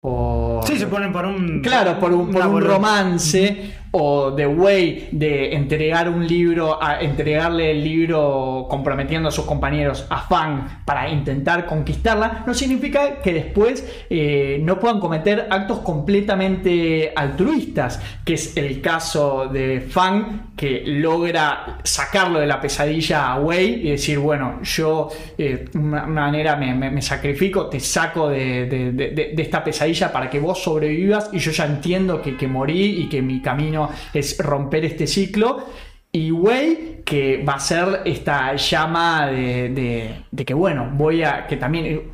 Por 0.00 0.66
Sí, 0.66 0.78
se 0.78 0.86
ponen 0.86 1.12
por 1.12 1.24
un. 1.24 1.60
Claro, 1.60 1.98
por 1.98 2.12
un, 2.12 2.30
por 2.30 2.46
un 2.46 2.62
romance 2.62 3.74
o 3.92 4.30
de 4.30 4.46
Way 4.46 5.08
de 5.12 5.54
entregar 5.54 6.08
un 6.08 6.26
libro, 6.26 6.82
a 6.82 7.00
entregarle 7.00 7.72
el 7.72 7.82
libro 7.82 8.66
comprometiendo 8.68 9.28
a 9.28 9.32
sus 9.32 9.44
compañeros 9.44 10.06
a 10.10 10.20
Fang 10.22 10.84
para 10.84 11.08
intentar 11.08 11.66
conquistarla, 11.66 12.44
no 12.46 12.54
significa 12.54 13.20
que 13.20 13.32
después 13.32 14.04
eh, 14.08 14.60
no 14.62 14.78
puedan 14.78 15.00
cometer 15.00 15.48
actos 15.50 15.80
completamente 15.80 17.12
altruistas, 17.16 18.00
que 18.24 18.34
es 18.34 18.56
el 18.56 18.80
caso 18.80 19.48
de 19.48 19.80
Fang 19.80 20.54
que 20.56 20.82
logra 20.86 21.78
sacarlo 21.82 22.38
de 22.38 22.46
la 22.46 22.60
pesadilla 22.60 23.32
a 23.32 23.40
Wei 23.40 23.86
y 23.86 23.90
decir, 23.90 24.18
bueno, 24.18 24.62
yo 24.62 25.08
eh, 25.36 25.64
de 25.72 25.78
una 25.78 26.06
manera 26.06 26.54
me, 26.56 27.02
sacrifico, 27.02 27.66
te 27.66 27.80
saco 27.80 28.28
de, 28.28 29.34
esta 29.36 29.64
pesadilla 29.64 30.12
para 30.12 30.28
que 30.28 30.38
vos 30.38 30.62
sobrevivas 30.62 31.30
y 31.32 31.38
yo 31.38 31.50
ya 31.50 31.64
entiendo 31.64 32.20
que 32.22 32.46
morí 32.46 33.02
y 33.02 33.08
que 33.08 33.22
mi 33.22 33.40
camino 33.40 33.79
es 34.12 34.36
romper 34.38 34.84
este 34.84 35.06
ciclo. 35.06 35.66
Y 36.12 36.32
Wei, 36.32 37.02
que 37.04 37.44
va 37.48 37.54
a 37.54 37.60
ser 37.60 38.02
esta 38.04 38.54
llama 38.56 39.28
de, 39.28 39.68
de- 39.68 40.24
de 40.30 40.44
que, 40.44 40.54
bueno, 40.54 40.90
voy 40.92 41.22
a, 41.22 41.46
que 41.46 41.56
también 41.56 41.86
eh, 41.86 42.08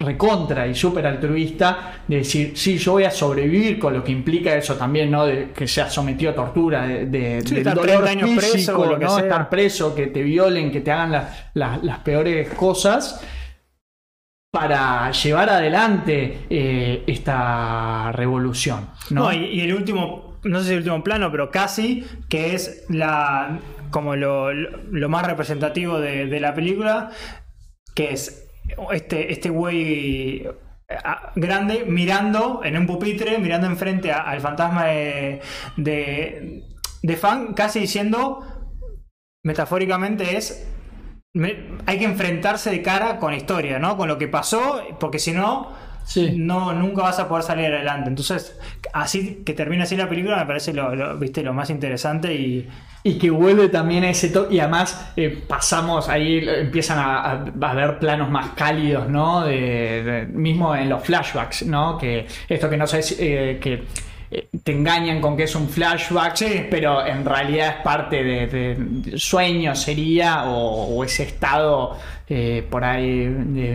recontra 0.00 0.66
y 0.66 0.74
súper 0.74 1.06
altruista, 1.06 2.00
de 2.08 2.16
decir, 2.16 2.52
sí, 2.56 2.78
yo 2.78 2.92
voy 2.92 3.04
a 3.04 3.10
sobrevivir 3.12 3.78
con 3.78 3.92
lo 3.94 4.02
que 4.02 4.10
implica 4.10 4.54
eso 4.56 4.74
también, 4.74 5.10
¿no? 5.10 5.24
De 5.24 5.50
que 5.52 5.68
sea 5.68 5.88
sometido 5.88 6.32
a 6.32 6.34
tortura, 6.34 6.84
de, 6.86 7.06
de- 7.06 7.40
Sí, 7.42 7.50
del 7.50 7.58
estar 7.58 7.74
dolor 7.76 8.04
30 8.04 8.10
años 8.10 8.30
preso 8.44 8.78
o 8.80 8.86
lo 8.86 8.98
que 8.98 9.04
¿no? 9.04 9.14
sea. 9.14 9.22
Estar 9.24 9.48
preso, 9.50 9.94
que 9.94 10.06
te 10.08 10.22
violen, 10.24 10.72
que 10.72 10.80
te 10.80 10.90
hagan 10.90 11.12
la- 11.12 11.50
la- 11.54 11.78
las 11.82 11.98
peores 12.00 12.48
cosas 12.54 13.20
para 14.50 15.10
llevar 15.10 15.50
adelante 15.50 16.46
eh, 16.48 17.04
esta 17.06 18.10
revolución. 18.12 18.88
¿no? 19.10 19.24
No, 19.24 19.32
y, 19.32 19.44
y 19.44 19.60
el 19.60 19.74
último, 19.74 20.35
no 20.48 20.60
sé 20.60 20.66
si 20.66 20.72
el 20.72 20.78
último 20.78 21.02
plano, 21.04 21.30
pero 21.30 21.50
casi, 21.50 22.04
que 22.28 22.54
es 22.54 22.84
la 22.88 23.60
como 23.90 24.16
lo, 24.16 24.52
lo- 24.52 25.08
más 25.08 25.26
representativo 25.26 26.00
de, 26.00 26.26
de 26.26 26.40
la 26.40 26.54
película, 26.54 27.10
que 27.94 28.12
es 28.12 28.48
este, 28.92 29.32
este 29.32 29.48
güey 29.50 30.46
grande 31.36 31.84
mirando 31.86 32.60
en 32.64 32.76
un 32.76 32.86
pupitre, 32.86 33.38
mirando 33.38 33.66
enfrente 33.66 34.12
al 34.12 34.40
fantasma 34.40 34.86
de, 34.86 35.40
de, 35.76 36.62
de 37.02 37.16
Fan, 37.16 37.54
casi 37.54 37.80
diciendo, 37.80 38.44
metafóricamente 39.42 40.36
es, 40.36 40.66
hay 41.86 41.98
que 41.98 42.04
enfrentarse 42.04 42.70
de 42.70 42.82
cara 42.82 43.18
con 43.18 43.34
historia, 43.34 43.78
¿no? 43.78 43.96
Con 43.96 44.08
lo 44.08 44.18
que 44.18 44.28
pasó, 44.28 44.82
porque 44.98 45.18
si 45.18 45.32
no, 45.32 45.72
no, 46.36 46.72
nunca 46.72 47.02
vas 47.02 47.18
a 47.18 47.28
poder 47.28 47.44
salir 47.44 47.66
adelante. 47.66 48.08
Entonces, 48.08 48.58
así 48.92 49.42
que 49.44 49.52
termina 49.52 49.84
así 49.84 49.96
la 49.96 50.08
película 50.08 50.36
me 50.36 50.46
parece 50.46 50.72
lo, 50.72 51.16
¿viste? 51.18 51.42
lo 51.42 51.52
más 51.52 51.70
interesante 51.70 52.34
y... 52.34 52.68
Y 53.02 53.18
que 53.18 53.30
vuelve 53.30 53.68
también 53.68 54.02
a 54.02 54.10
ese 54.10 54.30
toque. 54.30 54.56
Y 54.56 54.58
además 54.58 55.12
eh, 55.16 55.40
pasamos 55.46 56.08
ahí, 56.08 56.44
empiezan 56.44 56.98
a, 56.98 57.30
a, 57.30 57.74
ver 57.74 58.00
planos 58.00 58.28
más 58.28 58.50
cálidos, 58.56 59.08
¿no? 59.08 59.44
De, 59.44 60.26
mismo 60.32 60.74
en 60.74 60.88
los 60.88 61.04
flashbacks, 61.04 61.66
¿no? 61.66 61.96
Que 61.98 62.26
esto 62.48 62.68
que 62.68 62.76
no 62.76 62.84
sé, 62.88 63.00
eh, 63.20 63.60
que 63.60 63.84
te 64.62 64.72
engañan 64.72 65.20
con 65.20 65.36
que 65.36 65.44
es 65.44 65.54
un 65.54 65.68
flashback, 65.68 66.68
pero 66.68 67.06
en 67.06 67.24
realidad 67.24 67.76
es 67.78 67.82
parte 67.82 68.22
de, 68.24 69.12
sueño, 69.16 69.74
sería, 69.74 70.44
o, 70.46 71.04
ese 71.04 71.24
estado 71.24 71.96
eh, 72.28 72.66
por 72.68 72.84
ahí 72.84 73.26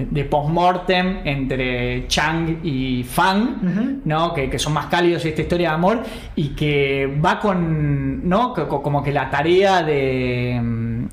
de, 0.10 0.26
post-mortem 0.26 1.22
entre 1.26 2.08
Chang 2.08 2.60
y 2.64 3.04
Fang, 3.04 4.02
¿no? 4.04 4.34
Que, 4.34 4.60
son 4.60 4.74
más 4.74 4.88
cálidos 4.88 5.24
esta 5.26 5.42
historia 5.42 5.70
de 5.70 5.76
amor 5.76 6.04
y 6.36 6.50
que 6.50 7.08
va 7.24 7.40
con, 7.40 8.28
¿no? 8.28 8.54
Como 8.54 9.02
que 9.04 9.12
la 9.12 9.30
tarea 9.30 9.84
de 9.84 11.08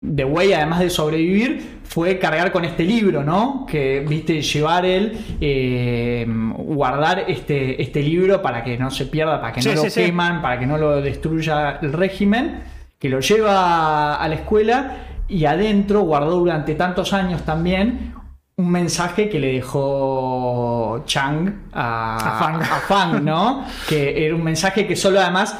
de 0.00 0.24
Way, 0.24 0.52
además 0.52 0.80
de 0.80 0.90
sobrevivir, 0.90 1.80
fue 1.84 2.18
cargar 2.18 2.52
con 2.52 2.64
este 2.64 2.84
libro, 2.84 3.24
¿no? 3.24 3.66
Que, 3.66 4.04
viste, 4.06 4.42
llevar 4.42 4.84
él, 4.84 5.18
eh, 5.40 6.26
guardar 6.28 7.24
este, 7.28 7.80
este 7.80 8.02
libro 8.02 8.42
para 8.42 8.62
que 8.62 8.76
no 8.76 8.90
se 8.90 9.06
pierda, 9.06 9.40
para 9.40 9.52
que 9.52 9.62
no 9.62 9.74
lo 9.74 9.90
queman, 9.92 10.42
para 10.42 10.58
que 10.58 10.66
no 10.66 10.78
lo 10.78 11.00
destruya 11.00 11.78
el 11.82 11.92
régimen, 11.92 12.60
que 12.98 13.08
lo 13.08 13.20
lleva 13.20 14.16
a 14.16 14.28
la 14.28 14.34
escuela 14.34 14.96
y 15.28 15.44
adentro 15.44 16.02
guardó 16.02 16.38
durante 16.38 16.74
tantos 16.74 17.12
años 17.12 17.42
también 17.42 18.14
un 18.58 18.70
mensaje 18.70 19.28
que 19.28 19.38
le 19.38 19.52
dejó 19.54 21.02
Chang 21.04 21.68
a, 21.72 22.56
a 22.58 22.80
Fang, 22.80 23.22
¿no? 23.22 23.64
que 23.88 24.24
era 24.24 24.34
un 24.34 24.42
mensaje 24.42 24.86
que 24.86 24.96
solo 24.96 25.20
además 25.20 25.56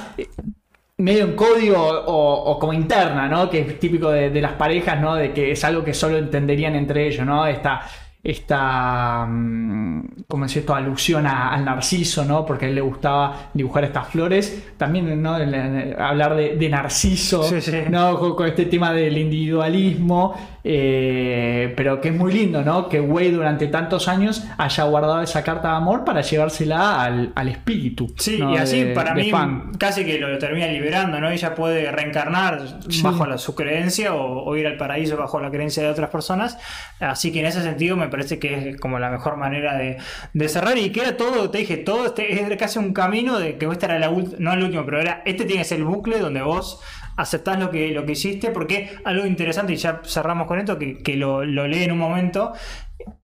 medio 0.98 1.24
en 1.24 1.36
código 1.36 1.76
o, 1.78 2.58
como 2.58 2.72
interna, 2.72 3.28
¿no? 3.28 3.50
Que 3.50 3.60
es 3.60 3.78
típico 3.78 4.10
de, 4.10 4.30
de, 4.30 4.40
las 4.40 4.52
parejas, 4.52 5.00
¿no? 5.00 5.14
De 5.14 5.32
que 5.32 5.52
es 5.52 5.64
algo 5.64 5.84
que 5.84 5.92
solo 5.92 6.16
entenderían 6.16 6.74
entre 6.74 7.06
ellos, 7.06 7.26
¿no? 7.26 7.46
Esta, 7.46 7.82
esta, 8.26 9.24
mm, 9.24 10.24
como 10.26 10.46
es 10.46 10.56
esto, 10.56 10.74
alusión 10.74 11.28
al 11.28 11.64
narciso, 11.64 12.24
¿no? 12.24 12.44
Porque 12.44 12.66
a 12.66 12.68
él 12.68 12.74
le 12.74 12.80
gustaba 12.80 13.50
dibujar 13.54 13.84
estas 13.84 14.08
flores. 14.08 14.64
También, 14.76 15.22
¿no? 15.22 15.34
hablar 15.34 16.34
de, 16.34 16.68
narciso, 16.68 17.48
¿no? 17.88 18.34
Con, 18.34 18.48
este 18.48 18.66
tema 18.66 18.92
del 18.92 19.16
individualismo, 19.16 20.34
eh, 20.64 21.72
pero 21.76 22.00
que 22.00 22.08
es 22.08 22.16
muy 22.16 22.32
lindo, 22.32 22.62
¿no? 22.62 22.88
Que 22.88 23.00
Wade 23.00 23.30
durante 23.30 23.68
tantos 23.68 24.08
años 24.08 24.42
haya 24.58 24.84
guardado 24.84 25.22
esa 25.22 25.44
carta 25.44 25.68
de 25.68 25.76
amor 25.76 26.04
para 26.04 26.22
llevársela 26.22 27.04
al, 27.04 27.48
espíritu. 27.48 28.12
Sí, 28.18 28.40
y 28.42 28.56
así 28.56 28.86
para 28.92 29.14
mí 29.14 29.30
casi 29.78 30.04
que 30.04 30.18
lo, 30.18 30.36
termina 30.38 30.66
liberando, 30.66 31.20
¿no? 31.20 31.30
Ella 31.30 31.54
puede 31.54 31.92
reencarnar 31.92 32.80
bajo 33.04 33.38
su 33.38 33.54
creencia 33.54 34.14
o, 34.14 34.56
ir 34.56 34.66
al 34.66 34.76
paraíso 34.76 35.16
bajo 35.16 35.38
la 35.38 35.50
creencia 35.50 35.84
de 35.84 35.90
otras 35.90 36.10
personas. 36.10 36.58
Así 36.98 37.30
que 37.30 37.40
en 37.40 37.46
ese 37.46 37.62
sentido 37.62 37.96
me 37.96 38.08
parece 38.16 38.38
que 38.38 38.70
es 38.70 38.80
como 38.80 38.98
la 38.98 39.10
mejor 39.10 39.36
manera 39.36 39.76
de, 39.76 40.48
cerrar. 40.48 40.78
Y 40.78 40.90
que 40.90 41.02
era 41.02 41.18
todo, 41.18 41.50
te 41.50 41.58
dije, 41.58 41.76
todo 41.76 42.06
este, 42.06 42.32
es 42.32 42.56
casi 42.56 42.78
un 42.78 42.94
camino 42.94 43.38
de 43.38 43.58
que 43.58 43.66
esta 43.66 43.86
era 43.86 43.98
la 43.98 44.10
no 44.10 44.52
el 44.54 44.64
último, 44.64 44.86
pero 44.86 45.00
era, 45.00 45.22
este 45.26 45.44
tiene 45.44 45.66
que 45.66 45.74
el 45.74 45.84
bucle 45.84 46.18
donde 46.18 46.40
vos 46.40 46.80
aceptás 47.18 47.58
lo 47.58 47.70
que, 47.70 47.90
lo 47.90 48.06
que 48.06 48.12
hiciste, 48.12 48.50
porque 48.50 48.90
algo 49.04 49.26
interesante, 49.26 49.74
y 49.74 49.76
ya 49.76 50.00
cerramos 50.02 50.46
con 50.46 50.58
esto, 50.58 50.78
que, 50.78 51.16
lo, 51.16 51.44
lo 51.44 51.68
leí 51.68 51.84
en 51.84 51.92
un 51.92 51.98
momento, 51.98 52.54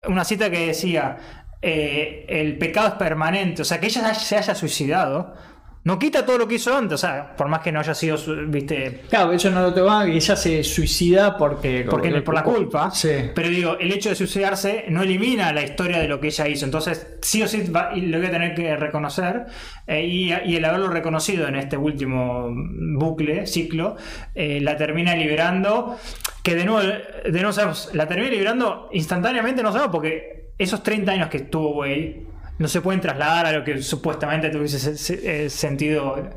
una 0.07 0.25
cita 0.25 0.49
que 0.49 0.67
decía, 0.67 1.17
eh, 1.61 2.25
el 2.27 2.57
pecado 2.57 2.89
es 2.89 2.93
permanente, 2.95 3.61
o 3.61 3.65
sea, 3.65 3.79
que 3.79 3.87
ella 3.87 4.13
se 4.13 4.37
haya 4.37 4.55
suicidado 4.55 5.33
no 5.83 5.97
quita 5.97 6.23
todo 6.23 6.37
lo 6.37 6.47
que 6.47 6.55
hizo 6.55 6.75
antes, 6.75 6.93
o 6.93 6.97
sea, 6.97 7.35
por 7.35 7.47
más 7.47 7.61
que 7.61 7.71
no 7.71 7.79
haya 7.79 7.95
sido, 7.95 8.15
viste. 8.47 9.01
Claro, 9.09 9.31
eso 9.31 9.49
no 9.49 9.63
lo 9.63 9.73
te 9.73 9.81
va, 9.81 10.05
ella 10.05 10.35
se 10.35 10.63
suicida 10.63 11.35
porque. 11.37 11.87
Porque 11.89 12.21
por 12.21 12.35
la 12.35 12.43
culpa. 12.43 12.91
Sí. 12.91 13.09
Pero 13.33 13.49
digo, 13.49 13.77
el 13.79 13.91
hecho 13.91 14.09
de 14.09 14.15
suicidarse 14.15 14.85
no 14.89 15.01
elimina 15.01 15.51
la 15.51 15.63
historia 15.63 15.97
de 15.97 16.07
lo 16.07 16.19
que 16.19 16.27
ella 16.27 16.47
hizo. 16.47 16.65
Entonces, 16.65 17.17
sí 17.21 17.41
o 17.41 17.47
sí 17.47 17.65
lo 17.65 18.17
voy 18.17 18.27
a 18.27 18.31
tener 18.31 18.53
que 18.53 18.75
reconocer. 18.75 19.47
Eh, 19.87 20.05
y, 20.05 20.31
el 20.31 20.65
haberlo 20.65 20.87
reconocido 20.89 21.47
en 21.47 21.55
este 21.55 21.77
último 21.77 22.53
bucle, 22.99 23.47
ciclo, 23.47 23.95
eh, 24.35 24.59
la 24.61 24.77
termina 24.77 25.15
liberando. 25.15 25.97
Que 26.43 26.53
de 26.53 26.65
nuevo, 26.65 26.81
de 26.81 27.31
nuevo 27.31 27.53
sabemos, 27.53 27.89
la 27.93 28.07
termina 28.07 28.29
liberando 28.29 28.89
instantáneamente, 28.93 29.63
no 29.63 29.71
sabemos, 29.71 29.91
porque 29.91 30.51
esos 30.59 30.83
30 30.83 31.11
años 31.11 31.29
que 31.29 31.37
estuvo 31.37 31.77
Wade 31.77 32.31
no 32.61 32.67
se 32.67 32.81
pueden 32.81 33.01
trasladar 33.01 33.47
a 33.47 33.51
lo 33.51 33.63
que 33.63 33.81
supuestamente 33.81 34.49
tuviese 34.49 34.93
eh, 35.23 35.49
sentido 35.49 36.29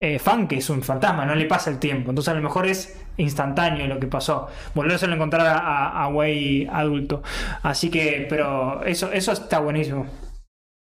eh, 0.00 0.18
fan, 0.18 0.48
que 0.48 0.56
es 0.56 0.68
un 0.68 0.82
fantasma, 0.82 1.24
no 1.24 1.34
le 1.34 1.46
pasa 1.46 1.70
el 1.70 1.78
tiempo. 1.78 2.10
Entonces 2.10 2.32
a 2.32 2.34
lo 2.34 2.42
mejor 2.42 2.66
es 2.66 2.98
instantáneo 3.16 3.86
lo 3.86 4.00
que 4.00 4.08
pasó. 4.08 4.48
Volverse 4.74 5.06
a 5.06 5.14
encontrar 5.14 5.46
a, 5.46 6.02
a 6.02 6.08
Way 6.08 6.68
adulto. 6.72 7.22
Así 7.62 7.88
que, 7.88 8.26
pero 8.28 8.84
eso, 8.84 9.12
eso 9.12 9.32
está 9.32 9.60
buenísimo 9.60 10.06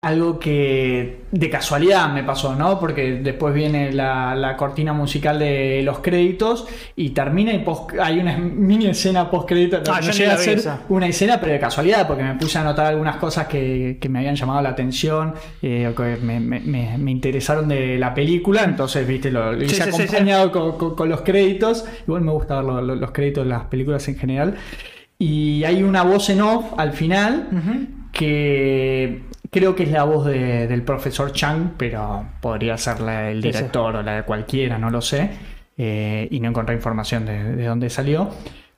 algo 0.04 0.38
que 0.38 1.22
de 1.30 1.50
casualidad 1.50 2.12
me 2.12 2.22
pasó, 2.22 2.54
¿no? 2.54 2.78
Porque 2.78 3.20
después 3.22 3.54
viene 3.54 3.90
la, 3.90 4.54
cortina 4.58 4.92
musical 4.92 5.38
de 5.38 5.80
los 5.82 6.00
créditos 6.00 6.66
y 6.94 7.10
termina 7.10 7.52
y 7.52 7.64
hay 8.00 8.18
una 8.18 8.36
mini 8.36 8.86
escena 8.86 9.30
post 9.30 9.48
crédito. 9.48 9.78
Ah, 9.90 10.00
no 10.04 10.12
llega 10.12 10.34
a 10.34 10.36
ser 10.36 10.62
una 10.90 11.06
escena, 11.06 11.40
pero 11.40 11.52
de 11.52 11.58
casualidad, 11.58 12.06
porque 12.06 12.22
me 12.22 12.34
puse 12.34 12.58
a 12.58 12.60
anotar 12.60 12.86
algunas 12.86 13.16
cosas 13.16 13.46
que, 13.46 13.98
me 14.10 14.18
habían 14.18 14.36
llamado 14.36 14.60
la 14.60 14.68
atención, 14.70 15.34
eh, 15.62 15.92
que 15.96 16.16
me, 16.16 17.10
interesaron 17.10 17.68
de 17.68 17.98
la 17.98 18.12
película, 18.12 18.62
entonces, 18.64 19.06
viste, 19.08 19.30
lo, 19.30 19.60
hice 19.60 19.82
acompañado 19.82 20.52
con, 20.96 21.08
los 21.08 21.22
créditos. 21.22 21.86
Igual 22.06 22.22
me 22.22 22.32
gusta 22.32 22.60
ver 22.60 22.82
los 22.82 23.10
créditos 23.10 23.44
de 23.44 23.50
las 23.50 23.64
películas 23.64 24.06
en 24.08 24.16
general. 24.16 24.54
Y 25.18 25.64
hay 25.64 25.82
una 25.82 26.02
voz 26.02 26.28
en 26.28 26.42
off 26.42 26.74
al 26.76 26.92
final 26.92 27.48
que 28.12 29.22
Creo 29.54 29.76
que 29.76 29.84
es 29.84 29.92
la 29.92 30.02
voz 30.02 30.26
del 30.26 30.82
profesor 30.82 31.30
Chang, 31.30 31.74
pero 31.76 32.26
podría 32.40 32.76
ser 32.76 32.98
la 32.98 33.20
del 33.20 33.40
director 33.40 33.94
o 33.94 34.02
la 34.02 34.16
de 34.16 34.22
cualquiera, 34.24 34.78
no 34.78 34.90
lo 34.90 35.00
sé. 35.00 35.30
Eh, 35.76 36.26
y 36.28 36.40
no 36.40 36.48
encontré 36.48 36.74
información 36.74 37.24
de, 37.24 37.64
dónde 37.64 37.88
salió. 37.88 38.30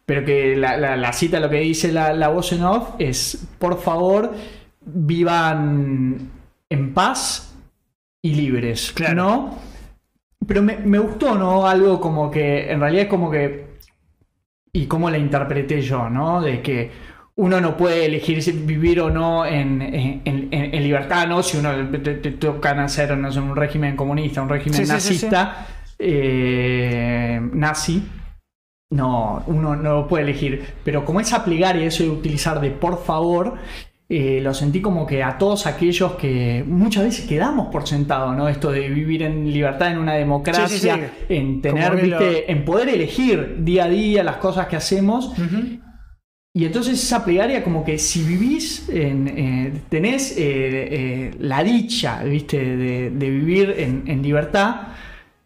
Pero 0.05 0.23
que 0.23 0.55
la, 0.55 1.13
cita, 1.15 1.41
lo 1.41 1.49
que 1.49 1.61
dice 1.61 1.91
la, 1.93 2.29
voz 2.29 2.53
en 2.53 2.63
off 2.63 2.91
es, 2.99 3.49
por 3.59 3.81
favor, 3.81 4.35
vivan 4.83 6.31
en 6.69 6.93
paz 6.93 7.57
y 8.21 8.35
libres. 8.35 8.93
Claro. 8.93 9.15
¿No? 9.15 9.59
Pero 10.47 10.61
me, 10.61 10.77
me, 10.77 10.99
gustó, 10.99 11.37
¿no? 11.37 11.67
Algo 11.67 11.99
como 12.03 12.31
que, 12.31 12.71
en 12.71 12.81
realidad 12.81 13.05
es 13.05 13.09
como 13.09 13.31
que... 13.31 13.79
Y 14.75 14.85
cómo 14.85 15.09
la 15.09 15.17
interpreté 15.17 15.81
yo, 15.81 16.11
¿no? 16.11 16.43
De 16.43 16.61
que 16.61 16.91
uno 17.39 17.61
no 17.61 17.77
puede 17.77 18.07
elegir 18.07 18.43
vivir 18.65 19.01
o 19.01 19.11
no 19.11 19.45
en, 19.45 20.23
libertad, 20.73 21.27
¿no? 21.29 21.43
Si 21.43 21.59
uno 21.59 21.71
te, 21.91 22.15
toca 22.33 22.75
nacer 22.75 23.11
en 23.11 23.25
un 23.25 23.57
régimen 23.57 23.95
comunista, 23.95 24.41
un 24.41 24.49
régimen 24.49 24.89
nazista, 24.89 25.67
eh, 25.99 27.39
nazi, 27.53 28.03
no, 28.91 29.43
uno 29.47 29.77
no 29.77 29.95
lo 30.01 30.09
puede 30.09 30.25
elegir. 30.25 30.65
Pero 30.83 31.05
como 31.05 31.21
esa 31.21 31.45
plegaria, 31.45 31.85
eso 31.85 32.05
de 32.05 32.11
utilizar 32.11 32.59
de 32.59 32.71
por 32.71 33.05
favor, 33.05 33.57
eh, 34.09 34.41
lo 34.41 34.55
sentí 34.55 34.81
como 34.81 35.07
que 35.07 35.23
a 35.23 35.37
todos 35.37 35.67
aquellos 35.67 36.13
que 36.13 36.65
muchas 36.67 37.05
veces 37.05 37.27
quedamos 37.27 37.69
por 37.69 37.87
sentado, 37.87 38.33
¿no? 38.33 38.49
Esto 38.49 38.73
de 38.73 38.89
vivir 38.89 39.23
en 39.23 39.53
libertad, 39.53 39.93
en 39.93 39.99
una 39.99 40.15
democracia, 40.15 41.13
en 41.29 41.61
tener, 41.61 41.97
viste, 41.97 42.51
en 42.51 42.65
poder 42.65 42.89
elegir 42.89 43.57
día 43.59 43.85
a 43.85 43.89
día 43.89 44.25
las 44.25 44.37
cosas 44.37 44.69
que 44.69 44.77
hacemos. 44.77 45.35
Y 46.57 46.65
entonces 46.65 47.03
esa 47.03 47.23
plegaria 47.23 47.63
como 47.63 47.85
que 47.85 47.99
si 47.99 48.23
vivís, 48.23 48.89
en, 48.89 49.29
eh, 49.29 49.73
tenés 49.91 50.33
eh, 50.33 50.39
eh, 50.39 51.35
la 51.39 51.63
dicha, 51.63 52.25
¿viste? 52.25 52.57
De, 52.57 53.11
vivir 53.11 53.75
en, 53.77 54.23
libertad, 54.23 54.89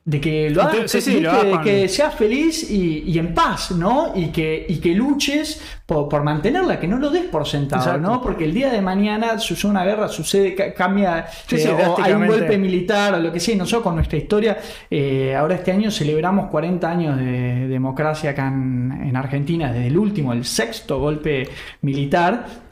de 0.02 0.20
que 0.20 0.50
lo 0.50 0.62
hagas, 0.62 0.90
Sí, 0.90 1.00
sí, 1.00 1.20
lo 1.20 1.60
que 1.62 1.86
seas 1.88 2.14
feliz 2.14 2.68
y, 2.70 3.04
y 3.06 3.18
en 3.18 3.34
paz, 3.34 3.70
¿no? 3.72 4.12
Y 4.16 4.28
que, 4.28 4.64
y 4.68 4.76
que 4.78 4.94
luches 4.94 5.60
por, 5.86 6.08
por 6.08 6.24
mantenerla, 6.24 6.80
que 6.80 6.88
no 6.88 6.96
lo 6.98 7.10
des 7.10 7.24
por 7.24 7.46
sentado, 7.46 7.82
Exacto. 7.82 8.00
¿no? 8.08 8.22
Porque 8.22 8.44
el 8.44 8.54
día 8.54 8.70
de 8.70 8.80
mañana 8.80 9.38
sucede 9.38 9.70
una 9.70 9.84
guerra, 9.84 10.08
sucede, 10.08 10.54
ca- 10.54 10.72
cambia, 10.72 11.26
Sí, 11.46 11.56
eh, 11.56 11.68
o 11.86 12.00
hay 12.02 12.12
un 12.14 12.26
golpe 12.26 12.56
militar 12.58 13.14
o 13.14 13.18
lo 13.20 13.30
que 13.30 13.38
sea, 13.40 13.54
y 13.54 13.58
nosotros 13.58 13.82
con 13.84 13.94
nuestra 13.96 14.16
historia, 14.18 14.56
eh, 14.90 15.34
ahora 15.36 15.56
este 15.56 15.70
año 15.70 15.90
celebramos 15.90 16.48
40 16.50 16.90
años 16.90 17.16
de 17.18 17.68
democracia 17.68 18.30
acá 18.30 18.48
en, 18.48 18.90
en 19.06 19.16
Argentina, 19.16 19.70
desde 19.72 19.88
el 19.88 19.98
último, 19.98 20.32
el 20.32 20.44
sexto 20.46 20.98
golpe 20.98 21.46
militar. 21.82 22.69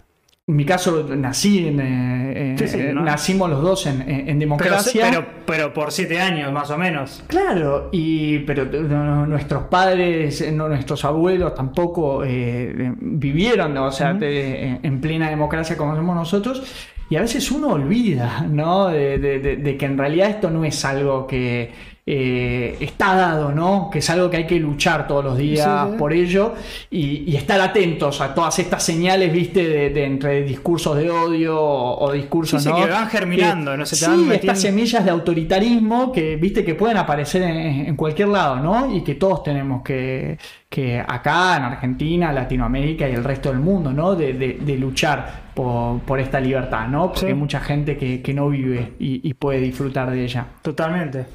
En 0.49 0.57
mi 0.57 0.65
caso, 0.65 1.07
nací 1.15 1.69
en, 1.69 1.79
eh, 1.81 2.55
Sí, 2.59 2.69
sí, 2.69 2.81
eh, 2.81 2.93
¿no? 2.95 3.03
nacimos 3.03 3.51
los 3.51 3.61
dos 3.61 3.87
en, 3.87 4.01
en- 4.01 4.09
en 4.09 4.25
Pero, 4.27 4.39
democracia. 4.39 5.07
pero, 5.11 5.27
pero 5.47 5.75
por 5.75 5.93
siete 5.93 6.19
años, 6.19 6.51
más 6.53 6.71
o 6.71 6.79
menos. 6.79 7.23
Claro, 7.27 7.91
y 7.93 8.39
pero 8.41 8.65
no, 8.65 9.27
nuestros 9.27 9.65
padres, 9.65 10.41
eh, 10.41 10.51
no, 10.51 10.67
nuestros 10.69 11.05
abuelos 11.05 11.55
tampoco 11.55 12.25
eh, 12.25 12.95
vivieron, 12.99 13.77
o 13.77 13.91
sea, 13.93 14.17
en, 14.19 14.81
en 14.83 15.01
plena 15.03 15.29
democracia 15.29 15.77
como 15.77 15.95
somos 15.95 16.17
nosotros. 16.17 16.63
Y 17.11 17.17
a 17.17 17.21
veces 17.21 17.51
uno 17.53 17.69
olvida, 17.69 18.47
¿no? 18.51 18.89
De, 18.89 19.19
de- 19.19 19.39
de- 19.41 19.57
de 19.57 19.77
que 19.77 19.85
en 19.87 19.99
realidad 19.99 20.31
esto 20.31 20.51
no 20.51 20.65
es 20.65 20.83
algo 20.85 21.27
que 21.27 21.71
eh, 22.11 22.77
está 22.81 23.15
dado, 23.15 23.53
¿no? 23.53 23.91
Que 23.93 23.99
es 23.99 24.09
algo 24.09 24.31
que 24.31 24.39
hay 24.39 24.47
que 24.47 24.59
luchar 24.59 25.07
todos 25.07 25.23
los 25.23 25.37
días 25.37 25.67
Sí, 25.87 25.93
sí. 25.93 25.99
por 25.99 26.13
ello 26.15 26.55
y, 26.91 27.31
y 27.31 27.37
estar 27.37 27.61
atentos 27.61 28.23
a 28.23 28.35
todas 28.35 28.59
estas 28.59 28.83
señales, 28.83 29.31
¿viste? 29.31 29.69
De, 29.69 29.91
de 29.91 30.05
entre 30.07 30.43
discursos 30.43 30.97
de 30.97 31.11
odio 31.11 31.61
o, 31.61 32.03
o 32.07 32.13
discursos, 32.13 32.63
Sí, 32.63 32.69
¿no? 32.71 32.77
que 32.77 32.87
van 32.91 33.09
germinando, 33.09 33.77
¿no? 33.77 33.85
Se 33.85 33.97
te 33.97 34.07
sí, 34.07 34.11
van 34.11 34.33
estas 34.33 34.59
semillas 34.61 35.05
de 35.05 35.11
autoritarismo 35.11 36.11
que, 36.11 36.37
viste, 36.37 36.65
que 36.65 36.75
pueden 36.75 36.97
aparecer 36.97 37.43
en, 37.43 37.57
en 37.89 37.97
cualquier 37.97 38.29
lado, 38.29 38.57
¿no? 38.57 38.95
Y 38.95 39.03
que 39.03 39.17
todos 39.17 39.43
tenemos 39.43 39.83
que, 39.83 40.39
que 40.71 40.99
acá, 41.07 41.59
en 41.59 41.65
Argentina, 41.65 42.33
Latinoamérica 42.33 43.07
y 43.07 43.13
el 43.13 43.23
resto 43.25 43.51
del 43.51 43.59
mundo, 43.61 43.93
¿no? 43.93 44.15
De, 44.15 44.33
de- 44.33 44.59
de 44.63 44.77
luchar 44.79 45.49
por, 45.55 46.01
por 46.01 46.21
esta 46.21 46.41
libertad, 46.41 46.89
¿no? 46.89 47.09
Porque 47.09 47.21
Sí. 47.21 47.27
hay 47.27 47.35
mucha 47.35 47.61
gente 47.61 47.99
que, 47.99 48.23
que 48.23 48.33
no 48.33 48.49
vive 48.49 48.95
y, 48.99 49.29
y 49.29 49.35
puede 49.35 49.61
disfrutar 49.61 50.11
de 50.11 50.25
ella. 50.25 50.47
Totalmente. 50.63 51.27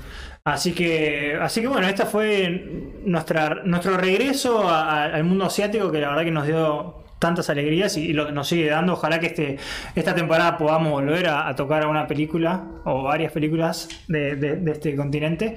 Así 0.46 0.74
que, 0.74 1.38
así 1.42 1.62
que 1.62 1.68
bueno, 1.68 1.88
esta 1.88 2.06
fue 2.06 2.92
nuestra, 3.06 3.62
nuestro 3.64 3.96
regreso 3.96 4.68
a- 4.68 5.04
a- 5.04 5.06
al 5.16 5.24
mundo 5.24 5.46
asiático 5.46 5.90
que 5.90 6.00
la 6.02 6.10
verdad 6.10 6.24
que 6.26 6.32
nos 6.32 6.46
dio 6.46 7.02
tantas 7.18 7.50
alegrías 7.50 7.96
y, 7.96 8.08
y 8.10 8.14
lo 8.14 8.26
que 8.26 8.34
nos 8.34 8.50
sigue 8.50 8.70
dando. 8.70 8.92
Ojalá 8.92 9.22
que 9.22 9.28
este, 9.28 9.58
esta 9.96 10.14
temporada 10.14 10.58
podamos 10.58 10.92
volver 10.92 11.30
a, 11.30 11.48
a 11.48 11.56
tocar 11.56 11.88
una 11.88 12.06
película 12.08 12.62
o 12.84 13.04
varias 13.04 13.32
películas 13.32 13.88
de, 14.10 14.36
de- 14.36 14.58
de 14.58 14.72
este 14.74 14.98
continente. 14.98 15.56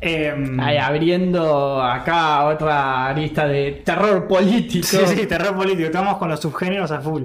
Em, 0.00 0.58
abriendo 0.80 1.80
acá 1.80 2.44
otra 2.46 3.12
lista 3.14 3.46
de 3.46 3.82
terror 3.84 4.26
político. 4.26 4.84
sí, 4.88 4.98
sí, 5.06 5.26
terror 5.28 5.54
político. 5.54 5.84
Estamos 5.86 6.18
con 6.18 6.28
los 6.28 6.40
subgéneros 6.40 6.90
a 6.90 7.00
full. 7.00 7.22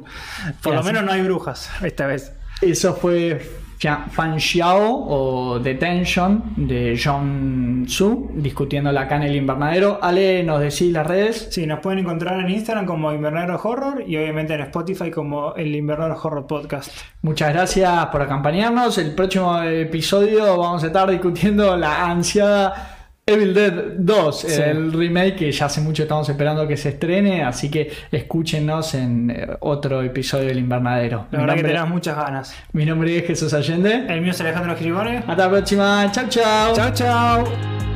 Por 0.62 0.76
lo 0.76 0.84
menos 0.84 1.02
no 1.04 1.12
hay 1.12 1.24
brujas 1.24 1.72
esta 1.84 2.06
vez. 2.06 2.34
Eso 2.62 2.94
fue 2.94 3.42
Fan 3.80 4.40
Xiao 4.40 5.06
o 5.08 5.60
Detention 5.60 6.54
de 6.58 7.00
John 7.02 7.86
Su, 7.88 8.30
discutiéndola 8.34 9.02
acá 9.02 9.16
en 9.16 9.24
el 9.24 9.36
invernadero. 9.38 10.00
Ale, 10.02 10.44
nos 10.44 10.60
decís 10.60 10.92
las 10.92 11.08
redes. 11.08 11.48
Sí, 11.52 11.66
nos 11.66 11.80
pueden 11.80 12.00
encontrar 12.00 12.40
en 12.42 12.50
Instagram 12.50 12.86
como 12.86 13.14
Invernadero 13.14 13.60
Horror 13.64 14.04
y 14.06 14.18
obviamente 14.18 14.54
en 14.54 14.62
Spotify 14.62 15.10
como 15.10 15.56
el 15.56 15.74
Invernadero 15.74 16.20
Horror 16.22 16.46
Podcast. 16.46 16.92
Muchas 17.22 17.54
gracias 17.54 18.08
por 18.08 18.22
acompañarnos. 18.22 18.98
El 18.98 19.16
próximo 19.16 19.62
episodio 19.62 20.58
vamos 20.58 20.84
a 20.84 20.88
estar 20.88 21.10
discutiendo 21.10 21.78
la 21.78 22.06
ansiada 22.06 22.99
Evil 23.30 23.54
Dead 23.54 23.74
2, 23.98 24.40
Sí. 24.40 24.62
el 24.62 24.92
remake 24.94 25.36
que 25.36 25.52
ya 25.52 25.66
hace 25.68 25.82
mucho 25.82 26.04
estamos 26.04 26.28
esperando 26.30 26.68
que 26.68 26.78
se 26.78 26.90
estrene, 26.90 27.44
así 27.44 27.70
que 27.70 27.92
escúchenos 28.12 28.94
en 28.94 29.30
eh, 29.32 29.48
otro 29.60 30.02
episodio 30.02 30.48
del 30.48 30.60
invernadero. 30.60 31.28
La 31.32 31.38
Mi 31.40 31.46
verdad 31.46 31.56
que 31.62 31.64
tenemos 31.68 31.90
muchas 31.90 32.18
ganas. 32.18 32.56
mi 32.74 32.86
nombre 32.86 33.18
es 33.18 33.26
Jesús 33.26 33.54
Allende. 33.54 34.06
El 34.08 34.22
mío 34.22 34.32
es 34.32 34.42
Alejandro 34.42 34.76
Giribone. 34.76 35.18
Hasta 35.20 35.36
la 35.36 35.50
próxima. 35.50 36.10
Chau, 36.12 36.26
chau. 36.30 36.74
Chao, 36.76 36.94
chao. 36.94 37.89